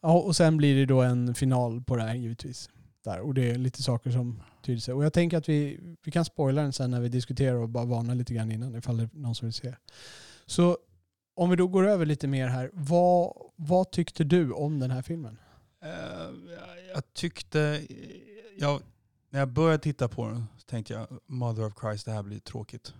Ja, 0.01 0.19
och 0.19 0.35
sen 0.35 0.57
blir 0.57 0.75
det 0.75 0.85
då 0.85 1.01
en 1.01 1.35
final 1.35 1.81
på 1.83 1.95
det 1.95 2.03
här 2.03 2.15
givetvis. 2.15 2.69
Där. 3.03 3.19
Och 3.19 3.33
det 3.33 3.51
är 3.51 3.55
lite 3.55 3.83
saker 3.83 4.11
som 4.11 4.41
tyder 4.63 4.79
sig. 4.79 4.93
Och 4.93 5.05
jag 5.05 5.13
tänker 5.13 5.37
att 5.37 5.49
vi, 5.49 5.79
vi 6.03 6.11
kan 6.11 6.25
spoila 6.25 6.61
den 6.61 6.73
sen 6.73 6.91
när 6.91 7.01
vi 7.01 7.09
diskuterar 7.09 7.55
och 7.55 7.69
bara 7.69 7.85
varna 7.85 8.13
lite 8.13 8.33
grann 8.33 8.51
innan 8.51 8.75
ifall 8.75 8.97
det 8.97 9.03
är 9.03 9.09
någon 9.13 9.35
som 9.35 9.45
vill 9.45 9.53
se. 9.53 9.75
Så 10.45 10.77
om 11.35 11.49
vi 11.49 11.55
då 11.55 11.67
går 11.67 11.87
över 11.87 12.05
lite 12.05 12.27
mer 12.27 12.47
här. 12.47 12.69
Vad, 12.73 13.33
vad 13.55 13.91
tyckte 13.91 14.23
du 14.23 14.51
om 14.51 14.79
den 14.79 14.91
här 14.91 15.01
filmen? 15.01 15.37
Jag- 15.81 16.95
jag 16.95 17.13
tyckte, 17.13 17.81
jag, 18.57 18.81
när 19.29 19.39
jag 19.39 19.49
började 19.49 19.83
titta 19.83 20.07
på 20.07 20.27
den 20.27 20.45
så 20.57 20.65
tänkte 20.65 20.93
jag 20.93 21.07
Mother 21.25 21.65
of 21.65 21.73
Christ, 21.81 22.05
det 22.05 22.11
här 22.11 22.23
blir 22.23 22.39
tråkigt. 22.39 22.93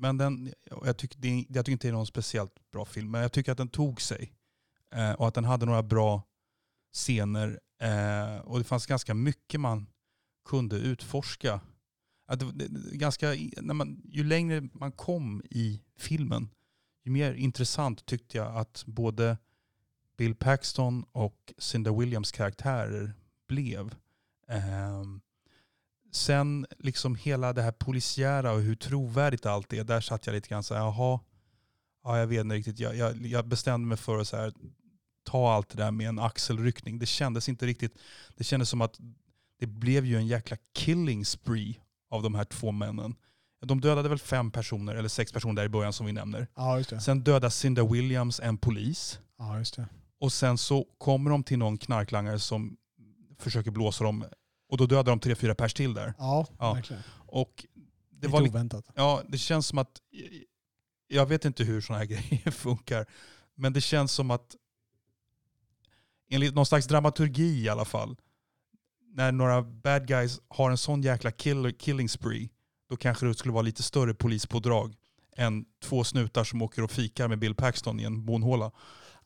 Men 0.00 0.18
den, 0.18 0.52
jag, 0.84 0.96
tycker, 0.96 1.18
det, 1.18 1.46
jag 1.48 1.64
tycker 1.64 1.72
inte 1.72 1.86
det 1.86 1.90
är 1.90 1.92
någon 1.92 2.06
speciellt 2.06 2.70
bra 2.72 2.84
film, 2.84 3.10
men 3.10 3.20
jag 3.20 3.32
tycker 3.32 3.52
att 3.52 3.58
den 3.58 3.68
tog 3.68 4.00
sig. 4.00 4.32
Eh, 4.94 5.12
och 5.12 5.28
att 5.28 5.34
den 5.34 5.44
hade 5.44 5.66
några 5.66 5.82
bra 5.82 6.22
scener. 6.92 7.60
Eh, 7.82 8.36
och 8.38 8.58
det 8.58 8.64
fanns 8.64 8.86
ganska 8.86 9.14
mycket 9.14 9.60
man 9.60 9.86
kunde 10.44 10.76
utforska. 10.76 11.60
Att 12.26 12.40
det, 12.40 12.52
det, 12.52 12.96
ganska, 12.96 13.26
när 13.56 13.74
man, 13.74 14.02
ju 14.04 14.24
längre 14.24 14.68
man 14.72 14.92
kom 14.92 15.42
i 15.50 15.82
filmen, 15.96 16.48
ju 17.04 17.10
mer 17.10 17.34
intressant 17.34 18.06
tyckte 18.06 18.36
jag 18.36 18.56
att 18.56 18.84
både 18.86 19.38
Bill 20.16 20.34
Paxton 20.34 21.04
och 21.12 21.52
Cinda 21.58 21.92
Williams 21.92 22.32
karaktärer 22.32 23.12
blev. 23.48 23.94
Ehm, 24.48 25.20
sen 26.10 26.66
liksom 26.78 27.14
hela 27.14 27.52
det 27.52 27.62
här 27.62 27.72
polisiära 27.72 28.52
och 28.52 28.60
hur 28.60 28.74
trovärdigt 28.74 29.46
allt 29.46 29.72
är, 29.72 29.84
där 29.84 30.00
satt 30.00 30.26
jag 30.26 30.34
lite 30.34 30.48
grann 30.48 30.62
så 30.62 30.74
här, 30.74 30.80
jaha, 30.80 31.20
ja, 32.04 32.18
jag 32.18 32.26
vet 32.26 32.40
inte 32.40 32.54
riktigt. 32.54 32.78
Jag, 32.78 32.96
jag, 32.96 33.26
jag 33.26 33.46
bestämde 33.46 33.88
mig 33.88 33.96
för 33.96 34.18
att 34.18 34.28
så 34.28 34.36
här, 34.36 34.52
ta 35.24 35.52
allt 35.52 35.68
det 35.68 35.76
där 35.76 35.90
med 35.90 36.08
en 36.08 36.18
axelryckning. 36.18 36.98
Det 36.98 37.06
kändes 37.06 37.48
inte 37.48 37.66
riktigt, 37.66 37.98
det 38.36 38.44
kändes 38.44 38.68
som 38.68 38.80
att 38.80 38.98
det 39.58 39.66
blev 39.66 40.06
ju 40.06 40.16
en 40.16 40.26
jäkla 40.26 40.56
killing 40.74 41.24
spree 41.24 41.74
av 42.10 42.22
de 42.22 42.34
här 42.34 42.44
två 42.44 42.72
männen. 42.72 43.14
De 43.66 43.80
dödade 43.80 44.08
väl 44.08 44.18
fem 44.18 44.50
personer, 44.50 44.94
eller 44.94 45.08
sex 45.08 45.32
personer 45.32 45.54
där 45.54 45.64
i 45.64 45.68
början 45.68 45.92
som 45.92 46.06
vi 46.06 46.12
nämner. 46.12 46.46
Ja. 46.56 46.84
Sen 46.84 47.20
dödar 47.20 47.50
Cinda 47.50 47.86
Williams 47.86 48.40
en 48.40 48.58
polis. 48.58 49.18
Ja. 49.38 49.64
Och 50.20 50.32
sen 50.32 50.58
så 50.58 50.86
kommer 50.98 51.30
de 51.30 51.44
till 51.44 51.58
någon 51.58 51.78
knarklangare 51.78 52.38
som 52.38 52.76
försöker 53.38 53.70
blåsa 53.70 54.04
dem. 54.04 54.24
Och 54.70 54.76
då 54.76 54.86
dödar 54.86 55.12
de 55.12 55.20
tre, 55.20 55.34
fyra 55.34 55.54
pers 55.54 55.74
till 55.74 55.94
där. 55.94 56.14
Ja, 56.18 56.46
Ja. 56.58 56.72
verkligen. 56.74 57.02
Och 57.26 57.66
det 58.10 58.26
Lite 58.26 58.28
var 58.28 58.42
oväntat. 58.48 58.84
ja, 58.94 59.22
det 59.28 59.38
känns 59.38 59.66
som 59.66 59.78
att, 59.78 60.00
jag 61.08 61.26
vet 61.26 61.44
inte 61.44 61.64
hur 61.64 61.80
sådana 61.80 61.98
här 61.98 62.06
grejer 62.10 62.50
funkar, 62.50 63.06
men 63.54 63.72
det 63.72 63.80
känns 63.80 64.12
som 64.12 64.30
att 64.30 64.56
enligt 66.30 66.54
någon 66.54 66.66
slags 66.66 66.86
dramaturgi 66.86 67.62
i 67.64 67.68
alla 67.68 67.84
fall, 67.84 68.16
när 69.12 69.32
några 69.32 69.62
bad 69.62 70.06
guys 70.06 70.40
har 70.48 70.70
en 70.70 70.78
sån 70.78 71.02
jäkla 71.02 71.30
kill, 71.30 71.74
killing 71.78 72.08
spree, 72.08 72.48
då 72.88 72.96
kanske 72.96 73.26
det 73.26 73.34
skulle 73.34 73.52
vara 73.54 73.62
lite 73.62 73.82
större 73.82 74.14
polispådrag 74.14 74.94
än 75.36 75.64
två 75.82 76.04
snutar 76.04 76.44
som 76.44 76.62
åker 76.62 76.82
och 76.82 76.90
fikar 76.90 77.28
med 77.28 77.38
Bill 77.38 77.54
Paxton 77.54 78.00
i 78.00 78.04
en 78.04 78.24
bonhåla. 78.24 78.70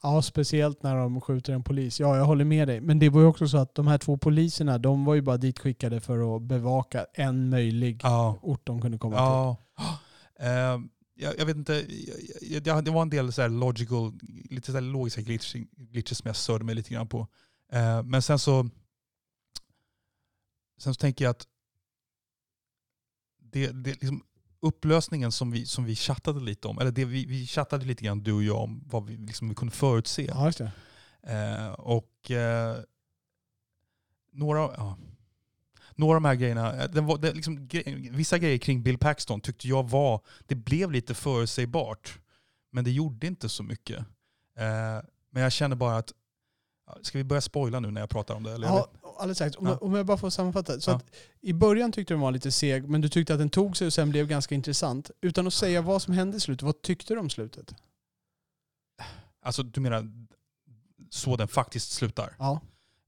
Ja, 0.04 0.22
speciellt 0.22 0.82
när 0.82 0.96
de 0.96 1.20
skjuter 1.20 1.52
en 1.52 1.62
polis. 1.62 2.00
Ja, 2.00 2.16
jag 2.16 2.24
håller 2.24 2.44
med 2.44 2.68
dig. 2.68 2.80
Men 2.80 2.98
det 2.98 3.08
var 3.08 3.20
ju 3.20 3.26
också 3.26 3.48
så 3.48 3.58
att 3.58 3.74
de 3.74 3.86
här 3.86 3.98
två 3.98 4.16
poliserna, 4.16 4.78
de 4.78 5.04
var 5.04 5.14
ju 5.14 5.22
bara 5.22 5.36
ditskickade 5.36 6.00
för 6.00 6.36
att 6.36 6.42
bevaka 6.42 7.06
en 7.14 7.48
möjlig 7.48 8.00
Ja. 8.02 8.38
ort 8.42 8.66
de 8.66 8.80
kunde 8.80 8.98
komma 8.98 9.16
till. 9.16 9.22
Ja. 9.22 9.56
Eh, 10.40 10.80
jag, 11.14 11.38
jag 11.38 11.46
vet 11.46 11.56
inte, 11.56 11.72
jag, 12.42 12.66
jag, 12.66 12.84
det 12.84 12.90
var 12.90 13.02
en 13.02 13.10
del 13.10 13.32
så 13.32 13.42
här 13.42 13.48
logical, 13.48 14.12
lite 14.50 14.72
så 14.72 14.80
logiska 14.80 15.20
glitch, 15.20 15.54
glitches 15.76 16.18
som 16.18 16.28
jag 16.28 16.36
störde 16.36 16.64
mig 16.64 16.74
lite 16.74 16.94
grann 16.94 17.08
på. 17.08 17.28
Eh, 17.72 18.02
men 18.02 18.22
sen 18.22 18.38
så, 18.38 18.68
sen 20.78 20.94
så 20.94 20.98
tänker 20.98 21.24
jag 21.24 21.30
att 21.30 21.46
det, 23.38 23.66
det 23.66 23.90
liksom 23.90 24.22
upplösningen 24.64 25.32
som 25.32 25.50
vi, 25.50 25.66
som 25.66 25.84
vi 25.84 25.96
chattade 25.96 26.40
lite 26.40 26.68
om, 26.68 26.78
eller 26.78 26.90
det 26.90 27.04
vi, 27.04 27.26
vi 27.26 27.46
chattade 27.46 27.84
lite 27.84 28.04
grann 28.04 28.22
du 28.22 28.32
och 28.32 28.42
jag 28.42 28.56
om 28.56 28.82
vad 28.86 29.06
vi, 29.06 29.16
liksom, 29.16 29.48
vi 29.48 29.54
kunde 29.54 29.74
förutse. 29.74 30.24
Ja, 30.24 30.46
just 30.46 30.58
det. 30.58 30.72
Eh, 31.22 31.72
och 31.72 32.30
eh, 32.30 32.76
några, 34.32 34.58
ja, 34.58 34.98
några 35.94 36.16
av 36.16 36.22
de 36.22 36.28
här 36.28 36.34
grejerna, 36.34 36.82
eh, 36.82 36.90
det 36.90 37.00
var, 37.00 37.18
det, 37.18 37.32
liksom, 37.32 37.68
gre 37.68 37.82
vissa 38.10 38.38
grejer 38.38 38.58
kring 38.58 38.82
Bill 38.82 38.98
Paxton 38.98 39.40
tyckte 39.40 39.68
jag 39.68 39.90
var, 39.90 40.20
det 40.46 40.54
blev 40.54 40.90
lite 40.90 41.14
förutsägbart. 41.14 42.18
Men 42.72 42.84
det 42.84 42.90
gjorde 42.90 43.26
inte 43.26 43.48
så 43.48 43.62
mycket. 43.62 43.98
Eh, 44.58 45.04
men 45.30 45.42
jag 45.42 45.52
känner 45.52 45.76
bara 45.76 45.96
att, 45.96 46.12
ska 47.02 47.18
vi 47.18 47.24
börja 47.24 47.40
spoila 47.40 47.80
nu 47.80 47.90
när 47.90 48.00
jag 48.00 48.10
pratar 48.10 48.34
om 48.34 48.42
det? 48.42 48.52
Eller? 48.52 48.66
Ja, 48.66 48.88
alldeles 49.18 49.38
säkert. 49.38 49.56
Om, 49.58 49.66
Ja. 49.66 49.76
om 49.76 49.94
jag 49.94 50.06
bara 50.06 50.16
får 50.16 50.30
sammanfatta. 50.30 50.80
Så 50.80 50.90
Ja. 50.90 50.96
att 50.96 51.04
I 51.40 51.52
början 51.52 51.92
tyckte 51.92 52.14
du 52.14 52.16
den 52.16 52.22
var 52.22 52.30
lite 52.32 52.52
seg, 52.52 52.88
men 52.88 53.00
du 53.00 53.08
tyckte 53.08 53.32
att 53.32 53.38
den 53.40 53.50
tog 53.50 53.76
sig 53.76 53.86
och 53.86 53.92
sen 53.92 54.10
blev 54.10 54.26
ganska 54.26 54.54
intressant. 54.54 55.10
Utan 55.20 55.46
att 55.46 55.54
säga 55.54 55.82
vad 55.82 56.02
som 56.02 56.14
hände 56.14 56.36
i 56.36 56.40
slutet, 56.40 56.62
vad 56.62 56.82
tyckte 56.82 57.14
du 57.14 57.20
om 57.20 57.30
slutet? 57.30 57.74
Alltså 59.42 59.62
du 59.62 59.80
menar 59.80 60.10
så 61.10 61.36
den 61.36 61.48
faktiskt 61.48 61.92
slutar? 61.92 62.34
Ja, 62.38 62.60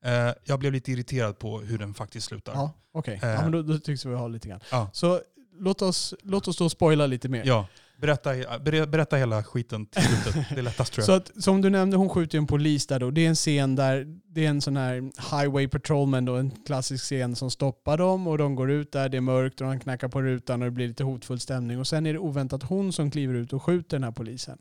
Eh, 0.04 0.32
jag 0.44 0.58
blev 0.58 0.72
lite 0.72 0.92
irriterad 0.92 1.38
på 1.38 1.60
hur 1.60 1.78
den 1.78 1.94
faktiskt 1.94 2.26
slutar. 2.26 2.52
ja 2.54 2.72
okej. 2.92 3.20
Eh. 3.22 3.28
Ja, 3.28 3.42
men 3.42 3.52
då, 3.52 3.62
då 3.62 3.78
tycks 3.78 4.04
vi 4.04 4.14
ha 4.14 4.28
lite 4.28 4.48
grann. 4.48 4.60
Ja. 4.70 4.90
Så 4.92 5.20
låt 5.58 5.82
oss, 5.82 6.14
låt 6.22 6.48
oss 6.48 6.56
då 6.56 6.68
spoila 6.68 7.06
lite 7.06 7.28
mer. 7.28 7.42
Ja, 7.46 7.66
berätta, 8.00 8.30
ber- 8.58 8.86
berätta 8.86 9.16
hela 9.16 9.42
skiten 9.42 9.86
till 9.86 10.02
slutet. 10.02 10.44
Det 10.54 10.58
är 10.60 10.62
lättast 10.62 10.92
tror 10.92 11.04
Så 11.04 11.12
jag. 11.12 11.16
att, 11.16 11.42
som 11.42 11.60
du 11.60 11.70
nämnde, 11.70 11.96
hon 11.96 12.08
skjuter 12.08 12.38
ju 12.38 12.40
en 12.40 12.46
polis 12.46 12.86
där 12.86 13.00
då. 13.00 13.10
Det 13.10 13.24
är 13.24 13.28
en 13.28 13.34
scen 13.34 13.76
där, 13.76 14.06
det 14.28 14.44
är 14.46 14.50
en 14.50 14.60
sån 14.60 14.76
här 14.76 14.94
highway 15.36 15.68
patrolman 15.68 16.24
då, 16.24 16.34
en 16.36 16.50
klassisk 16.66 17.04
scen 17.04 17.36
som 17.36 17.50
stoppar 17.50 17.98
dem 17.98 18.26
och 18.26 18.38
de 18.38 18.54
går 18.54 18.70
ut 18.70 18.92
där, 18.92 19.08
det 19.08 19.16
är 19.16 19.20
mörkt 19.20 19.60
och 19.60 19.66
de 19.66 19.80
knackar 19.80 20.08
på 20.08 20.22
rutan 20.22 20.62
och 20.62 20.66
det 20.66 20.70
blir 20.72 20.88
lite 20.88 21.04
hotfull 21.04 21.40
stämning. 21.40 21.78
Och 21.78 21.86
sen 21.86 22.06
är 22.06 22.12
det 22.12 22.18
oväntat 22.18 22.62
hon 22.62 22.92
som 22.92 23.10
kliver 23.10 23.34
ut 23.34 23.52
och 23.52 23.62
skjuter 23.62 23.96
den 23.96 24.04
här 24.04 24.12
polisen. 24.12 24.58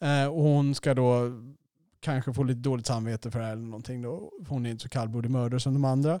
Eh, 0.00 0.26
och 0.26 0.42
hon 0.42 0.74
ska 0.74 0.94
då 0.94 1.22
kanske 2.00 2.32
få 2.32 2.42
lite 2.42 2.60
dåligt 2.60 2.86
samvete 2.86 3.30
för 3.30 3.38
det 3.38 3.44
här 3.44 3.52
eller 3.52 3.62
någonting 3.62 4.02
då. 4.02 4.30
Hon 4.48 4.66
är 4.66 4.70
inte 4.70 4.82
så 4.82 4.88
kallblodig 4.88 5.30
mördare 5.30 5.60
som 5.60 5.74
de 5.74 5.84
andra. 5.84 6.20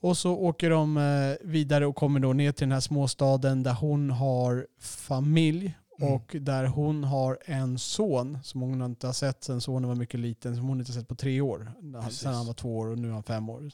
Och 0.00 0.16
så 0.18 0.32
åker 0.32 0.70
de 0.70 0.96
eh, 0.96 1.48
vidare 1.48 1.86
och 1.86 1.96
kommer 1.96 2.20
då 2.20 2.32
ner 2.32 2.52
till 2.52 2.64
den 2.66 2.72
här 2.72 2.80
småstaden 2.80 3.62
där 3.62 3.72
hon 3.74 4.10
har 4.10 4.66
familj 4.80 5.74
Mm. 6.00 6.12
och 6.14 6.36
där 6.40 6.64
hon 6.64 7.04
har 7.04 7.38
en 7.44 7.78
son 7.78 8.38
som 8.42 8.60
hon 8.60 8.82
inte 8.82 9.06
har 9.06 9.14
sett 9.14 9.44
sen 9.44 9.60
sonen 9.60 9.88
var 9.88 9.94
mycket 9.96 10.20
liten, 10.20 10.56
som 10.56 10.68
hon 10.68 10.80
inte 10.80 10.92
har 10.92 11.00
sett 11.00 11.08
på 11.08 11.14
tre 11.14 11.40
år. 11.40 11.72
Precis. 12.02 12.18
Sen 12.20 12.34
han 12.34 12.46
var 12.46 12.54
två 12.54 12.78
år 12.78 12.86
och 12.86 12.98
nu 12.98 13.08
är 13.08 13.12
han 13.12 13.22
fem 13.22 13.48
år. 13.48 13.70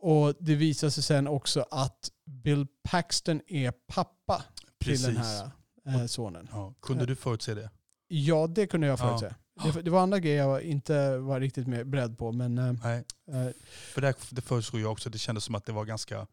Och 0.00 0.34
det 0.38 0.54
visar 0.54 0.90
sig 0.90 1.02
sen 1.02 1.26
också 1.28 1.66
att 1.70 2.10
Bill 2.24 2.66
Paxton 2.82 3.40
är 3.46 3.70
pappa 3.70 4.44
till 4.78 5.02
den 5.02 5.16
här 5.16 5.50
eh, 5.86 6.06
sonen. 6.06 6.48
Ja. 6.52 6.74
Kunde 6.82 7.06
du 7.06 7.16
förutse 7.16 7.54
det? 7.54 7.70
Ja, 8.08 8.46
det 8.46 8.66
kunde 8.66 8.86
jag 8.86 8.98
Ja. 9.00 9.18
förutse. 9.18 9.34
Det, 9.74 9.82
det 9.82 9.90
var 9.90 10.00
andra 10.00 10.18
grejer 10.18 10.38
jag 10.44 10.62
inte 10.62 11.16
var 11.18 11.40
riktigt 11.40 11.66
beredd 11.86 12.18
på. 12.18 12.32
Men, 12.32 12.58
eh, 12.58 12.74
För 13.92 14.00
det, 14.00 14.14
det 14.30 14.40
förutsåg 14.40 14.80
jag 14.80 14.92
också. 14.92 15.10
Det 15.10 15.18
kändes 15.18 15.44
som 15.44 15.54
att 15.54 15.64
det 15.64 15.72
var 15.72 15.84
ganska 15.84 16.26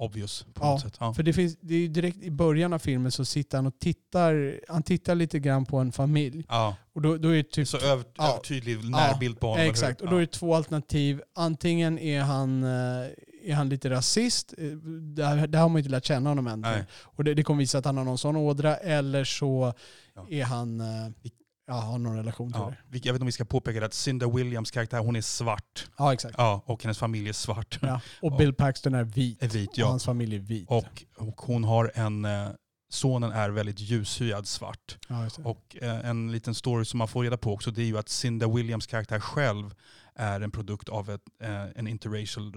obvious 0.00 0.46
på 0.54 0.64
Ja, 0.64 0.70
något 0.70 0.80
sätt. 0.80 0.96
Ja. 1.00 1.14
för 1.14 1.22
det, 1.22 1.32
finns, 1.32 1.56
det 1.60 1.74
är 1.74 1.78
ju 1.78 1.88
direkt 1.88 2.22
i 2.22 2.30
början 2.30 2.72
av 2.72 2.78
filmen 2.78 3.12
så 3.12 3.24
sitter 3.24 3.58
han 3.58 3.66
och 3.66 3.78
tittar, 3.78 4.60
han 4.68 4.82
tittar 4.82 5.14
lite 5.14 5.38
grann 5.38 5.66
på 5.66 5.76
en 5.78 5.92
familj. 5.92 6.44
Ja. 6.48 6.76
Och 6.94 7.02
då, 7.02 7.16
då 7.16 7.28
är 7.28 7.36
det 7.36 7.42
typ 7.50 7.68
Så 7.68 7.78
över, 7.78 8.04
Ja. 8.16 8.30
övertydlig 8.32 8.90
närbild 8.90 9.40
på 9.40 9.46
honom. 9.48 9.66
Exakt, 9.66 10.00
och 10.00 10.10
då 10.10 10.16
är 10.16 10.20
det 10.20 10.26
två 10.26 10.54
alternativ. 10.54 11.22
Antingen 11.34 11.98
är 11.98 12.20
han, 12.20 12.62
eh, 12.64 13.06
är 13.44 13.54
han 13.54 13.68
lite 13.68 13.90
rasist, 13.90 14.54
eh, 14.58 14.64
där, 15.14 15.46
där 15.46 15.58
har 15.58 15.68
man 15.68 15.78
inte 15.78 15.90
lärt 15.90 16.04
känna 16.04 16.30
honom 16.30 16.46
än. 16.46 16.60
Nej. 16.60 16.84
Och 17.02 17.24
det, 17.24 17.34
det 17.34 17.42
kommer 17.42 17.58
visa 17.60 17.78
att 17.78 17.84
han 17.84 17.96
har 17.96 18.04
någon 18.04 18.18
sån 18.18 18.36
ådra, 18.36 18.76
eller 18.76 19.24
så 19.24 19.72
är 20.30 20.44
han, 20.44 20.80
eh, 20.80 20.86
ja, 21.66 21.74
har 21.74 21.98
någon 21.98 22.16
relation 22.16 22.52
till 22.52 22.60
Ja. 22.60 22.74
det. 22.88 22.98
Jag 22.98 23.00
vet 23.00 23.06
inte 23.06 23.20
om 23.22 23.26
vi 23.26 23.32
ska 23.32 23.44
påpeka 23.44 23.80
det, 23.80 23.86
att 23.86 23.94
Cinda 23.94 24.28
Williams 24.30 24.70
karaktär, 24.70 24.98
hon 24.98 25.16
är 25.16 25.20
svart. 25.20 25.88
Ja, 25.98 26.12
exakt. 26.12 26.34
Ja, 26.38 26.62
och 26.66 26.82
hennes 26.82 26.98
familj 26.98 27.28
är 27.28 27.32
svart. 27.32 27.78
Ja. 27.82 28.00
Och 28.22 28.36
Bill 28.36 28.54
Paxton 28.54 28.94
är 28.94 29.04
vit. 29.04 29.42
Är 29.42 29.48
vit, 29.48 29.70
Och 29.70 29.78
ja. 29.78 29.86
hans 29.88 30.04
familj 30.04 30.34
är 30.36 30.40
vit. 30.40 30.68
Och, 30.70 31.04
och 31.16 31.40
hon 31.40 31.64
har 31.64 31.92
en, 31.94 32.24
eh, 32.24 32.48
sonen 32.88 33.32
är 33.32 33.50
väldigt 33.50 33.80
ljushyad 33.80 34.46
svart. 34.46 34.98
ja. 35.08 35.28
Och 35.44 35.76
eh, 35.82 36.06
en 36.08 36.32
liten 36.32 36.54
story 36.54 36.84
som 36.84 36.98
man 36.98 37.08
får 37.08 37.22
reda 37.22 37.36
på 37.36 37.52
också, 37.52 37.70
det 37.70 37.82
är 37.82 37.86
ju 37.86 37.98
att 37.98 38.08
Cinda 38.08 38.48
Williams 38.48 38.86
karaktär 38.86 39.20
själv 39.20 39.74
är 40.14 40.40
en 40.40 40.50
produkt 40.50 40.88
av 40.88 41.10
ett, 41.10 41.22
eh, 41.42 41.64
en, 41.76 41.86
interracial, 41.86 42.52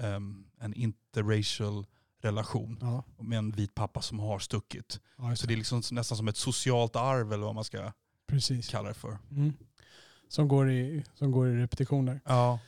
ehm, 0.00 0.44
en 0.60 0.74
interracial 0.74 1.86
relation 2.22 2.78
ja, 2.80 3.04
med 3.18 3.38
en 3.38 3.50
vit 3.50 3.74
pappa 3.74 4.02
som 4.02 4.18
har 4.18 4.38
stuckit. 4.38 5.00
ja, 5.18 5.36
Så 5.36 5.42
det. 5.46 5.48
det 5.50 5.54
är 5.54 5.56
liksom 5.56 5.82
nästan 5.90 6.16
som 6.18 6.28
ett 6.28 6.36
socialt 6.36 6.96
arv 6.96 7.32
eller 7.32 7.44
vad 7.44 7.54
man 7.54 7.64
ska 7.64 7.92
Precis. 8.26 8.68
kalla 8.68 8.88
det 8.88 8.94
för. 8.94 9.18
Mm. 9.30 9.52
Som, 10.28 10.48
går 10.48 10.70
i, 10.70 11.04
som 11.14 11.30
går 11.32 11.48
i 11.48 11.56
repetitioner. 11.62 12.20
Ja, 12.24 12.58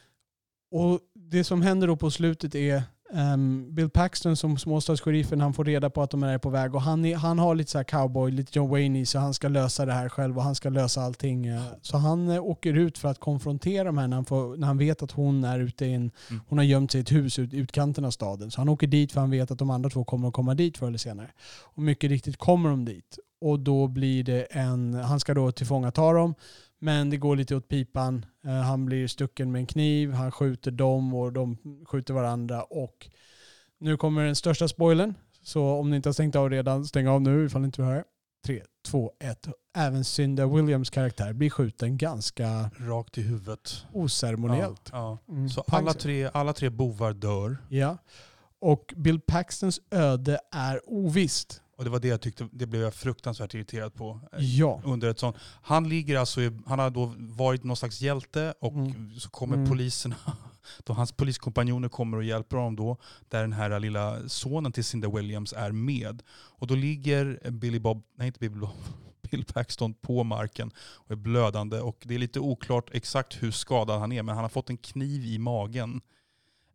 Och 0.70 1.00
det 1.14 1.44
som 1.44 1.62
händer 1.62 1.86
då 1.86 1.96
på 1.96 2.10
slutet 2.10 2.54
är 2.54 2.82
ehm, 3.12 3.74
Bill 3.74 3.90
Paxton 3.90 4.36
som 4.36 4.58
småstadssheriffen, 4.58 5.40
han 5.40 5.54
får 5.54 5.64
reda 5.64 5.90
på 5.90 6.02
att 6.02 6.10
de 6.10 6.22
är 6.22 6.38
på 6.38 6.50
väg 6.50 6.74
och 6.74 6.82
han, 6.82 7.04
är, 7.04 7.16
han 7.16 7.38
har 7.38 7.54
lite 7.54 7.70
så 7.70 7.78
här 7.78 7.84
cowboy, 7.84 8.30
lite 8.30 8.58
John 8.58 8.70
Wayne 8.70 9.00
i 9.00 9.06
så 9.06 9.18
han 9.18 9.34
ska 9.34 9.48
lösa 9.48 9.86
det 9.86 9.92
här 9.92 10.08
själv 10.08 10.36
och 10.38 10.42
han 10.44 10.54
ska 10.54 10.68
lösa 10.68 11.00
allting. 11.02 11.46
eh. 11.46 11.62
Så 11.82 11.96
han 11.98 12.28
eh, 12.28 12.44
åker 12.44 12.74
ut 12.74 12.98
för 12.98 13.08
att 13.08 13.18
konfrontera 13.20 13.84
de 13.84 13.98
här 13.98 14.08
när 14.08 14.16
han, 14.16 14.24
får, 14.24 14.56
när 14.56 14.66
han 14.66 14.78
vet 14.78 15.02
att 15.02 15.10
hon 15.10 15.44
är 15.44 15.58
ute 15.58 15.86
i 15.86 15.94
en, 15.94 16.10
Mm. 16.30 16.42
hon 16.48 16.58
har 16.58 16.64
gömt 16.64 16.90
sig 16.92 16.98
i 16.98 17.02
ett 17.02 17.12
hus 17.12 17.38
ut, 17.38 17.54
utkanten 17.54 18.04
av 18.04 18.10
staden. 18.10 18.50
Så 18.50 18.60
han 18.60 18.68
åker 18.68 18.86
dit 18.86 19.12
för 19.12 19.20
han 19.20 19.30
vet 19.30 19.50
att 19.50 19.58
de 19.58 19.70
andra 19.70 19.90
två 19.90 20.04
kommer 20.04 20.28
att 20.28 20.34
komma 20.34 20.54
dit 20.54 20.78
förr 20.78 20.86
eller 20.88 20.98
senare. 20.98 21.30
Och 21.62 21.82
mycket 21.82 22.10
riktigt 22.10 22.36
kommer 22.36 22.70
de 22.70 22.84
dit. 22.84 23.18
Och 23.50 23.60
då 23.60 23.88
blir 23.88 24.24
det 24.24 24.42
en, 24.42 24.94
han 24.94 25.20
ska 25.20 25.34
då 25.34 25.52
tillfångata 25.52 26.12
dem. 26.12 26.34
Men 26.78 27.10
det 27.10 27.16
går 27.16 27.36
lite 27.36 27.56
åt 27.56 27.68
pipan. 27.68 28.26
Eh, 28.44 28.50
Han 28.50 28.86
blir 28.86 29.06
stucken 29.08 29.52
med 29.52 29.58
en 29.60 29.66
kniv, 29.66 30.12
han 30.12 30.32
skjuter 30.32 30.70
dem 30.70 31.14
och 31.14 31.32
de 31.32 31.56
skjuter 31.86 32.14
varandra. 32.14 32.62
Och 32.62 33.08
nu 33.80 33.96
kommer 33.96 34.24
den 34.24 34.36
största 34.36 34.68
spoilern. 34.68 35.14
Så 35.42 35.64
om 35.64 35.90
ni 35.90 35.96
inte 35.96 36.08
har 36.08 36.12
stängt 36.14 36.36
av 36.36 36.50
redan, 36.50 36.84
stäng 36.84 37.08
av 37.08 37.22
nu 37.22 37.46
ifall 37.46 37.60
ni 37.60 37.66
inte 37.66 37.82
vill 37.82 37.90
höra. 37.90 38.04
3, 38.46 38.62
2, 38.86 39.12
1. 39.20 39.48
Även 39.76 40.04
Cynda 40.04 40.46
Williams 40.46 40.90
karaktär 40.90 41.32
blir 41.32 41.50
skjuten 41.50 41.96
ganska 41.98 42.70
rakt 42.78 43.18
i 43.18 43.22
huvudet. 43.22 43.84
oceremoniellt. 43.92 44.88
Ja, 44.92 45.18
Mm. 45.28 45.42
ja. 45.42 45.48
Så 45.48 45.62
Pang 45.62 45.80
alla 45.82 45.92
så. 45.92 45.98
tre, 45.98 46.30
alla 46.34 46.52
tre 46.52 46.70
bovar 46.70 47.12
dör. 47.12 47.56
Ja. 47.68 47.98
Och 48.58 48.94
Bill 48.96 49.20
Paxtons 49.20 49.80
öde 49.90 50.38
är 50.52 50.80
ovisst. 50.86 51.62
Och 51.76 51.84
det 51.84 51.90
var 51.90 51.98
det 52.00 52.08
jag 52.08 52.20
tyckte, 52.20 52.48
det 52.52 52.66
blev 52.66 52.82
jag 52.82 52.94
fruktansvärt 52.94 53.54
irriterad 53.54 53.94
på. 53.94 54.20
eh, 54.32 54.38
Ja. 54.44 54.80
Under 54.84 55.08
ett 55.08 55.18
sånt. 55.18 55.36
Han 55.62 55.88
ligger 55.88 56.16
alltså, 56.18 56.40
i, 56.40 56.58
han 56.66 56.78
har 56.78 56.90
då 56.90 57.14
varit 57.18 57.64
någon 57.64 57.76
slags 57.76 58.00
hjälte 58.00 58.54
och 58.60 58.72
Mm. 58.72 59.14
så 59.20 59.30
kommer 59.30 59.56
Mm. 59.56 59.68
poliserna, 59.68 60.16
då 60.84 60.92
hans 60.92 61.12
poliskompanjoner 61.12 61.88
kommer 61.88 62.16
och 62.16 62.24
hjälper 62.24 62.56
honom 62.56 62.76
då, 62.76 62.96
där 63.28 63.40
den 63.40 63.52
här 63.52 63.80
lilla 63.80 64.28
sonen 64.28 64.72
till 64.72 64.84
Cinda 64.84 65.08
Williams 65.10 65.52
är 65.52 65.72
med. 65.72 66.22
Och 66.30 66.66
då 66.66 66.74
ligger 66.74 67.50
Billy 67.50 67.78
Bob, 67.78 68.02
nej 68.14 68.26
inte 68.26 68.40
Billy 68.40 68.54
Bob, 68.60 68.70
Bill 69.30 69.44
Paxton 69.44 69.94
på 69.94 70.24
marken 70.24 70.70
och 70.78 71.10
är 71.10 71.16
blödande 71.16 71.80
och 71.80 71.98
det 72.04 72.14
är 72.14 72.18
lite 72.18 72.40
oklart 72.40 72.90
exakt 72.92 73.42
hur 73.42 73.50
skadad 73.50 74.00
han 74.00 74.12
är 74.12 74.22
men 74.22 74.34
han 74.34 74.44
har 74.44 74.48
fått 74.48 74.70
en 74.70 74.76
kniv 74.78 75.24
i 75.24 75.38
magen. 75.38 76.00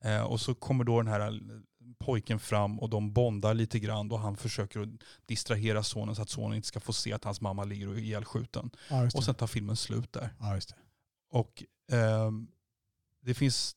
Eh, 0.03 0.21
och 0.21 0.41
så 0.41 0.53
kommer 0.53 0.83
då 0.83 0.97
den 1.01 1.07
här 1.07 1.39
pojken 2.01 2.39
fram 2.39 2.79
och 2.79 2.89
de 2.89 3.13
bondar 3.13 3.53
lite 3.53 3.79
grann 3.79 4.11
och 4.11 4.19
han 4.19 4.37
försöker 4.37 4.79
att 4.79 4.89
distrahera 5.25 5.83
sonen 5.83 6.15
så 6.15 6.21
att 6.21 6.29
sonen 6.29 6.55
inte 6.55 6.67
ska 6.67 6.79
få 6.79 6.93
se 6.93 7.13
att 7.13 7.23
hans 7.23 7.41
mamma 7.41 7.63
ligger 7.63 7.87
och 7.87 7.95
är 7.95 7.99
ihjälskjuten. 7.99 8.69
Ja. 8.89 9.09
Och 9.15 9.23
sen 9.23 9.35
tar 9.35 9.47
filmen 9.47 9.75
slut 9.75 10.13
där. 10.13 10.33
ja, 10.39 10.53
det. 10.53 10.75
Och 11.31 11.63
ehm, 11.91 12.47
det 13.21 13.33
finns, 13.33 13.75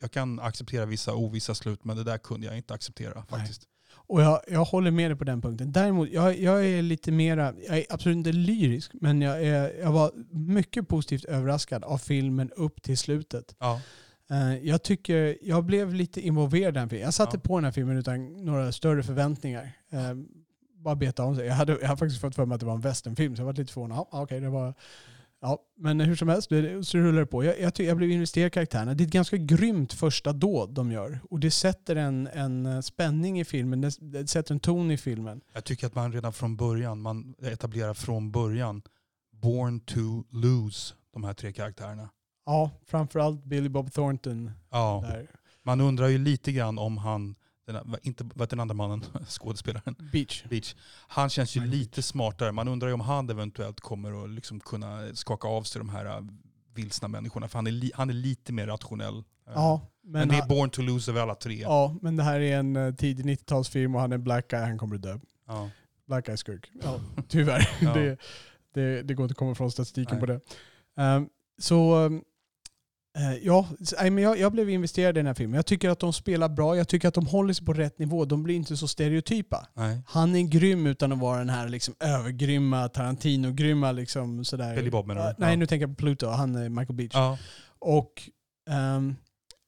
jag 0.00 0.10
kan 0.10 0.40
acceptera 0.40 0.86
vissa 0.86 1.14
ovissa 1.14 1.54
slut 1.54 1.84
men 1.84 1.96
det 1.96 2.04
där 2.04 2.18
kunde 2.18 2.46
jag 2.46 2.56
inte 2.56 2.74
acceptera 2.74 3.24
faktiskt. 3.24 3.68
Och 3.94 4.22
jag, 4.22 4.40
jag 4.48 4.64
håller 4.64 4.90
med 4.90 5.10
dig 5.10 5.18
på 5.18 5.24
den 5.24 5.42
punkten. 5.42 5.72
Däremot, 5.72 6.08
jag, 6.08 6.38
jag 6.38 6.66
är 6.66 6.82
lite 6.82 7.12
mera, 7.12 7.54
jag 7.66 7.78
är 7.78 7.86
absolut 7.90 8.16
inte 8.16 8.32
lyrisk, 8.32 8.92
men 8.94 9.22
jag, 9.22 9.44
är, 9.44 9.80
jag 9.80 9.92
var 9.92 10.12
mycket 10.30 10.88
positivt 10.88 11.24
överraskad 11.24 11.84
av 11.84 11.98
filmen 11.98 12.50
upp 12.56 12.82
till 12.82 12.98
slutet. 12.98 13.56
Ja. 13.58 13.80
Eh, 14.32 14.68
jag 14.68 14.82
tycker, 14.82 15.38
jag 15.42 15.64
blev 15.64 15.94
lite 15.94 16.20
involverad 16.20 16.76
i 16.76 16.78
den 16.80 16.88
filmen. 16.88 17.04
Jag 17.04 17.14
satte 17.14 17.36
Ja. 17.36 17.40
på 17.40 17.56
den 17.56 17.64
här 17.64 17.72
filmen 17.72 17.96
utan 17.96 18.44
några 18.44 18.72
större 18.72 19.02
förväntningar. 19.02 19.72
Eh, 19.90 20.14
bara 20.76 20.94
beta 20.96 21.24
om 21.24 21.36
sig. 21.36 21.46
Jag 21.46 21.54
hade, 21.54 21.72
jag 21.72 21.88
hade 21.88 21.98
faktiskt 21.98 22.20
fått 22.20 22.34
för 22.34 22.46
mig 22.46 22.54
att 22.54 22.60
det 22.60 22.66
var 22.66 22.74
en 22.74 22.80
westernfilm, 22.80 23.36
så 23.36 23.40
jag 23.40 23.46
var 23.46 23.52
lite 23.52 23.72
förvånad. 23.72 23.98
Ja, 23.98 24.22
okej, 24.22 24.40
det 24.40 24.48
var... 24.48 24.74
Ja, 25.44 25.58
men 25.76 26.00
hur 26.00 26.16
som 26.16 26.28
helst, 26.28 26.48
det, 26.48 26.84
så 26.86 26.98
rullar 26.98 27.20
det 27.20 27.26
på. 27.26 27.44
Jag, 27.44 27.60
jag, 27.60 27.80
jag 27.80 27.96
blev 27.96 28.10
investerad 28.10 28.46
i 28.46 28.50
karaktärerna. 28.50 28.94
Det 28.94 29.04
är 29.04 29.06
ett 29.06 29.12
ganska 29.12 29.36
grymt 29.36 29.92
första 29.92 30.32
dåd 30.32 30.74
de 30.74 30.92
gör. 30.92 31.18
Och 31.30 31.40
det 31.40 31.50
sätter 31.50 31.96
en, 31.96 32.26
en 32.32 32.66
eh, 32.66 32.80
spänning 32.80 33.40
i 33.40 33.44
filmen, 33.44 33.80
det, 33.80 33.96
det 34.00 34.26
sätter 34.26 34.54
en 34.54 34.60
ton 34.60 34.90
i 34.90 34.96
filmen. 34.96 35.40
Jag 35.52 35.64
tycker 35.64 35.86
att 35.86 35.94
man 35.94 36.12
redan 36.12 36.32
från 36.32 36.56
början, 36.56 37.00
man 37.00 37.34
etablerar 37.42 37.94
från 37.94 38.30
början 38.32 38.82
Born 39.32 39.80
to 39.80 40.24
lose, 40.30 40.94
de 41.12 41.24
här 41.24 41.34
tre 41.34 41.52
karaktärerna. 41.52 42.08
Ja, 42.46 42.70
framförallt 42.86 43.44
Billy 43.44 43.68
Bob 43.68 43.92
Thornton. 43.92 44.50
Ja. 44.70 45.04
Där. 45.08 45.26
Man 45.62 45.80
undrar 45.80 46.06
ju 46.08 46.18
lite 46.18 46.52
grann 46.52 46.78
om 46.78 46.98
han, 46.98 47.34
den, 47.66 47.96
inte, 48.02 48.28
vad 48.34 48.48
den 48.48 48.60
andra 48.60 48.74
mannen, 48.74 49.04
skådespelaren? 49.28 49.96
Beach. 50.12 50.44
Beach. 50.44 50.74
Han 51.08 51.30
känns 51.30 51.56
ju 51.56 51.60
Mike 51.60 51.76
lite 51.76 52.02
smartare. 52.02 52.52
Man 52.52 52.68
undrar 52.68 52.88
ju 52.88 52.94
om 52.94 53.00
han 53.00 53.30
eventuellt 53.30 53.80
kommer 53.80 54.24
att 54.24 54.30
liksom 54.30 54.60
kunna 54.60 55.14
skaka 55.14 55.48
av 55.48 55.62
sig 55.62 55.78
de 55.80 55.88
här 55.88 56.04
äh, 56.06 56.20
vilsna 56.74 57.08
människorna. 57.08 57.48
För 57.48 57.58
han 57.58 57.66
är, 57.66 57.70
li, 57.70 57.92
han 57.94 58.10
är 58.10 58.14
lite 58.14 58.52
mer 58.52 58.66
rationell. 58.66 59.18
Äh, 59.18 59.52
Ja, 59.54 59.80
men, 60.02 60.12
men, 60.12 60.28
det 60.28 60.36
är 60.36 60.48
Born 60.48 60.70
to 60.70 60.82
lose 60.82 61.10
över 61.10 61.20
alla 61.20 61.34
tre. 61.34 61.60
ja, 61.60 61.96
men 62.02 62.16
det 62.16 62.22
här 62.22 62.40
är 62.40 62.58
en 62.58 62.76
eh, 62.76 62.94
tidig 62.94 63.24
90-talsfilm 63.26 63.94
och 63.94 64.00
han 64.00 64.12
är 64.12 64.18
black 64.18 64.48
guy, 64.48 64.60
han 64.60 64.78
kommer 64.78 64.94
att 64.96 65.02
dö. 65.02 65.18
Ja. 65.46 65.70
Black 66.06 66.26
guy 66.26 66.36
skurk. 66.36 66.70
Ja, 66.82 67.00
tyvärr. 67.28 67.68
Ja. 67.80 67.94
Det, 67.94 68.18
det, 68.74 69.02
det 69.02 69.14
går 69.14 69.24
inte 69.24 69.32
att 69.32 69.38
komma 69.38 69.54
från 69.54 69.70
statistiken 69.70 70.18
Nej. 70.18 70.20
på 70.20 70.26
det. 70.26 70.40
Ehm, 71.02 71.28
så 71.58 71.96
um, 71.96 72.24
ja, 73.42 73.68
nej, 74.00 74.10
men 74.10 74.24
jag, 74.24 74.38
jag 74.38 74.52
blev 74.52 74.70
investerad 74.70 75.16
i 75.16 75.18
den 75.18 75.26
här 75.26 75.34
filmen. 75.34 75.56
Jag 75.56 75.66
tycker 75.66 75.90
att 75.90 75.98
de 75.98 76.12
spelar 76.12 76.48
bra, 76.48 76.76
jag 76.76 76.88
tycker 76.88 77.08
att 77.08 77.14
de 77.14 77.26
håller 77.26 77.54
sig 77.54 77.66
på 77.66 77.72
rätt 77.72 77.98
nivå. 77.98 78.24
De 78.24 78.42
blir 78.42 78.54
inte 78.54 78.76
så 78.76 78.88
stereotypa. 78.88 79.66
Nej. 79.74 80.00
Han 80.06 80.36
är 80.36 80.42
grym 80.42 80.86
utan 80.86 81.12
att 81.12 81.18
vara 81.18 81.38
den 81.38 81.50
här 81.50 81.68
liksom 81.68 81.94
övergrymma, 82.00 82.88
Tarantino-grymma 82.88 83.92
liksom 83.92 84.44
sådär. 84.44 84.76
Billy 84.76 84.90
Bob 84.90 85.06
menar 85.06 85.20
du? 85.22 85.28
Ja, 85.28 85.34
Nej, 85.38 85.50
Ja. 85.50 85.56
nu 85.56 85.66
tänker 85.66 85.82
jag 85.86 85.96
på 85.96 86.00
Pluto. 86.02 86.26
Han 86.28 86.54
är 86.56 86.68
Michael 86.68 86.96
Beach. 86.96 87.10
Ja. 87.14 87.38
Och 87.78 88.22
ehm, 88.70 89.16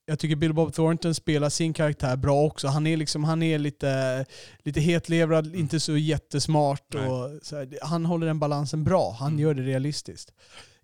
jag 0.07 0.19
tycker 0.19 0.37
Bill 0.37 0.55
Bob 0.55 0.73
Thornton 0.75 1.15
spelar 1.15 1.49
sin 1.49 1.73
karaktär 1.73 2.17
bra 2.17 2.43
också. 2.45 2.69
Han 2.69 2.87
är, 2.87 2.97
liksom, 2.97 3.25
han 3.25 3.43
är 3.43 3.59
lite, 3.59 4.25
lite 4.65 4.81
hetlevrad, 4.81 5.55
inte 5.57 5.81
så 5.81 5.97
jättesmart. 5.97 6.95
Nej. 6.95 7.09
Och 7.09 7.31
så 7.43 7.57
här, 7.57 7.79
han 7.83 8.05
håller 8.07 8.27
den 8.27 8.39
balansen 8.39 8.85
bra. 8.85 9.17
Han 9.19 9.29
Mm. 9.29 9.41
gör 9.41 9.55
det 9.55 9.63
realistiskt. 9.63 10.33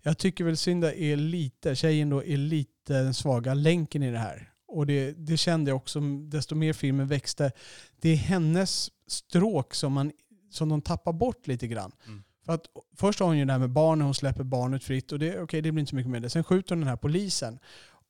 Jag 0.01 0.17
tycker 0.17 0.43
väl 0.43 0.57
Synda 0.57 0.93
är 0.93 1.15
lite, 1.15 1.75
tjejen 1.75 2.09
då, 2.09 2.23
är 2.23 2.37
lite 2.37 2.93
den 2.93 3.13
svaga 3.13 3.53
länken 3.53 4.03
i 4.03 4.11
det 4.11 4.17
här. 4.17 4.51
Och 4.67 4.85
det, 4.85 5.11
det 5.11 5.37
kände 5.37 5.71
jag 5.71 5.77
också, 5.77 5.99
desto 6.29 6.55
mer 6.55 6.73
filmen 6.73 7.07
växte. 7.07 7.51
Det 8.01 8.09
är 8.09 8.15
hennes 8.15 8.89
stråk 9.07 9.73
som, 9.73 9.93
man, 9.93 10.11
som 10.49 10.69
de 10.69 10.81
tappar 10.81 11.13
bort 11.13 11.47
lite 11.47 11.67
grann. 11.67 11.91
Mm. 12.07 12.23
För 12.45 12.53
att 12.53 12.65
först 12.97 13.19
har 13.19 13.27
hon 13.27 13.37
ju 13.37 13.45
det 13.45 13.51
här 13.51 13.59
med 13.59 13.69
barnen, 13.69 14.05
hon 14.05 14.15
släpper 14.15 14.43
barnet 14.43 14.83
fritt 14.83 15.11
och 15.11 15.19
det, 15.19 15.41
okay, 15.41 15.61
det 15.61 15.71
blir 15.71 15.79
inte 15.79 15.89
så 15.89 15.95
mycket 15.95 16.11
med 16.11 16.21
det. 16.21 16.29
Sen 16.29 16.43
skjuter 16.43 16.75
hon 16.75 16.79
den 16.79 16.89
här 16.89 16.97
polisen. 16.97 17.59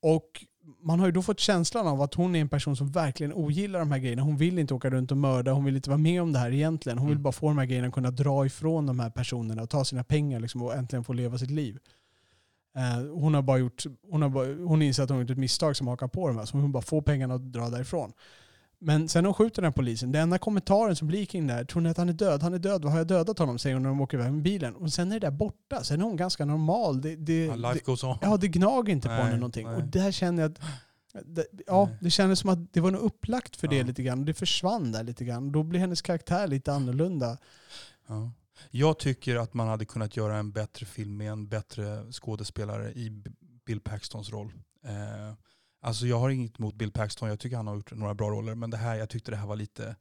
Och 0.02 0.46
man 0.82 1.00
har 1.00 1.06
ju 1.08 1.12
då 1.12 1.22
fått 1.22 1.40
känslan 1.40 1.88
av 1.88 2.02
att 2.02 2.14
hon 2.14 2.36
är 2.36 2.42
en 2.42 2.50
person 2.50 2.76
som 2.76 2.92
verkligen 2.92 3.34
ogillar 3.34 3.80
de 3.80 3.92
här 3.92 4.00
grejerna. 4.00 4.22
Hon 4.22 4.38
vill 4.38 4.60
inte 4.60 4.74
åka 4.74 4.90
runt 4.90 5.12
och 5.12 5.18
mörda, 5.18 5.52
hon 5.52 5.64
vill 5.66 5.76
inte 5.76 5.90
vara 5.90 5.98
med 5.98 6.22
om 6.22 6.34
det 6.34 6.40
här 6.40 6.52
egentligen. 6.52 6.98
Hon 6.98 7.08
vill 7.08 7.16
Mm. 7.16 7.24
bara 7.24 7.32
få 7.32 7.48
de 7.48 7.58
här 7.58 7.66
grejerna 7.66 7.88
och 7.88 7.94
kunna 7.94 8.12
dra 8.12 8.46
ifrån 8.46 8.86
de 8.86 9.00
här 9.00 9.10
personerna 9.10 9.62
och 9.64 9.70
ta 9.70 9.86
sina 9.86 10.04
pengar 10.04 10.40
liksom, 10.40 10.62
och 10.62 10.74
äntligen 10.76 11.04
få 11.04 11.14
leva 11.14 11.38
sitt 11.38 11.52
liv. 11.52 11.80
Eh, 12.78 13.14
hon 13.14 13.34
har 13.34 13.42
bara 13.42 13.58
gjort, 13.58 13.84
hon 14.12 14.22
har 14.22 14.30
bara, 14.30 14.46
hon 14.48 14.82
inser 14.82 15.04
att 15.04 15.10
hon 15.10 15.16
har 15.18 15.22
gjort 15.24 15.30
ett 15.32 15.38
misstag 15.38 15.76
som 15.78 15.88
hakar 15.88 16.08
på 16.08 16.28
de 16.28 16.38
här, 16.38 16.46
så 16.46 16.54
hon 16.58 16.62
vill 16.62 16.72
bara 16.72 16.84
få 16.84 17.02
pengarna 17.02 17.34
och 17.34 17.42
dra 17.42 17.70
därifrån. 17.70 18.12
Men 18.84 19.10
sen 19.10 19.24
när 19.24 19.28
hon 19.28 19.34
skjuter 19.34 19.62
den 19.62 19.72
här 19.72 19.76
polisen, 19.76 20.12
den 20.12 20.22
enda 20.22 20.38
kommentaren 20.38 20.96
som 20.96 21.08
blir 21.08 21.26
kring 21.26 21.48
det 21.48 21.54
här, 21.54 21.64
tror 21.64 21.82
ni 21.82 21.90
att 21.90 21.98
han 21.98 22.10
är 22.10 22.14
död? 22.14 22.44
Han 22.44 22.54
är 22.54 22.60
död, 22.60 22.84
vad 22.84 22.92
har 22.92 23.00
jag 23.00 23.08
dödat 23.08 23.40
honom? 23.40 23.60
Säger 23.60 23.76
hon 23.76 23.84
när 23.84 23.90
de 23.90 24.02
åker 24.02 24.18
iväg 24.18 24.32
med 24.34 24.42
bilen. 24.42 24.76
Och 24.76 24.94
sen 24.94 25.12
är 25.12 25.20
det 25.20 25.28
där 25.28 25.32
borta, 25.32 25.84
sen 25.84 26.00
är 26.02 26.06
hon 26.06 26.16
ganska 26.16 26.46
normal. 26.46 27.02
Det, 27.02 27.16
det, 27.16 27.46
Ja, 27.46 27.56
Life 27.56 27.74
det, 27.74 27.86
goes 27.86 28.04
on. 28.04 28.18
ja, 28.22 28.38
det 28.38 28.48
gnager 28.48 28.94
inte 28.94 29.08
på 29.08 29.14
Nej, 29.14 29.24
henne 29.24 29.36
någonting. 29.36 29.68
nej. 29.68 29.76
Och 29.76 29.84
där 29.84 30.12
känner 30.12 30.42
jag 30.42 30.52
att 30.52 30.60
det, 31.26 31.46
ja, 31.68 31.86
Nej. 31.86 31.98
det 32.02 32.10
kändes 32.10 32.40
som 32.40 32.50
att 32.50 32.74
det 32.74 32.80
var 32.80 32.92
nog 32.92 33.02
upplagt 33.02 33.56
för 33.56 33.68
det 33.68 33.76
Ja. 33.78 33.84
lite 33.86 34.04
grann. 34.04 34.20
Och 34.20 34.26
det 34.26 34.34
försvann 34.34 34.92
där 34.92 35.04
lite 35.04 35.26
grann. 35.26 35.52
Då 35.52 35.64
blir 35.64 35.80
hennes 35.80 36.02
karaktär 36.02 36.48
lite 36.48 36.74
annorlunda. 36.74 37.38
Ja. 38.08 38.32
Jag 38.72 39.00
tycker 39.00 39.36
att 39.36 39.54
man 39.54 39.68
hade 39.68 39.86
kunnat 39.86 40.18
göra 40.18 40.38
en 40.38 40.52
bättre 40.52 40.86
film 40.86 41.18
med 41.18 41.32
en 41.32 41.48
bättre 41.48 42.12
skådespelare 42.12 42.92
i 42.92 43.24
Bill 43.66 43.80
Paxtons 43.80 44.30
roll. 44.32 44.54
Eh, 44.86 45.34
alltså 45.82 46.08
jag 46.08 46.20
har 46.20 46.30
inget 46.30 46.60
emot 46.60 46.76
Bill 46.76 46.92
Paxton, 46.92 47.30
jag 47.30 47.40
tycker 47.40 47.58
han 47.58 47.68
har 47.68 47.76
gjort 47.76 47.92
några 47.92 48.14
bra 48.14 48.30
roller. 48.30 48.56
Men 48.56 48.70
det 48.70 48.78
här, 48.78 48.96
jag 48.96 49.10
tyckte 49.10 49.32
det 49.32 49.38
här 49.38 49.48
var 49.48 49.56
lite 49.56 49.96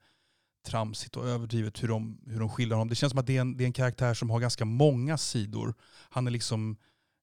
tramsigt 0.67 1.17
och 1.17 1.29
överdrivet 1.29 1.83
hur 1.83 1.89
de, 1.89 2.21
hur 2.27 2.41
de 2.41 2.49
skildrar 2.49 2.77
honom. 2.77 2.89
Det 2.89 2.95
känns 2.95 3.11
som 3.11 3.19
att 3.19 3.27
det 3.27 3.37
är, 3.37 3.41
en, 3.41 3.57
det 3.57 3.65
är 3.65 3.67
en 3.67 3.73
karaktär 3.73 4.15
som 4.15 4.31
har 4.31 4.41
ganska 4.41 4.65
många 4.65 5.19
sidor. 5.19 5.75
Han 6.11 6.27
är 6.27 6.31
liksom 6.31 6.77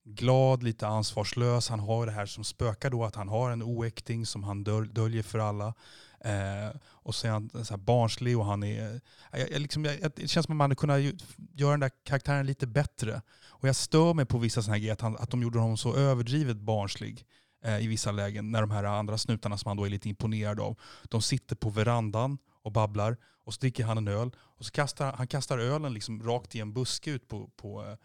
glad, 0.06 0.64
lite 0.64 0.88
ansvarslös. 0.88 1.70
Han 1.70 1.80
har 1.80 2.06
det 2.06 2.12
här 2.12 2.26
som 2.26 2.44
spökar 2.44 2.90
då, 2.90 3.06
att 3.06 3.16
han 3.16 3.28
har 3.28 3.52
en 3.52 3.64
oäkting 3.64 4.26
som 4.26 4.44
han 4.44 4.64
döl, 4.64 4.94
döljer 4.94 5.24
för 5.24 5.40
alla. 5.40 5.74
Eh, 6.20 6.78
och 6.84 7.16
så 7.16 7.28
är 7.28 7.32
han 7.32 7.50
så 7.50 7.74
här 7.74 7.78
barnslig 7.78 8.38
och 8.38 8.46
han 8.46 8.64
är... 8.64 9.02
Jag, 9.32 9.52
jag, 9.52 9.62
liksom, 9.62 9.86
jag, 9.86 10.12
det 10.16 10.28
känns 10.28 10.46
som 10.46 10.54
att 10.54 10.58
man 10.58 10.66
hade 10.66 10.76
kunnat 10.76 11.02
göra 11.54 11.72
den 11.72 11.80
där 11.80 11.92
karaktären 12.04 12.46
lite 12.46 12.68
bättre. 12.68 13.22
Och 13.48 13.68
jag 13.68 13.76
stör 13.76 14.14
mig 14.14 14.26
på 14.26 14.38
vissa 14.38 14.62
sådana 14.62 14.74
här 14.76 14.80
grejer, 14.80 14.94
att, 14.94 15.02
han, 15.02 15.18
att 15.18 15.30
de 15.30 15.42
gjorde 15.42 15.60
honom 15.60 15.78
så 15.78 15.96
överdrivet 15.96 16.58
barnslig 16.58 17.26
eh, 17.68 17.80
i 17.80 17.88
vissa 17.88 18.12
lägen. 18.12 18.52
När 18.52 18.62
de 18.62 18.72
här 18.72 18.84
andra 18.84 19.18
snutarna 19.18 19.58
som 19.58 19.70
han 19.70 19.78
då 19.78 19.86
är 19.86 19.90
lite 19.90 20.10
imponerad 20.10 20.60
av, 20.60 20.80
de 21.04 21.22
sitter 21.22 21.56
på 21.56 21.70
verandan 21.70 22.38
och 22.64 22.72
babblar 22.72 23.18
och 23.44 23.54
så 23.54 23.60
dricker 23.60 23.84
han 23.84 23.98
en 23.98 24.08
öl 24.08 24.32
och 24.38 24.66
så 24.66 24.72
kastar 24.72 25.14
han 25.14 25.28
kastar 25.28 25.58
ölen 25.58 25.94
liksom 25.94 26.24
rakt 26.24 26.56
i 26.56 26.60
en 26.60 26.74
buske 26.74 27.12
ut 27.12 27.28
på, 27.28 27.50
på, 27.56 27.98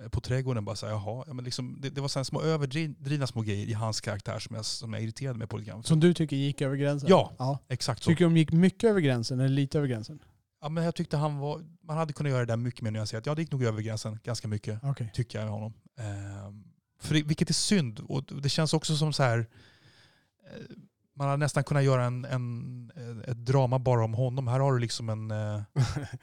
eh, 0.00 0.08
på 0.08 0.20
trädgården. 0.20 0.64
Bara 0.64 0.76
så 0.76 0.86
här, 0.86 0.92
jaha. 0.92 1.24
Ja, 1.26 1.32
men 1.32 1.44
liksom, 1.44 1.78
det, 1.80 1.90
det 1.90 2.00
var 2.00 2.08
så 2.08 2.24
små 2.24 2.42
överdrivna 2.42 3.26
små 3.26 3.42
grejer 3.42 3.66
i 3.66 3.72
hans 3.72 4.00
karaktär 4.00 4.38
som 4.38 4.56
jag, 4.56 4.64
som 4.64 4.92
jag 4.92 5.02
irriterade 5.02 5.38
mig 5.38 5.48
på 5.48 5.56
lite 5.56 5.70
grann. 5.70 5.82
Som 5.82 6.00
du 6.00 6.14
tycker 6.14 6.36
gick 6.36 6.60
över 6.60 6.76
gränsen? 6.76 7.08
Ja. 7.10 7.32
ja. 7.38 7.58
Exakt 7.68 8.02
så. 8.02 8.10
Tycker 8.10 8.24
du 8.24 8.30
de 8.30 8.36
gick 8.36 8.52
mycket 8.52 8.90
över 8.90 9.00
gränsen 9.00 9.40
eller 9.40 9.48
lite 9.48 9.78
över 9.78 9.88
gränsen? 9.88 10.18
Ja, 10.60 10.68
men 10.68 10.84
jag 10.84 10.94
tyckte 10.94 11.16
han 11.16 11.38
var, 11.38 11.64
man 11.82 11.96
hade 11.96 12.12
kunnat 12.12 12.30
göra 12.30 12.40
det 12.40 12.52
där 12.52 12.56
mycket 12.56 12.82
mer 12.82 12.90
nyanserat. 12.90 13.26
Ja, 13.26 13.34
det 13.34 13.42
gick 13.42 13.52
nog 13.52 13.64
över 13.64 13.82
gränsen 13.82 14.18
ganska 14.24 14.48
mycket, 14.48 14.80
Okej. 14.82 15.10
tycker 15.14 15.38
jag 15.38 15.44
med 15.44 15.54
honom. 15.54 15.72
Ehm, 15.98 16.64
för 17.00 17.14
det, 17.14 17.22
vilket 17.22 17.50
är 17.50 17.54
synd. 17.54 18.00
Och 18.08 18.24
det 18.24 18.48
känns 18.48 18.74
också 18.74 18.96
som 18.96 19.12
så 19.12 19.22
här. 19.22 19.38
eh, 19.38 20.60
Man 21.16 21.26
hade 21.26 21.36
nästan 21.36 21.64
kunnat 21.64 21.84
göra 21.84 22.04
en, 22.04 22.24
en, 22.24 22.90
eh, 22.96 23.30
ett 23.30 23.36
drama 23.46 23.78
bara 23.78 24.04
om 24.04 24.14
honom. 24.14 24.48
Här 24.48 24.60
har 24.60 24.72
du 24.72 24.78
liksom 24.78 25.08
en, 25.08 25.30
eh, 25.30 25.62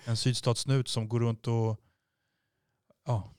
en 0.05 0.17
sydstatssnut 0.17 0.87
som 0.87 1.09
går 1.09 1.19
runt 1.19 1.47
och... 1.47 1.79
Ja, 3.07 3.31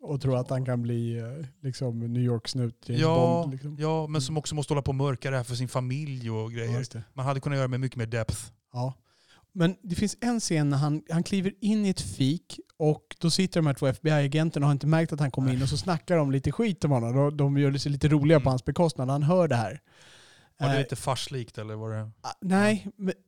Och 0.00 0.20
tror 0.20 0.36
att 0.36 0.50
han 0.50 0.64
kan 0.64 0.82
bli 0.82 1.22
liksom 1.62 1.98
New 2.12 2.22
York-snut, 2.22 2.84
James 2.88 3.02
ja, 3.02 3.14
Bond. 3.42 3.52
Liksom. 3.52 3.76
ja, 3.78 4.06
men 4.06 4.20
som 4.22 4.38
också 4.38 4.54
måste 4.54 4.72
hålla 4.72 4.82
på 4.82 4.90
och 4.90 4.94
mörka 4.94 5.30
det 5.30 5.36
här 5.36 5.44
för 5.44 5.54
sin 5.54 5.68
familj 5.68 6.30
och 6.30 6.36
Ja, 6.36 6.48
grejer. 6.48 6.86
det. 6.92 7.02
Man 7.14 7.26
hade 7.26 7.40
kunnat 7.40 7.56
göra 7.58 7.68
med 7.68 7.80
mycket 7.80 7.96
mer 7.98 8.06
depth. 8.06 8.52
Ja. 8.72 8.94
Men 9.58 9.76
det 9.82 9.94
finns 9.94 10.16
en 10.20 10.40
scen 10.40 10.68
när 10.70 10.76
han, 10.76 11.02
han 11.10 11.22
kliver 11.22 11.52
in 11.60 11.86
i 11.86 11.88
ett 11.88 12.00
fik 12.00 12.60
och 12.76 13.02
då 13.20 13.30
sitter 13.30 13.60
de 13.60 13.66
här 13.66 13.74
två 13.74 13.86
FBI-agenterna 13.86 14.66
och 14.66 14.68
har 14.68 14.72
inte 14.72 14.86
märkt 14.86 15.12
att 15.12 15.20
han 15.20 15.30
kommer 15.30 15.52
in 15.52 15.62
och 15.62 15.68
så 15.68 15.76
snackar 15.76 16.16
de 16.16 16.30
lite 16.30 16.52
skit 16.52 16.84
om 16.84 16.90
honom. 16.90 17.16
De, 17.16 17.36
de 17.36 17.58
gör 17.58 17.72
sig 17.72 17.92
lite 17.92 18.08
roliga 18.08 18.38
på 18.38 18.42
Mm. 18.42 18.50
hans 18.50 18.64
bekostnad. 18.64 19.10
Han 19.10 19.22
hör 19.22 19.48
det 19.48 19.56
här. 19.56 19.80
Var 20.58 20.68
det 20.68 20.74
Eh, 20.74 20.78
lite 20.78 20.96
farslikt 20.96 21.58
eller 21.58 21.74
var 21.74 21.90
det... 21.90 22.10
Ah, 22.20 22.30
Nej, 22.40 22.86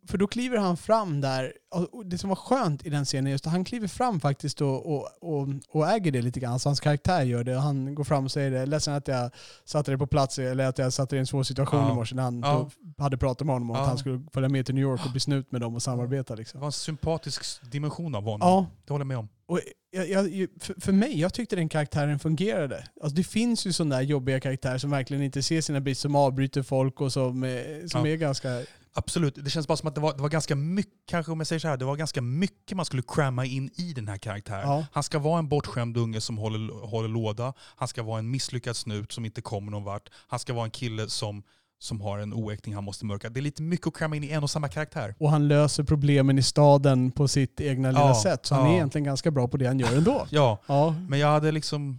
för 0.09 0.19
då 0.19 0.27
kliver 0.27 0.59
han 0.59 0.77
fram 0.77 1.21
där. 1.21 1.53
Och 1.93 2.07
det 2.07 2.19
som 2.19 2.29
var 2.29 2.37
skönt 2.37 2.87
i 2.87 2.91
den 2.91 3.05
scenen 3.05 3.33
just 3.33 3.47
att 3.47 3.53
han 3.53 3.65
kliver 3.65 3.89
fram 3.89 4.21
faktiskt 4.21 4.61
och, 4.61 4.87
och, 4.97 5.09
och, 5.21 5.49
och 5.69 5.89
äger 5.89 6.13
det 6.13 6.23
lite 6.23 6.41
grann. 6.41 6.53
Alltså 6.53 6.69
hans 6.69 6.81
karaktär 6.81 7.23
gör 7.23 7.45
det. 7.45 7.55
Han 7.59 7.95
går 7.95 8.05
fram 8.05 8.25
och 8.25 8.31
säger 8.33 8.51
det. 8.51 8.67
Ledsen 8.67 8.95
att 8.95 9.09
jag 9.09 9.31
satte 9.65 9.91
dig 9.91 9.99
på 9.99 10.07
plats 10.07 10.39
eller 10.39 10.65
att 10.67 10.79
jag 10.79 10.93
satte 10.93 11.15
dig 11.15 11.19
i 11.19 11.21
en 11.21 11.27
svår 11.27 11.43
situation 11.43 11.81
Ja. 11.81 11.93
i 11.93 11.95
morse 11.95 12.15
när 12.15 12.23
han 12.23 12.41
Ja. 12.41 12.71
hade 12.99 13.17
pratat 13.19 13.47
med 13.47 13.55
honom 13.55 13.71
om 13.71 13.77
Ja. 13.77 13.83
att 13.83 13.89
han 13.89 13.99
skulle 13.99 14.21
följa 14.33 14.49
med 14.49 14.67
till 14.67 14.75
New 14.75 14.83
York 14.83 15.05
och 15.07 15.11
bli 15.11 15.21
snut 15.21 15.53
med 15.53 15.61
dem 15.61 15.75
och 15.75 15.83
samarbeta. 15.83 16.35
Det 16.35 16.39
Liksom. 16.39 16.61
var 16.61 16.67
en 16.67 16.73
sympatisk 16.73 17.71
dimension 17.71 18.15
av 18.15 18.23
honom. 18.25 18.49
Ja, 18.49 18.67
Det 18.87 18.93
håller 18.93 19.01
jag 19.05 19.07
med 19.09 19.19
om. 19.19 19.29
Och 19.49 19.61
jag, 19.91 20.09
jag, 20.09 20.49
för, 20.61 20.81
för 20.81 20.93
mig, 20.93 21.21
jag 21.21 21.35
tyckte 21.35 21.57
den 21.57 21.69
karaktären 21.69 22.19
fungerade. 22.19 22.89
Alltså 23.03 23.17
det 23.17 23.25
finns 23.25 23.67
ju 23.67 23.73
sådana 23.73 23.97
där 23.97 24.03
jobbiga 24.03 24.41
karaktärer 24.41 24.79
som 24.79 24.91
verkligen 24.91 25.23
inte 25.23 25.43
ser 25.43 25.61
sina 25.61 25.81
brister, 25.81 26.03
som 26.03 26.15
avbryter 26.17 26.63
folk 26.63 27.01
och 27.01 27.13
som, 27.13 27.45
eh, 27.45 27.61
som 27.87 28.07
Ja. 28.07 28.13
är 28.13 28.17
ganska... 28.17 28.63
Absolut. 28.93 29.35
Det 29.45 29.51
känns 29.51 29.69
bara 29.69 29.77
som 29.77 29.89
att 29.89 29.95
det 29.95 30.01
var, 30.01 30.13
det 30.17 30.23
var 30.23 30.29
ganska 30.29 30.57
mycket, 30.57 30.93
kanske 31.07 31.33
om 31.33 31.41
jag 31.41 31.47
säger 31.47 31.61
så 31.61 31.69
här, 31.69 31.77
det 31.77 31.85
var 31.85 31.97
ganska 31.97 32.23
mycket 32.23 32.77
man 32.77 32.87
skulle 32.87 33.03
cramma 33.09 33.45
in 33.47 33.71
i 33.75 33.93
den 33.93 34.09
här 34.09 34.17
karaktären. 34.17 34.69
Ja. 34.69 34.87
Han 34.93 35.03
ska 35.03 35.19
vara 35.19 35.39
en 35.39 35.49
bortskämd 35.49 35.97
unge 35.97 36.21
som 36.21 36.39
håller, 36.39 36.87
håller 36.87 37.09
låda. 37.09 37.53
Han 37.77 37.89
ska 37.89 38.03
vara 38.03 38.19
en 38.19 38.31
misslyckad 38.31 38.77
snut 38.77 39.13
som 39.13 39.25
inte 39.25 39.41
kommer 39.43 39.71
någon 39.71 39.85
vart. 39.85 40.09
Han 40.29 40.39
ska 40.39 40.53
vara 40.53 40.65
en 40.65 40.71
kille 40.71 41.09
som, 41.09 41.43
som 41.79 42.01
har 42.01 42.19
en 42.19 42.35
oäkting 42.35 42.75
han 42.75 42.85
måste 42.85 43.07
mörka. 43.07 43.29
Det 43.31 43.41
är 43.41 43.43
lite 43.43 43.63
mycket 43.63 43.87
att 43.87 43.97
cramma 43.97 44.17
in 44.17 44.25
i 44.25 44.31
en 44.31 44.43
och 44.43 44.51
samma 44.51 44.69
karaktär. 44.69 45.15
Och 45.19 45.31
han 45.31 45.49
löser 45.49 45.85
problemen 45.85 46.39
i 46.39 46.43
staden 46.43 47.11
på 47.11 47.29
sitt 47.29 47.61
egna 47.61 47.89
lilla 47.89 48.01
Ja, 48.01 48.21
sätt. 48.23 48.47
Så 48.47 48.55
han 48.55 48.65
är 48.67 48.69
ja. 48.71 48.75
egentligen 48.75 49.05
ganska 49.05 49.31
bra 49.31 49.49
på 49.49 49.57
det 49.57 49.67
han 49.67 49.79
gör 49.81 49.97
ändå. 49.97 50.27
Ja, 50.31 50.59
Ja, 50.67 50.95
men 51.09 51.19
jag 51.19 51.29
hade 51.29 51.53
liksom... 51.53 51.99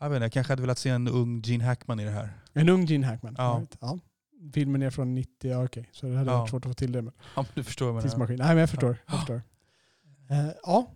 Jag 0.00 0.10
vet 0.10 0.16
inte, 0.16 0.24
jag 0.24 0.32
kanske 0.32 0.52
hade 0.52 0.62
velat 0.62 0.78
se 0.78 0.90
en 0.90 1.08
ung 1.08 1.40
Gene 1.44 1.64
Hackman 1.64 2.00
i 2.00 2.04
det 2.04 2.10
här. 2.10 2.30
en 2.52 2.68
ung 2.68 2.84
Gene 2.86 3.06
Hackman. 3.06 3.34
Ja. 3.38 3.62
Ja. 3.80 3.98
Filmen 4.54 4.82
är 4.82 4.90
från 4.90 5.14
90, 5.14 5.50
ja, 5.50 5.64
okej. 5.64 5.88
Så 5.92 6.06
det 6.06 6.16
hade 6.16 6.30
Ja. 6.30 6.38
varit 6.38 6.50
svårt 6.50 6.64
att 6.64 6.70
få 6.70 6.74
till 6.74 6.92
det 6.92 7.02
med 7.02 7.12
Ja, 7.36 7.42
men 7.42 7.46
du 7.54 7.64
förstår 7.64 7.86
vad 7.86 7.90
jag 7.90 7.94
menar. 7.96 8.08
tidsmaskin. 8.08 8.36
Nej 8.38 8.48
men 8.48 8.58
jag 8.58 8.70
förstår. 8.70 8.88
Jag 9.06 9.14
Ja. 9.14 9.18
förstår. 9.18 9.42
Eh, 10.30 10.46
ja, 10.62 10.90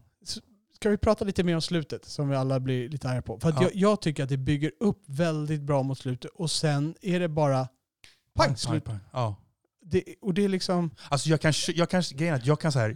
ska 0.74 0.90
vi 0.90 0.96
prata 0.96 1.24
lite 1.24 1.44
mer 1.44 1.54
om 1.54 1.60
slutet 1.62 2.04
som 2.04 2.28
vi 2.28 2.36
alla 2.36 2.60
blir 2.60 2.88
lite 2.88 3.08
arga 3.08 3.22
på? 3.22 3.40
För 3.40 3.50
Ja. 3.50 3.62
jag, 3.62 3.70
jag 3.74 4.00
tycker 4.02 4.22
att 4.22 4.28
det 4.28 4.36
bygger 4.36 4.72
upp 4.80 5.02
väldigt 5.06 5.60
bra 5.62 5.82
mot 5.82 5.98
slutet 5.98 6.30
och 6.34 6.50
sen 6.50 6.94
är 7.02 7.20
det 7.20 7.28
bara 7.28 7.68
pang, 8.34 8.56
slut. 8.56 8.84
Ja. 9.12 9.36
Det, 9.82 10.04
och 10.20 10.34
det 10.34 10.44
är 10.44 10.48
liksom... 10.48 10.90
Alltså 11.08 11.28
jag 11.28 11.40
kan, 11.40 11.52
jag 11.74 11.90
kan, 11.90 12.02
grejen 12.14 12.34
att 12.34 12.46
jag 12.46 12.60
kan 12.60 12.72
så 12.72 12.78
här, 12.78 12.90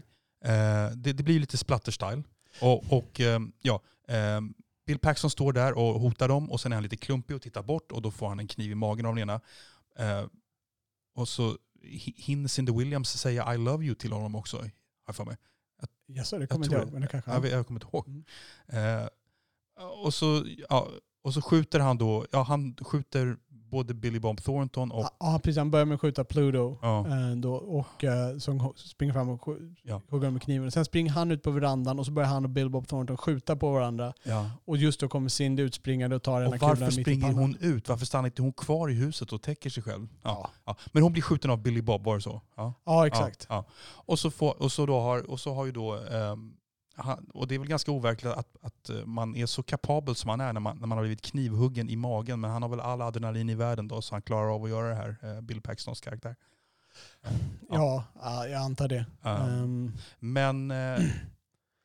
eh, 0.44 0.96
det, 0.96 1.12
det 1.12 1.22
blir 1.22 1.40
lite 1.40 1.56
splatter-style. 1.56 2.24
Och, 2.60 2.92
och 2.92 3.20
eh, 3.20 3.40
ja, 3.62 3.80
eh, 4.08 4.40
Bill 4.86 4.98
Paxton 4.98 5.30
står 5.30 5.52
där 5.52 5.72
och 5.72 6.00
hotar 6.00 6.28
dem 6.28 6.50
och 6.50 6.60
sen 6.60 6.72
är 6.72 6.76
han 6.76 6.82
lite 6.82 6.96
klumpig 6.96 7.36
och 7.36 7.42
tittar 7.42 7.62
bort 7.62 7.92
och 7.92 8.02
då 8.02 8.10
får 8.10 8.28
han 8.28 8.40
en 8.40 8.48
kniv 8.48 8.70
i 8.70 8.74
magen 8.74 9.06
av 9.06 9.14
den 9.14 9.22
ena. 9.22 9.40
Eh, 9.98 10.26
och 11.14 11.28
så 11.28 11.56
hi- 11.82 12.14
hinner 12.16 12.48
Cindy 12.48 12.72
Williams 12.72 13.08
säga 13.08 13.54
I 13.54 13.58
love 13.58 13.84
you 13.84 13.94
till 13.94 14.12
honom 14.12 14.34
också, 14.34 14.56
har 14.56 14.70
jag 15.06 15.16
för 15.16 15.24
mig. 15.24 15.36
Jag 16.06 16.26
sa 16.26 16.38
det 16.38 16.46
kommer 16.46 16.66
tror 16.66 16.76
inte 16.76 16.76
jag 16.76 16.82
ihåg, 16.84 16.92
men 16.92 17.02
det 17.02 17.08
kanske 17.08 17.30
Jag, 17.30 17.46
jag 17.46 17.66
kommer 17.66 17.80
inte 17.80 17.96
ihåg. 17.96 18.08
Mm. 18.68 18.98
Eh, 19.02 19.08
och, 20.04 20.14
så, 20.14 20.46
ja, 20.68 20.88
och 21.22 21.34
så 21.34 21.42
skjuter 21.42 21.80
han 21.80 21.98
då, 21.98 22.26
ja 22.30 22.42
han 22.42 22.76
skjuter 22.80 23.36
både 23.74 23.94
Billy 23.94 24.18
Bob 24.18 24.42
Thornton 24.42 24.90
och... 24.90 25.08
Ja, 25.20 25.40
precis. 25.44 25.58
Han 25.58 25.70
börjar 25.70 25.86
med 25.86 25.94
att 25.94 26.00
skjuta 26.00 26.24
Pluto. 26.24 26.78
Ja. 26.82 27.06
eh, 27.06 27.36
Då, 27.36 27.54
och 27.54 28.04
eh, 28.04 28.38
som 28.38 28.72
springer 28.76 29.12
fram 29.12 29.28
och 29.28 29.48
Ja. 29.82 30.00
hugger 30.08 30.30
med 30.30 30.42
kniven. 30.42 30.70
Sen 30.70 30.84
springer 30.84 31.10
han 31.10 31.30
ut 31.30 31.42
på 31.42 31.50
verandan 31.50 31.98
och 31.98 32.06
så 32.06 32.12
börjar 32.12 32.28
han 32.28 32.44
och 32.44 32.50
Bill 32.50 32.70
Bob 32.70 32.88
Thornton 32.88 33.16
skjuta 33.16 33.56
på 33.56 33.72
varandra. 33.72 34.12
Ja. 34.22 34.50
Och 34.64 34.76
just 34.76 35.00
då 35.00 35.08
kommer 35.08 35.28
Cindy 35.28 35.62
utspringande 35.62 36.16
och 36.16 36.22
tar 36.22 36.40
ena 36.40 36.48
Och 36.50 36.54
kulan 36.54 36.68
varför 36.80 36.90
springer 36.90 37.32
hon 37.32 37.56
ut? 37.60 37.88
Varför 37.88 38.06
stannar 38.06 38.26
inte 38.26 38.42
hon 38.42 38.52
kvar 38.52 38.88
i 38.90 38.94
huset 38.94 39.32
och 39.32 39.42
täcker 39.42 39.70
sig 39.70 39.82
själv? 39.82 40.08
Ja. 40.22 40.50
Ja. 40.64 40.76
Men 40.92 41.02
hon 41.02 41.12
blir 41.12 41.22
skjuten 41.22 41.50
av 41.50 41.62
Billy 41.62 41.82
Bob, 41.82 42.04
var 42.04 42.14
det 42.14 42.20
så? 42.22 42.40
Ja, 42.84 43.06
exakt. 43.06 43.48
Och, 44.06 44.18
så 44.18 44.30
får, 44.30 44.62
och, 44.62 44.72
så 44.72 44.86
då 44.86 45.00
har, 45.00 45.30
och 45.30 45.40
så 45.40 45.54
har 45.54 45.66
ju 45.66 45.72
då, 45.72 45.94
han, 45.94 46.36
och 47.34 47.48
det 47.48 47.54
är 47.54 47.58
väl 47.58 47.68
ganska 47.68 47.90
overkligt 47.90 48.32
att, 48.32 48.56
att 48.62 48.90
eh, 48.90 49.04
man 49.06 49.36
är 49.36 49.46
så 49.46 49.62
kapabel 49.62 50.14
som 50.14 50.28
man 50.28 50.40
är 50.40 50.52
när 50.52 50.60
man, 50.60 50.78
när 50.78 50.86
man 50.86 50.98
har 50.98 51.02
blivit 51.04 51.22
knivhuggen 51.22 51.88
i 51.90 51.96
magen. 51.96 52.40
Men 52.40 52.50
han 52.50 52.62
har 52.62 52.68
väl 52.68 52.80
all 52.80 53.02
adrenalin 53.02 53.50
i 53.50 53.54
världen 53.54 53.88
då, 53.88 54.02
så 54.02 54.14
han 54.14 54.22
klarar 54.22 54.54
av 54.54 54.64
att 54.64 54.70
göra 54.70 54.88
det 54.88 54.94
här, 54.94 55.16
eh, 55.22 55.40
Bill 55.40 55.60
Paxtons 55.60 56.00
karaktär. 56.00 56.36
Ja, 57.70 58.04
ja, 58.22 58.46
jag 58.46 58.62
antar 58.62 58.88
det. 58.88 59.06
Ja. 59.22 59.38
Ehm, 59.48 59.92
Men 60.18 60.70
eh, 60.70 61.00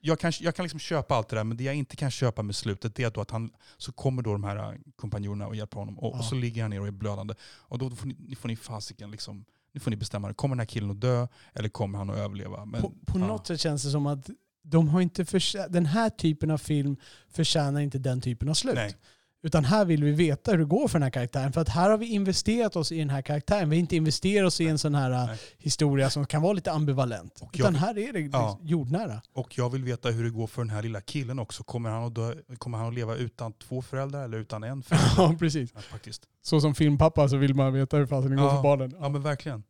jag, 0.01 0.19
kan, 0.19 0.31
jag 0.39 0.55
kan 0.55 0.63
liksom 0.63 0.79
köpa 0.79 1.15
allt 1.15 1.29
det 1.29 1.35
där, 1.35 1.43
men 1.43 1.57
det 1.57 1.63
jag 1.63 1.75
inte 1.75 1.95
kan 1.95 2.11
köpa 2.11 2.41
med 2.43 2.55
slutet 2.55 2.95
det 2.95 3.03
är 3.03 3.11
då 3.11 3.21
att 3.21 3.31
han, 3.31 3.51
så 3.77 3.91
kommer 3.91 4.21
då 4.21 4.31
de 4.31 4.43
här 4.43 4.77
kompanjonerna 4.95 5.47
och 5.47 5.55
hjälper 5.55 5.77
honom. 5.79 5.99
Och, 5.99 6.13
Ja. 6.15 6.19
och 6.19 6.25
så 6.25 6.35
ligger 6.35 6.61
han 6.61 6.71
ner 6.71 6.81
och 6.81 6.87
är 6.87 6.91
blödande. 6.91 7.33
Och 7.41 7.77
då 7.77 7.89
får 7.89 8.07
ni, 8.07 8.35
får 8.35 8.47
ni 8.47 8.55
fasiken 8.55 9.11
liksom, 9.11 9.45
nu 9.71 9.79
får 9.79 9.91
ni 9.91 9.97
bestämma, 9.97 10.33
kommer 10.33 10.55
den 10.55 10.59
här 10.59 10.65
killen 10.65 10.91
att 10.91 11.01
dö 11.01 11.27
eller 11.53 11.69
kommer 11.69 11.97
han 11.97 12.09
att 12.09 12.17
överleva? 12.17 12.65
Men, 12.65 12.81
på 12.81 12.93
på 13.05 13.17
något 13.17 13.47
sätt 13.47 13.59
känns 13.59 13.83
det 13.83 13.91
som 13.91 14.07
att 14.07 14.29
de 14.69 14.87
har 14.89 15.01
inte 15.01 15.25
försä- 15.25 15.67
den 15.69 15.85
här 15.85 16.09
typen 16.09 16.51
av 16.51 16.57
film 16.57 16.97
förtjänar 17.31 17.81
inte 17.81 17.97
den 17.99 18.21
typen 18.21 18.49
av 18.49 18.53
slut. 18.53 18.75
Nej. 18.75 18.95
Utan 19.41 19.65
här 19.65 19.85
vill 19.85 20.03
vi 20.03 20.11
veta 20.11 20.51
hur 20.51 20.57
det 20.57 20.65
går 20.65 20.87
för 20.87 20.99
den 20.99 21.03
här 21.03 21.09
karaktären. 21.09 21.53
För 21.53 21.61
att 21.61 21.69
här 21.69 21.89
har 21.89 21.97
vi 21.97 22.05
investerat 22.07 22.75
oss 22.75 22.91
i 22.91 22.97
den 22.99 23.09
här 23.09 23.21
karaktären. 23.21 23.69
Vi 23.69 23.75
har 23.75 23.79
inte 23.79 23.95
investerat 23.95 24.47
oss 24.47 24.61
i 24.61 24.67
en 24.67 24.77
sån 24.79 24.95
här 24.95 25.09
Nej. 25.27 25.37
historia 25.57 26.09
som 26.09 26.25
kan 26.25 26.41
vara 26.41 26.53
lite 26.53 26.71
ambivalent. 26.71 27.39
Och 27.41 27.49
Utan 27.53 27.73
vill- 27.73 27.81
här 27.81 27.97
är 27.97 28.13
det 28.13 28.19
Ja. 28.19 28.59
jordnära. 28.61 29.21
Och 29.33 29.57
jag 29.57 29.69
vill 29.69 29.83
veta 29.83 30.09
hur 30.09 30.23
det 30.23 30.29
går 30.29 30.47
för 30.47 30.61
den 30.61 30.69
här 30.69 30.83
lilla 30.83 31.01
killen 31.01 31.39
också. 31.39 31.63
Kommer 31.63 31.89
han 31.89 32.03
att, 32.03 32.15
dö, 32.15 32.33
kommer 32.57 32.77
han 32.77 32.87
att 32.87 32.93
leva 32.93 33.15
utan 33.15 33.53
två 33.53 33.81
föräldrar 33.81 34.23
eller 34.23 34.37
utan 34.37 34.63
en 34.63 34.83
förälder? 34.83 35.13
Ja, 35.17 35.35
precis. 35.39 35.69
Ja, 35.75 35.81
faktiskt. 35.81 36.23
Så 36.41 36.61
som 36.61 36.75
filmpappa 36.75 37.29
så 37.29 37.37
vill 37.37 37.53
man 37.55 37.73
veta 37.73 37.97
hur 37.97 38.05
fasen 38.05 38.29
det 38.31 38.37
går 38.37 38.45
Ja. 38.45 38.55
för 38.55 38.63
barnen. 38.63 38.95
Ja 38.99 39.09
men 39.09 39.21
verkligen. 39.21 39.63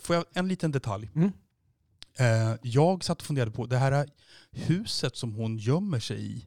Får 0.00 0.16
jag 0.16 0.24
en 0.34 0.48
liten 0.48 0.72
detalj? 0.72 1.10
Mm. 1.14 1.32
Eh, 2.18 2.54
jag 2.62 3.04
satt 3.04 3.20
och 3.20 3.26
funderade 3.26 3.50
på 3.50 3.66
det 3.66 3.76
här 3.76 4.06
huset 4.52 5.16
som 5.16 5.32
hon 5.32 5.56
gömmer 5.58 6.00
sig 6.00 6.26
i. 6.32 6.46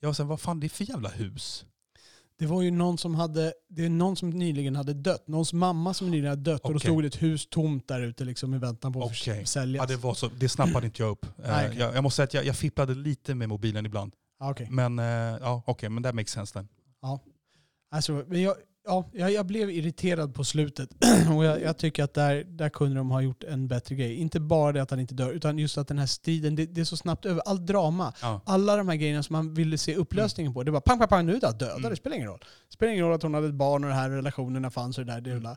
Jag 0.00 0.12
här, 0.12 0.24
vad 0.24 0.40
fan 0.40 0.60
det 0.60 0.66
är 0.66 0.68
för 0.68 0.84
jävla 0.90 1.08
hus? 1.08 1.64
Det 2.38 2.46
var 2.46 2.62
ju 2.62 2.70
någon 2.70 2.98
som 2.98 3.14
hade, 3.14 3.52
det 3.68 3.84
är 3.84 3.88
någon 3.88 4.16
som 4.16 4.30
nyligen 4.30 4.76
hade 4.76 4.94
dött. 4.94 5.28
Någons 5.28 5.52
mamma 5.52 5.94
som 5.94 6.10
nyligen 6.10 6.30
hade 6.30 6.42
dött. 6.42 6.60
Och 6.60 6.72
då 6.72 6.78
stod 6.80 7.02
det 7.02 7.06
ett 7.06 7.22
hus 7.22 7.46
tomt 7.50 7.88
där 7.88 8.00
ute 8.00 8.24
liksom 8.24 8.54
i 8.54 8.58
väntan 8.58 8.92
på 8.92 9.04
att 9.04 9.16
förs- 9.16 9.48
säljas. 9.48 9.82
Ja, 9.90 9.96
det, 9.96 10.02
var 10.02 10.14
så, 10.14 10.28
det 10.28 10.48
snappade 10.48 10.86
inte 10.86 11.02
jag 11.02 11.10
upp. 11.10 11.26
Eh, 11.38 11.50
Nej, 11.50 11.66
okej. 11.66 11.78
jag, 11.80 11.96
jag 11.96 12.02
måste 12.02 12.16
säga 12.16 12.24
att 12.24 12.34
jag, 12.34 12.44
jag 12.44 12.56
fipplade 12.56 12.94
lite 12.94 13.34
med 13.34 13.48
mobilen 13.48 13.86
ibland. 13.86 14.14
Ja, 14.38 14.50
okej. 14.50 14.68
Men 14.70 14.98
eh, 14.98 15.04
ja, 15.04 15.62
okej, 15.66 15.88
men 15.88 16.02
that 16.02 16.14
makes 16.14 16.30
sense 16.32 16.52
then. 16.52 16.68
Alltså, 17.90 18.24
men 18.28 18.42
jag, 18.42 18.56
ja, 18.84 19.10
jag, 19.12 19.32
jag 19.32 19.46
blev 19.46 19.70
irriterad 19.70 20.34
på 20.34 20.44
slutet. 20.44 20.90
och 21.36 21.44
jag, 21.44 21.62
jag 21.62 21.78
tycker 21.78 22.04
att 22.04 22.14
där, 22.14 22.44
där 22.44 22.68
kunde 22.68 22.96
de 22.96 23.10
ha 23.10 23.20
gjort 23.20 23.44
en 23.44 23.68
bättre 23.68 23.94
grej. 23.94 24.14
Inte 24.14 24.40
bara 24.40 24.72
det 24.72 24.82
att 24.82 24.90
han 24.90 25.00
inte 25.00 25.14
dör, 25.14 25.30
utan 25.32 25.58
just 25.58 25.78
att 25.78 25.88
den 25.88 25.98
här 25.98 26.06
striden, 26.06 26.56
det, 26.56 26.66
det 26.66 26.80
är 26.80 26.84
så 26.84 26.96
snabbt 26.96 27.26
över. 27.26 27.42
Allt 27.46 27.66
drama, 27.66 28.12
Ja. 28.22 28.40
alla 28.46 28.76
de 28.76 28.88
här 28.88 28.96
grejerna 28.96 29.22
som 29.22 29.32
man 29.32 29.54
ville 29.54 29.78
se 29.78 29.94
upplösningen 29.94 30.54
på. 30.54 30.62
Det 30.62 30.70
var 30.70 30.80
pang, 30.80 30.98
pang, 30.98 31.08
pang, 31.08 31.26
nu 31.26 31.32
det 31.32 31.40
döda. 31.40 31.76
Mm. 31.76 31.90
Det 31.90 31.96
spelar 31.96 32.16
ingen 32.16 32.28
roll. 32.28 32.44
Det 32.68 32.74
spelar 32.74 32.92
ingen 32.92 33.04
roll 33.04 33.14
att 33.14 33.22
hon 33.22 33.34
hade 33.34 33.46
ett 33.48 33.54
barn 33.54 33.84
och 33.84 33.90
de 33.90 33.96
här 33.96 34.10
relationerna 34.10 34.70
fanns 34.70 34.98
och 34.98 35.06
det 35.06 35.12
där. 35.12 35.20
Det 35.20 35.30
Mm. 35.30 35.56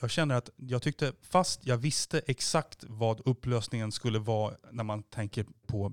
Jag 0.00 0.10
känner 0.10 0.34
att 0.34 0.50
jag 0.56 0.82
tyckte, 0.82 1.12
fast 1.22 1.66
jag 1.66 1.76
visste 1.76 2.22
exakt 2.26 2.84
vad 2.88 3.20
upplösningen 3.24 3.92
skulle 3.92 4.18
vara 4.18 4.54
när 4.70 4.84
man 4.84 5.02
tänker 5.02 5.46
på 5.66 5.92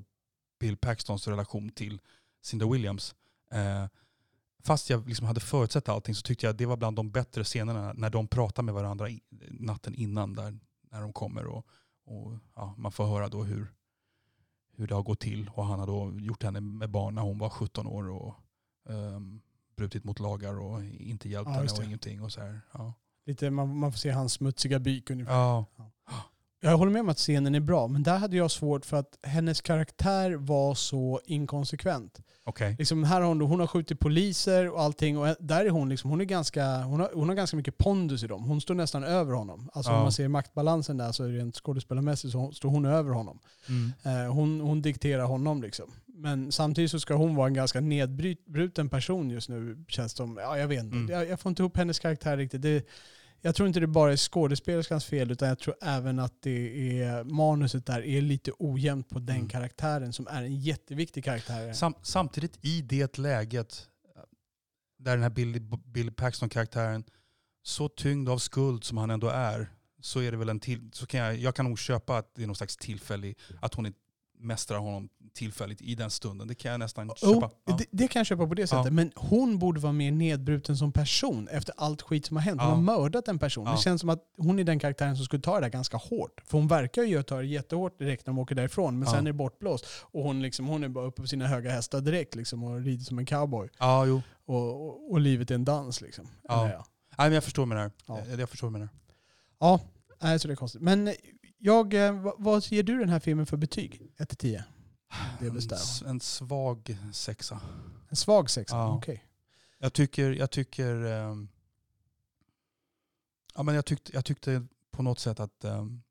Bill 0.59 0.77
Paxtons 0.77 1.27
relation 1.27 1.69
till 1.69 1.99
Cinda 2.43 2.69
Williams. 2.69 3.15
Eh, 3.53 3.85
fast 4.69 4.89
jag 4.89 5.07
liksom 5.07 5.27
hade 5.27 5.39
förutsett 5.39 5.89
allting 5.89 6.15
så 6.15 6.21
tyckte 6.21 6.45
jag 6.45 6.51
att 6.51 6.57
det 6.57 6.65
var 6.65 6.77
bland 6.77 6.95
de 6.95 7.11
bättre 7.11 7.43
scenerna 7.43 7.93
när 7.93 8.09
de 8.09 8.27
pratar 8.27 8.63
med 8.63 8.73
varandra 8.73 9.09
i, 9.09 9.21
natten 9.49 9.95
innan 9.95 10.33
där, 10.33 10.59
när 10.91 11.01
de 11.01 11.13
kommer. 11.13 11.45
Och, 11.45 11.67
och 12.05 12.33
ja, 12.55 12.75
man 12.77 12.91
får 12.91 13.05
höra 13.05 13.27
då 13.29 13.43
hur, 13.43 13.73
hur 14.75 14.87
det 14.87 14.95
har 14.95 15.03
gått 15.03 15.19
till. 15.19 15.49
Och 15.53 15.65
han 15.65 15.79
har 15.79 15.87
då 15.87 16.13
gjort 16.19 16.43
henne 16.43 16.61
med 16.61 16.89
barn 16.89 17.15
när 17.15 17.21
hon 17.21 17.37
var 17.37 17.49
17 17.49 17.87
år 17.87 18.09
och 18.09 18.35
ehm, 18.89 19.41
brutit 19.75 20.03
mot 20.03 20.19
lagar 20.19 20.59
och 20.59 20.83
inte 20.83 21.29
hjälpt 21.29 21.49
Ja, 21.49 21.55
henne 21.55 21.69
och 21.77 21.83
ingenting. 21.83 22.21
Och 22.21 22.31
så 22.31 22.41
här. 22.41 22.61
Ja. 22.71 22.93
Lite, 23.25 23.49
man, 23.49 23.77
man 23.77 23.91
får 23.91 23.97
se 23.97 24.09
hans 24.09 24.33
smutsiga 24.33 24.79
byk 24.79 25.09
ungefär. 25.09 25.33
Ja. 25.33 25.65
Jag 26.61 26.77
håller 26.77 26.91
med 26.91 26.99
om 26.99 27.09
att 27.09 27.17
scenen 27.17 27.55
är 27.55 27.59
bra, 27.59 27.87
men 27.87 28.03
där 28.03 28.17
hade 28.17 28.37
jag 28.37 28.51
svårt 28.51 28.85
för 28.85 28.97
att 28.97 29.17
hennes 29.23 29.61
karaktär 29.61 30.31
var 30.31 30.75
så 30.75 31.21
inkonsekvent. 31.25 32.19
Okej. 32.43 32.75
Liksom 32.79 33.03
här 33.03 33.21
har 33.21 33.27
hon, 33.27 33.41
hon 33.41 33.59
har 33.59 33.67
skjutit 33.67 33.99
poliser 33.99 34.69
och 34.69 34.81
allting 34.81 35.17
och 35.17 35.35
där 35.39 35.65
är 35.65 35.69
hon 35.69 35.89
liksom, 35.89 36.09
hon 36.09 36.21
är 36.21 36.25
ganska, 36.25 36.77
hon 36.83 36.99
har, 36.99 37.09
hon 37.13 37.29
har 37.29 37.35
ganska 37.35 37.57
mycket 37.57 37.77
pondus 37.77 38.23
i 38.23 38.27
dem. 38.27 38.43
Hon 38.43 38.61
står 38.61 38.75
nästan 38.75 39.03
över 39.03 39.33
honom. 39.33 39.69
Alltså 39.73 39.91
Ja. 39.91 39.97
om 39.97 40.03
man 40.03 40.11
ser 40.11 40.27
maktbalansen 40.27 40.97
där 40.97 41.11
så 41.11 41.23
rent 41.23 41.55
skådespelarmässigt 41.55 42.31
så 42.31 42.51
står 42.51 42.69
hon 42.69 42.85
över 42.85 43.11
honom. 43.11 43.39
Mm. 43.69 43.91
Eh, 44.25 44.33
hon, 44.33 44.61
hon 44.61 44.81
dikterar 44.81 45.23
honom 45.25 45.61
liksom. 45.61 45.91
Men 46.05 46.51
samtidigt 46.51 46.91
så 46.91 46.99
ska 46.99 47.13
hon 47.13 47.35
vara 47.35 47.47
en 47.47 47.53
ganska 47.53 47.79
nedbruten 47.81 48.89
person 48.89 49.29
just 49.29 49.49
nu 49.49 49.85
känns 49.87 50.13
det 50.13 50.17
som. 50.17 50.37
Ja, 50.41 50.57
jag 50.57 50.67
vet 50.67 50.83
inte. 50.83 50.97
Mm. 50.97 51.09
Jag, 51.11 51.27
jag 51.29 51.39
får 51.39 51.49
inte 51.49 51.61
ihop 51.61 51.77
hennes 51.77 51.99
karaktär 51.99 52.37
riktigt. 52.37 52.61
Det, 52.61 52.85
jag 53.41 53.55
tror 53.55 53.67
inte 53.67 53.79
det 53.79 53.87
bara 53.87 54.11
är 54.11 54.17
skådespelerskans 54.17 55.05
fel 55.05 55.31
utan 55.31 55.47
jag 55.47 55.59
tror 55.59 55.75
även 55.81 56.19
att 56.19 56.33
det 56.41 56.99
är 57.01 57.23
manuset 57.23 57.85
där 57.85 58.01
är 58.05 58.21
lite 58.21 58.51
ojämnt 58.59 59.09
på 59.09 59.19
den 59.19 59.35
Mm. 59.35 59.47
karaktären 59.49 60.13
som 60.13 60.27
är 60.27 60.43
en 60.43 60.55
jätteviktig 60.55 61.23
karaktär. 61.23 61.73
Sam, 61.73 61.93
samtidigt 62.01 62.59
i 62.61 62.81
det 62.81 63.17
läget 63.17 63.87
där 64.99 65.11
den 65.11 65.23
här 65.23 65.29
Billy, 65.29 65.59
Billy 65.85 66.11
Paxton-karaktären, 66.11 67.03
så 67.63 67.89
tyngd 67.89 68.29
av 68.29 68.37
skuld 68.37 68.83
som 68.83 68.97
han 68.97 69.09
ändå 69.09 69.27
är, 69.27 69.69
så 70.01 70.19
är 70.19 70.31
det 70.31 70.37
väl 70.37 70.49
en 70.49 70.59
till, 70.59 70.89
så 70.93 71.05
kan 71.05 71.19
jag, 71.19 71.35
jag 71.37 71.55
kan 71.55 71.65
nog 71.65 71.79
köpa 71.79 72.17
att 72.17 72.35
det 72.35 72.43
är 72.43 72.47
någon 72.47 72.55
slags 72.55 72.77
tillfällig, 72.77 73.37
att 73.61 73.73
hon 73.73 73.85
är 73.85 73.93
mästrar 74.39 74.77
honom 74.79 75.09
tillfälligt 75.33 75.81
i 75.81 75.95
den 75.95 76.09
stunden. 76.11 76.47
Det 76.47 76.55
kan 76.55 76.71
jag 76.71 76.79
nästan 76.79 77.11
Jo, 77.21 77.33
köpa. 77.33 77.49
Ja. 77.65 77.75
det, 77.77 77.85
det 77.91 78.07
kan 78.07 78.19
jag 78.19 78.27
köpa 78.27 78.47
på 78.47 78.53
det 78.53 78.67
sättet. 78.67 78.85
Ja. 78.85 78.91
Men 78.91 79.11
hon 79.15 79.59
borde 79.59 79.79
vara 79.79 79.93
mer 79.93 80.11
nedbruten 80.11 80.77
som 80.77 80.91
person 80.91 81.47
efter 81.47 81.73
allt 81.77 82.01
skit 82.01 82.25
som 82.25 82.37
har 82.37 82.41
hänt. 82.43 82.61
Hon 82.61 82.69
Ja. 82.69 82.75
har 82.75 82.81
mördat 82.81 83.27
en 83.27 83.39
person. 83.39 83.65
Det 83.65 83.77
känns 83.77 84.01
som 84.01 84.09
att 84.09 84.23
hon 84.37 84.59
är 84.59 84.63
den 84.63 84.79
karaktären 84.79 85.15
som 85.15 85.25
skulle 85.25 85.41
ta 85.41 85.55
det 85.55 85.61
där 85.61 85.69
ganska 85.69 85.97
hårt. 85.97 86.41
För 86.45 86.57
hon 86.57 86.67
verkar 86.67 87.03
ju 87.03 87.23
ta 87.23 87.37
det 87.37 87.45
jättehårt 87.45 87.99
direkt 87.99 88.25
när 88.27 88.33
de 88.33 88.39
åker 88.39 88.55
därifrån. 88.55 88.99
Men 88.99 89.07
sen 89.07 89.19
är 89.19 89.21
det 89.29 89.33
bortblåst. 89.33 89.85
Och 90.01 90.23
hon, 90.23 90.41
liksom, 90.41 90.67
hon 90.67 90.83
är 90.83 90.89
bara 90.89 91.05
uppe 91.05 91.21
på 91.21 91.27
sina 91.27 91.47
höga 91.47 91.71
hästar 91.71 92.01
direkt 92.01 92.35
liksom, 92.35 92.63
och 92.63 92.81
rider 92.81 93.03
som 93.03 93.19
en 93.19 93.25
cowboy. 93.25 93.69
ja, 93.79 94.05
jo. 94.05 94.21
Och, 94.45 94.85
och, 94.87 95.11
och 95.11 95.19
livet 95.19 95.51
är 95.51 95.55
en 95.55 95.65
dans. 95.65 96.01
Liksom. 96.01 96.27
Ja. 96.47 96.63
Nej, 97.17 97.27
men 97.29 97.33
jag 97.33 97.43
förstår 97.43 97.65
med 97.65 97.77
det 97.77 97.81
här. 97.81 97.91
Ja. 98.05 98.19
Jag, 98.37 98.49
förstår 98.49 98.69
med 98.69 98.81
det 98.81 98.85
här. 98.85 99.79
ja, 100.21 100.39
så 100.39 100.47
det 100.47 100.53
är 100.53 100.55
konstigt. 100.55 100.81
Men 100.81 101.13
jag, 101.59 101.93
eh, 101.93 102.33
vad, 102.37 102.63
ger 102.63 102.83
du 102.83 102.99
den 102.99 103.09
här 103.09 103.19
filmen 103.19 103.45
för 103.45 103.57
betyg? 103.57 104.11
1-10? 104.17 104.63
Det 105.39 105.45
är 105.45 106.05
En, 106.05 106.09
en 106.09 106.19
svag 106.19 106.97
sexa. 107.13 107.61
En 108.09 108.15
svag 108.15 108.49
sexa? 108.49 108.75
Ja. 108.75 108.95
Okej. 108.97 109.25
Jag 109.77 109.93
tycker, 109.93 110.31
jag 110.31 110.51
tycker, 110.51 110.95
ehm, 111.05 111.49
ja, 113.55 113.63
men 113.63 113.75
jag 113.75 113.85
tyckte, 113.85 114.11
jag 114.13 114.25
tyckte 114.25 114.65
på 114.91 115.03
något 115.03 115.19
sätt 115.19 115.39
att 115.39 115.63
ehm, 115.63 116.01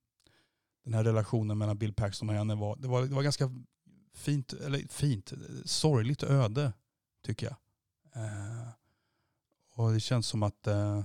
den 0.84 0.94
här 0.94 1.05
relationen 1.05 1.59
mellan 1.59 1.78
Bill 1.78 1.94
Paxton 1.94 2.28
och 2.28 2.34
henne 2.34 2.55
var, 2.55 2.76
det 2.76 2.88
var, 2.88 3.03
det 3.03 3.14
var 3.14 3.22
ganska 3.22 3.51
fint, 4.14 4.53
eller 4.53 4.78
fint, 4.88 5.32
sorgligt 5.64 6.22
öde 6.22 6.72
tycker 7.22 7.46
jag. 7.46 7.57
Eh, 8.24 8.68
och 9.74 9.92
det 9.92 10.01
känns 10.01 10.26
som 10.26 10.42
att 10.42 10.66
eh, 10.66 11.05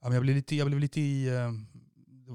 ja, 0.00 0.08
men 0.08 0.12
jag 0.12 0.22
blev 0.22 0.36
lite, 0.36 0.56
jag 0.56 0.66
blev 0.66 0.80
lite 0.80 1.00
i, 1.00 1.28
var 1.28 1.52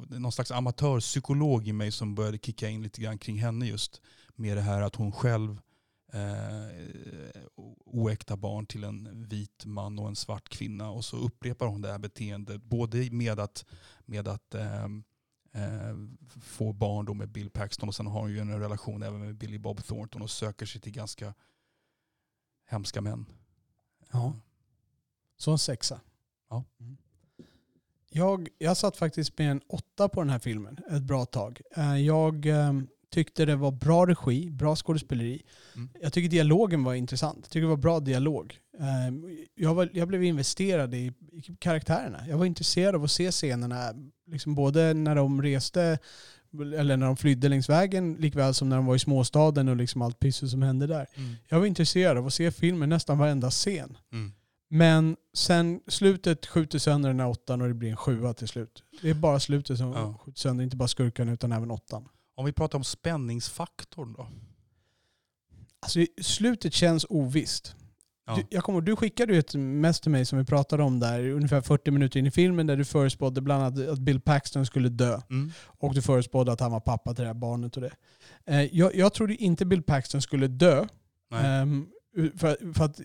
någon 0.09 0.31
slags 0.31 0.51
amatörpsykolog 0.51 1.67
i 1.67 1.73
mig 1.73 1.91
som 1.91 2.15
började 2.15 2.37
kicka 2.37 2.69
in 2.69 2.83
lite 2.83 3.01
grann 3.01 3.17
kring 3.17 3.39
henne 3.39 3.65
just. 3.65 4.01
med 4.35 4.57
det 4.57 4.61
här 4.61 4.81
att 4.81 4.95
hon 4.95 5.11
själv 5.11 5.61
eh, 6.13 7.43
oäkta 7.85 8.37
barn 8.37 8.65
till 8.65 8.83
en 8.83 9.27
vit 9.27 9.65
man 9.65 9.99
och 9.99 10.07
en 10.07 10.15
svart 10.15 10.49
kvinna. 10.49 10.89
Och 10.89 11.05
så 11.05 11.17
upprepar 11.17 11.67
hon 11.67 11.81
det 11.81 11.91
här 11.91 11.99
beteendet 11.99 12.63
både 12.63 13.11
med 13.11 13.39
att, 13.39 13.65
med 14.05 14.27
att 14.27 14.55
eh, 14.55 14.83
eh, 15.51 15.95
få 16.41 16.73
barn 16.73 17.05
då 17.05 17.13
med 17.13 17.29
Bill 17.29 17.49
Paxton 17.49 17.89
och 17.89 17.95
sen 17.95 18.07
har 18.07 18.21
hon 18.21 18.31
ju 18.31 18.39
en 18.39 18.59
relation 18.59 19.03
även 19.03 19.19
med 19.19 19.35
Billy 19.35 19.57
Bob 19.57 19.83
Thornton 19.83 20.21
och 20.21 20.31
söker 20.31 20.65
sig 20.65 20.81
till 20.81 20.91
ganska 20.91 21.33
hemska 22.65 23.01
män. 23.01 23.25
Ja. 24.11 24.33
Så 25.37 25.51
en 25.51 25.59
sexa. 25.59 26.01
Ja. 26.49 26.63
Mm. 26.79 26.97
Jag, 28.13 28.47
jag 28.57 28.77
satt 28.77 28.97
faktiskt 28.97 29.37
med 29.37 29.51
en 29.51 29.61
åtta 29.69 30.09
på 30.09 30.21
den 30.21 30.29
här 30.29 30.39
filmen 30.39 30.77
ett 30.91 31.03
bra 31.03 31.25
tag. 31.25 31.61
Eh, 31.75 31.97
Jag 31.97 32.45
eh, 32.45 32.73
tyckte 33.11 33.45
det 33.45 33.55
var 33.55 33.71
bra 33.71 34.05
regi, 34.05 34.49
bra 34.49 34.75
skådespeleri. 34.75 35.41
Mm. 35.75 35.89
Jag 36.01 36.13
tycker 36.13 36.29
dialogen 36.29 36.83
var 36.83 36.93
intressant. 36.93 37.37
Jag 37.41 37.49
tycker 37.49 37.61
det 37.61 37.67
var 37.67 37.77
bra 37.77 37.99
dialog. 37.99 38.57
Eh, 38.79 39.13
Jag, 39.55 39.73
var, 39.75 39.89
jag 39.93 40.07
blev 40.07 40.23
investerad 40.23 40.93
i, 40.93 41.11
i 41.31 41.41
karaktärerna. 41.59 42.27
Jag 42.27 42.37
var 42.37 42.45
intresserad 42.45 42.95
av 42.95 43.03
att 43.03 43.11
se 43.11 43.31
scenerna, 43.31 43.93
liksom 44.31 44.55
både 44.55 44.93
när 44.93 45.15
de 45.15 45.41
reste 45.41 45.97
eller 46.77 46.97
när 46.97 47.05
de 47.05 47.17
flydde 47.17 47.49
längs 47.49 47.69
vägen, 47.69 48.13
likväl 48.13 48.53
som 48.53 48.69
när 48.69 48.75
de 48.75 48.85
var 48.85 48.95
i 48.95 48.99
småstaden 48.99 49.67
och 49.69 49.75
liksom 49.75 50.01
allt 50.01 50.19
pisset 50.19 50.49
som 50.49 50.61
hände 50.61 50.87
där. 50.87 51.07
Mm. 51.15 51.35
Jag 51.47 51.59
var 51.59 51.65
intresserad 51.65 52.17
av 52.17 52.27
att 52.27 52.33
se 52.33 52.51
filmen 52.51 52.89
nästan 52.89 53.17
varenda 53.17 53.49
scen. 53.51 53.97
Mm. 54.11 54.31
Men 54.75 55.15
sen 55.33 55.81
slutet 55.87 56.45
skjuter 56.45 56.79
sönder 56.79 57.09
den 57.09 57.19
här 57.19 57.27
åttan 57.27 57.61
och 57.61 57.67
det 57.67 57.73
blir 57.73 57.89
en 57.89 57.97
sjua 57.97 58.33
till 58.33 58.47
slut. 58.47 58.83
Det 59.01 59.09
är 59.09 59.13
bara 59.13 59.39
slutet 59.39 59.77
som 59.77 59.91
Ja. 59.91 60.17
skjuter 60.25 60.39
sönder, 60.39 60.63
inte 60.63 60.77
bara 60.77 60.87
skurkarna 60.87 61.31
utan 61.31 61.51
även 61.51 61.71
åttan. 61.71 62.09
Om 62.35 62.45
vi 62.45 62.51
pratar 62.51 62.77
om 62.77 62.83
spänningsfaktorn 62.83 64.13
då? 64.13 64.27
Alltså 65.79 65.99
slutet 66.21 66.73
känns 66.73 67.05
ovisst. 67.09 67.75
Ja. 68.25 68.35
Du, 68.35 68.43
jag 68.49 68.63
kommer, 68.63 68.81
du 68.81 68.95
skickade 68.95 69.33
ju 69.33 69.39
ett 69.39 69.55
mess 69.55 69.99
till 69.99 70.11
mig 70.11 70.25
som 70.25 70.37
vi 70.39 70.45
pratade 70.45 70.83
om 70.83 70.99
där, 70.99 71.29
ungefär 71.29 71.61
40 71.61 71.91
minuter 71.91 72.19
in 72.19 72.25
i 72.27 72.31
filmen, 72.31 72.67
där 72.67 72.77
du 72.77 72.85
förespådde 72.85 73.41
bland 73.41 73.63
annat 73.63 73.89
att 73.89 73.99
Bill 73.99 74.21
Paxton 74.21 74.65
skulle 74.65 74.89
dö. 74.89 75.21
Mm. 75.29 75.51
Och 75.65 75.93
du 75.93 76.01
förespådde 76.01 76.51
att 76.51 76.59
han 76.59 76.71
var 76.71 76.79
pappa 76.79 77.13
till 77.13 77.21
det 77.21 77.27
här 77.29 77.33
barnet 77.33 77.75
och 77.75 77.81
det. 77.81 77.93
Eh, 78.45 78.61
jag, 78.77 78.95
jag 78.95 79.13
trodde 79.13 79.35
inte 79.35 79.65
Bill 79.65 79.83
Paxton 79.83 80.21
skulle 80.21 80.47
dö. 80.47 80.85
Ehm, 81.33 81.87
för, 82.37 82.73
för 82.73 82.85
att 82.85 82.99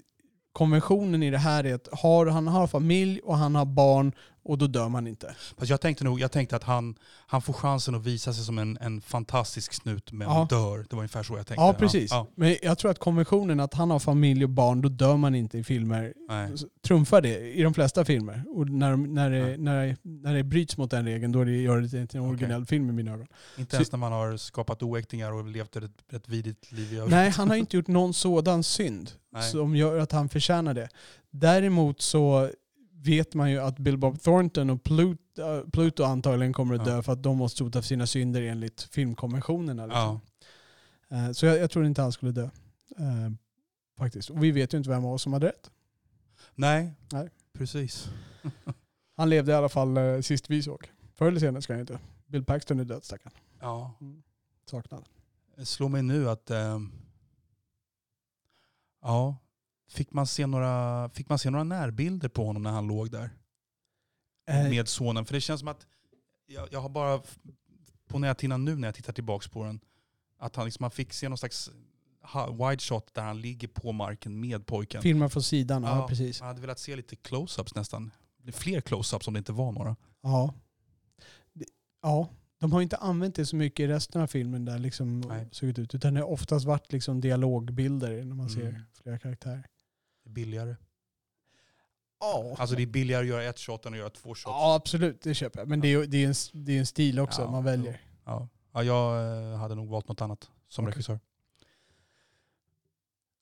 konventionen 0.58 1.22
i 1.22 1.30
det 1.30 1.38
här 1.38 1.66
är 1.66 1.74
att 1.74 1.88
har, 1.92 2.26
han 2.26 2.48
har 2.48 2.66
familj 2.66 3.20
och 3.24 3.36
han 3.36 3.54
har 3.54 3.64
barn 3.64 4.12
och 4.48 4.58
då 4.58 4.66
dör 4.66 4.88
man 4.88 5.06
inte. 5.06 5.34
Fast 5.58 5.70
jag 5.70 5.80
tänkte 5.80 6.04
nog, 6.04 6.20
jag 6.20 6.32
tänkte 6.32 6.56
att 6.56 6.64
han, 6.64 6.94
han 7.26 7.42
får 7.42 7.52
chansen 7.52 7.94
att 7.94 8.06
visa 8.06 8.32
sig 8.32 8.44
som 8.44 8.58
en, 8.58 8.78
en 8.80 9.00
fantastisk 9.00 9.72
snut 9.72 10.12
men 10.12 10.28
Ja. 10.28 10.46
dör. 10.50 10.78
Det 10.78 10.96
var 10.96 10.98
ungefär 10.98 11.22
så 11.22 11.36
jag 11.36 11.46
tänkte. 11.46 11.62
Ja, 11.64 11.72
precis. 11.78 12.10
Ja, 12.10 12.26
Men 12.34 12.56
jag 12.62 12.78
tror 12.78 12.90
att 12.90 12.98
konventionen 12.98 13.60
att 13.60 13.74
han 13.74 13.90
har 13.90 13.98
familj 13.98 14.44
och 14.44 14.50
barn, 14.50 14.80
då 14.80 14.88
dör 14.88 15.16
man 15.16 15.34
inte 15.34 15.58
i 15.58 15.64
filmer. 15.64 16.14
nej. 16.28 16.50
Trumfar 16.86 17.20
det 17.20 17.52
i 17.52 17.62
de 17.62 17.74
flesta 17.74 18.04
filmer. 18.04 18.44
Och 18.54 18.68
när, 18.68 18.96
när, 18.96 19.30
det, 19.30 19.56
när, 19.56 19.86
det, 19.86 19.96
när 20.02 20.34
det 20.34 20.42
bryts 20.44 20.76
mot 20.76 20.90
den 20.90 21.04
regeln, 21.04 21.32
då 21.32 21.40
är 21.40 21.44
det, 21.44 21.52
gör 21.62 21.80
det 21.80 22.06
till 22.06 22.20
en 22.20 22.26
originell 22.26 22.66
film 22.66 22.90
i 22.90 22.92
mina 22.92 23.12
ögon. 23.12 23.26
Inte 23.58 23.70
Så- 23.70 23.76
ens 23.76 23.92
när 23.92 23.98
man 23.98 24.12
har 24.12 24.36
skapat 24.36 24.82
oäktingar 24.82 25.32
och 25.32 25.44
levt 25.46 25.76
ett, 25.76 26.12
ett 26.12 26.28
vidigt 26.28 26.72
liv. 26.72 27.02
Nej, 27.08 27.30
han 27.30 27.48
har 27.48 27.56
inte 27.56 27.76
gjort 27.76 27.88
någon 27.88 28.14
sådan 28.14 28.62
synd 28.62 29.10
Nej. 29.32 29.42
som 29.50 29.76
gör 29.76 29.98
att 29.98 30.12
han 30.12 30.28
förtjänar 30.28 30.74
det. 30.74 30.88
Däremot 31.30 32.00
så 32.02 32.50
vet 33.02 33.34
man 33.34 33.50
ju 33.50 33.58
att 33.58 33.78
Bill 33.78 33.98
Bob 33.98 34.20
Thornton 34.20 34.70
och 34.70 34.82
Pluto, 34.82 35.42
äh, 35.42 35.70
Pluto 35.70 36.02
antagligen 36.04 36.52
kommer 36.52 36.74
att 36.74 36.86
Ja. 36.86 36.94
dö 36.96 37.02
för 37.02 37.12
att 37.12 37.22
de 37.22 37.36
måste 37.36 37.58
sota 37.58 37.82
för 37.82 37.86
sina 37.86 38.06
synder 38.06 38.42
enligt 38.42 38.82
filmkonventionerna. 38.82 39.86
Liksom. 39.86 40.20
Ja. 41.08 41.16
Eh, 41.26 41.32
Så 41.32 41.46
jag, 41.46 41.58
jag 41.58 41.70
tror 41.70 41.84
inte 41.86 42.02
han 42.02 42.12
skulle 42.12 42.32
dö. 42.32 42.44
Eh, 42.98 43.30
Faktiskt. 43.98 44.30
Och 44.30 44.44
vi 44.44 44.50
vet 44.50 44.74
ju 44.74 44.78
inte 44.78 44.90
vem 44.90 45.04
av 45.04 45.12
oss 45.12 45.22
som 45.22 45.32
hade 45.32 45.46
rätt. 45.46 45.70
Nej. 46.54 46.92
Nej. 47.12 47.28
precis. 47.52 48.08
Han 49.16 49.30
levde 49.30 49.52
i 49.52 49.54
alla 49.54 49.68
fall 49.68 49.96
eh, 49.96 50.20
sist 50.20 50.50
vi 50.50 50.62
såg. 50.62 50.90
Förr 51.16 51.26
eller 51.28 51.40
senare 51.40 51.62
ska 51.62 51.72
han 51.72 51.80
inte. 51.80 51.98
Bill 52.26 52.44
Paxton 52.44 52.80
är 52.80 52.84
död 52.84 53.04
stackarn. 53.04 53.32
Ja. 53.60 53.94
Saknad. 54.70 55.04
Det 55.56 55.64
slår 55.66 55.88
mig 55.88 56.02
nu 56.02 56.28
att 56.30 56.50
ehm, 56.50 56.92
ja, 59.02 59.36
fick 59.88 60.12
man, 60.12 60.26
se 60.26 60.46
några, 60.46 61.08
fick 61.08 61.28
man 61.28 61.38
se 61.38 61.50
några 61.50 61.64
närbilder 61.64 62.28
på 62.28 62.44
honom 62.46 62.62
när 62.62 62.70
han 62.70 62.86
låg 62.86 63.10
där 63.10 63.30
Eh, 64.50 64.68
med 64.68 64.88
sonen? 64.88 65.24
För 65.24 65.34
det 65.34 65.40
känns 65.40 65.58
som 65.60 65.68
att 65.68 65.86
jag, 66.46 66.68
jag 66.72 66.80
har 66.80 66.88
bara 66.88 67.22
på 68.08 68.18
näthinnan 68.18 68.64
nu 68.64 68.76
när 68.76 68.88
jag 68.88 68.94
tittar 68.94 69.12
tillbaka 69.12 69.48
på 69.48 69.64
den 69.64 69.80
att 70.38 70.56
han, 70.56 70.64
liksom, 70.64 70.84
man 70.84 70.90
fick 70.90 71.12
se 71.12 71.28
någon 71.28 71.38
slags 71.38 71.70
wide 72.50 72.78
shot 72.78 73.14
där 73.14 73.22
han 73.22 73.40
ligger 73.40 73.68
på 73.68 73.92
marken 73.92 74.40
med 74.40 74.66
pojken. 74.66 75.02
Filmar 75.02 75.28
från 75.28 75.42
sidan, 75.42 75.82
ja, 75.82 75.96
Ja. 75.98 76.08
precis. 76.08 76.40
Man 76.40 76.48
hade 76.48 76.60
velat 76.60 76.78
se 76.78 76.96
lite 76.96 77.16
close-ups 77.16 77.72
nästan. 77.74 78.10
Fler 78.52 78.80
close-ups 78.80 79.28
om 79.28 79.34
det 79.34 79.38
inte 79.38 79.52
var 79.52 79.72
några. 79.72 79.96
Ja. 80.22 80.54
Ja. 82.02 82.28
De 82.60 82.72
har 82.72 82.82
inte 82.82 82.96
använt 82.96 83.34
det 83.34 83.46
så 83.46 83.56
mycket 83.56 83.80
i 83.84 83.86
resten 83.86 84.20
av 84.22 84.26
filmen 84.26 84.64
där 84.64 84.78
liksom 84.78 85.20
Nej. 85.20 85.48
såg 85.52 85.78
ut. 85.78 85.94
Utan 85.94 86.14
det 86.14 86.20
har 86.20 86.28
oftast 86.28 86.66
varit 86.66 86.92
liksom 86.92 87.20
dialogbilder 87.20 88.10
när 88.24 88.34
man 88.34 88.46
Mm. 88.48 88.48
ser 88.48 88.84
flera 89.02 89.18
karaktärer. 89.18 89.66
Billigare. 90.28 90.76
Ja. 92.20 92.56
Alltså 92.58 92.76
det 92.76 92.82
är 92.82 92.86
billigare 92.86 93.22
att 93.22 93.28
göra 93.28 93.42
ett 93.44 93.58
shot 93.58 93.86
än 93.86 93.92
att 93.92 93.98
göra 93.98 94.10
två 94.10 94.28
shots. 94.28 94.42
ja, 94.44 94.74
absolut. 94.74 95.22
Det 95.22 95.34
köper 95.34 95.58
jag. 95.60 95.68
Men 95.68 95.80
det 95.80 95.88
är 95.88 95.90
ju 95.90 96.06
det 96.06 96.24
är 96.24 96.28
en, 96.28 96.34
det 96.64 96.72
är 96.72 96.78
en 96.78 96.86
stil 96.86 97.20
också 97.20 97.42
Ja, 97.42 97.50
man 97.50 97.64
väljer. 97.64 98.00
Ja. 98.24 98.48
Ja, 98.72 98.82
jag 98.82 99.32
eh, 99.52 99.58
hade 99.58 99.74
nog 99.74 99.88
valt 99.88 100.08
något 100.08 100.20
annat 100.20 100.50
som 100.68 100.84
Okej. 100.84 100.92
regissör. 100.92 101.20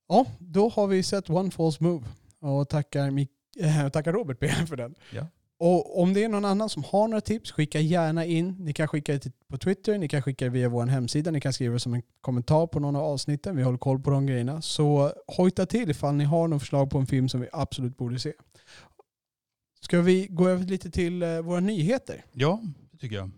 Ja, 0.09 0.27
då 0.39 0.69
har 0.69 0.87
vi 0.87 1.03
sett 1.03 1.31
One 1.31 1.51
False 1.51 1.85
Move. 1.85 2.07
Och 2.39 2.69
tackar, 2.69 3.11
Mik- 3.11 3.29
äh, 3.61 3.89
tackar 3.89 4.13
Robert 4.13 4.39
B 4.41 4.49
för 4.49 4.77
den. 4.77 4.95
Ja. 5.13 5.27
Och 5.59 6.03
om 6.03 6.15
det 6.15 6.25
är 6.25 6.29
någon 6.29 6.45
annan 6.45 6.69
som 6.69 6.85
har 6.85 7.09
några 7.09 7.21
tips, 7.21 7.53
skicka 7.53 7.81
gärna 7.81 8.25
in. 8.25 8.57
Ni 8.59 8.73
kan 8.73 8.89
skicka 8.89 9.13
det 9.13 9.33
på 9.49 9.59
Twitter, 9.59 9.99
ni 9.99 10.09
kan 10.09 10.23
skicka 10.23 10.45
det 10.45 10.51
via 10.51 10.69
vår 10.69 10.87
hemsida, 10.87 11.31
ni 11.31 11.41
kan 11.41 11.53
skriva 11.53 11.79
som 11.79 11.95
en 11.95 12.03
kommentar 12.21 12.67
på 12.67 12.81
någon 12.81 12.97
av 12.97 13.03
avsnitten. 13.03 13.57
Vi 13.57 13.63
håller 13.63 13.79
koll 13.79 14.01
på 14.01 14.11
de 14.11 14.27
grejerna. 14.27 14.63
Så 14.63 15.13
hojta 15.27 15.67
till 15.67 15.91
ifall 15.91 16.15
ni 16.15 16.25
har 16.25 16.49
något 16.49 16.63
förslag 16.63 16.91
på 16.91 16.99
en 16.99 17.07
film 17.07 17.29
som 17.29 17.41
vi 17.41 17.49
absolut 17.53 17.97
borde 17.97 18.19
se. 18.19 18.33
Ska 19.81 20.01
vi 20.01 20.27
gå 20.27 20.49
över 20.49 20.65
lite 20.65 20.91
till 20.91 21.23
eh, 21.23 21.41
våra 21.41 21.61
nyheter? 21.61 22.25
Ja, 22.33 22.63
det 22.91 22.99
tycker 22.99 23.17
jag. 23.17 23.31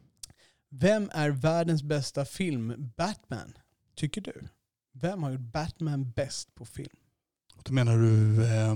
Vem 0.71 1.11
är 1.13 1.31
världens 1.31 1.83
bästa 1.83 2.25
film 2.25 2.93
Batman? 2.97 3.59
Tycker 3.97 4.21
du? 4.21 4.49
Vem 4.93 5.23
har 5.23 5.31
gjort 5.31 5.41
Batman 5.41 6.11
bäst 6.11 6.55
på 6.55 6.65
film? 6.65 6.97
Då 7.63 7.73
menar 7.73 7.99
du 7.99 8.45
eh, 8.45 8.75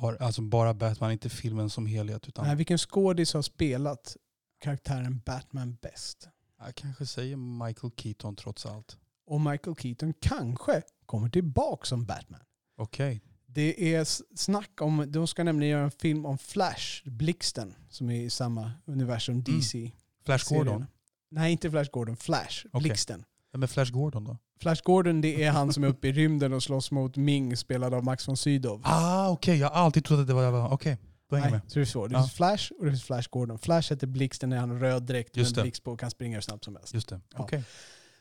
bara, 0.00 0.16
alltså 0.16 0.42
bara 0.42 0.74
Batman, 0.74 1.12
inte 1.12 1.28
filmen 1.30 1.70
som 1.70 1.86
helhet. 1.86 2.28
Utan 2.28 2.46
Nej, 2.46 2.56
vilken 2.56 2.78
skådis 2.78 3.34
har 3.34 3.42
spelat 3.42 4.16
karaktären 4.60 5.22
Batman 5.26 5.76
bäst? 5.82 6.28
jag 6.58 6.74
kanske 6.74 7.06
säger 7.06 7.36
Michael 7.66 7.92
Keaton 7.96 8.36
trots 8.36 8.66
allt. 8.66 8.98
Och 9.26 9.40
Michael 9.40 9.76
Keaton 9.76 10.14
kanske 10.20 10.82
kommer 11.06 11.28
tillbaka 11.28 11.84
som 11.86 12.04
Batman. 12.04 12.40
Okej. 12.76 13.22
Det 13.46 13.94
är 13.94 14.04
snack 14.36 14.80
om, 14.80 15.04
de 15.12 15.26
ska 15.26 15.44
nämligen 15.44 15.72
göra 15.72 15.84
en 15.84 15.90
film 15.90 16.26
om 16.26 16.38
Flash, 16.38 17.02
Blixten, 17.04 17.74
som 17.88 18.10
är 18.10 18.20
i 18.22 18.30
samma 18.30 18.72
universum, 18.84 19.34
Mm. 19.34 19.44
DC. 19.44 19.92
Flash 20.24 20.44
serien. 20.44 20.66
Gordon. 20.66 20.86
Nej, 21.30 21.52
inte 21.52 21.70
Flash 21.70 21.90
Gordon, 21.90 22.16
Flash, 22.16 22.66
Okej. 22.66 22.80
Blixten. 22.82 23.24
Vem 23.52 23.62
är 23.62 23.66
Flash 23.66 23.92
Gordon 23.92 24.24
då? 24.24 24.38
Flash 24.60 24.82
Gordon 24.84 25.20
det 25.20 25.44
är 25.44 25.50
han 25.50 25.72
som 25.72 25.84
är 25.84 25.88
uppe 25.88 26.08
i 26.08 26.12
rymden 26.12 26.52
och 26.52 26.62
slåss 26.62 26.90
mot 26.90 27.16
Ming 27.16 27.56
spelad 27.56 27.94
av 27.94 28.04
Max 28.04 28.28
von 28.28 28.36
Sydow. 28.36 28.80
Ah, 28.84 29.28
okej. 29.30 29.58
Jag 29.58 29.68
har 29.70 29.76
alltid 29.84 30.04
trott 30.04 30.20
att 30.20 30.26
det 30.26 30.34
var... 30.34 30.72
Okej, 30.72 30.98
då 31.30 31.36
hänger 31.36 31.46
jag 31.48 31.52
Nej, 31.52 31.60
med. 31.64 31.70
så 31.72 31.78
det 31.78 31.82
är 31.82 31.86
så. 31.86 32.06
Det 32.06 32.12
Ja. 32.14 32.20
finns 32.20 32.32
Flash 32.32 32.72
och 32.78 32.84
det 32.84 32.90
finns 32.90 33.04
Flash 33.04 33.28
Gordon. 33.30 33.58
Flash 33.58 33.92
heter 33.92 34.06
Blixten 34.06 34.50
när 34.50 34.56
han 34.56 34.80
röd 34.80 35.10
med 35.10 35.24
Just 35.32 35.54
det. 35.54 35.62
blixt 35.62 35.84
på 35.84 35.92
och 35.92 36.00
kan 36.00 36.10
springa 36.10 36.36
hur 36.36 36.40
snabbt 36.42 36.64
som 36.64 36.76
helst. 36.76 36.94
Just 36.94 37.08
det. 37.08 37.20
Ja. 37.34 37.42
Okej. 37.42 37.64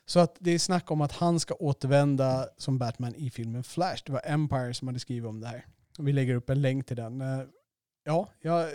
Så 0.06 0.20
att 0.20 0.36
det 0.40 0.52
är 0.52 0.60
snack 0.60 0.92
om 0.92 1.02
att 1.02 1.12
han 1.12 1.40
ska 1.40 1.54
återvända 1.54 2.48
som 2.58 2.78
Batman 2.78 3.16
i 3.16 3.30
filmen 3.30 3.64
Flash. 3.64 4.04
Det 4.06 4.12
var 4.12 4.22
Empire 4.26 4.74
som 4.74 4.88
hade 4.88 5.00
skrivit 5.00 5.30
om 5.30 5.40
det 5.42 5.48
här. 5.48 5.66
Vi 6.00 6.14
lägger 6.14 6.36
upp 6.36 6.50
en 6.50 6.62
länk 6.62 6.86
till 6.88 6.98
den. 6.98 7.22
Eh, 7.22 7.40
Ja, 8.06 8.30
ja 8.42 8.68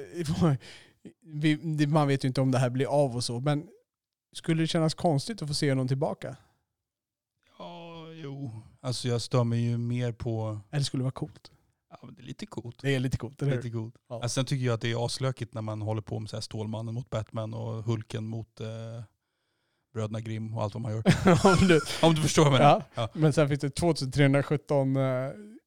vi, 1.22 1.86
man 1.86 2.08
vet 2.08 2.24
ju 2.24 2.28
inte 2.28 2.40
om 2.40 2.50
det 2.50 2.58
här 2.58 2.70
blir 2.70 2.86
av 2.86 3.16
och 3.16 3.24
så, 3.24 3.40
men 3.40 3.66
skulle 4.32 4.62
det 4.62 4.66
kännas 4.66 4.94
konstigt 4.94 5.42
att 5.42 5.48
få 5.48 5.54
se 5.54 5.70
honom 5.70 5.88
tillbaka? 5.88 6.36
Jo. 8.22 8.50
Alltså 8.80 9.08
jag 9.08 9.22
stör 9.22 9.44
mig 9.44 9.60
ju 9.60 9.78
mer 9.78 10.12
på... 10.12 10.60
Eller 10.70 10.84
skulle 10.84 11.00
det 11.00 11.04
vara 11.04 11.12
coolt? 11.12 11.50
Ja, 11.90 11.98
men 12.02 12.14
det 12.14 12.20
är 12.22 12.24
lite 12.24 12.46
coolt. 12.46 12.78
Det 12.82 12.94
är 12.94 13.00
lite 13.00 13.16
coolt, 13.16 13.42
eller? 13.42 13.56
Lite 13.56 13.70
coolt. 13.70 13.94
Ja. 14.08 14.14
Alltså, 14.14 14.28
sen 14.28 14.44
tycker 14.44 14.66
jag 14.66 14.74
att 14.74 14.80
det 14.80 14.90
är 14.92 15.06
aslökigt 15.06 15.54
när 15.54 15.62
man 15.62 15.82
håller 15.82 16.02
på 16.02 16.20
med 16.20 16.30
så 16.30 16.36
här 16.36 16.40
Stålmannen 16.40 16.94
mot 16.94 17.10
Batman 17.10 17.54
och 17.54 17.84
Hulken 17.84 18.24
mot 18.24 18.60
eh, 18.60 18.66
Bröderna 19.94 20.20
Grimm 20.20 20.54
och 20.56 20.62
allt 20.62 20.74
vad 20.74 20.80
man 20.80 20.92
gör. 20.92 21.02
Om 21.62 21.68
du- 21.68 21.80
Om 22.02 22.14
du 22.14 22.22
förstår 22.22 22.44
vad 22.44 22.52
jag 22.54 22.58
menar. 22.58 22.82
ja. 22.94 23.08
Men 23.12 23.32
sen 23.32 23.48
finns 23.48 23.60
det 23.60 23.70
2317 23.70 24.96
eh, 24.96 25.02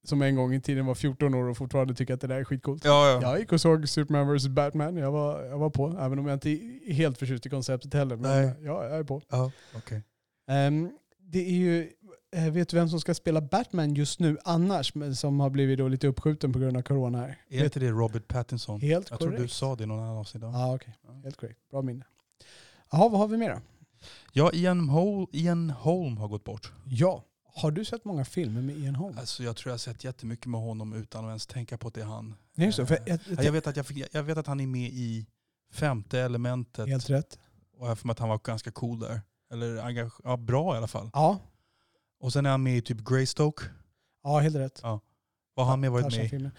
som 0.04 0.22
en 0.22 0.36
gång 0.36 0.54
i 0.54 0.62
tiden 0.62 0.86
var 0.86 0.96
14 0.96 1.34
år 1.34 1.44
och 1.50 1.58
fortfarande 1.58 1.94
tycker 1.96 2.14
att 2.14 2.22
det 2.22 2.28
där 2.28 2.36
är 2.40 2.44
skitcoolt. 2.44 2.86
Ja, 2.86 3.10
ja. 3.10 3.22
Jag 3.22 3.40
gick 3.40 3.52
och 3.52 3.62
såg 3.62 3.90
Superman 3.90 4.36
vs 4.38 4.48
Batman. 4.48 4.98
Jag 4.98 5.12
var, 5.12 5.44
jag 5.44 5.58
var 5.58 5.70
på, 5.70 5.88
även 6.00 6.20
om 6.20 6.28
jag 6.28 6.36
inte 6.36 6.50
är 6.50 6.94
helt 6.94 7.18
förtjust 7.18 7.46
i 7.46 7.50
konceptet 7.50 7.94
heller. 7.94 8.16
Men 8.16 8.46
Nej. 8.46 8.56
ja, 8.66 8.84
jag 8.86 9.00
är 9.00 9.04
på. 9.04 9.22
ja. 9.30 9.52
okej. 9.76 10.04
Ehm, 10.48 10.92
det 11.20 11.40
är 11.40 11.52
ju, 11.54 11.92
vet 12.32 12.70
du 12.70 12.78
vem 12.78 12.90
som 12.90 13.00
ska 13.00 13.14
spela 13.14 13.42
Batman 13.42 13.94
just 13.94 14.20
nu 14.20 14.38
annars, 14.44 14.96
men 14.96 15.16
som 15.16 15.40
har 15.40 15.50
blivit 15.50 15.78
då 15.78 15.88
lite 15.88 16.08
uppskjuten 16.08 16.54
på 16.54 16.60
grund 16.60 16.78
av 16.78 16.82
corona 16.82 17.18
här? 17.20 17.38
Är 17.50 17.64
inte 17.64 17.80
det 17.80 17.90
Robert 17.90 18.28
Pattinson? 18.28 18.82
Helt 18.82 19.10
Jag 19.10 19.20
tror 19.20 19.30
korrekt. 19.30 19.44
du 19.44 19.48
sa 19.48 19.76
det 19.76 19.84
i 19.84 19.88
någon 19.88 20.00
annan 20.00 20.18
avsnitt. 20.18 20.44
Ja. 20.44 20.52
Ja, 20.54 20.76
okej. 20.76 20.98
Helt 21.24 21.38
korrekt. 21.38 21.60
Bra 21.72 21.82
minne. 21.82 22.06
Jaha, 22.92 23.10
vad 23.10 23.20
har 23.20 23.28
vi 23.28 23.38
mer 23.38 23.50
då? 23.50 23.60
Ja, 24.34 24.52
Ian, 24.54 24.90
Hol 24.90 25.28
Ian 25.32 25.70
Holm 25.70 26.18
har 26.18 26.28
gått 26.28 26.44
bort. 26.44 26.72
Ja, 26.86 27.24
har 27.54 27.72
du 27.72 27.86
sett 27.86 28.06
många 28.06 28.26
filmer 28.26 28.62
med 28.62 28.78
Ian 28.78 28.96
Holm? 28.96 29.16
Alltså, 29.20 29.44
jag 29.44 29.56
tror 29.56 29.70
jag 29.70 29.74
har 29.74 29.78
sett 29.78 30.04
jättemycket 30.04 30.46
med 30.46 30.62
honom 30.62 30.94
utan 30.94 31.26
att 31.26 31.30
ens 31.30 31.48
tänka 31.48 31.78
på 31.78 31.88
att 31.88 31.94
det 31.94 32.02
är 32.02 32.06
han. 32.06 32.36
Nej. 32.56 32.72
För 32.72 32.90
jag, 32.90 33.10
jag, 33.10 33.20
Ja, 33.38 33.44
Jag 33.44 33.52
vet 33.52 33.68
att, 33.68 33.76
jag, 33.78 33.86
fick, 33.88 34.08
jag 34.16 34.24
vet 34.24 34.38
att 34.38 34.48
han 34.48 34.60
är 34.60 34.68
med 34.68 34.90
i 34.94 35.28
femte 35.74 36.20
elementet 36.20 36.88
helt 36.88 37.10
rätt. 37.10 37.40
och 37.78 37.86
jag 37.86 37.90
har 37.92 37.96
för 37.96 38.08
mig 38.08 38.12
att 38.12 38.20
han 38.20 38.30
var 38.30 38.40
ganska 38.44 38.72
cool 38.72 39.00
där. 39.00 39.22
Eller 39.52 40.10
ja, 40.24 40.38
bra 40.38 40.76
i 40.76 40.78
alla 40.78 40.88
fall. 40.88 41.10
Ja, 41.14 41.40
Och 42.22 42.34
sen 42.34 42.46
är 42.46 42.50
han 42.50 42.64
med 42.64 42.78
i 42.78 42.82
typ 42.82 42.98
Greystoke. 43.10 43.64
ja 44.24 44.40
helt 44.40 44.56
rätt. 44.56 44.80
Vad 45.54 45.66
har 45.66 45.72
han 45.72 45.80
med 45.80 45.92
varit 45.92 46.18
med 46.18 46.34
i? 46.34 46.50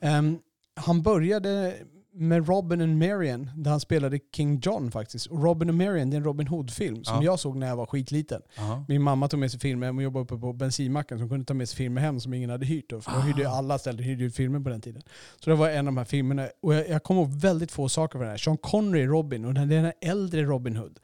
Ehm, 0.00 0.38
han 0.74 1.02
började 1.02 1.74
med 2.12 2.48
Robin 2.48 2.80
and 2.80 2.98
Marian, 2.98 3.50
där 3.56 3.70
han 3.70 3.80
spelade 3.80 4.18
King 4.36 4.60
John 4.62 4.90
faktiskt. 4.90 5.26
Och 5.26 5.42
Robin 5.42 5.68
and 5.68 5.78
Marian, 5.78 6.10
det 6.10 6.14
är 6.16 6.18
en 6.18 6.24
Robin 6.24 6.46
Hood-film 6.46 7.04
som 7.04 7.16
Ja. 7.16 7.22
jag 7.22 7.40
såg 7.40 7.56
när 7.56 7.66
jag 7.66 7.76
var 7.76 7.86
skitliten. 7.86 8.42
Aha. 8.58 8.84
Min 8.88 9.02
mamma 9.02 9.28
tog 9.28 9.40
med 9.40 9.50
sig 9.50 9.60
filmer 9.60 9.86
hem 9.86 9.96
och 9.96 10.02
jobbade 10.02 10.22
uppe 10.24 10.36
på 10.36 10.52
bensinmacken 10.52 11.18
som 11.18 11.28
kunde 11.28 11.44
ta 11.44 11.54
med 11.54 11.68
sig 11.68 11.76
filmer 11.76 12.00
hem 12.00 12.20
som 12.20 12.34
ingen 12.34 12.50
hade 12.50 12.66
hyrt. 12.66 12.90
Då, 12.90 13.00
för 13.00 13.10
då 13.12 13.18
Ah. 13.18 13.20
hyrde 13.20 13.40
ju 13.42 13.46
alla 13.48 13.78
ställen 13.78 14.04
hyrde 14.04 14.22
ju 14.24 14.30
filmer 14.30 14.60
på 14.60 14.68
den 14.68 14.80
tiden. 14.80 15.02
Så 15.40 15.50
det 15.50 15.56
var 15.56 15.68
en 15.70 15.78
av 15.78 15.84
de 15.84 15.96
här 15.96 16.04
filmerna. 16.04 16.48
Och 16.62 16.74
jag, 16.74 16.88
jag 16.88 17.02
kommer 17.02 17.20
ihåg 17.20 17.32
väldigt 17.34 17.72
få 17.72 17.88
saker 17.88 18.12
från 18.12 18.20
den 18.20 18.30
här. 18.30 18.36
Sean 18.38 18.56
Connery 18.56 19.06
Robin 19.06 19.44
och 19.44 19.54
den 19.54 19.68
den 19.68 19.92
äldre 20.00 20.42
Robin 20.42 20.76
Hood. 20.76 20.98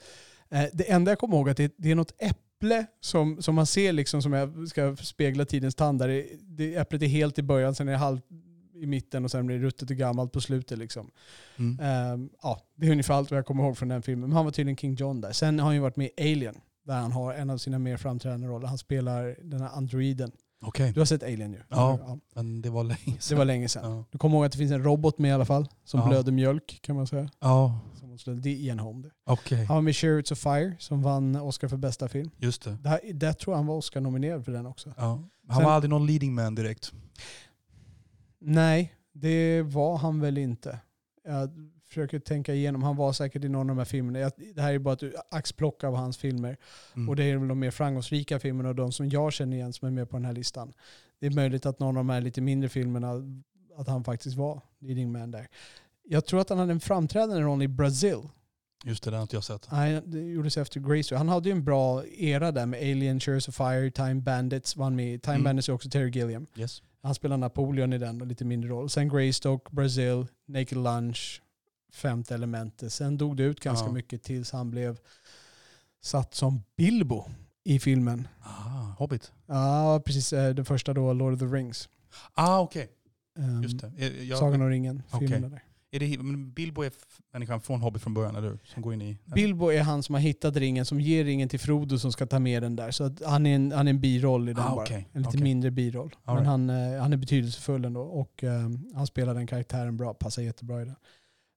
Eh, 0.50 0.64
det 0.72 0.90
enda 0.90 1.10
jag 1.10 1.18
kommer 1.18 1.36
ihåg 1.36 1.46
är 1.48 1.50
att 1.50 1.56
det, 1.56 1.74
det 1.76 1.90
är 1.90 1.94
något 1.94 2.12
äpple 2.18 2.42
som, 3.00 3.42
som 3.42 3.54
man 3.54 3.66
ser 3.66 3.92
liksom 3.92 4.22
som 4.22 4.32
jag 4.32 4.68
ska 4.68 4.96
spegla 4.96 5.44
tidens 5.44 5.74
tand. 5.74 5.98
Där 5.98 6.24
det, 6.40 6.74
äpplet 6.74 7.02
är 7.02 7.06
helt 7.06 7.38
i 7.38 7.42
början, 7.42 7.74
sen 7.74 7.88
är 7.88 7.92
det 7.92 7.98
halvt 7.98 8.24
i 8.74 8.86
mitten 8.86 9.24
och 9.24 9.30
sen 9.30 9.46
blir 9.46 9.58
det 9.58 9.64
ruttet 9.64 9.90
och 9.90 9.96
gammalt 9.96 10.32
på 10.32 10.40
slutet. 10.40 10.78
Liksom. 10.78 11.10
Mm. 11.56 11.80
Ehm, 11.80 12.30
ja, 12.42 12.60
det 12.74 12.86
är 12.86 12.90
ungefär 12.90 13.14
allt 13.14 13.30
vad 13.30 13.38
jag 13.38 13.46
kommer 13.46 13.64
ihåg 13.64 13.78
från 13.78 13.88
den 13.88 14.02
filmen. 14.02 14.28
Men 14.28 14.36
han 14.36 14.44
var 14.44 14.52
tydligen 14.52 14.76
King 14.76 14.94
John 14.94 15.20
där. 15.20 15.32
Sen 15.32 15.58
har 15.58 15.66
han 15.66 15.74
ju 15.74 15.80
varit 15.80 15.96
med 15.96 16.10
i 16.16 16.32
Alien, 16.32 16.60
där 16.86 16.94
han 16.94 17.12
har 17.12 17.34
en 17.34 17.50
av 17.50 17.58
sina 17.58 17.78
mer 17.78 17.96
framträdande 17.96 18.48
roller. 18.48 18.66
Han 18.66 18.78
spelar 18.78 19.36
den 19.42 19.60
här 19.60 19.68
androiden. 19.68 20.32
Okej, 20.60 20.92
Du 20.92 21.00
har 21.00 21.04
sett 21.04 21.22
Alien 21.22 21.52
ju? 21.52 21.60
Ja. 21.68 22.18
men 22.34 22.62
det 22.62 22.70
var 22.70 22.84
länge 22.84 23.00
Det 23.16 23.20
sedan. 23.22 23.38
var 23.38 23.44
länge 23.44 23.68
sedan. 23.68 23.92
Ja. 23.96 24.04
Du 24.10 24.18
kommer 24.18 24.36
ihåg 24.36 24.44
att 24.46 24.52
det 24.52 24.58
finns 24.58 24.72
en 24.72 24.82
robot 24.82 25.18
med 25.18 25.28
i 25.28 25.32
alla 25.32 25.44
fall, 25.44 25.68
som 25.84 26.00
Ja. 26.00 26.06
blöder 26.08 26.32
mjölk 26.32 26.78
kan 26.82 26.96
man 26.96 27.06
säga. 27.06 27.30
Ja, 27.40 27.80
Som 28.16 28.40
det 28.40 28.48
är 28.50 28.54
Ian 28.54 28.78
Holm 28.78 29.02
det. 29.02 29.10
okej. 29.26 29.64
Han 29.64 29.74
var 29.76 29.82
med 29.82 29.90
i 29.90 29.94
Chariots 29.94 30.32
of 30.32 30.38
Fire, 30.38 30.76
som 30.78 31.02
vann 31.02 31.36
Oscar 31.36 31.68
för 31.68 31.76
bästa 31.76 32.08
film. 32.08 32.30
Just 32.38 32.62
det. 32.62 32.76
Det, 32.82 32.88
här, 32.88 33.00
det 33.14 33.32
tror 33.32 33.52
jag 33.52 33.56
han 33.58 33.66
var 33.66 33.76
Oscar-nominerad 33.76 34.44
för 34.44 34.52
den 34.52 34.66
också. 34.66 34.94
Ja. 34.96 35.04
Han 35.48 35.56
Sen- 35.56 35.64
var 35.64 35.72
aldrig 35.72 35.90
någon 35.90 36.06
leading 36.06 36.34
man 36.34 36.54
direkt. 36.54 36.92
Nej, 38.40 38.92
det 39.14 39.62
var 39.62 39.96
han 39.96 40.20
väl 40.20 40.38
inte. 40.38 40.78
Försöker 41.96 42.18
tänka 42.18 42.54
igenom. 42.54 42.82
Han 42.82 42.96
var 42.96 43.12
säkert 43.12 43.44
i 43.44 43.48
någon 43.48 43.60
av 43.60 43.76
de 43.76 43.78
här 43.78 43.84
filmerna. 43.84 44.18
Jag, 44.18 44.32
det 44.54 44.62
här 44.62 44.72
är 44.72 44.78
bara 44.78 44.94
ett 44.94 45.14
axplock 45.30 45.84
av 45.84 45.94
hans 45.94 46.18
filmer. 46.18 46.56
Mm. 46.96 47.08
Och 47.08 47.16
det 47.16 47.24
är 47.24 47.36
väl 47.36 47.48
de 47.48 47.58
mer 47.58 47.70
framgångsrika 47.70 48.38
filmerna 48.38 48.68
och 48.68 48.74
de 48.74 48.92
som 48.92 49.08
jag 49.08 49.32
känner 49.32 49.56
igen 49.56 49.72
som 49.72 49.88
är 49.88 49.92
med 49.92 50.10
på 50.10 50.16
den 50.16 50.24
här 50.24 50.32
listan. 50.32 50.72
Det 51.20 51.26
är 51.26 51.30
möjligt 51.30 51.66
att 51.66 51.78
någon 51.78 51.88
av 51.88 51.94
de 51.94 52.10
här 52.10 52.20
lite 52.20 52.40
mindre 52.40 52.68
filmerna, 52.68 53.22
att 53.76 53.88
han 53.88 54.04
faktiskt 54.04 54.36
var 54.36 54.60
leading 54.78 55.12
man 55.12 55.30
där. 55.30 55.48
Jag 56.04 56.26
tror 56.26 56.40
att 56.40 56.48
han 56.48 56.58
hade 56.58 56.72
en 56.72 56.80
framträdande 56.80 57.40
roll 57.40 57.62
i 57.62 57.68
Brazil. 57.68 58.18
Just 58.84 59.04
det, 59.04 59.10
det 59.10 59.16
har 59.16 59.22
inte 59.22 59.36
jag 59.36 59.44
sett. 59.44 59.68
Nej, 59.72 60.02
det 60.04 60.20
gjordes 60.20 60.56
efter 60.56 60.80
Grace. 60.80 61.16
Han 61.16 61.28
hade 61.28 61.48
ju 61.48 61.52
en 61.52 61.64
bra 61.64 62.04
era 62.06 62.52
där 62.52 62.66
med 62.66 62.80
Alien, 62.80 63.20
Chariots 63.20 63.48
of 63.48 63.54
Fire, 63.54 63.90
Time 63.90 64.14
Bandits 64.14 64.76
var 64.76 64.84
han 64.84 64.96
med. 64.96 65.22
Time 65.22 65.34
Mm. 65.34 65.44
Bandits 65.44 65.68
är 65.68 65.72
också 65.72 65.90
Terry 65.90 66.10
Gilliam. 66.10 66.46
Yes. 66.56 66.82
Han 67.02 67.14
spelar 67.14 67.36
Napoleon 67.36 67.92
i 67.92 67.98
den 67.98 68.20
och 68.20 68.26
lite 68.26 68.44
mindre 68.44 68.70
roll. 68.70 68.90
Sen 68.90 69.08
Greystoke, 69.08 69.74
Brazil, 69.74 70.26
Naked 70.46 70.78
Lunch, 70.78 71.42
Femte 71.92 72.34
elementet. 72.34 72.92
Sen 72.92 73.18
dog 73.18 73.36
det 73.36 73.42
ut 73.42 73.60
ganska 73.60 73.86
Ja. 73.86 73.92
mycket 73.92 74.22
tills 74.22 74.52
han 74.52 74.70
blev 74.70 74.98
satt 76.02 76.34
som 76.34 76.62
Bilbo 76.76 77.24
i 77.64 77.78
filmen. 77.78 78.28
Ah, 78.42 78.92
Hobbit. 78.98 79.32
Ja, 79.46 80.02
precis. 80.04 80.32
eh, 80.32 80.54
Den 80.54 80.64
första 80.64 80.94
då, 80.94 81.12
Lord 81.12 81.32
of 81.32 81.38
the 81.40 81.46
Rings. 81.46 81.88
Ah, 82.34 82.60
okej. 82.60 82.88
Um, 83.38 83.62
Just 83.62 83.78
det. 83.80 83.92
Är, 83.98 84.22
jag, 84.24 84.38
Sagan 84.38 84.62
om 84.62 84.68
ringen, 84.68 85.02
Okej. 85.10 85.28
filmerna 85.28 85.48
där. 85.48 85.62
är 85.90 86.00
det. 86.00 86.18
men 86.22 86.50
Bilbo 86.52 86.82
är 86.82 86.92
människan 87.32 87.60
från 87.60 87.80
Hobbit 87.80 88.02
från 88.02 88.14
början, 88.14 88.36
eller 88.36 88.48
hur? 88.48 88.58
Som 88.64 88.82
går 88.82 88.94
in 88.94 89.02
i... 89.02 89.18
Bilbo 89.24 89.72
är 89.72 89.82
han 89.82 90.02
som 90.02 90.14
har 90.14 90.22
hittat 90.22 90.56
ringen, 90.56 90.86
som 90.86 91.00
ger 91.00 91.24
ringen 91.24 91.48
till 91.48 91.60
Frodo 91.60 91.98
som 91.98 92.12
ska 92.12 92.26
ta 92.26 92.38
med 92.38 92.62
den 92.62 92.76
där. 92.76 92.90
Så 92.90 93.04
att 93.04 93.22
han, 93.24 93.46
är 93.46 93.54
en, 93.54 93.72
han 93.72 93.86
är 93.86 93.90
en 93.90 94.00
biroll 94.00 94.48
i 94.48 94.52
den 94.52 94.64
Ah, 94.64 94.74
bara. 94.74 94.86
En 94.86 95.04
lite 95.14 95.28
Okej. 95.28 95.42
mindre 95.42 95.70
biroll. 95.70 96.16
All 96.24 96.34
Men 96.34 96.36
right. 96.36 96.48
han, 96.48 96.94
eh, 96.94 97.02
han 97.02 97.12
är 97.12 97.16
betydelsefull 97.16 97.84
ändå 97.84 98.00
och 98.00 98.44
eh, 98.44 98.68
han 98.94 99.06
spelar 99.06 99.34
den 99.34 99.46
karaktären 99.46 99.96
bra, 99.96 100.14
passar 100.14 100.42
jättebra 100.42 100.82
i 100.82 100.84
den. 100.84 100.94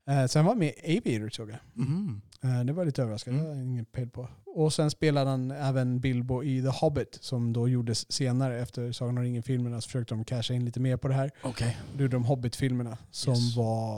Eh, 0.10 0.26
sen 0.26 0.46
var 0.46 0.52
han 0.52 0.60
med 0.60 0.74
i 0.84 0.98
Aviator 0.98 1.30
såg 1.30 1.50
jag. 1.50 1.58
Mhm. 1.74 2.22
Eh, 2.44 2.64
det 2.64 2.74
var 2.74 2.86
lite 2.86 3.02
överraskande, 3.04 3.40
Mm. 3.40 3.58
det 3.58 3.64
ingen 3.64 3.86
pejl 3.86 4.10
på. 4.10 4.28
Och 4.46 4.74
sen 4.74 4.92
spelade 4.92 5.30
han 5.30 5.52
även 5.52 6.00
Bilbo 6.00 6.44
i 6.44 6.62
The 6.62 6.68
Hobbit 6.68 7.18
som 7.22 7.54
då 7.54 7.68
gjordes 7.70 8.12
senare 8.12 8.60
efter 8.62 8.92
Sagan 8.92 9.18
om 9.18 9.24
ringen-filmerna. 9.24 9.82
Så 9.82 9.88
försökte 9.88 10.14
de 10.14 10.24
casha 10.26 10.54
in 10.54 10.66
lite 10.66 10.80
mer 10.80 10.98
på 10.98 11.08
det 11.08 11.14
här. 11.14 11.32
Okej. 11.44 11.78
Då 11.96 12.02
gjorde 12.02 12.16
de 12.16 12.26
Hobbit-filmerna 12.26 12.98
som 13.12 13.34
Yes. 13.34 13.56
var, 13.56 13.98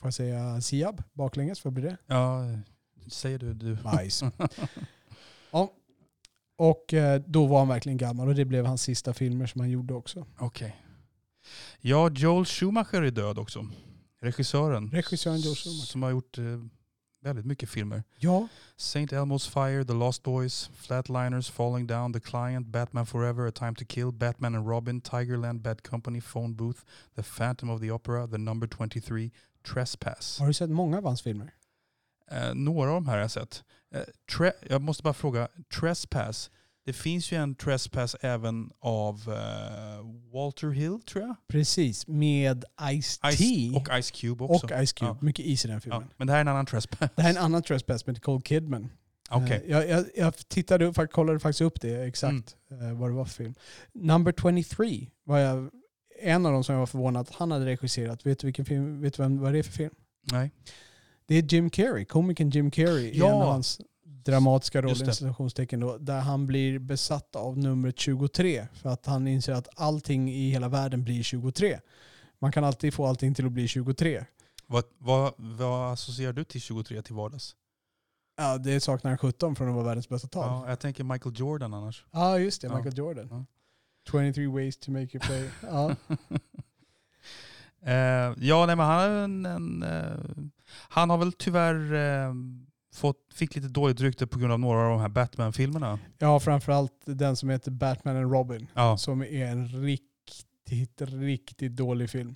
får 0.00 0.06
jag 0.06 0.14
säga, 0.14 0.60
Siab 0.60 1.02
baklänges, 1.12 1.64
vad 1.64 1.72
blir 1.72 1.84
det? 1.84 1.96
Ja, 2.06 2.40
säger 3.08 3.38
du. 3.38 3.54
du. 3.54 3.74
Bajs. 3.76 4.22
ja. 5.50 5.72
Och 6.56 6.94
eh, 6.94 7.22
då 7.26 7.46
var 7.46 7.58
han 7.58 7.68
verkligen 7.68 7.98
gammal 7.98 8.28
och 8.28 8.34
det 8.34 8.44
blev 8.44 8.66
hans 8.66 8.82
sista 8.82 9.14
filmer 9.14 9.46
som 9.46 9.60
han 9.60 9.70
gjorde 9.70 9.94
också. 9.94 10.26
Okej. 10.38 10.76
Ja, 11.80 12.10
Joel 12.10 12.44
Schumacher 12.44 13.02
är 13.02 13.10
död 13.10 13.38
också. 13.38 13.66
Regissören. 14.22 14.90
Regissören 14.90 15.40
Joel 15.40 15.56
Schumacher. 15.56 15.86
Som 15.86 16.02
har 16.02 16.10
gjort 16.10 16.38
eh, 16.38 16.44
väldigt 17.22 17.46
mycket 17.46 17.68
filmer. 17.68 18.02
Ja, 18.18 18.48
Saint 18.76 19.12
Elmo's 19.12 19.50
Fire, 19.50 19.84
The 19.84 19.92
Lost 19.92 20.22
Boys, 20.22 20.70
Flatliners, 20.74 21.50
Falling 21.50 21.86
Down, 21.86 22.12
The 22.12 22.20
Client, 22.20 22.66
Batman 22.66 23.06
Forever, 23.06 23.46
A 23.46 23.50
Time 23.50 23.74
to 23.74 23.84
Kill, 23.88 24.12
Batman 24.12 24.54
and 24.54 24.68
Robin, 24.68 25.00
Tigerland, 25.00 25.60
Bad 25.60 25.82
Company, 25.82 26.20
Phone 26.20 26.54
Booth, 26.54 26.80
The 27.16 27.22
Phantom 27.22 27.70
of 27.70 27.80
the 27.80 27.90
Opera, 27.90 28.26
The 28.28 28.38
Number 28.38 28.68
23, 28.68 29.30
Trespass. 29.74 30.38
har 30.38 30.46
du 30.46 30.52
sett 30.52 30.70
många 30.70 30.98
av 30.98 31.04
hans 31.04 31.22
filmer? 31.22 31.54
Eh, 32.30 32.54
några 32.54 32.90
av 32.90 32.94
de 32.94 33.06
här 33.06 33.14
har 33.14 33.20
jag 33.20 33.30
sett. 33.30 33.64
Eh, 33.94 34.50
jag 34.68 34.82
måste 34.82 35.02
bara 35.02 35.14
fråga, 35.14 35.48
Trespass. 35.80 36.50
Det 36.84 36.92
finns 36.92 37.32
ju 37.32 37.36
en 37.36 37.54
Trespass 37.54 38.16
även 38.20 38.70
av 38.80 39.14
eh, 39.28 40.32
Walter 40.34 40.70
Hill 40.70 41.00
tror 41.02 41.24
jag. 41.24 41.34
Precis, 41.48 42.06
med 42.06 42.64
Ice-T 42.92 43.28
Ice, 43.36 43.76
och 43.76 44.02
Ice 44.02 44.10
Cube 44.10 44.44
också. 44.44 44.66
och 44.66 44.86
Ice 44.86 44.92
Cube. 44.92 45.10
Ja. 45.10 45.18
Mycket 45.20 45.46
is 45.46 45.64
i 45.64 45.68
den 45.68 45.74
ja, 45.74 45.80
filmen. 45.80 46.08
men 46.16 46.26
det 46.26 46.32
här 46.32 46.38
är 46.38 46.42
en 46.42 46.48
annan 46.48 46.66
Trespass. 46.66 47.10
Det 47.16 47.22
här 47.22 47.30
är 47.30 47.36
en 47.38 47.44
annan 47.44 47.62
Trespass 47.62 48.06
med 48.06 48.14
Nicole 48.14 48.40
Kidman. 48.44 48.90
Okej. 49.30 49.62
Eh, 49.64 49.70
Jag, 49.70 49.88
jag, 49.88 50.04
jag 50.16 50.48
tittade 50.48 50.92
kollade 51.10 51.40
faktiskt 51.40 51.60
upp 51.60 51.80
det 51.80 52.02
exakt 52.06 52.56
Mm. 52.70 52.86
eh, 52.88 52.98
vad 53.00 53.10
det 53.10 53.14
var 53.14 53.24
för 53.24 53.34
film. 53.34 53.54
Number 53.92 54.34
23 54.62 55.06
var 55.24 55.38
jag 55.38 55.70
en 56.20 56.46
av 56.46 56.52
dem 56.52 56.64
som 56.64 56.72
jag 56.72 56.80
var 56.80 56.86
förvånad 56.86 57.20
att 57.20 57.34
han 57.34 57.50
hade 57.50 57.66
regisserat. 57.66 58.26
Vet 58.26 58.38
du, 58.38 58.46
vilken 58.46 58.64
film, 58.64 59.00
vet 59.00 59.14
du 59.14 59.22
vem, 59.22 59.38
vad 59.40 59.52
det 59.52 59.58
är 59.58 59.62
för 59.62 59.72
film? 59.72 59.94
Nej. 60.32 60.50
Det 61.26 61.34
är 61.34 61.42
Jim 61.42 61.70
Carrey, 61.70 62.04
komikern 62.04 62.50
Jim 62.50 62.70
Carrey 62.70 63.04
i 63.10 63.18
Ja. 63.18 63.44
hans 63.52 63.80
dramatiska 64.24 64.78
Just 64.78 64.88
roller, 65.00 65.06
det. 65.06 65.12
i 65.12 65.14
citationstecken 65.14 65.80
då, 65.80 65.98
där 65.98 66.20
han 66.20 66.46
blir 66.46 66.78
besatt 66.78 67.36
av 67.36 67.58
numret 67.58 67.98
23 67.98 68.66
för 68.72 68.88
att 68.90 69.06
han 69.06 69.28
inser 69.28 69.52
att 69.52 69.68
allting 69.76 70.30
i 70.30 70.50
hela 70.50 70.68
världen 70.68 71.04
blir 71.04 71.22
23. 71.22 71.80
Man 72.38 72.52
kan 72.52 72.64
alltid 72.64 72.94
få 72.94 73.06
allting 73.06 73.34
till 73.34 73.46
att 73.46 73.52
bli 73.52 73.68
23. 73.68 74.24
Vad, 74.66 74.84
vad, 74.98 75.32
vad 75.36 75.92
associerar 75.92 76.32
du 76.32 76.44
till 76.44 76.60
23 76.60 77.02
till 77.02 77.14
vardags? 77.14 77.56
Ja, 78.36 78.58
det 78.58 78.80
saknar 78.80 79.10
en 79.10 79.18
17 79.18 79.56
från 79.56 79.68
att 79.68 79.74
vara 79.74 79.84
världens 79.84 80.08
bästa 80.08 80.28
tal. 80.28 80.48
Ja, 80.48 80.68
jag 80.68 80.80
tänker 80.80 81.04
Michael 81.04 81.34
Jordan 81.38 81.74
annars. 81.74 82.04
Ja, 82.10 82.38
just 82.38 82.60
det. 82.60 82.66
Ja. 82.66 82.76
Michael 82.76 82.98
Jordan. 82.98 83.28
Ja. 83.30 83.44
23 84.10 84.46
ways 84.46 84.76
to 84.76 84.90
make 84.90 85.08
you 85.12 85.20
play. 85.20 85.50
Ja. 85.62 85.96
Eh, 87.84 88.34
ja, 88.36 88.66
nej, 88.66 88.76
men 88.76 88.86
han, 88.86 89.10
en, 89.10 89.46
en, 89.46 89.82
eh, 89.82 90.18
han 90.88 91.10
har 91.10 91.18
väl 91.18 91.32
tyvärr 91.32 91.94
eh, 91.94 92.34
fått, 92.94 93.16
fick 93.34 93.54
lite 93.54 93.68
dåligt 93.68 94.00
rykte 94.00 94.26
på 94.26 94.38
grund 94.38 94.52
av 94.52 94.60
några 94.60 94.80
av 94.82 94.90
de 94.90 95.00
här 95.00 95.08
Batman-filmerna. 95.08 95.98
ja, 96.18 96.40
framförallt 96.40 96.92
den 97.06 97.36
som 97.36 97.48
heter 97.50 97.70
Batman 97.70 98.16
and 98.16 98.32
Robin. 98.32 98.66
Ja, 98.74 98.96
Som 98.96 99.22
är 99.22 99.46
en 99.46 99.68
riktigt, 99.68 101.00
riktigt 101.02 101.76
dålig 101.76 102.10
film. 102.10 102.34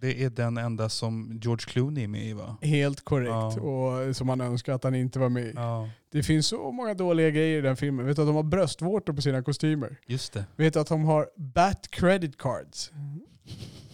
det 0.00 0.22
är 0.24 0.30
den 0.30 0.56
enda 0.58 0.88
som 0.88 1.38
George 1.42 1.64
Clooney 1.66 2.04
är 2.04 2.08
med 2.08 2.24
i 2.26 2.32
va? 2.32 2.56
Helt 2.62 3.04
korrekt. 3.04 3.30
Ja. 3.56 3.60
Och 3.60 4.16
som 4.16 4.26
man 4.26 4.40
önskar 4.40 4.72
att 4.72 4.84
han 4.84 4.94
inte 4.94 5.18
var 5.18 5.28
med 5.28 5.44
i. 5.44 5.52
Ja, 5.56 5.88
Det 6.12 6.22
finns 6.22 6.46
så 6.46 6.72
många 6.72 6.94
dåliga 6.94 7.30
grejer 7.30 7.58
i 7.58 7.60
den 7.60 7.76
filmen. 7.76 8.06
Vet 8.06 8.16
du 8.16 8.22
att 8.22 8.28
de 8.28 8.36
har 8.36 8.42
bröstvårtor 8.42 9.12
på 9.12 9.22
sina 9.22 9.42
kostymer? 9.42 9.96
just 10.06 10.32
det. 10.32 10.44
Vet 10.56 10.74
du 10.74 10.80
att 10.80 10.86
de 10.88 11.04
har 11.04 11.28
Bat 11.36 11.90
credit 11.90 12.38
cards? 12.38 12.90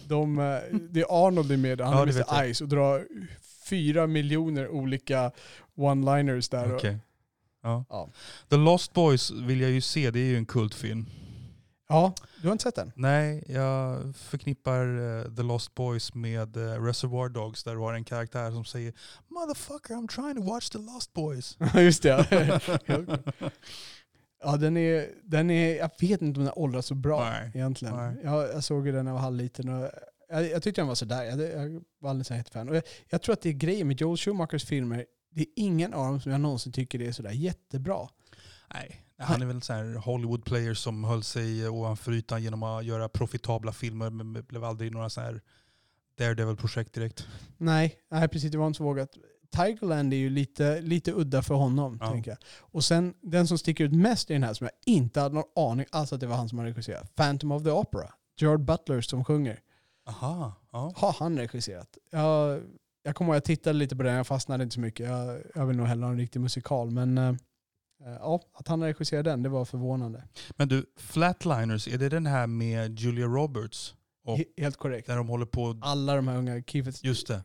De, 0.07 0.39
eh, 0.39 0.45
det 0.89 0.99
är 0.99 1.27
Arnold 1.27 1.51
är 1.51 1.57
med, 1.57 1.81
han 1.81 1.93
Ja, 1.93 1.99
är 1.99 2.33
Mr. 2.43 2.53
Ice 2.53 2.61
och 2.61 2.67
drar 2.67 3.07
fyra 3.69 4.07
miljoner 4.07 4.67
olika 4.69 5.31
one-liners 5.77 6.51
där. 6.51 6.75
Okej. 6.75 6.97
Ja. 7.63 7.85
Ja. 7.89 8.09
The 8.49 8.57
Lost 8.57 8.93
Boys 8.93 9.31
vill 9.31 9.61
jag 9.61 9.71
ju 9.71 9.81
se, 9.81 10.11
det 10.11 10.19
är 10.19 10.25
ju 10.25 10.37
en 10.37 10.45
kultfilm. 10.45 11.05
Ja, 11.89 12.13
du 12.41 12.47
har 12.47 12.51
inte 12.51 12.63
sett 12.63 12.75
den? 12.75 12.91
Nej, 12.95 13.43
jag 13.47 14.15
förknippar 14.15 14.85
eh, 14.85 15.35
The 15.35 15.43
Lost 15.43 15.75
Boys 15.75 16.13
med 16.13 16.57
eh, 16.57 16.83
Reservoir 16.83 17.29
Dogs 17.29 17.63
där 17.63 17.71
du 17.71 17.79
har 17.79 17.93
en 17.93 18.03
karaktär 18.03 18.51
som 18.51 18.65
säger 18.65 18.93
“Motherfucker, 19.27 19.93
I'm 19.93 20.07
trying 20.07 20.35
to 20.35 20.53
watch 20.53 20.69
The 20.69 20.77
Lost 20.77 21.13
Boys”. 21.13 21.57
Just 21.75 22.03
det. 22.03 22.27
ja, 24.43 24.57
den 24.57 24.77
är, 24.77 25.09
den 25.23 25.49
är, 25.49 25.75
jag 25.75 25.91
vet 25.99 26.21
inte 26.21 26.39
om 26.39 26.45
den 26.45 26.53
åldras 26.55 26.85
så 26.85 26.95
bra 26.95 27.29
Nej. 27.29 27.51
egentligen. 27.53 27.95
Nej. 27.95 28.15
Jag, 28.23 28.49
jag 28.49 28.63
såg 28.63 28.85
ju 28.85 28.91
den 28.91 29.05
när 29.05 29.11
jag 29.11 29.15
var 29.15 29.21
halvliten 29.21 29.69
och 29.69 29.89
jag, 30.29 30.49
jag 30.49 30.63
tyckte 30.63 30.81
den 30.81 30.87
var 30.87 30.95
sådär. 30.95 31.23
Jag, 31.23 31.41
jag 31.41 31.83
var 31.99 32.09
aldrig 32.09 32.25
så 32.25 32.33
jättefan. 32.33 32.69
Och 32.69 32.75
jag, 32.75 32.83
jag 33.09 33.21
tror 33.21 33.33
att 33.33 33.41
det 33.41 33.49
är 33.49 33.53
grejen 33.53 33.87
med 33.87 34.01
Joel 34.01 34.17
Schumachers 34.17 34.65
filmer. 34.65 35.05
Det 35.37 35.43
är 35.43 35.47
ingen 35.55 35.93
av 35.93 36.05
dem 36.05 36.21
som 36.21 36.31
jag 36.31 36.41
någonsin 36.41 36.71
tycker 36.71 37.01
är 37.01 37.11
sådär 37.11 37.31
jättebra. 37.31 38.09
Nej, 38.73 39.01
han 39.17 39.41
är 39.41 39.45
väl 39.45 39.55
en 39.55 39.61
sån 39.61 39.75
här 39.75 39.95
Hollywood-player 39.95 40.73
som 40.73 41.03
höll 41.03 41.23
sig 41.23 41.69
ovanför 41.69 42.11
ytan 42.11 42.43
genom 42.43 42.63
att 42.63 42.85
göra 42.85 43.09
profitabla 43.09 43.73
filmer 43.73 44.09
men 44.09 44.33
blev 44.33 44.63
aldrig 44.63 44.91
några 44.91 45.09
så 45.09 45.21
här 45.21 45.41
Daredevil-projekt 46.17 46.93
direkt. 46.93 47.27
Nej, 47.57 47.95
nej 48.11 48.27
precis. 48.27 48.51
Det 48.51 48.57
var 48.57 48.67
inte 48.67 48.77
så 48.77 48.83
vågat. 48.83 49.09
Tigerland 49.51 50.13
är 50.13 50.17
ju 50.17 50.29
lite, 50.29 50.81
lite 50.81 51.11
udda 51.13 51.41
för 51.43 51.55
honom, 51.55 51.97
Ja. 52.01 52.11
tänker 52.11 52.31
jag. 52.31 52.37
Och 52.59 52.83
sen 52.83 53.13
den 53.21 53.47
som 53.47 53.57
sticker 53.57 53.83
ut 53.83 53.93
mest 53.93 54.29
i 54.29 54.33
den 54.33 54.43
här, 54.43 54.53
som 54.53 54.65
jag 54.65 54.93
inte 54.95 55.19
hade 55.21 55.35
någon 55.35 55.71
aning 55.71 55.85
alls 55.91 56.13
att 56.13 56.19
det 56.19 56.27
var 56.27 56.35
han 56.35 56.49
som 56.49 56.57
hade 56.57 56.71
regisserat. 56.71 57.15
Phantom 57.15 57.51
of 57.51 57.63
the 57.63 57.71
Opera. 57.71 58.13
Gerard 58.37 58.61
Butler 58.65 59.01
som 59.01 59.25
sjunger. 59.25 59.59
Aha, 60.07 60.53
ja. 60.71 60.93
Har 60.95 61.11
han 61.19 61.37
regisserat? 61.37 61.97
Jag, 62.11 62.61
jag 63.07 63.15
kommer 63.15 63.29
ihåg 63.33 63.37
att 63.37 63.49
jag 63.49 63.57
tittade 63.57 63.79
lite 63.79 63.95
på 63.95 64.03
den, 64.03 64.13
jag 64.15 64.27
fastnade 64.27 64.63
inte 64.63 64.73
så 64.73 64.79
mycket. 64.79 65.09
Jag, 65.09 65.41
jag 65.55 65.65
vill 65.65 65.77
nog 65.77 65.87
hellre 65.87 66.05
ha 66.05 66.11
en 66.11 66.17
riktig 66.17 66.39
musikal. 66.41 66.91
Men 66.91 67.17
eh, 67.17 67.27
eh, 67.29 67.35
ja, 68.19 68.41
att 68.53 68.67
han 68.67 68.83
regisserade 68.83 69.29
den, 69.29 69.43
det 69.43 69.49
var 69.49 69.65
förvånande. 69.65 70.23
Men 70.57 70.67
du, 70.67 70.85
Flatliners, 70.97 71.87
är 71.87 71.97
det 71.97 72.09
den 72.09 72.25
här 72.25 72.47
med 72.47 72.99
Julia 72.99 73.25
Roberts? 73.25 73.95
Och- 74.25 74.37
He- 74.37 74.45
helt 74.57 74.77
korrekt. 74.77 75.07
Där 75.07 75.15
de 75.15 75.27
håller 75.27 75.45
på, 75.45 75.77
Alla 75.81 76.15
de 76.15 76.27
här 76.27 76.37
unga, 76.37 76.61
Keith 76.63 77.05
just 77.05 77.27
det, 77.27 77.43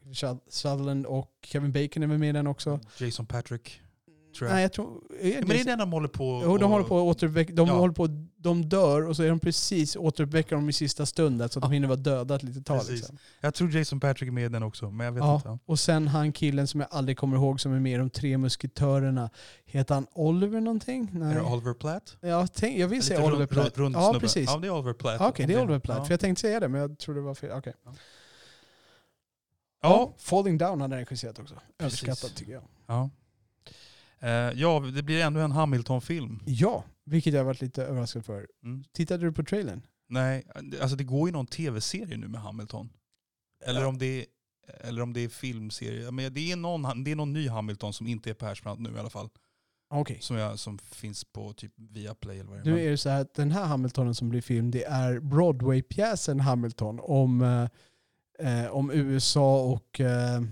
Sutherland 0.49 1.07
och 1.07 1.31
Kevin 1.45 1.73
Bacon 1.73 2.03
är 2.03 2.07
med 2.07 2.29
i 2.29 2.33
den 2.33 2.47
också. 2.47 2.81
Jason 2.99 3.27
Patrick. 3.27 3.81
Tror 4.35 4.49
jag. 4.49 4.55
Nej, 4.55 4.63
jag 4.63 4.73
tror... 4.73 5.03
Men 5.41 5.49
det 5.49 5.61
är 5.61 5.65
den 5.65 5.79
de 5.79 5.93
håller 5.93 6.09
på 6.09 6.41
Jo, 6.45 6.59
de 6.59 6.71
håller 6.71 6.85
på 6.85 6.97
att 6.99 7.17
återuppväcka, 7.17 7.53
de 7.53 7.69
Ja. 7.69 7.75
håller 7.75 7.95
på, 7.95 8.09
de 8.37 8.69
dör 8.69 9.07
och 9.09 9.17
så 9.17 9.23
är 9.23 9.29
de 9.29 9.41
precis 9.41 9.97
återuppväcker 9.97 10.57
dem 10.57 10.69
i 10.69 10.73
sista 10.73 11.07
stunden 11.07 11.49
så 11.49 11.59
att 11.59 11.63
de 11.63 11.71
Ja. 11.71 11.75
hinner 11.75 11.89
vara 11.89 11.97
döda 11.99 12.35
ett 12.37 12.43
litet 12.43 12.67
tag. 12.67 12.83
Liksom. 12.91 13.19
Jag 13.41 13.55
tror 13.55 13.71
Jason 13.77 14.01
Patrick 14.01 14.29
är 14.29 14.33
med 14.33 14.45
i 14.45 14.49
den 14.49 14.63
också, 14.63 14.91
men 14.91 15.05
jag 15.05 15.13
vet 15.13 15.21
Ja. 15.25 15.35
inte. 15.37 15.59
Och 15.67 15.79
sen 15.81 16.09
han 16.09 16.33
killen 16.33 16.67
som 16.67 16.81
jag 16.81 16.89
aldrig 16.93 17.19
kommer 17.19 17.37
ihåg 17.37 17.61
som 17.61 17.73
är 17.73 17.81
med 17.81 17.93
i 17.95 17.97
De 17.97 18.11
tre 18.11 18.39
musketörerna. 18.39 19.31
Heter 19.65 19.95
han 19.95 20.07
Oliver 20.13 20.61
någonting? 20.61 21.11
Nej. 21.13 21.31
Är 21.31 21.35
det 21.35 21.43
Oliver 21.43 21.75
Platt? 21.75 22.17
Ja, 22.21 22.47
tänk, 22.55 22.79
jag 22.79 22.89
vill 22.89 23.03
säga 23.03 23.25
Oliver 23.25 23.47
Platt. 23.47 23.79
rund- 23.79 23.97
ja, 23.97 24.17
precis. 24.21 24.51
Ja, 24.53 24.59
det 24.59 24.67
är 24.67 24.71
Oliver 24.71 24.93
Platt. 24.93 25.21
Okej, 25.21 25.47
det 25.47 25.55
är 25.55 25.63
Oliver 25.63 25.79
Platt. 25.79 26.07
För 26.07 26.13
jag 26.13 26.21
tänkte 26.21 26.41
säga 26.41 26.61
det, 26.61 26.69
men 26.69 26.81
jag 26.81 26.99
tror 26.99 27.15
det 27.15 27.21
var 27.21 27.35
fel. 27.35 27.51
Okej. 27.59 27.75
Ja. 29.83 30.15
Falling 30.19 30.59
Down 30.59 30.81
hade 30.81 30.95
han 30.95 31.05
regisserat 31.05 31.39
också. 31.39 31.55
Överskattat 31.79 32.35
tycker 32.37 32.53
jag. 32.53 32.63
Ja. 32.87 33.11
Eh, 34.23 34.31
ja, 34.31 34.81
det 34.95 35.03
blir 35.03 35.21
ändå 35.23 35.41
en 35.41 35.53
Hamilton-film. 35.53 36.41
Ja, 36.47 36.85
vilket 37.05 37.35
jag 37.35 37.45
varit 37.45 37.61
lite 37.61 37.85
överraskad 37.85 38.25
för. 38.25 38.47
Mm. 38.65 38.85
Tittade 38.93 39.25
du 39.27 39.33
på 39.33 39.43
trailern? 39.45 39.83
Nej, 40.09 40.45
alltså 40.81 40.97
det 40.97 41.05
går 41.05 41.29
ju 41.29 41.33
någon 41.33 41.47
tv-serie 41.47 42.17
nu 42.17 42.29
med 42.29 42.41
Hamilton. 42.41 42.89
Eller, 43.67 43.81
Ja. 43.81 43.87
om, 43.87 43.99
det 43.99 44.07
är, 44.21 44.27
eller 44.81 45.03
om 45.03 45.13
det 45.13 45.21
är 45.21 45.29
filmserie. 45.29 46.11
Men 46.11 46.35
det, 46.35 46.53
är 46.53 46.57
någon, 46.57 47.05
det 47.05 47.11
är 47.11 47.17
någon 47.17 47.33
ny 47.33 47.49
Hamilton 47.49 47.93
som 47.93 48.07
inte 48.07 48.31
är 48.31 48.35
Persbrandt 48.35 48.81
nu 48.81 48.97
i 48.97 48.99
alla 48.99 49.11
fall. 49.11 49.29
Okej. 49.95 50.19
Som, 50.21 50.37
jag, 50.37 50.59
som 50.59 50.79
finns 50.79 51.25
på 51.25 51.53
typ 51.53 51.73
Viaplay 51.77 52.39
eller 52.41 52.51
vad 52.51 52.59
det 52.65 52.71
Nu 52.71 52.81
är. 52.81 52.87
är 52.87 52.91
det 52.91 52.97
så 52.99 53.09
här 53.09 53.21
att 53.21 53.35
den 53.35 53.51
här 53.51 53.65
Hamiltonen 53.65 54.15
som 54.15 54.29
blir 54.29 54.41
film, 54.41 54.71
det 54.71 54.85
är 54.85 55.21
Broadway-pjäsen 55.21 56.41
Hamilton 56.41 57.01
om, 57.03 57.43
eh, 58.39 58.65
eh, 58.65 58.71
om 58.71 58.91
USA 58.91 59.63
och 59.63 60.01
eh, 60.01 60.43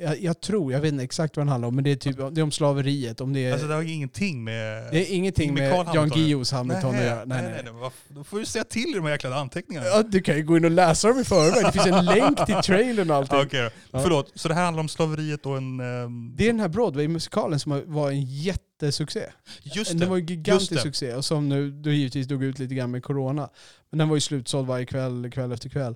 jag, 0.00 0.20
jag 0.22 0.40
tror, 0.40 0.72
jag 0.72 0.80
vet 0.80 0.92
inte 0.92 1.04
exakt 1.04 1.36
vad 1.36 1.46
den 1.46 1.48
handlar 1.48 1.68
om, 1.68 1.74
men 1.74 1.84
det 1.84 1.90
är, 1.90 1.96
typ, 1.96 2.16
det 2.32 2.40
är 2.40 2.42
om 2.42 2.50
slaveriet. 2.52 3.20
Om 3.20 3.32
det, 3.32 3.40
är, 3.46 3.52
Alltså 3.52 3.66
det 3.68 3.74
har 3.74 3.82
ingenting 3.82 4.44
med... 4.44 4.88
det 4.92 4.98
är 5.10 5.14
ingenting 5.14 5.54
med 5.54 5.70
med 5.70 5.86
Jan. 5.94 6.08
Guillous 6.08 6.52
Hamilton 6.52 6.94
att 6.94 7.02
göra. 7.04 7.24
nej, 7.24 7.42
nej, 7.42 7.60
nej. 7.64 7.72
Vad- 7.72 7.92
Då 8.08 8.24
får 8.24 8.38
du 8.38 8.44
säga 8.46 8.64
till 8.64 8.88
i 8.90 8.92
de 8.94 9.04
här 9.04 9.10
jäkla 9.10 9.34
anteckningarna. 9.36 9.86
Ja, 9.86 10.02
du 10.02 10.20
kan 10.20 10.36
ju 10.36 10.42
gå 10.42 10.56
in 10.56 10.64
och 10.64 10.70
läsa 10.70 11.08
dem 11.08 11.20
i 11.20 11.24
förväg. 11.24 11.64
Det 11.64 11.72
finns 11.72 11.86
en 11.86 12.04
länk 12.04 12.46
till 12.46 12.54
trailern 12.54 13.10
och 13.10 13.16
allting. 13.16 13.38
Okej 13.38 13.62
då. 13.62 13.70
Ja. 13.90 14.02
Förlåt, 14.02 14.32
så 14.34 14.48
det 14.48 14.54
här 14.54 14.64
handlar 14.64 14.80
om 14.80 14.88
slaveriet 14.88 15.46
och 15.46 15.56
en... 15.56 15.80
ehm, 15.80 16.32
Det 16.36 16.44
är 16.44 16.46
den 16.46 16.60
här 16.60 16.68
Broadway-musikalen 16.68 17.58
som 17.60 17.82
var 17.86 18.10
en 18.10 18.22
jättesuccé. 18.24 19.22
just 19.62 19.90
Den 19.90 19.98
det. 20.00 20.06
var 20.06 20.16
ju 20.16 20.24
gigantisk 20.24 20.80
succé 20.82 21.14
och 21.14 21.24
som 21.24 21.48
nu 21.48 21.70
då 21.70 21.90
givetvis 21.90 22.26
dog 22.26 22.44
ut 22.44 22.58
lite 22.58 22.74
grann 22.74 22.90
med 22.90 23.02
corona. 23.02 23.48
Men 23.90 23.98
den 23.98 24.08
var 24.08 24.16
ju 24.16 24.20
slutsåld 24.20 24.66
varje 24.68 24.86
kväll, 24.86 25.30
kväll 25.34 25.52
efter 25.52 25.68
kväll. 25.68 25.94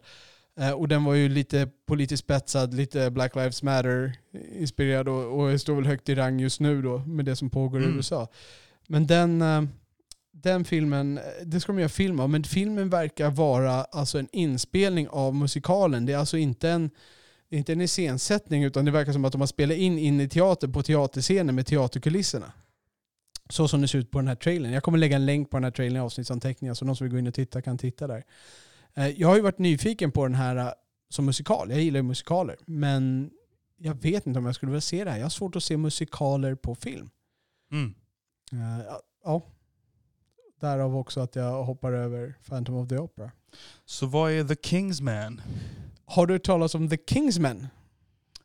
Eh, 0.60 0.70
och 0.70 0.88
den 0.88 1.04
var 1.04 1.14
ju 1.14 1.28
lite 1.28 1.68
politiskt 1.86 2.24
spetsad, 2.24 2.74
lite 2.74 3.10
Black 3.10 3.36
Lives 3.36 3.62
Matter-inspirerad 3.62 5.08
och, 5.08 5.40
och 5.40 5.60
står 5.60 5.74
väl 5.74 5.86
högt 5.86 6.08
i 6.08 6.14
rang 6.14 6.40
just 6.40 6.60
nu 6.60 6.82
då 6.82 6.98
med 6.98 7.24
det 7.24 7.36
som 7.36 7.50
pågår 7.50 7.80
i 7.80 7.84
Mm. 7.84 7.96
USA. 7.96 8.28
Men 8.86 9.06
den, 9.06 9.42
eh, 9.42 9.62
den 10.32 10.64
filmen, 10.64 11.20
det 11.44 11.60
ska 11.60 11.72
de 11.72 11.78
göra 11.78 11.88
film 11.88 12.20
av, 12.20 12.30
men 12.30 12.44
filmen 12.44 12.90
verkar 12.90 13.30
vara 13.30 13.84
alltså 13.84 14.18
en 14.18 14.28
inspelning 14.32 15.08
av 15.08 15.34
musikalen. 15.34 16.06
Det 16.06 16.12
är 16.12 16.16
alltså 16.18 16.36
inte 16.36 16.70
en, 16.70 16.90
inte 17.50 17.72
en 17.72 17.80
iscensättning 17.80 18.64
utan 18.64 18.84
det 18.84 18.90
verkar 18.90 19.12
som 19.12 19.24
att 19.24 19.32
de 19.32 19.40
har 19.40 19.46
spelat 19.46 19.76
in 19.76 19.98
in 19.98 20.20
i 20.20 20.28
teater 20.28 20.68
på 20.68 20.82
teaterscenen 20.82 21.54
med 21.54 21.66
teaterkulisserna. 21.66 22.52
Så 23.50 23.68
som 23.68 23.80
det 23.80 23.88
ser 23.88 23.98
ut 23.98 24.10
på 24.10 24.18
den 24.18 24.28
här 24.28 24.34
trailern. 24.34 24.72
Jag 24.72 24.82
kommer 24.82 24.98
lägga 24.98 25.16
en 25.16 25.26
länk 25.26 25.50
på 25.50 25.56
den 25.56 25.64
här 25.64 25.70
trailern 25.70 25.96
i 25.96 26.00
avsnittsanteckningar 26.00 26.74
så 26.74 26.84
de 26.84 26.96
som 26.96 27.04
vill 27.04 27.12
gå 27.12 27.18
in 27.18 27.26
och 27.26 27.34
titta 27.34 27.62
kan 27.62 27.78
titta 27.78 28.06
där. 28.06 28.24
Eh, 28.96 29.08
Jag 29.08 29.28
har 29.28 29.36
ju 29.36 29.42
varit 29.42 29.58
nyfiken 29.58 30.12
på 30.12 30.22
den 30.24 30.34
här 30.34 30.56
eh, 30.56 30.72
som 31.08 31.26
musikal. 31.26 31.70
Jag 31.70 31.80
gillar 31.80 31.98
ju 31.98 32.02
musikaler. 32.02 32.56
Men 32.66 33.30
jag 33.76 33.94
vet 33.94 34.26
inte 34.26 34.38
om 34.38 34.46
jag 34.46 34.54
skulle 34.54 34.70
vilja 34.70 34.80
se 34.80 35.04
det 35.04 35.10
här. 35.10 35.18
Jag 35.18 35.24
har 35.24 35.30
svårt 35.30 35.56
att 35.56 35.64
se 35.64 35.76
musikaler 35.76 36.54
på 36.54 36.74
film. 36.74 37.10
Mm. 37.72 37.94
Eh, 38.52 38.84
ja, 38.86 39.00
Ja. 39.24 39.42
Därav 40.60 40.96
också 40.96 41.20
att 41.20 41.36
jag 41.36 41.64
hoppar 41.64 41.92
över 41.92 42.34
Phantom 42.48 42.74
of 42.74 42.88
the 42.88 42.98
Opera. 42.98 43.30
Så 43.84 44.06
vad 44.06 44.32
är 44.32 44.44
The 44.44 44.56
Kingsman? 44.68 45.40
Har 46.04 46.26
du 46.26 46.34
hört 46.34 46.44
talas 46.44 46.74
om 46.74 46.88
The 46.88 46.98
Kingsman? 47.06 47.66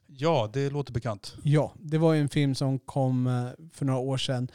Ja, 0.07 0.49
det 0.53 0.69
låter 0.69 0.93
bekant. 0.93 1.35
Ja, 1.43 1.73
det 1.79 1.97
var 1.97 2.15
en 2.15 2.29
film 2.29 2.55
som 2.55 2.79
kom 2.79 3.49
för 3.73 3.85
några 3.85 3.99
år 3.99 4.17
sedan 4.17 4.47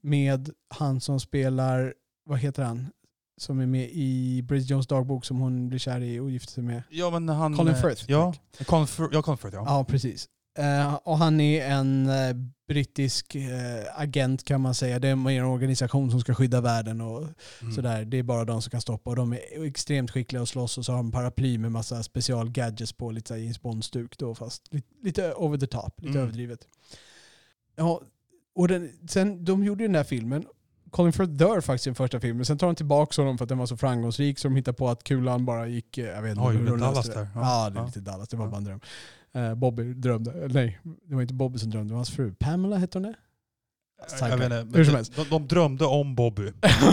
med 0.00 0.50
han 0.68 1.00
som 1.00 1.20
spelar, 1.20 1.94
vad 2.24 2.38
heter 2.38 2.62
han? 2.62 2.86
Som 3.36 3.60
är 3.60 3.66
med 3.66 3.90
i 3.92 4.42
Bridget 4.42 4.70
Jones 4.70 4.86
dagbok 4.86 5.24
som 5.24 5.38
hon 5.40 5.68
blir 5.68 5.78
kär 5.78 6.00
i 6.00 6.18
och 6.18 6.30
gifter 6.30 6.52
sig 6.52 6.64
med. 6.64 6.82
Ja, 6.90 7.10
men 7.10 7.28
han... 7.28 7.56
Colin 7.56 7.74
eh, 7.74 7.80
Firth. 7.82 8.04
Ja, 8.08 8.34
Colin 8.66 8.86
Firth, 8.86 9.10
ja, 9.12 9.22
Colin 9.22 9.38
Firth, 9.38 9.54
ja. 9.54 9.64
Ja, 9.66 9.84
precis. 9.84 10.28
Eh, 10.58 10.94
och 10.94 11.18
han 11.18 11.40
är 11.40 11.66
en 11.66 12.08
eh, 12.08 12.34
brittisk 12.68 13.36
agent 13.94 14.44
kan 14.44 14.60
man 14.60 14.74
säga. 14.74 14.98
Det 14.98 15.08
är 15.08 15.12
en 15.12 15.44
organisation 15.44 16.10
som 16.10 16.20
ska 16.20 16.34
skydda 16.34 16.60
världen 16.60 17.00
och 17.00 17.18
Mm. 17.62 17.74
sådär. 17.74 18.04
Det 18.04 18.18
är 18.18 18.22
bara 18.22 18.44
de 18.44 18.62
som 18.62 18.70
kan 18.70 18.80
stoppa 18.80 19.10
och 19.10 19.16
de 19.16 19.32
är 19.32 19.64
extremt 19.66 20.10
skickliga 20.10 20.42
att 20.42 20.48
slåss 20.48 20.78
och 20.78 20.84
så 20.84 20.92
har 20.92 20.96
de 20.96 21.12
paraply 21.12 21.58
med 21.58 21.72
massa 21.72 22.02
special 22.02 22.50
gadgets 22.50 22.92
på, 22.92 23.10
lite 23.10 23.34
James 23.36 23.62
Bond-stuk 23.62 24.18
då 24.18 24.34
fast 24.34 24.72
lite, 24.74 24.86
lite 25.02 25.32
over 25.34 25.58
the 25.58 25.66
top, 25.66 25.94
lite 26.00 26.10
Mm. 26.10 26.22
överdrivet. 26.22 26.66
Ja, 27.76 28.00
och 28.54 28.68
den, 28.68 28.90
sen, 29.08 29.44
de 29.44 29.64
gjorde 29.64 29.84
ju 29.84 29.88
den 29.88 29.96
här 29.96 30.04
filmen. 30.04 30.44
Colin 30.92 31.12
Firth 31.12 31.32
dör 31.32 31.60
faktiskt 31.60 31.86
i 31.86 31.90
den 31.90 31.94
första 31.94 32.20
filmen. 32.20 32.44
Sen 32.44 32.58
tar 32.58 32.66
de 32.66 32.76
tillbaka 32.76 33.22
honom 33.22 33.38
för 33.38 33.44
att 33.44 33.48
den 33.48 33.58
var 33.58 33.66
så 33.66 33.76
framgångsrik 33.76 34.38
så 34.38 34.48
de 34.48 34.56
hittar 34.56 34.72
på 34.72 34.88
att 34.88 35.04
kulan 35.04 35.44
bara 35.44 35.66
gick, 35.66 35.98
eh, 35.98 36.04
jag 36.06 36.22
vet 36.22 36.30
inte 36.30 36.42
Oj, 36.48 36.56
det 36.56 36.76
Dallas 36.76 37.06
där. 37.06 37.28
Ja, 37.34 37.40
Ja, 37.64 37.70
det 37.70 37.78
är 37.78 37.80
ja. 37.82 37.86
lite 37.86 38.00
Dallas. 38.00 38.28
Det 38.28 38.36
var 38.36 38.44
Ja. 38.44 38.50
bara 38.50 38.56
en 38.56 38.64
dröm. 38.64 38.80
Eh, 39.34 39.54
Bobby 39.54 39.94
drömde, 39.94 40.48
nej, 40.48 40.78
det 41.08 41.14
var 41.14 41.22
inte 41.22 41.34
Bobby 41.34 41.58
som 41.58 41.70
drömde, 41.70 41.88
det 41.88 41.92
var 41.92 41.98
hans 41.98 42.10
fru. 42.10 42.34
Pamela 42.38 42.76
hette 42.76 42.98
hon 42.98 43.02
det? 43.02 43.14
Jag 44.20 44.38
vet 44.38 44.52
inte, 44.52 44.78
Hur 44.78 44.84
som 44.84 44.92
de- 44.92 44.96
helst. 44.96 45.16
De, 45.16 45.24
de 45.30 45.48
drömde 45.48 45.84
om 45.84 46.14
Bobby. 46.14 46.52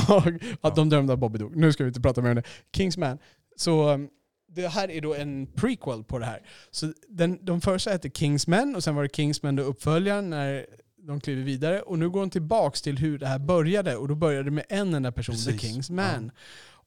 att 0.62 0.76
de 0.76 0.89
drömde 0.89 1.14
att 1.14 1.20
Bobby 1.20 1.39
dog. 1.39 1.56
Nu 1.56 1.74
ska 1.74 1.84
vi 1.84 1.88
inte 1.88 2.02
prata 2.02 2.22
mer 2.22 2.30
om 2.30 2.36
det. 2.36 2.43
Kingsman. 2.76 3.18
Så 3.56 3.89
um, 3.93 4.10
det 4.52 4.68
här 4.68 4.91
är 4.91 5.02
då 5.02 5.16
en 5.16 5.47
prequel 5.47 6.04
på 6.04 6.20
det 6.20 6.26
här. 6.26 6.39
Så 6.72 6.93
den, 7.08 7.45
de 7.45 7.62
första 7.62 7.91
hette 7.91 8.10
Kingsman 8.10 8.76
och 8.76 8.84
sen 8.84 8.95
var 8.95 9.04
det 9.04 9.16
Kingsman 9.16 9.56
då 9.56 9.64
uppföljaren 9.64 10.30
när 10.30 10.66
de 11.02 11.20
kliver 11.22 11.43
vidare. 11.43 11.82
Och 11.82 12.00
nu 12.00 12.10
går 12.10 12.20
de 12.20 12.30
tillbaks 12.30 12.82
till 12.82 12.97
hur 12.97 13.18
det 13.20 13.28
här 13.28 13.39
började 13.39 13.95
och 13.95 14.08
då 14.08 14.16
började 14.16 14.43
det 14.43 14.52
med 14.52 14.66
en 14.70 14.93
enda 14.93 15.12
person, 15.12 15.36
The 15.36 15.52
Precis. 15.52 15.62
Kingsman. 15.62 16.32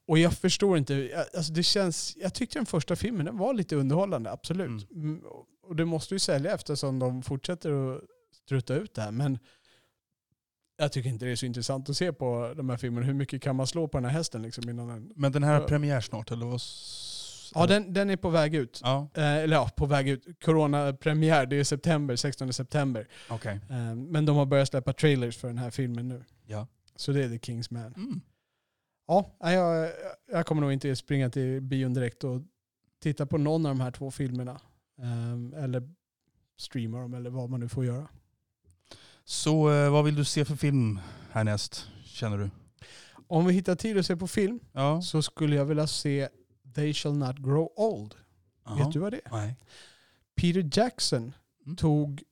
Och 0.06 0.18
jag 0.18 0.32
förstår 0.32 0.78
inte, 0.78 1.24
alltså 1.36 1.52
det 1.52 1.62
känns, 1.62 2.16
jag 2.20 2.34
tyckte 2.34 2.58
den 2.58 2.66
första 2.66 2.96
filmen 2.96 3.26
den 3.26 3.38
var 3.38 3.54
lite 3.54 3.76
underhållande, 3.76 4.30
absolut. 4.32 4.90
Mm, 4.90 5.18
och- 5.24 5.46
Och 5.64 5.76
det 5.76 5.84
måste 5.84 6.14
ju 6.14 6.18
sälja 6.18 6.54
eftersom 6.54 6.98
de 6.98 7.22
fortsätter 7.22 7.94
att 7.96 8.00
strutta 8.44 8.74
ut 8.74 8.94
det 8.94 9.02
här. 9.02 9.10
Men 9.10 9.38
jag 10.76 10.92
tycker 10.92 11.10
inte 11.10 11.24
det 11.24 11.30
är 11.30 11.36
så 11.36 11.46
intressant 11.46 11.88
att 11.88 11.96
se 11.96 12.12
på 12.12 12.52
de 12.56 12.70
här 12.70 12.76
filmerna. 12.76 13.06
Hur 13.06 13.14
mycket 13.14 13.42
kan 13.42 13.56
man 13.56 13.66
slå 13.66 13.88
på 13.88 13.96
den 13.98 14.04
här 14.04 14.12
hästen 14.12 14.42
liksom 14.42 14.68
innan 14.68 14.88
den... 14.88 15.12
Men 15.16 15.32
den 15.32 15.42
här 15.42 15.52
har 15.54 15.60
Ja. 15.60 15.66
premiär 15.66 16.00
snart, 16.00 16.30
eller 16.30 16.46
vad? 16.46 16.60
Ja, 17.54 17.66
den, 17.66 17.92
den 17.92 18.10
är 18.10 18.16
på 18.16 18.30
väg 18.30 18.54
ut. 18.54 18.80
Ja, 18.84 19.08
Eh, 19.14 19.22
eller 19.36 19.56
ja, 19.56 19.70
på 19.76 19.86
väg 19.86 20.08
ut. 20.08 20.26
Corona-premiär, 20.44 21.46
det 21.46 21.56
är 21.56 21.64
september, 21.64 22.16
16 22.16 22.52
september. 22.52 23.08
okej. 23.30 23.60
Eh, 23.70 23.94
men 23.94 24.24
de 24.26 24.36
har 24.36 24.46
börjat 24.46 24.68
släppa 24.68 24.92
trailers 24.92 25.36
för 25.36 25.48
den 25.48 25.58
här 25.58 25.70
filmen 25.70 26.08
nu. 26.08 26.24
Ja. 26.46 26.66
Så 26.96 27.12
det 27.12 27.24
är 27.24 27.28
The 27.28 27.52
King's 27.52 27.66
Man. 27.74 27.94
Mm. 27.96 28.20
Ja, 29.06 29.34
jag, 29.40 29.90
jag 30.32 30.46
kommer 30.46 30.62
nog 30.62 30.72
inte 30.72 30.96
springa 30.96 31.30
till 31.30 31.60
bion 31.60 31.94
direkt 31.94 32.24
och 32.24 32.42
titta 33.02 33.26
på 33.26 33.38
någon 33.38 33.66
av 33.66 33.70
de 33.70 33.80
här 33.80 33.90
två 33.90 34.10
filmerna. 34.10 34.60
Eh, 34.98 35.64
eller 35.64 35.88
streama 36.58 36.98
dem 37.00 37.14
eller 37.14 37.30
vad 37.30 37.50
man 37.50 37.60
nu 37.60 37.68
får 37.68 37.84
göra. 37.84 38.08
Så 39.24 39.72
eh, 39.72 39.90
vad 39.92 40.04
vill 40.04 40.14
du 40.14 40.24
se 40.24 40.44
för 40.44 40.56
film 40.56 41.00
härnäst, 41.30 41.86
känner 42.04 42.38
du? 42.38 42.50
Om 43.26 43.46
vi 43.46 43.52
hittar 43.52 43.74
tid 43.74 43.98
att 43.98 44.06
se 44.06 44.16
på 44.16 44.26
film 44.26 44.60
Ja. 44.72 45.02
så 45.02 45.22
skulle 45.22 45.56
jag 45.56 45.64
vilja 45.64 45.86
se 45.86 46.28
They 46.74 46.94
shall 46.94 47.14
not 47.14 47.38
grow 47.38 47.72
old. 47.76 48.14
Jaha. 48.64 48.76
Vet 48.78 48.92
du 48.92 48.98
vad 48.98 49.12
det 49.12 49.20
är? 49.24 49.30
Nej. 49.32 49.56
Peter 50.34 50.70
Jackson 50.80 51.32
Mm. 51.66 51.76
tog 51.76 52.22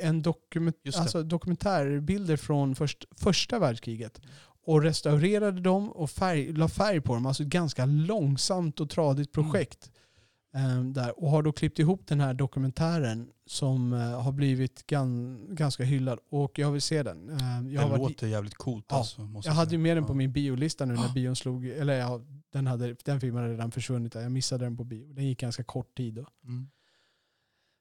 en 0.00 0.22
dokument, 0.22 0.76
alltså 0.96 1.22
dokumentärbilder 1.22 2.36
från 2.36 2.74
först, 2.74 3.04
första 3.16 3.58
världskriget 3.58 4.20
och 4.64 4.82
restaurerade 4.82 5.60
dem 5.60 5.92
och 5.92 6.10
färg, 6.10 6.52
la 6.52 6.68
färg 6.68 7.00
på 7.00 7.14
dem. 7.14 7.26
Alltså 7.26 7.42
ett 7.42 7.48
ganska 7.48 7.86
långsamt 7.86 8.80
och 8.80 8.90
tradigt 8.90 9.36
Mm. 9.36 9.50
projekt. 9.50 9.86
ehm, 9.86 9.92
där, 10.94 11.20
och 11.24 11.30
har 11.30 11.42
då 11.42 11.52
klippt 11.52 11.78
ihop 11.78 12.06
den 12.06 12.20
här 12.20 12.34
dokumentären 12.34 13.28
som 13.46 13.92
eh, 13.92 14.22
har 14.22 14.32
blivit 14.32 14.86
gan, 14.86 15.46
ganska 15.54 15.84
hyllad. 15.84 16.18
Och 16.30 16.58
jag 16.58 16.72
vill 16.72 16.82
se 16.82 17.02
den. 17.02 17.30
Ehm, 17.30 17.38
jag, 17.38 17.64
det 17.72 17.78
har 17.78 17.88
varit, 17.88 18.00
låter 18.10 18.26
jävligt 18.26 18.54
coolt 18.54 18.86
Ja, 18.88 18.96
alltså, 18.96 19.20
måste 19.22 19.48
jag 19.50 19.54
hade 19.54 19.70
ju 19.70 19.78
med 19.78 19.96
den 19.96 20.06
på 20.06 20.14
min 20.14 20.32
biolista 20.32 20.84
nu 20.84 20.94
när 20.94 21.02
Ja. 21.02 21.12
bion 21.14 21.36
slog, 21.36 21.66
eller 21.66 21.94
ja, 21.94 22.20
den, 22.52 22.66
hade, 22.66 22.96
den 23.04 23.20
filmen 23.20 23.42
hade 23.42 23.54
redan 23.54 23.70
försvunnit. 23.70 24.14
Jag 24.14 24.32
missade 24.32 24.64
den 24.64 24.76
på 24.76 24.84
bio. 24.84 25.12
Den 25.12 25.24
gick 25.26 25.40
ganska 25.40 25.64
kort 25.64 25.96
tid 25.96 26.14
då. 26.14 26.26
Mm. 26.44 26.68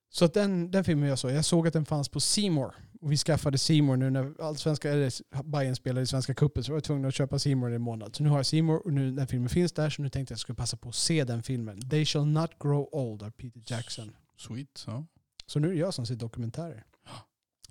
Så 0.10 0.26
att 0.26 0.34
den, 0.34 0.72
den 0.72 0.84
filmen 0.84 1.10
jag 1.10 1.20
såg, 1.20 1.32
jag 1.32 1.45
såg 1.45 1.68
att 1.68 1.74
den 1.74 1.86
fanns 1.86 2.10
på 2.10 2.20
Seymour. 2.20 2.76
Och 3.01 3.12
vi 3.12 3.18
skaffade 3.18 3.57
Seymour 3.57 3.97
nu 3.97 4.10
när 4.10 4.41
allsvenska, 4.41 4.91
eller 4.91 5.43
Bayern 5.43 5.76
spelade 5.76 6.01
i 6.01 6.07
Svenska 6.07 6.34
cupen 6.34 6.64
så 6.64 6.72
var 6.72 6.78
jag 6.78 6.84
tvungen 6.84 7.05
att 7.05 7.14
köpa 7.14 7.39
Seymour 7.39 7.72
i 7.72 7.76
en 7.76 7.82
månad. 7.82 8.16
Så 8.16 8.24
nu 8.24 8.30
har 8.30 8.38
jag 8.38 8.45
Seymour 8.45 8.86
och 8.86 8.93
nu 8.93 9.12
den 9.12 9.28
filmen 9.28 9.49
finns 9.49 9.72
där 9.72 9.89
så 9.89 10.01
nu 10.01 10.10
tänkte 10.10 10.20
jag 10.20 10.26
att 10.26 10.30
jag 10.30 10.39
skulle 10.39 10.55
passa 10.55 10.78
på 10.78 10.89
att 10.89 10.95
se 10.95 11.24
den 11.24 11.43
filmen. 11.43 11.89
They 11.89 12.05
shall 12.05 12.26
not 12.26 12.49
grow 12.60 12.89
old 12.91 13.24
av 13.24 13.32
Peter 13.32 13.62
Jackson. 13.66 14.12
Sweet. 14.38 14.84
Ja. 14.88 15.05
Så 15.45 15.60
nu 15.60 15.68
är 15.68 15.72
det 15.72 15.80
jag 15.80 15.93
som 15.93 16.05
ser 16.05 16.16
dokumentärer. 16.16 16.84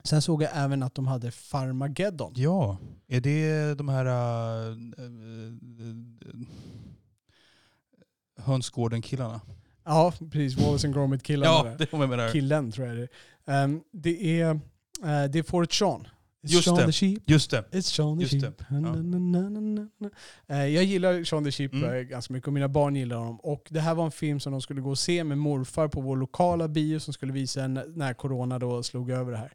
Sen 0.04 0.22
såg 0.22 0.42
jag 0.42 0.50
även 0.54 0.82
att 0.82 0.94
de 0.94 1.06
hade 1.06 1.30
Farmageddon. 1.30 2.32
ja, 2.36 2.78
är 3.06 3.20
det 3.20 3.74
de 3.74 3.88
här 3.88 4.06
äh, 4.06 4.68
äh, 4.68 5.52
hönsgården-killarna? 8.36 9.40
Ja, 9.88 10.12
precis. 10.32 10.58
Wallace 10.58 10.86
and 10.86 10.94
Gromit 10.94 11.22
killarna 11.22 11.68
Ja, 11.70 11.74
det 11.78 11.92
var 11.92 12.00
jag 12.00 12.08
menar. 12.10 12.28
Killen 12.32 12.72
tror 12.72 12.86
jag 12.86 12.96
det 12.96 13.08
är. 13.46 13.64
Um, 13.64 13.80
det 13.92 14.40
är. 14.40 14.50
Uh, 14.50 14.60
det 15.30 15.38
är 15.38 15.42
Fort 15.42 15.72
Sean. 15.72 16.00
It's 16.42 16.50
Just 16.52 16.64
Sean 16.64 16.76
det. 16.76 16.86
the 16.86 16.92
Sheep. 16.92 17.18
Just 17.26 17.50
det. 17.50 17.64
It's 17.72 17.80
Sean 17.94 18.18
the 18.18 18.22
Just. 18.24 18.44
Sheep. 18.44 18.62
Ja. 18.70 18.76
Na, 18.80 18.92
na, 19.48 19.60
na. 19.98 20.10
Eh, 20.48 20.66
Jag 20.66 20.84
gillar 20.84 21.24
Sean 21.24 21.44
the 21.44 21.50
Sheep 21.50 21.72
Mm. 21.72 21.94
eh, 21.94 22.00
ganska 22.00 22.32
mycket 22.32 22.46
och 22.46 22.52
mina 22.52 22.68
barn 22.68 22.96
gillar 22.96 23.16
honom. 23.16 23.40
Och 23.40 23.66
det 23.70 23.80
här 23.80 23.94
var 23.94 24.04
en 24.04 24.10
film 24.10 24.40
som 24.40 24.52
de 24.52 24.60
skulle 24.62 24.80
gå 24.80 24.90
och 24.90 24.98
se 24.98 25.24
med 25.24 25.38
morfar 25.38 25.88
på 25.88 26.00
vår 26.00 26.16
lokala 26.16 26.68
bio 26.68 26.98
som 27.00 27.12
skulle 27.14 27.32
visa 27.32 27.66
när 27.68 28.14
corona 28.14 28.58
då 28.58 28.82
slog 28.82 29.10
över 29.10 29.32
det 29.32 29.38
här. 29.38 29.52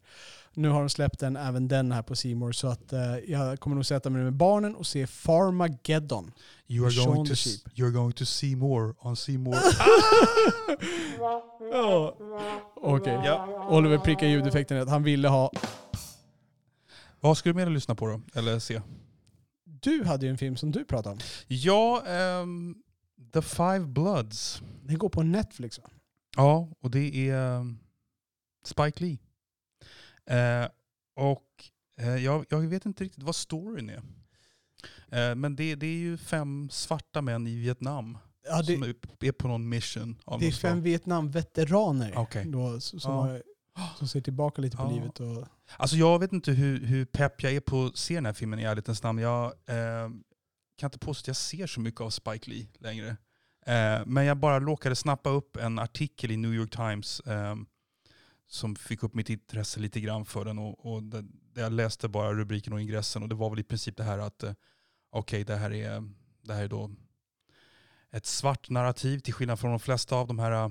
Nu 0.54 0.68
har 0.68 0.80
de 0.80 0.88
släppt 0.88 1.20
den, 1.20 1.36
även 1.36 1.68
den 1.68 1.92
här 1.92 2.02
på 2.02 2.14
More 2.36 2.52
så 2.52 2.68
att 2.68 2.92
eh, 2.92 3.16
jag 3.16 3.60
kommer 3.60 3.76
nog 3.76 3.86
sätta 3.86 4.10
mig 4.10 4.22
med 4.22 4.32
barnen 4.32 4.76
och 4.76 4.86
se 4.86 5.06
Farmageddon. 5.06 6.32
You 6.66 6.86
are, 6.86 7.06
going 7.06 7.26
to, 7.26 7.34
you're 7.34 7.90
going 7.90 8.12
to 8.12 8.24
see 8.24 8.56
more 8.56 8.94
on 9.00 9.16
see 9.16 9.38
more. 9.38 9.58
Ja. 11.72 12.16
Okej. 12.76 13.20
Ja. 13.24 13.68
Oliver 13.70 13.98
prickar 13.98 14.26
ljudeffekten 14.26 14.82
att 14.82 14.88
han 14.88 15.02
ville 15.02 15.28
ha... 15.28 15.50
Vad 17.20 17.38
ska 17.38 17.48
du 17.50 17.54
mer 17.54 17.70
lyssna 17.70 17.94
på 17.94 18.06
då? 18.06 18.20
Eller 18.34 18.58
se? 18.58 18.80
Du 19.64 20.04
hade 20.04 20.26
ju 20.26 20.30
en 20.30 20.38
film 20.38 20.56
som 20.56 20.70
du 20.70 20.84
pratade 20.84 21.12
om. 21.12 21.18
Ja, 21.46 22.02
ehm, 22.06 22.74
The 23.32 23.42
Five 23.42 23.80
Bloods. 23.86 24.62
Den 24.82 24.98
går 24.98 25.08
på 25.08 25.22
Netflix 25.22 25.78
va? 25.78 25.90
Ja, 26.36 26.68
och 26.80 26.90
det 26.90 27.30
är 27.30 27.56
ehm, 27.56 27.78
Spike 28.64 29.04
Lee. 29.04 29.18
Eh, 30.30 30.68
och 31.16 31.46
eh, 32.00 32.16
jag, 32.16 32.46
jag 32.48 32.60
vet 32.60 32.86
inte 32.86 33.04
riktigt 33.04 33.22
vad 33.22 33.34
storyn 33.36 33.90
är. 33.90 34.02
Eh, 35.08 35.34
men 35.34 35.56
det, 35.56 35.74
det 35.74 35.86
är 35.86 35.96
ju 35.98 36.16
fem 36.16 36.68
svarta 36.70 37.22
män 37.22 37.46
i 37.46 37.56
Vietnam 37.56 38.18
Ja, 38.48 38.62
det, 38.62 38.74
som 38.74 38.82
är, 38.82 39.32
på 39.32 39.48
någon 39.48 39.68
mission. 39.68 40.20
Av 40.24 40.40
det 40.40 40.46
är 40.46 40.52
fem 40.52 40.82
Vietnam-veteraner 40.82 42.12
Okej. 42.16 42.44
då, 42.46 42.80
som, 42.80 42.98
Ja. 43.02 43.10
har, 43.10 43.42
som 43.98 44.08
ser 44.08 44.20
tillbaka 44.20 44.62
lite 44.62 44.76
på 44.76 44.82
Ja. 44.82 44.90
livet. 44.90 45.20
Och, 45.20 45.48
Alltså 45.76 45.96
jag 45.96 46.18
vet 46.18 46.32
inte 46.32 46.52
hur, 46.52 46.80
hur 46.86 47.04
pepp 47.04 47.42
jag 47.42 47.52
är 47.52 47.60
på 47.60 47.84
att 47.86 47.96
se 47.96 48.14
den 48.14 48.26
här 48.26 48.32
filmen 48.32 48.58
i 48.58 48.62
ärlighetens 48.62 49.02
namn. 49.02 49.18
Jag 49.18 49.44
eh, 49.46 50.08
kan 50.78 50.86
inte 50.86 50.98
påstå 50.98 51.22
att 51.24 51.26
jag 51.26 51.36
ser 51.36 51.66
så 51.66 51.80
mycket 51.80 52.00
av 52.00 52.10
Spike 52.10 52.50
Lee 52.50 52.66
längre. 52.78 53.08
Eh, 53.66 54.06
men 54.06 54.24
jag 54.24 54.36
bara 54.36 54.60
råkade 54.60 54.96
snappa 54.96 55.30
upp 55.30 55.56
en 55.56 55.78
artikel 55.78 56.30
i 56.30 56.36
New 56.36 56.54
York 56.54 56.70
Times 56.70 57.20
som 58.46 58.76
fick 58.76 59.02
upp 59.02 59.14
mitt 59.14 59.30
intresse 59.30 59.80
lite 59.80 60.00
grann 60.00 60.24
för 60.24 60.44
den. 60.44 60.58
Och, 60.58 60.94
och 60.94 61.02
det, 61.02 61.24
det 61.52 61.60
jag 61.60 61.72
läste 61.72 62.08
bara 62.08 62.34
rubriken 62.34 62.72
och 62.72 62.80
ingressen 62.80 63.22
och 63.22 63.28
det 63.28 63.34
var 63.34 63.50
väl 63.50 63.58
i 63.58 63.64
princip 63.64 63.96
det 63.96 64.04
här 64.04 64.18
att 64.18 64.42
eh, 64.42 64.52
okej, 65.10 65.44
det, 65.44 65.56
här 65.56 65.72
är, 65.72 66.10
det 66.42 66.54
här 66.54 66.62
är 66.62 66.68
då 66.68 66.90
ett 68.10 68.26
svart 68.26 68.70
narrativ 68.70 69.18
till 69.18 69.34
skillnad 69.34 69.60
från 69.60 69.70
de 69.70 69.80
flesta 69.80 70.16
av 70.16 70.26
de 70.26 70.38
här 70.38 70.52
eh, 70.52 70.70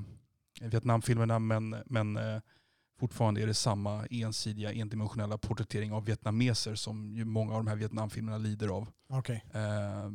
Vietnamfilmerna 0.62 1.40
men, 1.40 1.76
men 1.86 2.18
eh, 2.18 2.42
fortfarande 3.00 3.42
är 3.42 3.48
det 3.48 3.54
samma 3.54 4.06
ensidiga, 4.06 4.74
endimensionella 4.74 5.38
porträttering 5.38 5.92
av 5.92 6.06
vietnameser 6.06 6.76
som 6.76 7.16
ju 7.16 7.26
många 7.26 7.54
av 7.54 7.60
de 7.60 7.68
här 7.68 7.76
Vietnamfilmerna 7.76 8.38
lider 8.38 8.68
av. 8.68 8.88
Eh, 9.54 10.12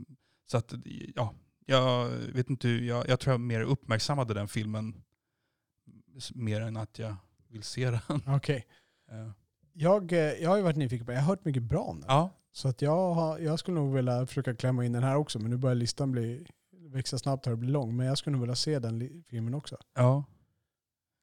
så 0.47 0.57
att, 0.57 0.75
ja, 1.15 1.35
jag 1.67 2.09
vet 2.09 2.51
inte, 2.51 2.69
jag, 2.69 3.09
jag 3.09 3.21
tror 3.21 3.33
jag 3.33 3.41
mer 3.41 3.61
uppmärksammade 3.61 4.35
den 4.35 4.49
filmen 4.49 5.03
mer 6.35 6.61
än 6.61 6.77
att 6.77 6.99
jag 6.99 7.17
vill 7.49 7.63
se 7.63 7.91
den. 7.91 8.01
Okej. 8.37 8.67
Eh, 9.11 9.31
Jag, 9.73 10.13
eh, 10.13 10.19
jag 10.19 10.51
har 10.51 10.57
ju 10.57 10.63
varit 10.63 10.77
nyfiken 10.77 11.07
på 11.07 11.13
Jag 11.13 11.19
har 11.21 11.27
hört 11.27 11.45
mycket 11.45 11.63
bra 11.63 11.83
om 11.83 12.01
den. 12.01 12.07
ja, 12.11 12.31
Så 12.53 12.69
att 12.69 12.83
jag, 12.83 13.15
har, 13.15 13.39
jag 13.39 13.59
skulle 13.59 13.75
nog 13.75 13.95
vilja 13.95 14.27
försöka 14.27 14.55
klämma 14.55 14.85
in 14.85 14.93
den 14.93 15.03
här 15.03 15.17
också. 15.17 15.39
Men 15.39 15.51
nu 15.51 15.57
börjar 15.57 15.75
listan 15.75 16.13
bli, 16.13 16.47
växa 16.93 17.19
snabbt 17.19 17.47
här 17.47 17.53
och 17.53 17.59
bli 17.59 17.69
lång. 17.69 17.97
Men 17.97 18.07
jag 18.07 18.19
skulle 18.19 18.33
nog 18.33 18.41
vilja 18.41 18.57
se 18.57 18.79
den 18.79 19.25
filmen 19.29 19.55
också. 19.55 19.77
ja. 19.95 20.25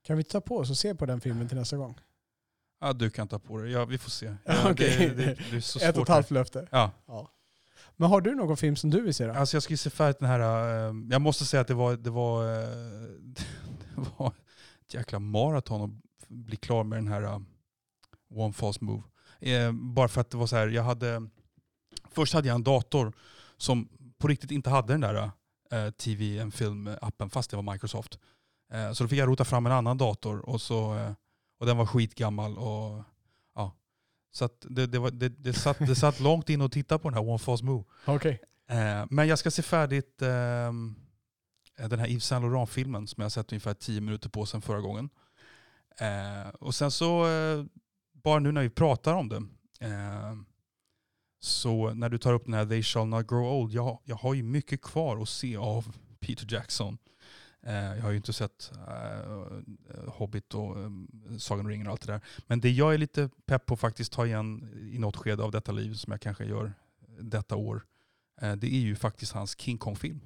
Kan 0.03 0.17
vi 0.17 0.23
ta 0.23 0.41
på 0.41 0.57
oss 0.57 0.69
och 0.69 0.78
se 0.78 0.95
på 0.95 1.05
den 1.05 1.21
filmen 1.21 1.47
till 1.47 1.57
nästa 1.57 1.78
gång? 1.78 1.95
ja, 2.82 2.93
du 2.93 3.09
kan 3.09 3.28
ta 3.28 3.39
på 3.39 3.57
det. 3.57 3.69
Ja, 3.69 3.86
vi 3.86 3.97
får 3.97 4.09
se. 4.11 4.36
Ja, 4.45 4.71
okej. 4.71 4.97
det, 4.97 5.26
det, 5.26 5.38
det 5.51 5.55
är 5.57 5.59
så 5.61 5.80
Ett 5.80 5.89
och 5.89 5.95
svårt 5.95 6.03
ett 6.03 6.13
halvt 6.13 6.32
löfte. 6.32 6.67
Ja. 6.71 6.91
Ja. 7.07 7.30
Men 7.95 8.09
har 8.09 8.21
du 8.21 8.36
någon 8.36 8.57
film 8.57 8.76
som 8.76 8.89
du 8.89 9.01
vill 9.01 9.13
se 9.13 9.26
då? 9.28 9.34
Alltså 9.34 9.55
jag 9.55 9.63
ska 9.63 9.78
se 9.78 9.89
färdigt 9.89 10.19
den 10.19 10.30
här, 10.30 10.39
eh, 10.39 10.93
jag 11.09 11.21
måste 11.21 11.45
säga 11.45 11.61
att 11.61 11.67
det 11.67 11.73
var, 11.73 11.95
det 11.97 12.09
var, 12.09 12.43
eh, 12.53 12.67
det 13.95 14.05
var 14.17 14.34
ett 14.82 14.93
jäkla 14.93 15.19
maraton 15.19 16.01
bli 16.36 16.57
klar 16.57 16.83
med 16.83 16.97
den 16.97 17.07
här 17.07 17.21
eh, 17.21 17.39
One 18.29 18.53
False 18.53 18.83
Move. 18.83 19.03
Eh, 19.39 19.71
bara 19.71 20.07
för 20.07 20.21
att 20.21 20.29
det 20.29 20.38
var 20.38 20.47
så 20.47 20.55
här, 20.55 20.67
jag 20.67 20.83
hade, 20.83 21.29
först 22.11 22.33
hade 22.33 22.47
jag 22.47 22.55
en 22.55 22.63
dator 22.63 23.13
som 23.57 23.89
på 24.17 24.27
riktigt 24.27 24.51
inte 24.51 24.69
hade 24.69 24.93
den 24.93 25.01
där 25.01 25.31
eh, 25.71 25.89
TV 25.91 26.39
en 26.39 26.51
film-appen 26.51 27.29
fast 27.29 27.51
det 27.51 27.57
var 27.57 27.73
Microsoft. 27.73 28.19
Eh, 28.73 28.91
så 28.91 29.03
då 29.03 29.07
fick 29.07 29.19
jag 29.19 29.29
rota 29.29 29.45
fram 29.45 29.65
en 29.65 29.71
annan 29.71 29.97
dator 29.97 30.49
och, 30.49 30.61
så, 30.61 30.95
eh, 30.95 31.11
och 31.59 31.65
den 31.65 31.77
var 31.77 31.86
skitgammal. 31.86 32.57
Och, 32.57 33.03
ja. 33.55 33.71
Så 34.31 34.49
det, 34.61 34.88
det, 34.88 34.99
var, 34.99 35.11
det, 35.11 35.29
det, 35.29 35.53
satt, 35.53 35.79
det 35.79 35.95
satt 35.95 36.19
långt 36.19 36.49
in 36.49 36.61
att 36.61 36.71
titta 36.71 36.99
på 36.99 37.09
den 37.09 37.13
här 37.17 37.29
One 37.29 37.39
False 37.39 37.65
Move. 37.65 37.83
Okej. 38.05 38.41
Eh, 38.69 39.05
men 39.09 39.27
jag 39.27 39.39
ska 39.39 39.51
se 39.51 39.61
färdigt 39.61 40.21
ehm, 40.21 40.95
eh, 41.79 41.89
den 41.89 41.99
här 41.99 42.07
Yves 42.07 42.25
Saint 42.25 42.43
Laurent-filmen 42.43 43.07
som 43.07 43.21
jag 43.21 43.25
har 43.25 43.29
sett 43.29 43.51
ungefär 43.51 43.73
10 43.73 44.01
minuter 44.01 44.29
på 44.29 44.45
sen 44.45 44.61
förra 44.61 44.81
gången. 44.81 45.09
Eh, 45.99 46.49
och 46.49 46.75
sen 46.75 46.91
så, 46.91 47.27
eh, 47.27 47.65
bara 48.13 48.39
nu 48.39 48.51
när 48.51 48.61
vi 48.61 48.69
pratar 48.69 49.13
om 49.13 49.29
det, 49.29 49.43
eh, 49.79 50.35
så 51.39 51.93
när 51.93 52.09
du 52.09 52.17
tar 52.17 52.33
upp 52.33 52.45
den 52.45 52.53
här 52.53 52.65
They 52.65 52.83
shall 52.83 53.07
not 53.07 53.27
grow 53.27 53.45
old, 53.45 53.71
jag, 53.73 53.99
jag 54.03 54.15
har 54.15 54.33
ju 54.33 54.43
mycket 54.43 54.81
kvar 54.81 55.21
att 55.21 55.29
se 55.29 55.57
av 55.57 55.95
Peter 56.19 56.53
Jackson. 56.53 56.97
Eh, 57.65 57.73
jag 57.73 58.01
har 58.01 58.11
ju 58.11 58.17
inte 58.17 58.33
sett 58.33 58.71
eh, 58.87 60.07
Hobbit 60.07 60.53
och 60.53 60.79
eh, 60.79 60.89
Sagan 61.37 61.65
om 61.65 61.69
ringen 61.69 61.87
och 61.87 61.91
allt 61.91 62.01
det 62.07 62.11
där. 62.11 62.21
Men 62.47 62.59
det 62.59 62.71
jag 62.71 62.93
är 62.93 62.97
lite 62.97 63.29
pepp 63.45 63.65
på 63.65 63.77
faktiskt 63.77 64.11
ta 64.11 64.25
igen 64.25 64.69
i 64.93 64.99
något 64.99 65.15
skede 65.15 65.43
av 65.43 65.51
detta 65.51 65.71
liv 65.71 65.93
som 65.93 66.11
jag 66.11 66.21
kanske 66.21 66.45
gör 66.45 66.73
detta 67.19 67.55
år, 67.55 67.85
det 68.57 68.75
är 68.75 68.79
ju 68.79 68.95
faktiskt 68.95 69.31
hans 69.31 69.59
King 69.59 69.77
Kong-film. 69.77 70.21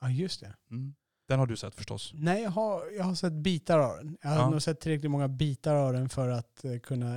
Ja, 0.00 0.10
just 0.10 0.40
det. 0.40 0.54
Mm. 0.70 0.94
Den 1.28 1.38
har 1.38 1.46
du 1.46 1.56
sett 1.56 1.74
förstås? 1.74 2.12
Nej, 2.14 2.42
jag 2.42 2.50
har, 2.50 2.82
jag 2.96 3.04
har 3.04 3.14
sett 3.14 3.32
bitar 3.32 3.78
av 3.78 3.96
den. 3.96 4.16
Jag 4.22 4.30
har 4.30 4.36
Ja. 4.36 4.50
nog 4.50 4.62
sett 4.62 4.80
tillräckligt 4.80 5.10
många 5.10 5.28
bitar 5.28 5.74
av 5.74 5.92
den 5.92 6.08
för 6.08 6.28
att 6.28 6.64
eh, 6.64 6.78
kunna 6.78 7.16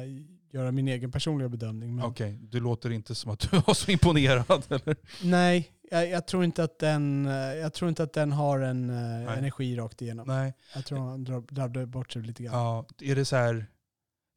göra 0.51 0.72
min 0.72 0.88
egen 0.88 1.12
personliga 1.12 1.49
bedömning. 1.49 1.95
Men 1.95 2.05
Okej, 2.05 2.39
du 2.41 2.60
låter 2.60 2.89
inte 2.89 3.16
som 3.16 3.32
att 3.32 3.39
du 3.51 3.57
var 3.68 3.74
så 3.74 3.91
imponerad. 3.91 4.64
Eller? 4.70 4.95
Nej, 5.24 5.72
Jag, 5.91 6.10
jag, 6.10 6.28
tror 6.28 6.43
inte 6.43 6.64
att 6.64 6.80
den, 6.80 7.26
eh, 7.26 7.34
jag 7.34 7.74
tror 7.74 7.89
inte 7.89 8.03
att 8.03 8.14
den 8.14 8.32
har 8.32 8.60
en 8.60 8.89
uh, 8.89 9.38
energi 9.38 9.76
rakt 9.78 10.01
igenom. 10.01 10.28
Nej. 10.28 10.53
Jag 10.76 10.86
tror 10.86 10.99
han 10.99 11.24
drabbade 11.24 11.86
bort 11.86 12.12
sig 12.12 12.22
lite 12.22 12.43
grann. 12.43 12.55
Ja, 12.55 12.86
är 12.99 13.16
det 13.16 13.26
så 13.26 13.36
här, 13.36 13.66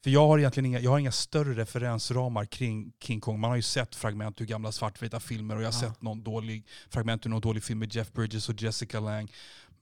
för 0.04 0.10
jag 0.10 0.26
har 0.26 0.38
egentligen 0.38 0.66
inga, 0.66 0.80
jag 0.80 0.90
har 0.90 0.98
inga 0.98 1.12
större 1.12 1.54
referensramar 1.54 2.44
kring 2.44 2.92
King 3.02 3.20
Kong. 3.20 3.40
Man 3.40 3.50
har 3.50 3.56
ju 3.56 3.62
sett 3.62 3.94
fragment 3.94 4.40
ur 4.40 4.44
gamla 4.44 4.72
svartvita 4.72 5.20
filmer 5.20 5.56
och 5.56 5.62
jag 5.62 5.72
har 5.72 5.82
ja. 5.82 5.92
sett 5.92 6.02
någon 6.02 6.22
dålig, 6.22 6.66
fragment 6.90 7.26
ur 7.26 7.30
någon 7.30 7.40
dålig 7.40 7.62
film 7.62 7.78
med 7.78 7.94
Jeff 7.94 8.12
Bridges 8.12 8.48
och 8.48 8.62
Jessica 8.62 9.00
Lange. 9.00 9.28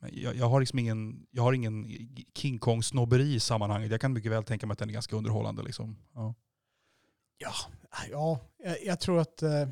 Jag, 0.00 0.36
jag, 0.36 0.48
har 0.48 0.60
liksom 0.60 0.78
ingen, 0.78 1.26
jag 1.30 1.42
har 1.42 1.52
ingen 1.52 1.86
King 2.34 2.58
Kong-snobberi 2.58 3.34
i 3.34 3.40
sammanhanget. 3.40 3.90
Jag 3.90 4.00
kan 4.00 4.12
mycket 4.12 4.32
väl 4.32 4.44
tänka 4.44 4.66
mig 4.66 4.72
att 4.72 4.78
den 4.78 4.88
är 4.88 4.92
ganska 4.92 5.16
underhållande. 5.16 5.62
Liksom. 5.62 5.96
Ja, 6.14 6.34
ja, 7.38 7.52
ja 8.10 8.40
jag, 8.58 8.76
jag 8.84 9.00
tror 9.00 9.20
att 9.20 9.42
eh, 9.42 9.68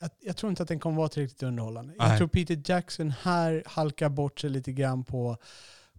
jag, 0.00 0.10
jag, 0.20 0.36
tror 0.36 0.50
inte 0.50 0.62
att 0.62 0.68
den 0.68 0.80
kommer 0.80 0.96
vara 0.96 1.08
tillräckligt 1.08 1.42
underhållande. 1.42 1.94
Nej. 1.98 2.08
Jag 2.08 2.18
tror 2.18 2.28
Peter 2.28 2.62
Jackson 2.64 3.10
här 3.10 3.62
halkar 3.66 4.08
bort 4.08 4.40
sig 4.40 4.50
lite 4.50 4.72
grann 4.72 5.04
på, 5.04 5.36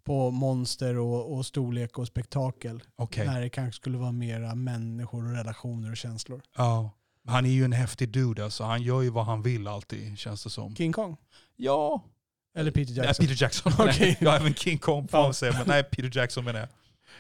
på 0.04 0.32
monster 0.32 0.98
och, 0.98 1.34
och 1.34 1.46
storlek 1.46 1.98
och 1.98 2.08
spektakel. 2.08 2.84
Okay. 2.98 3.26
När 3.26 3.42
det 3.42 3.50
kanske 3.50 3.76
skulle 3.76 3.98
vara 3.98 4.12
mera 4.12 4.56
människor 4.56 5.26
och 5.26 5.32
relationer 5.32 5.92
och 5.92 5.98
känslor. 5.98 6.42
Ja. 6.58 6.92
Han 7.28 7.46
är 7.46 7.50
ju 7.50 7.66
en 7.66 7.72
häftig 7.72 8.10
dude 8.10 8.44
alltså. 8.44 8.64
Han 8.64 8.82
gör 8.82 9.02
ju 9.02 9.10
vad 9.10 9.26
han 9.26 9.42
vill 9.42 9.68
alltid, 9.68 10.18
känns 10.18 10.44
det 10.44 10.50
som. 10.50 10.76
King 10.76 10.94
Kong? 10.94 11.18
Ja. 11.56 12.04
Eller 12.56 12.72
Peter 12.72 12.94
Jackson? 12.94 13.06
Nej, 13.06 13.28
Peter 13.28 13.44
Jackson. 13.44 13.74
okay. 13.90 14.16
ja, 14.20 14.36
även 14.36 14.54
King 14.54 14.78
Kong 14.78 15.08
får 15.08 15.18
man 15.18 15.34
säga, 15.34 15.52
men 15.52 15.68
nej, 15.68 15.84
Peter 15.84 16.20
Jackson 16.20 16.46
menar 16.46 16.60
jag. 16.60 16.70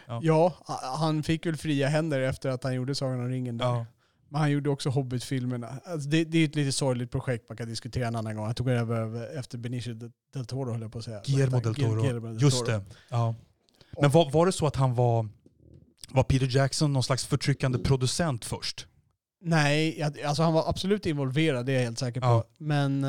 Ja. 0.07 0.19
ja. 0.67 0.75
han 0.99 1.23
fick 1.23 1.45
väl 1.45 1.57
fria 1.57 1.87
händer 1.87 2.19
efter 2.19 2.49
att 2.49 2.63
han 2.63 2.73
gjorde 2.73 2.95
Sagan 2.95 3.19
om 3.19 3.29
ringen 3.29 3.57
där. 3.57 3.65
Ja. 3.65 3.85
Men 4.29 4.41
han 4.41 4.51
gjorde 4.51 4.69
också 4.69 4.89
Hobbit-filmerna. 4.89 5.79
Alltså 5.85 6.09
det, 6.09 6.23
det, 6.23 6.37
är 6.37 6.45
ett 6.45 6.55
lite 6.55 6.71
sorgligt 6.71 7.11
projekt 7.11 7.49
man 7.49 7.57
kan 7.57 7.67
diskutera 7.67 8.07
en 8.07 8.15
annan 8.15 8.35
gång. 8.35 8.45
Han 8.45 8.55
tog 8.55 8.69
över 8.69 9.37
efter 9.39 9.57
Benicio 9.57 9.93
del 10.33 10.45
Toro 10.45 10.71
höll 10.71 10.81
jag 10.81 10.91
på 10.91 10.97
att 10.97 11.05
säga. 11.05 11.21
Guillermo 11.25 11.59
del 11.59 11.75
Toro. 11.75 12.01
Guillermo 12.01 12.27
del 12.27 12.39
Toro. 12.39 12.45
Just 12.45 12.65
det. 12.65 12.81
Ja. 13.09 13.35
Men 14.01 14.11
var, 14.11 14.31
var 14.31 14.45
det 14.45 14.51
så 14.51 14.67
att 14.67 14.75
han 14.75 14.95
var, 14.95 15.29
var 16.09 16.23
Peter 16.23 16.55
Jackson 16.55 16.93
någon 16.93 17.03
slags 17.03 17.25
förtryckande 17.25 17.79
producent 17.79 18.45
först? 18.45 18.87
Nej, 19.41 20.03
alltså 20.03 20.43
han 20.43 20.53
var 20.53 20.69
absolut 20.69 21.05
involverad, 21.05 21.65
det 21.65 21.71
är 21.71 21.75
jag 21.75 21.83
helt 21.83 21.99
säker 21.99 22.21
på. 22.21 22.27
Ja. 22.27 22.43
Men 22.57 23.05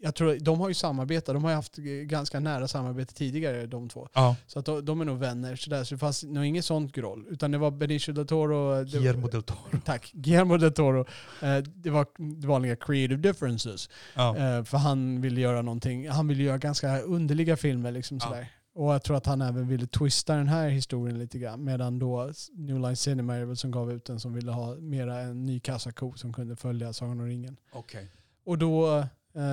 jag 0.00 0.14
tror, 0.14 0.38
de 0.40 0.60
har 0.60 0.68
ju 0.68 0.74
samarbetat, 0.74 1.34
de 1.34 1.44
har 1.44 1.50
ju 1.50 1.56
haft 1.56 1.76
ganska 2.04 2.40
nära 2.40 2.68
samarbete 2.68 3.14
tidigare 3.14 3.66
de 3.66 3.88
två. 3.88 4.08
Ja. 4.12 4.36
Så 4.46 4.58
att 4.58 4.64
de, 4.64 4.84
de 4.84 5.00
är 5.00 5.04
nog 5.04 5.18
vänner, 5.18 5.56
så, 5.56 5.70
där, 5.70 5.84
så 5.84 5.94
det 5.94 5.98
fanns 5.98 6.24
nog 6.24 6.44
inget 6.44 6.64
sånt 6.64 6.92
groll. 6.92 7.26
Utan 7.28 7.50
det 7.50 7.58
var 7.58 7.70
Benicio 7.70 8.14
del 8.14 8.26
Toro... 8.26 8.84
Guillermo 8.84 9.28
del 9.28 9.42
Toro. 9.42 9.80
Tack. 9.84 10.10
Guillermo 10.12 10.56
del 10.56 10.72
Toro. 10.72 11.06
Eh, 11.42 11.56
det 11.58 11.90
var 11.90 12.06
vanliga 12.46 12.76
creative 12.76 13.16
differences. 13.16 13.90
Ja. 14.14 14.36
Eh, 14.36 14.64
för 14.64 14.78
han 14.78 15.20
ville 15.20 15.40
göra 15.40 15.62
någonting, 15.62 16.08
han 16.08 16.28
ville 16.28 16.42
göra 16.42 16.58
ganska 16.58 17.00
underliga 17.00 17.56
filmer 17.56 17.92
liksom 17.92 18.20
sådär. 18.20 18.52
Och 18.74 18.94
jag 18.94 19.02
tror 19.02 19.16
att 19.16 19.26
han 19.26 19.42
även 19.42 19.68
ville 19.68 19.86
twista 19.86 20.34
den 20.36 20.48
här 20.48 20.68
historien 20.68 21.18
lite 21.18 21.38
grann. 21.38 21.64
Medan 21.64 21.98
då 21.98 22.32
New 22.52 22.80
Line 22.80 22.96
Cinema 22.96 23.36
är 23.36 23.54
som 23.54 23.70
gav 23.70 23.92
ut 23.92 24.04
den 24.04 24.20
som 24.20 24.32
ville 24.32 24.52
ha 24.52 24.74
mera 24.74 25.20
en 25.20 25.44
ny 25.44 25.60
kassako 25.60 26.12
som 26.16 26.32
kunde 26.32 26.56
följa 26.56 26.92
Sagan 26.92 27.20
om 27.20 27.26
ringen. 27.26 27.56
Okay. 27.72 28.06
Och 28.44 28.58
då 28.58 28.98
Eh, 28.98 29.06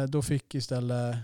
då 0.09 0.21
fick 0.21 0.55
istället 0.55 1.15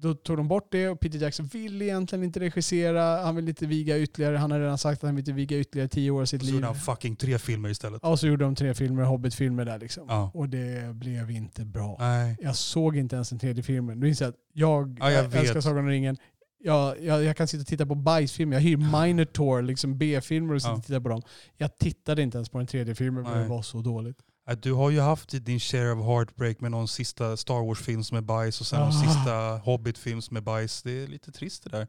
då 0.00 0.14
tog 0.14 0.36
de 0.36 0.48
bort 0.48 0.68
det 0.70 0.88
och 0.88 1.00
Peter 1.00 1.18
Jackson 1.18 1.46
vill 1.46 1.82
egentligen 1.82 2.24
inte 2.24 2.40
regissera. 2.40 3.22
Han 3.22 3.36
vill 3.36 3.48
inte 3.48 3.66
viga 3.66 3.98
ytterligare. 3.98 4.36
Han 4.36 4.50
har 4.50 4.60
redan 4.60 4.78
sagt 4.78 4.98
att 4.98 5.08
han 5.08 5.14
vill 5.14 5.22
inte 5.22 5.32
viga 5.32 5.58
ytterligare 5.58 5.88
tio 5.88 6.10
år 6.10 6.20
av 6.20 6.26
sitt 6.26 6.42
liv. 6.42 6.50
Så 6.50 6.54
gjorde 6.54 6.66
han 6.66 6.76
fucking 6.76 7.16
tre 7.16 7.38
filmer 7.38 7.68
istället. 7.68 8.00
Ja, 8.02 8.16
så 8.16 8.26
gjorde 8.26 8.44
de 8.44 8.54
tre 8.54 8.74
filmer, 8.74 9.02
Hobbit-filmer 9.02 9.64
där 9.64 9.78
liksom. 9.78 10.06
Ja. 10.08 10.30
Och 10.34 10.48
det 10.48 10.94
blev 10.94 11.30
inte 11.30 11.64
bra. 11.64 11.96
Nej. 11.98 12.36
Jag 12.40 12.56
såg 12.56 12.96
inte 12.96 13.14
ens 13.16 13.28
den 13.28 13.38
tredje 13.38 13.62
filmen. 13.62 14.00
Du 14.00 14.08
inser 14.08 14.28
att 14.28 14.34
jag, 14.52 14.98
ja, 15.00 15.10
jag, 15.10 15.34
älskar 15.34 15.60
Sagan 15.60 15.78
om 15.78 15.88
ringen. 15.88 16.16
Jag, 16.58 17.02
jag, 17.02 17.24
jag, 17.24 17.36
kan 17.36 17.48
sitta 17.48 17.60
och 17.60 17.66
titta 17.66 17.86
på 17.86 17.94
bajsfilmer. 17.94 18.56
Jag 18.56 18.62
hyr 18.62 18.76
Minotaur, 18.76 19.62
liksom 19.62 19.98
B-filmer 19.98 20.54
och 20.54 20.62
sitter 20.62 20.72
ja. 20.72 20.76
och 20.78 20.84
tittar 20.84 21.00
på 21.00 21.08
dem. 21.08 21.22
Jag 21.56 21.78
tittade 21.78 22.22
inte 22.22 22.38
ens 22.38 22.48
på 22.48 22.58
den 22.58 22.66
tredje 22.66 22.94
filmen 22.94 23.24
för 23.24 23.38
det 23.38 23.48
var 23.48 23.62
så 23.62 23.80
dåligt. 23.80 24.18
Du 24.54 24.72
har 24.72 24.90
ju 24.90 25.00
haft 25.00 25.44
din 25.44 25.60
share 25.60 25.92
of 25.92 26.06
heartbreak 26.06 26.60
med 26.60 26.70
någon 26.70 26.88
sista 26.88 27.36
Star 27.36 27.66
Wars-film 27.66 28.04
som 28.04 28.16
är 28.16 28.20
bajs 28.20 28.60
och 28.60 28.66
sen 28.66 28.80
ah. 28.80 28.84
någon 28.84 28.92
sista 28.92 29.60
Hobbit-film 29.64 30.22
som 30.22 30.36
är 30.36 30.40
bajs. 30.40 30.82
Det 30.82 31.02
är 31.02 31.06
lite 31.06 31.32
trist 31.32 31.64
det 31.64 31.70
där. 31.70 31.86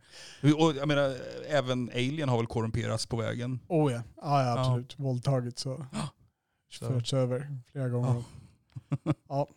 Och 0.53 0.76
jag 0.76 0.88
menar, 0.88 1.18
även 1.47 1.89
Alien 1.89 2.30
har 2.30 2.38
väl 2.38 2.47
korrumperats 2.47 3.05
på 3.05 3.18
vägen? 3.18 3.60
Oh 3.68 3.91
ja, 3.91 4.03
ah, 4.22 4.43
ja 4.43 4.60
absolut. 4.60 4.95
Ja. 4.97 5.03
Våldtagits 5.03 5.66
och 5.66 5.80
förts 6.80 7.14
över 7.14 7.60
flera 7.72 7.89
gånger. 7.89 8.24
Ja. 8.89 9.08
ja. 9.30 9.47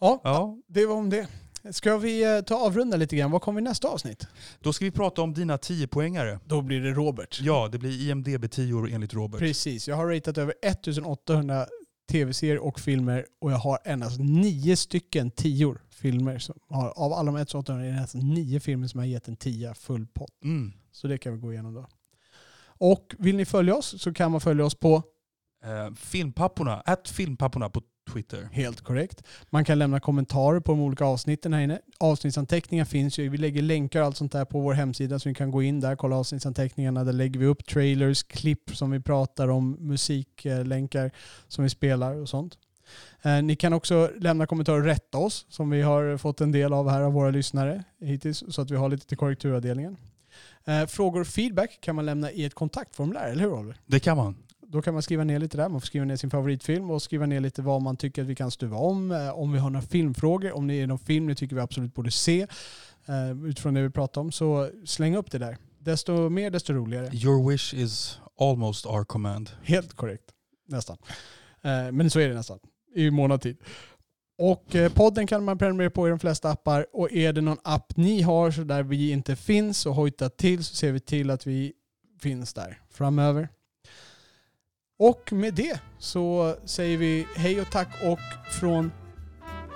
Ja. 0.00 0.20
ja, 0.24 0.58
det 0.66 0.86
var 0.86 0.94
om 0.94 1.10
det. 1.10 1.28
Ska 1.70 1.98
vi 1.98 2.36
eh, 2.36 2.40
ta 2.40 2.54
avrunda 2.54 2.96
lite 2.96 3.16
grann? 3.16 3.30
Vad 3.30 3.42
kommer 3.42 3.60
i 3.60 3.64
nästa 3.64 3.88
avsnitt? 3.88 4.26
Då 4.60 4.72
ska 4.72 4.84
vi 4.84 4.90
prata 4.90 5.22
om 5.22 5.34
dina 5.34 5.56
10-poängare. 5.56 6.38
Då 6.44 6.62
blir 6.62 6.80
det 6.80 6.90
Robert. 6.90 7.40
Ja, 7.42 7.68
det 7.72 7.78
blir 7.78 8.10
IMDB 8.10 8.50
10 8.50 8.94
enligt 8.94 9.14
Robert. 9.14 9.38
Precis. 9.40 9.88
Jag 9.88 9.96
har 9.96 10.06
ratat 10.06 10.38
över 10.38 10.54
1800 10.62 11.66
tv-serier 12.10 12.58
och 12.58 12.80
filmer 12.80 13.26
och 13.40 13.52
jag 13.52 13.56
har 13.56 13.78
endast 13.84 14.18
nio 14.20 14.76
stycken 14.76 15.30
tior 15.30 15.82
filmer. 15.90 16.38
Som 16.38 16.58
har, 16.68 16.88
av 16.88 17.12
alla 17.12 17.32
de 17.32 17.36
1800 17.36 17.86
är 17.86 17.92
det 17.92 18.00
nästan 18.00 18.28
nio 18.28 18.60
filmer 18.60 18.86
som 18.86 19.00
har 19.00 19.06
gett 19.06 19.28
en 19.28 19.36
tia 19.36 19.74
full 19.74 20.06
pott. 20.06 20.42
Mm. 20.44 20.72
Så 20.92 21.06
det 21.06 21.18
kan 21.18 21.34
vi 21.34 21.40
gå 21.40 21.52
igenom 21.52 21.74
då. 21.74 21.86
Och 22.64 23.14
vill 23.18 23.36
ni 23.36 23.44
följa 23.44 23.76
oss 23.76 24.02
så 24.02 24.14
kan 24.14 24.30
man 24.30 24.40
följa 24.40 24.64
oss 24.64 24.74
på 24.74 25.02
eh, 25.64 25.94
Filmpapporna, 25.94 26.80
att 26.80 27.08
Filmpapporna 27.08 27.70
på 27.70 27.82
Twitter. 28.12 28.48
Helt 28.52 28.80
korrekt. 28.80 29.24
Man 29.50 29.64
kan 29.64 29.78
lämna 29.78 30.00
kommentarer 30.00 30.60
på 30.60 30.72
de 30.72 30.80
olika 30.80 31.04
avsnitten 31.04 31.52
här 31.52 31.60
inne. 31.60 31.78
Avsnittsanteckningar 31.98 32.84
finns 32.84 33.18
ju. 33.18 33.28
Vi 33.28 33.38
lägger 33.38 33.62
länkar 33.62 34.00
och 34.00 34.06
allt 34.06 34.16
sånt 34.16 34.32
där 34.32 34.44
på 34.44 34.60
vår 34.60 34.72
hemsida 34.72 35.18
så 35.18 35.28
ni 35.28 35.34
kan 35.34 35.50
gå 35.50 35.62
in 35.62 35.80
där 35.80 35.92
och 35.92 35.98
kolla 35.98 36.16
avsnittsanteckningarna. 36.16 37.04
Där 37.04 37.12
lägger 37.12 37.40
vi 37.40 37.46
upp 37.46 37.66
trailers, 37.66 38.22
klipp 38.22 38.76
som 38.76 38.90
vi 38.90 39.00
pratar 39.00 39.48
om, 39.48 39.76
musiklänkar 39.80 41.10
som 41.48 41.64
vi 41.64 41.70
spelar 41.70 42.14
och 42.14 42.28
sånt. 42.28 42.58
Eh, 43.22 43.42
ni 43.42 43.56
kan 43.56 43.72
också 43.72 44.10
lämna 44.16 44.46
kommentarer 44.46 44.78
och 44.78 44.84
rätta 44.84 45.18
oss 45.18 45.46
som 45.48 45.70
vi 45.70 45.82
har 45.82 46.16
fått 46.16 46.40
en 46.40 46.52
del 46.52 46.72
av 46.72 46.90
här 46.90 47.00
av 47.00 47.12
våra 47.12 47.30
lyssnare 47.30 47.84
hittills 48.00 48.44
så 48.48 48.62
att 48.62 48.70
vi 48.70 48.76
har 48.76 48.88
lite 48.88 49.06
till 49.06 49.16
korrekturavdelningen. 49.16 49.96
Eh, 50.64 50.86
frågor 50.86 51.20
och 51.20 51.26
feedback 51.26 51.78
kan 51.80 51.96
man 51.96 52.06
lämna 52.06 52.30
i 52.30 52.44
ett 52.44 52.54
kontaktformulär, 52.54 53.28
eller 53.28 53.42
hur 53.42 53.52
Oliver? 53.52 53.76
Det 53.86 54.00
kan 54.00 54.16
man 54.16 54.36
då 54.72 54.82
kan 54.82 54.94
man 54.94 55.02
skriva 55.02 55.24
ner 55.24 55.38
lite 55.38 55.56
där. 55.56 55.68
Man 55.68 55.80
får 55.80 55.86
skriva 55.86 56.04
ner 56.04 56.16
sin 56.16 56.30
favoritfilm 56.30 56.90
och 56.90 57.02
skriva 57.02 57.26
ner 57.26 57.40
lite 57.40 57.62
vad 57.62 57.82
man 57.82 57.96
tycker 57.96 58.22
att 58.22 58.28
vi 58.28 58.34
kan 58.34 58.50
stuva 58.50 58.76
om. 58.76 59.10
Eh, 59.10 59.38
om 59.38 59.52
vi 59.52 59.58
har 59.58 59.70
några 59.70 59.86
filmfrågor, 59.86 60.52
om 60.52 60.66
det 60.66 60.74
är 60.74 60.86
någon 60.86 60.98
film 60.98 61.26
ni 61.26 61.34
tycker 61.34 61.56
vi 61.56 61.62
absolut 61.62 61.94
borde 61.94 62.10
se 62.10 62.46
eh, 63.06 63.44
utifrån 63.44 63.74
det 63.74 63.82
vi 63.82 63.90
pratar 63.90 64.20
om. 64.20 64.32
Så 64.32 64.70
släng 64.84 65.16
upp 65.16 65.30
det 65.30 65.38
där. 65.38 65.56
Desto 65.78 66.28
mer 66.28 66.50
desto 66.50 66.72
roligare. 66.72 67.10
Your 67.12 67.50
wish 67.50 67.74
is 67.74 68.18
almost 68.40 68.86
our 68.86 69.04
command. 69.04 69.50
Helt 69.62 69.94
korrekt. 69.94 70.24
Nästan. 70.68 70.96
Eh, 71.62 71.92
men 71.92 72.10
så 72.10 72.20
är 72.20 72.28
det 72.28 72.34
nästan. 72.34 72.58
I 72.94 73.10
månadtid. 73.10 73.56
Och 74.38 74.76
podden 74.94 75.26
kan 75.26 75.44
man 75.44 75.58
prenumerera 75.58 75.90
på 75.90 76.06
i 76.06 76.10
de 76.10 76.18
flesta 76.18 76.50
appar. 76.50 76.86
Och 76.92 77.12
är 77.12 77.32
det 77.32 77.40
någon 77.40 77.58
app 77.64 77.96
ni 77.96 78.22
har 78.22 78.50
så 78.50 78.60
där 78.60 78.82
vi 78.82 79.10
inte 79.10 79.36
finns 79.36 79.86
och 79.86 79.94
hojtar 79.94 80.28
till 80.28 80.64
så 80.64 80.74
ser 80.74 80.92
vi 80.92 81.00
till 81.00 81.30
att 81.30 81.46
vi 81.46 81.72
finns 82.20 82.54
där 82.54 82.80
framöver. 82.90 83.48
Och 85.02 85.32
med 85.32 85.54
det 85.54 85.80
så 85.98 86.54
säger 86.64 86.96
vi 86.96 87.26
hej 87.36 87.60
och 87.60 87.70
tack 87.70 87.88
och 88.04 88.18
från 88.60 88.92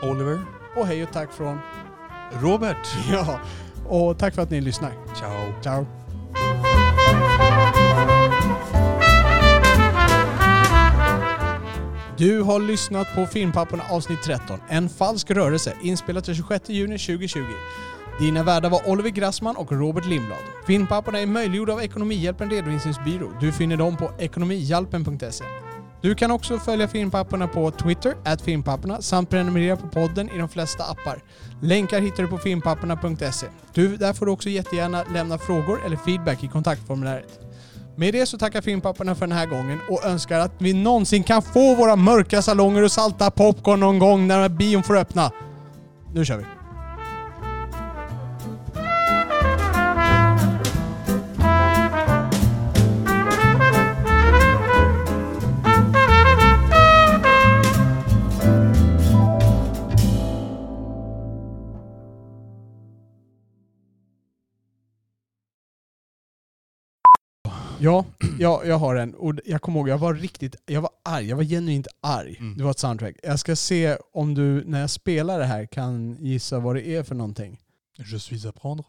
Oliver. 0.02 0.40
Och 0.76 0.86
hej 0.86 1.02
och 1.02 1.12
tack 1.12 1.32
från 1.32 1.58
Robert. 2.42 2.86
Ja, 3.12 3.40
och 3.88 4.18
tack 4.18 4.34
för 4.34 4.42
att 4.42 4.50
ni 4.50 4.60
lyssnar. 4.60 4.92
Ciao. 5.16 5.62
Ciao. 5.62 5.86
Du 12.18 12.42
har 12.42 12.60
lyssnat 12.60 13.14
på 13.14 13.26
Filmpapporna 13.26 13.82
avsnitt 13.90 14.22
13, 14.22 14.60
En 14.68 14.88
falsk 14.88 15.30
rörelse, 15.30 15.76
inspelat 15.82 16.24
den 16.24 16.34
26 16.34 16.68
juni 16.68 16.98
2020. 16.98 17.40
Dina 18.18 18.42
värdar 18.42 18.70
var 18.70 18.88
Oliver 18.88 19.10
Grassman 19.10 19.56
och 19.56 19.72
Robert 19.72 20.06
Lindblad. 20.06 20.38
Filmpapporna 20.66 21.20
är 21.20 21.26
möjliggjorda 21.26 21.72
av 21.72 21.82
Ekonomihjälpen 21.82 22.50
redovisningsbyrå. 22.50 23.32
Du 23.40 23.52
finner 23.52 23.76
dem 23.76 23.96
på 23.96 24.10
ekonomihjälpen.se. 24.18 25.44
Du 26.02 26.14
kan 26.14 26.30
också 26.30 26.58
följa 26.58 26.88
Filmpapporna 26.88 27.48
på 27.48 27.70
Twitter, 27.70 28.14
at 28.24 28.42
filmpapporna, 28.42 29.02
samt 29.02 29.30
prenumerera 29.30 29.76
på 29.76 29.88
podden 29.88 30.30
i 30.34 30.38
de 30.38 30.48
flesta 30.48 30.84
appar. 30.84 31.22
Länkar 31.62 32.00
hittar 32.00 32.22
du 32.22 32.28
på 32.28 32.38
filmpapporna.se. 32.38 33.46
Du, 33.72 33.96
där 33.96 34.12
får 34.12 34.26
du 34.26 34.32
också 34.32 34.48
jättegärna 34.48 35.04
lämna 35.14 35.38
frågor 35.38 35.80
eller 35.86 35.96
feedback 35.96 36.44
i 36.44 36.48
kontaktformuläret. 36.48 37.40
Med 37.96 38.14
det 38.14 38.26
så 38.26 38.38
tackar 38.38 38.60
Filmpapporna 38.60 39.14
för 39.14 39.26
den 39.26 39.36
här 39.36 39.46
gången 39.46 39.78
och 39.90 40.04
önskar 40.04 40.38
att 40.38 40.52
vi 40.58 40.72
någonsin 40.72 41.22
kan 41.22 41.42
få 41.42 41.74
våra 41.74 41.96
mörka 41.96 42.42
salonger 42.42 42.82
och 42.82 42.92
salta 42.92 43.30
popcorn 43.30 43.80
någon 43.80 43.98
gång 43.98 44.26
när 44.26 44.48
bion 44.48 44.82
får 44.82 44.96
öppna. 44.96 45.30
Nu 46.14 46.24
kör 46.24 46.36
vi! 46.36 46.63
Ja, 67.84 68.04
ja, 68.38 68.64
jag 68.64 68.78
har 68.78 68.96
en. 68.96 69.14
Och 69.14 69.34
jag 69.44 69.62
kommer 69.62 69.78
ihåg, 69.78 69.88
jag 69.88 69.98
var 69.98 70.14
riktigt, 70.14 70.56
jag 70.66 70.80
var 70.80 70.90
arg. 71.02 71.28
Jag 71.28 71.36
var 71.36 71.44
genuint 71.44 71.86
arg. 72.00 72.36
Mm. 72.40 72.56
Det 72.56 72.64
var 72.64 72.70
ett 72.70 72.78
soundtrack. 72.78 73.16
Jag 73.22 73.40
ska 73.40 73.56
se 73.56 73.96
om 74.12 74.34
du, 74.34 74.64
när 74.64 74.80
jag 74.80 74.90
spelar 74.90 75.38
det 75.38 75.44
här, 75.44 75.66
kan 75.66 76.16
gissa 76.20 76.58
vad 76.58 76.76
det 76.76 76.86
är 76.86 77.02
för 77.02 77.14
någonting. 77.14 77.60
Je 77.96 78.18
suis 78.18 78.46
à 78.46 78.52
prendre. 78.52 78.84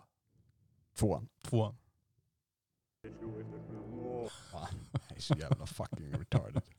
Tvåan. 1.00 1.28
Tvåan. 1.50 1.76
Jag 4.92 5.18
är 5.18 5.22
så 5.22 5.36
jävla 5.40 5.66
fucking 5.66 6.12
retarded. 6.20 6.62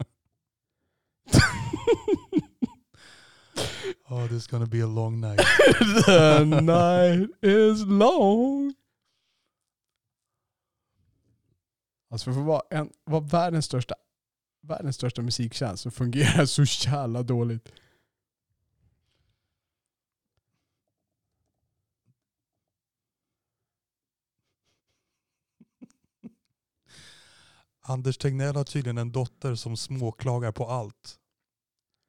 Oh, 4.09 4.29
this 4.29 4.37
is 4.37 4.47
gonna 4.47 4.67
be 4.67 4.81
a 4.81 4.87
long 4.87 5.21
night. 5.21 5.39
The 6.07 6.45
night 6.45 7.31
is 7.43 7.85
long. 7.87 8.75
Alltså 12.17 12.33
för 12.33 12.41
att 12.41 12.47
vara, 12.47 12.63
en, 12.71 12.91
vara 13.05 13.21
världens, 13.21 13.65
största, 13.65 13.95
världens 14.63 14.97
största 14.97 15.23
musiktjänst 15.23 15.83
så 15.83 15.91
fungerar 15.91 16.47
så 16.47 16.65
jävla 16.89 17.23
dåligt. 17.23 17.73
Anders 27.81 28.19
Tegnell 28.19 28.57
har 28.57 28.65
tydligen 28.65 28.99
en 28.99 29.13
dotter 29.13 29.55
som 29.55 29.77
småklagar 29.77 30.53
på 30.53 30.67
allt. 30.67 31.19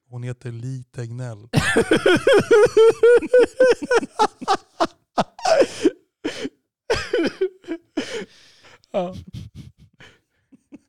Hon 0.10 0.24
heter 0.24 0.52
Li 0.52 0.84
Tegnell. 0.84 1.50
ja. 8.92 9.16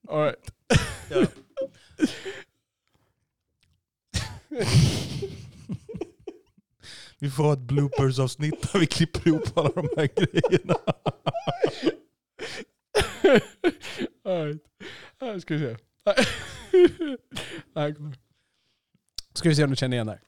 All 0.09 0.23
right. 0.25 0.51
Ja. 1.11 1.27
Vi 7.19 7.31
får 7.31 7.45
ha 7.45 7.53
ett 7.53 7.59
bloopers-avsnitt 7.59 8.73
där 8.73 8.81
vi 8.81 8.87
klipper 8.87 9.29
ihop 9.29 9.59
alla 9.59 9.69
de 9.69 9.89
här 9.97 10.09
grejerna. 10.17 10.75
All 14.25 14.47
right. 14.47 14.63
Här 15.21 15.39
ska 15.39 15.55
vi 15.55 15.61
se. 15.61 15.77
Här 17.75 17.95
kommer. 17.95 18.17
Ska 19.35 19.49
vi 19.49 19.55
se 19.55 19.65
om 19.65 19.71
du 19.71 19.77
känner 19.77 19.97
igen 19.97 20.07
det 20.07 20.13
här. 20.13 20.23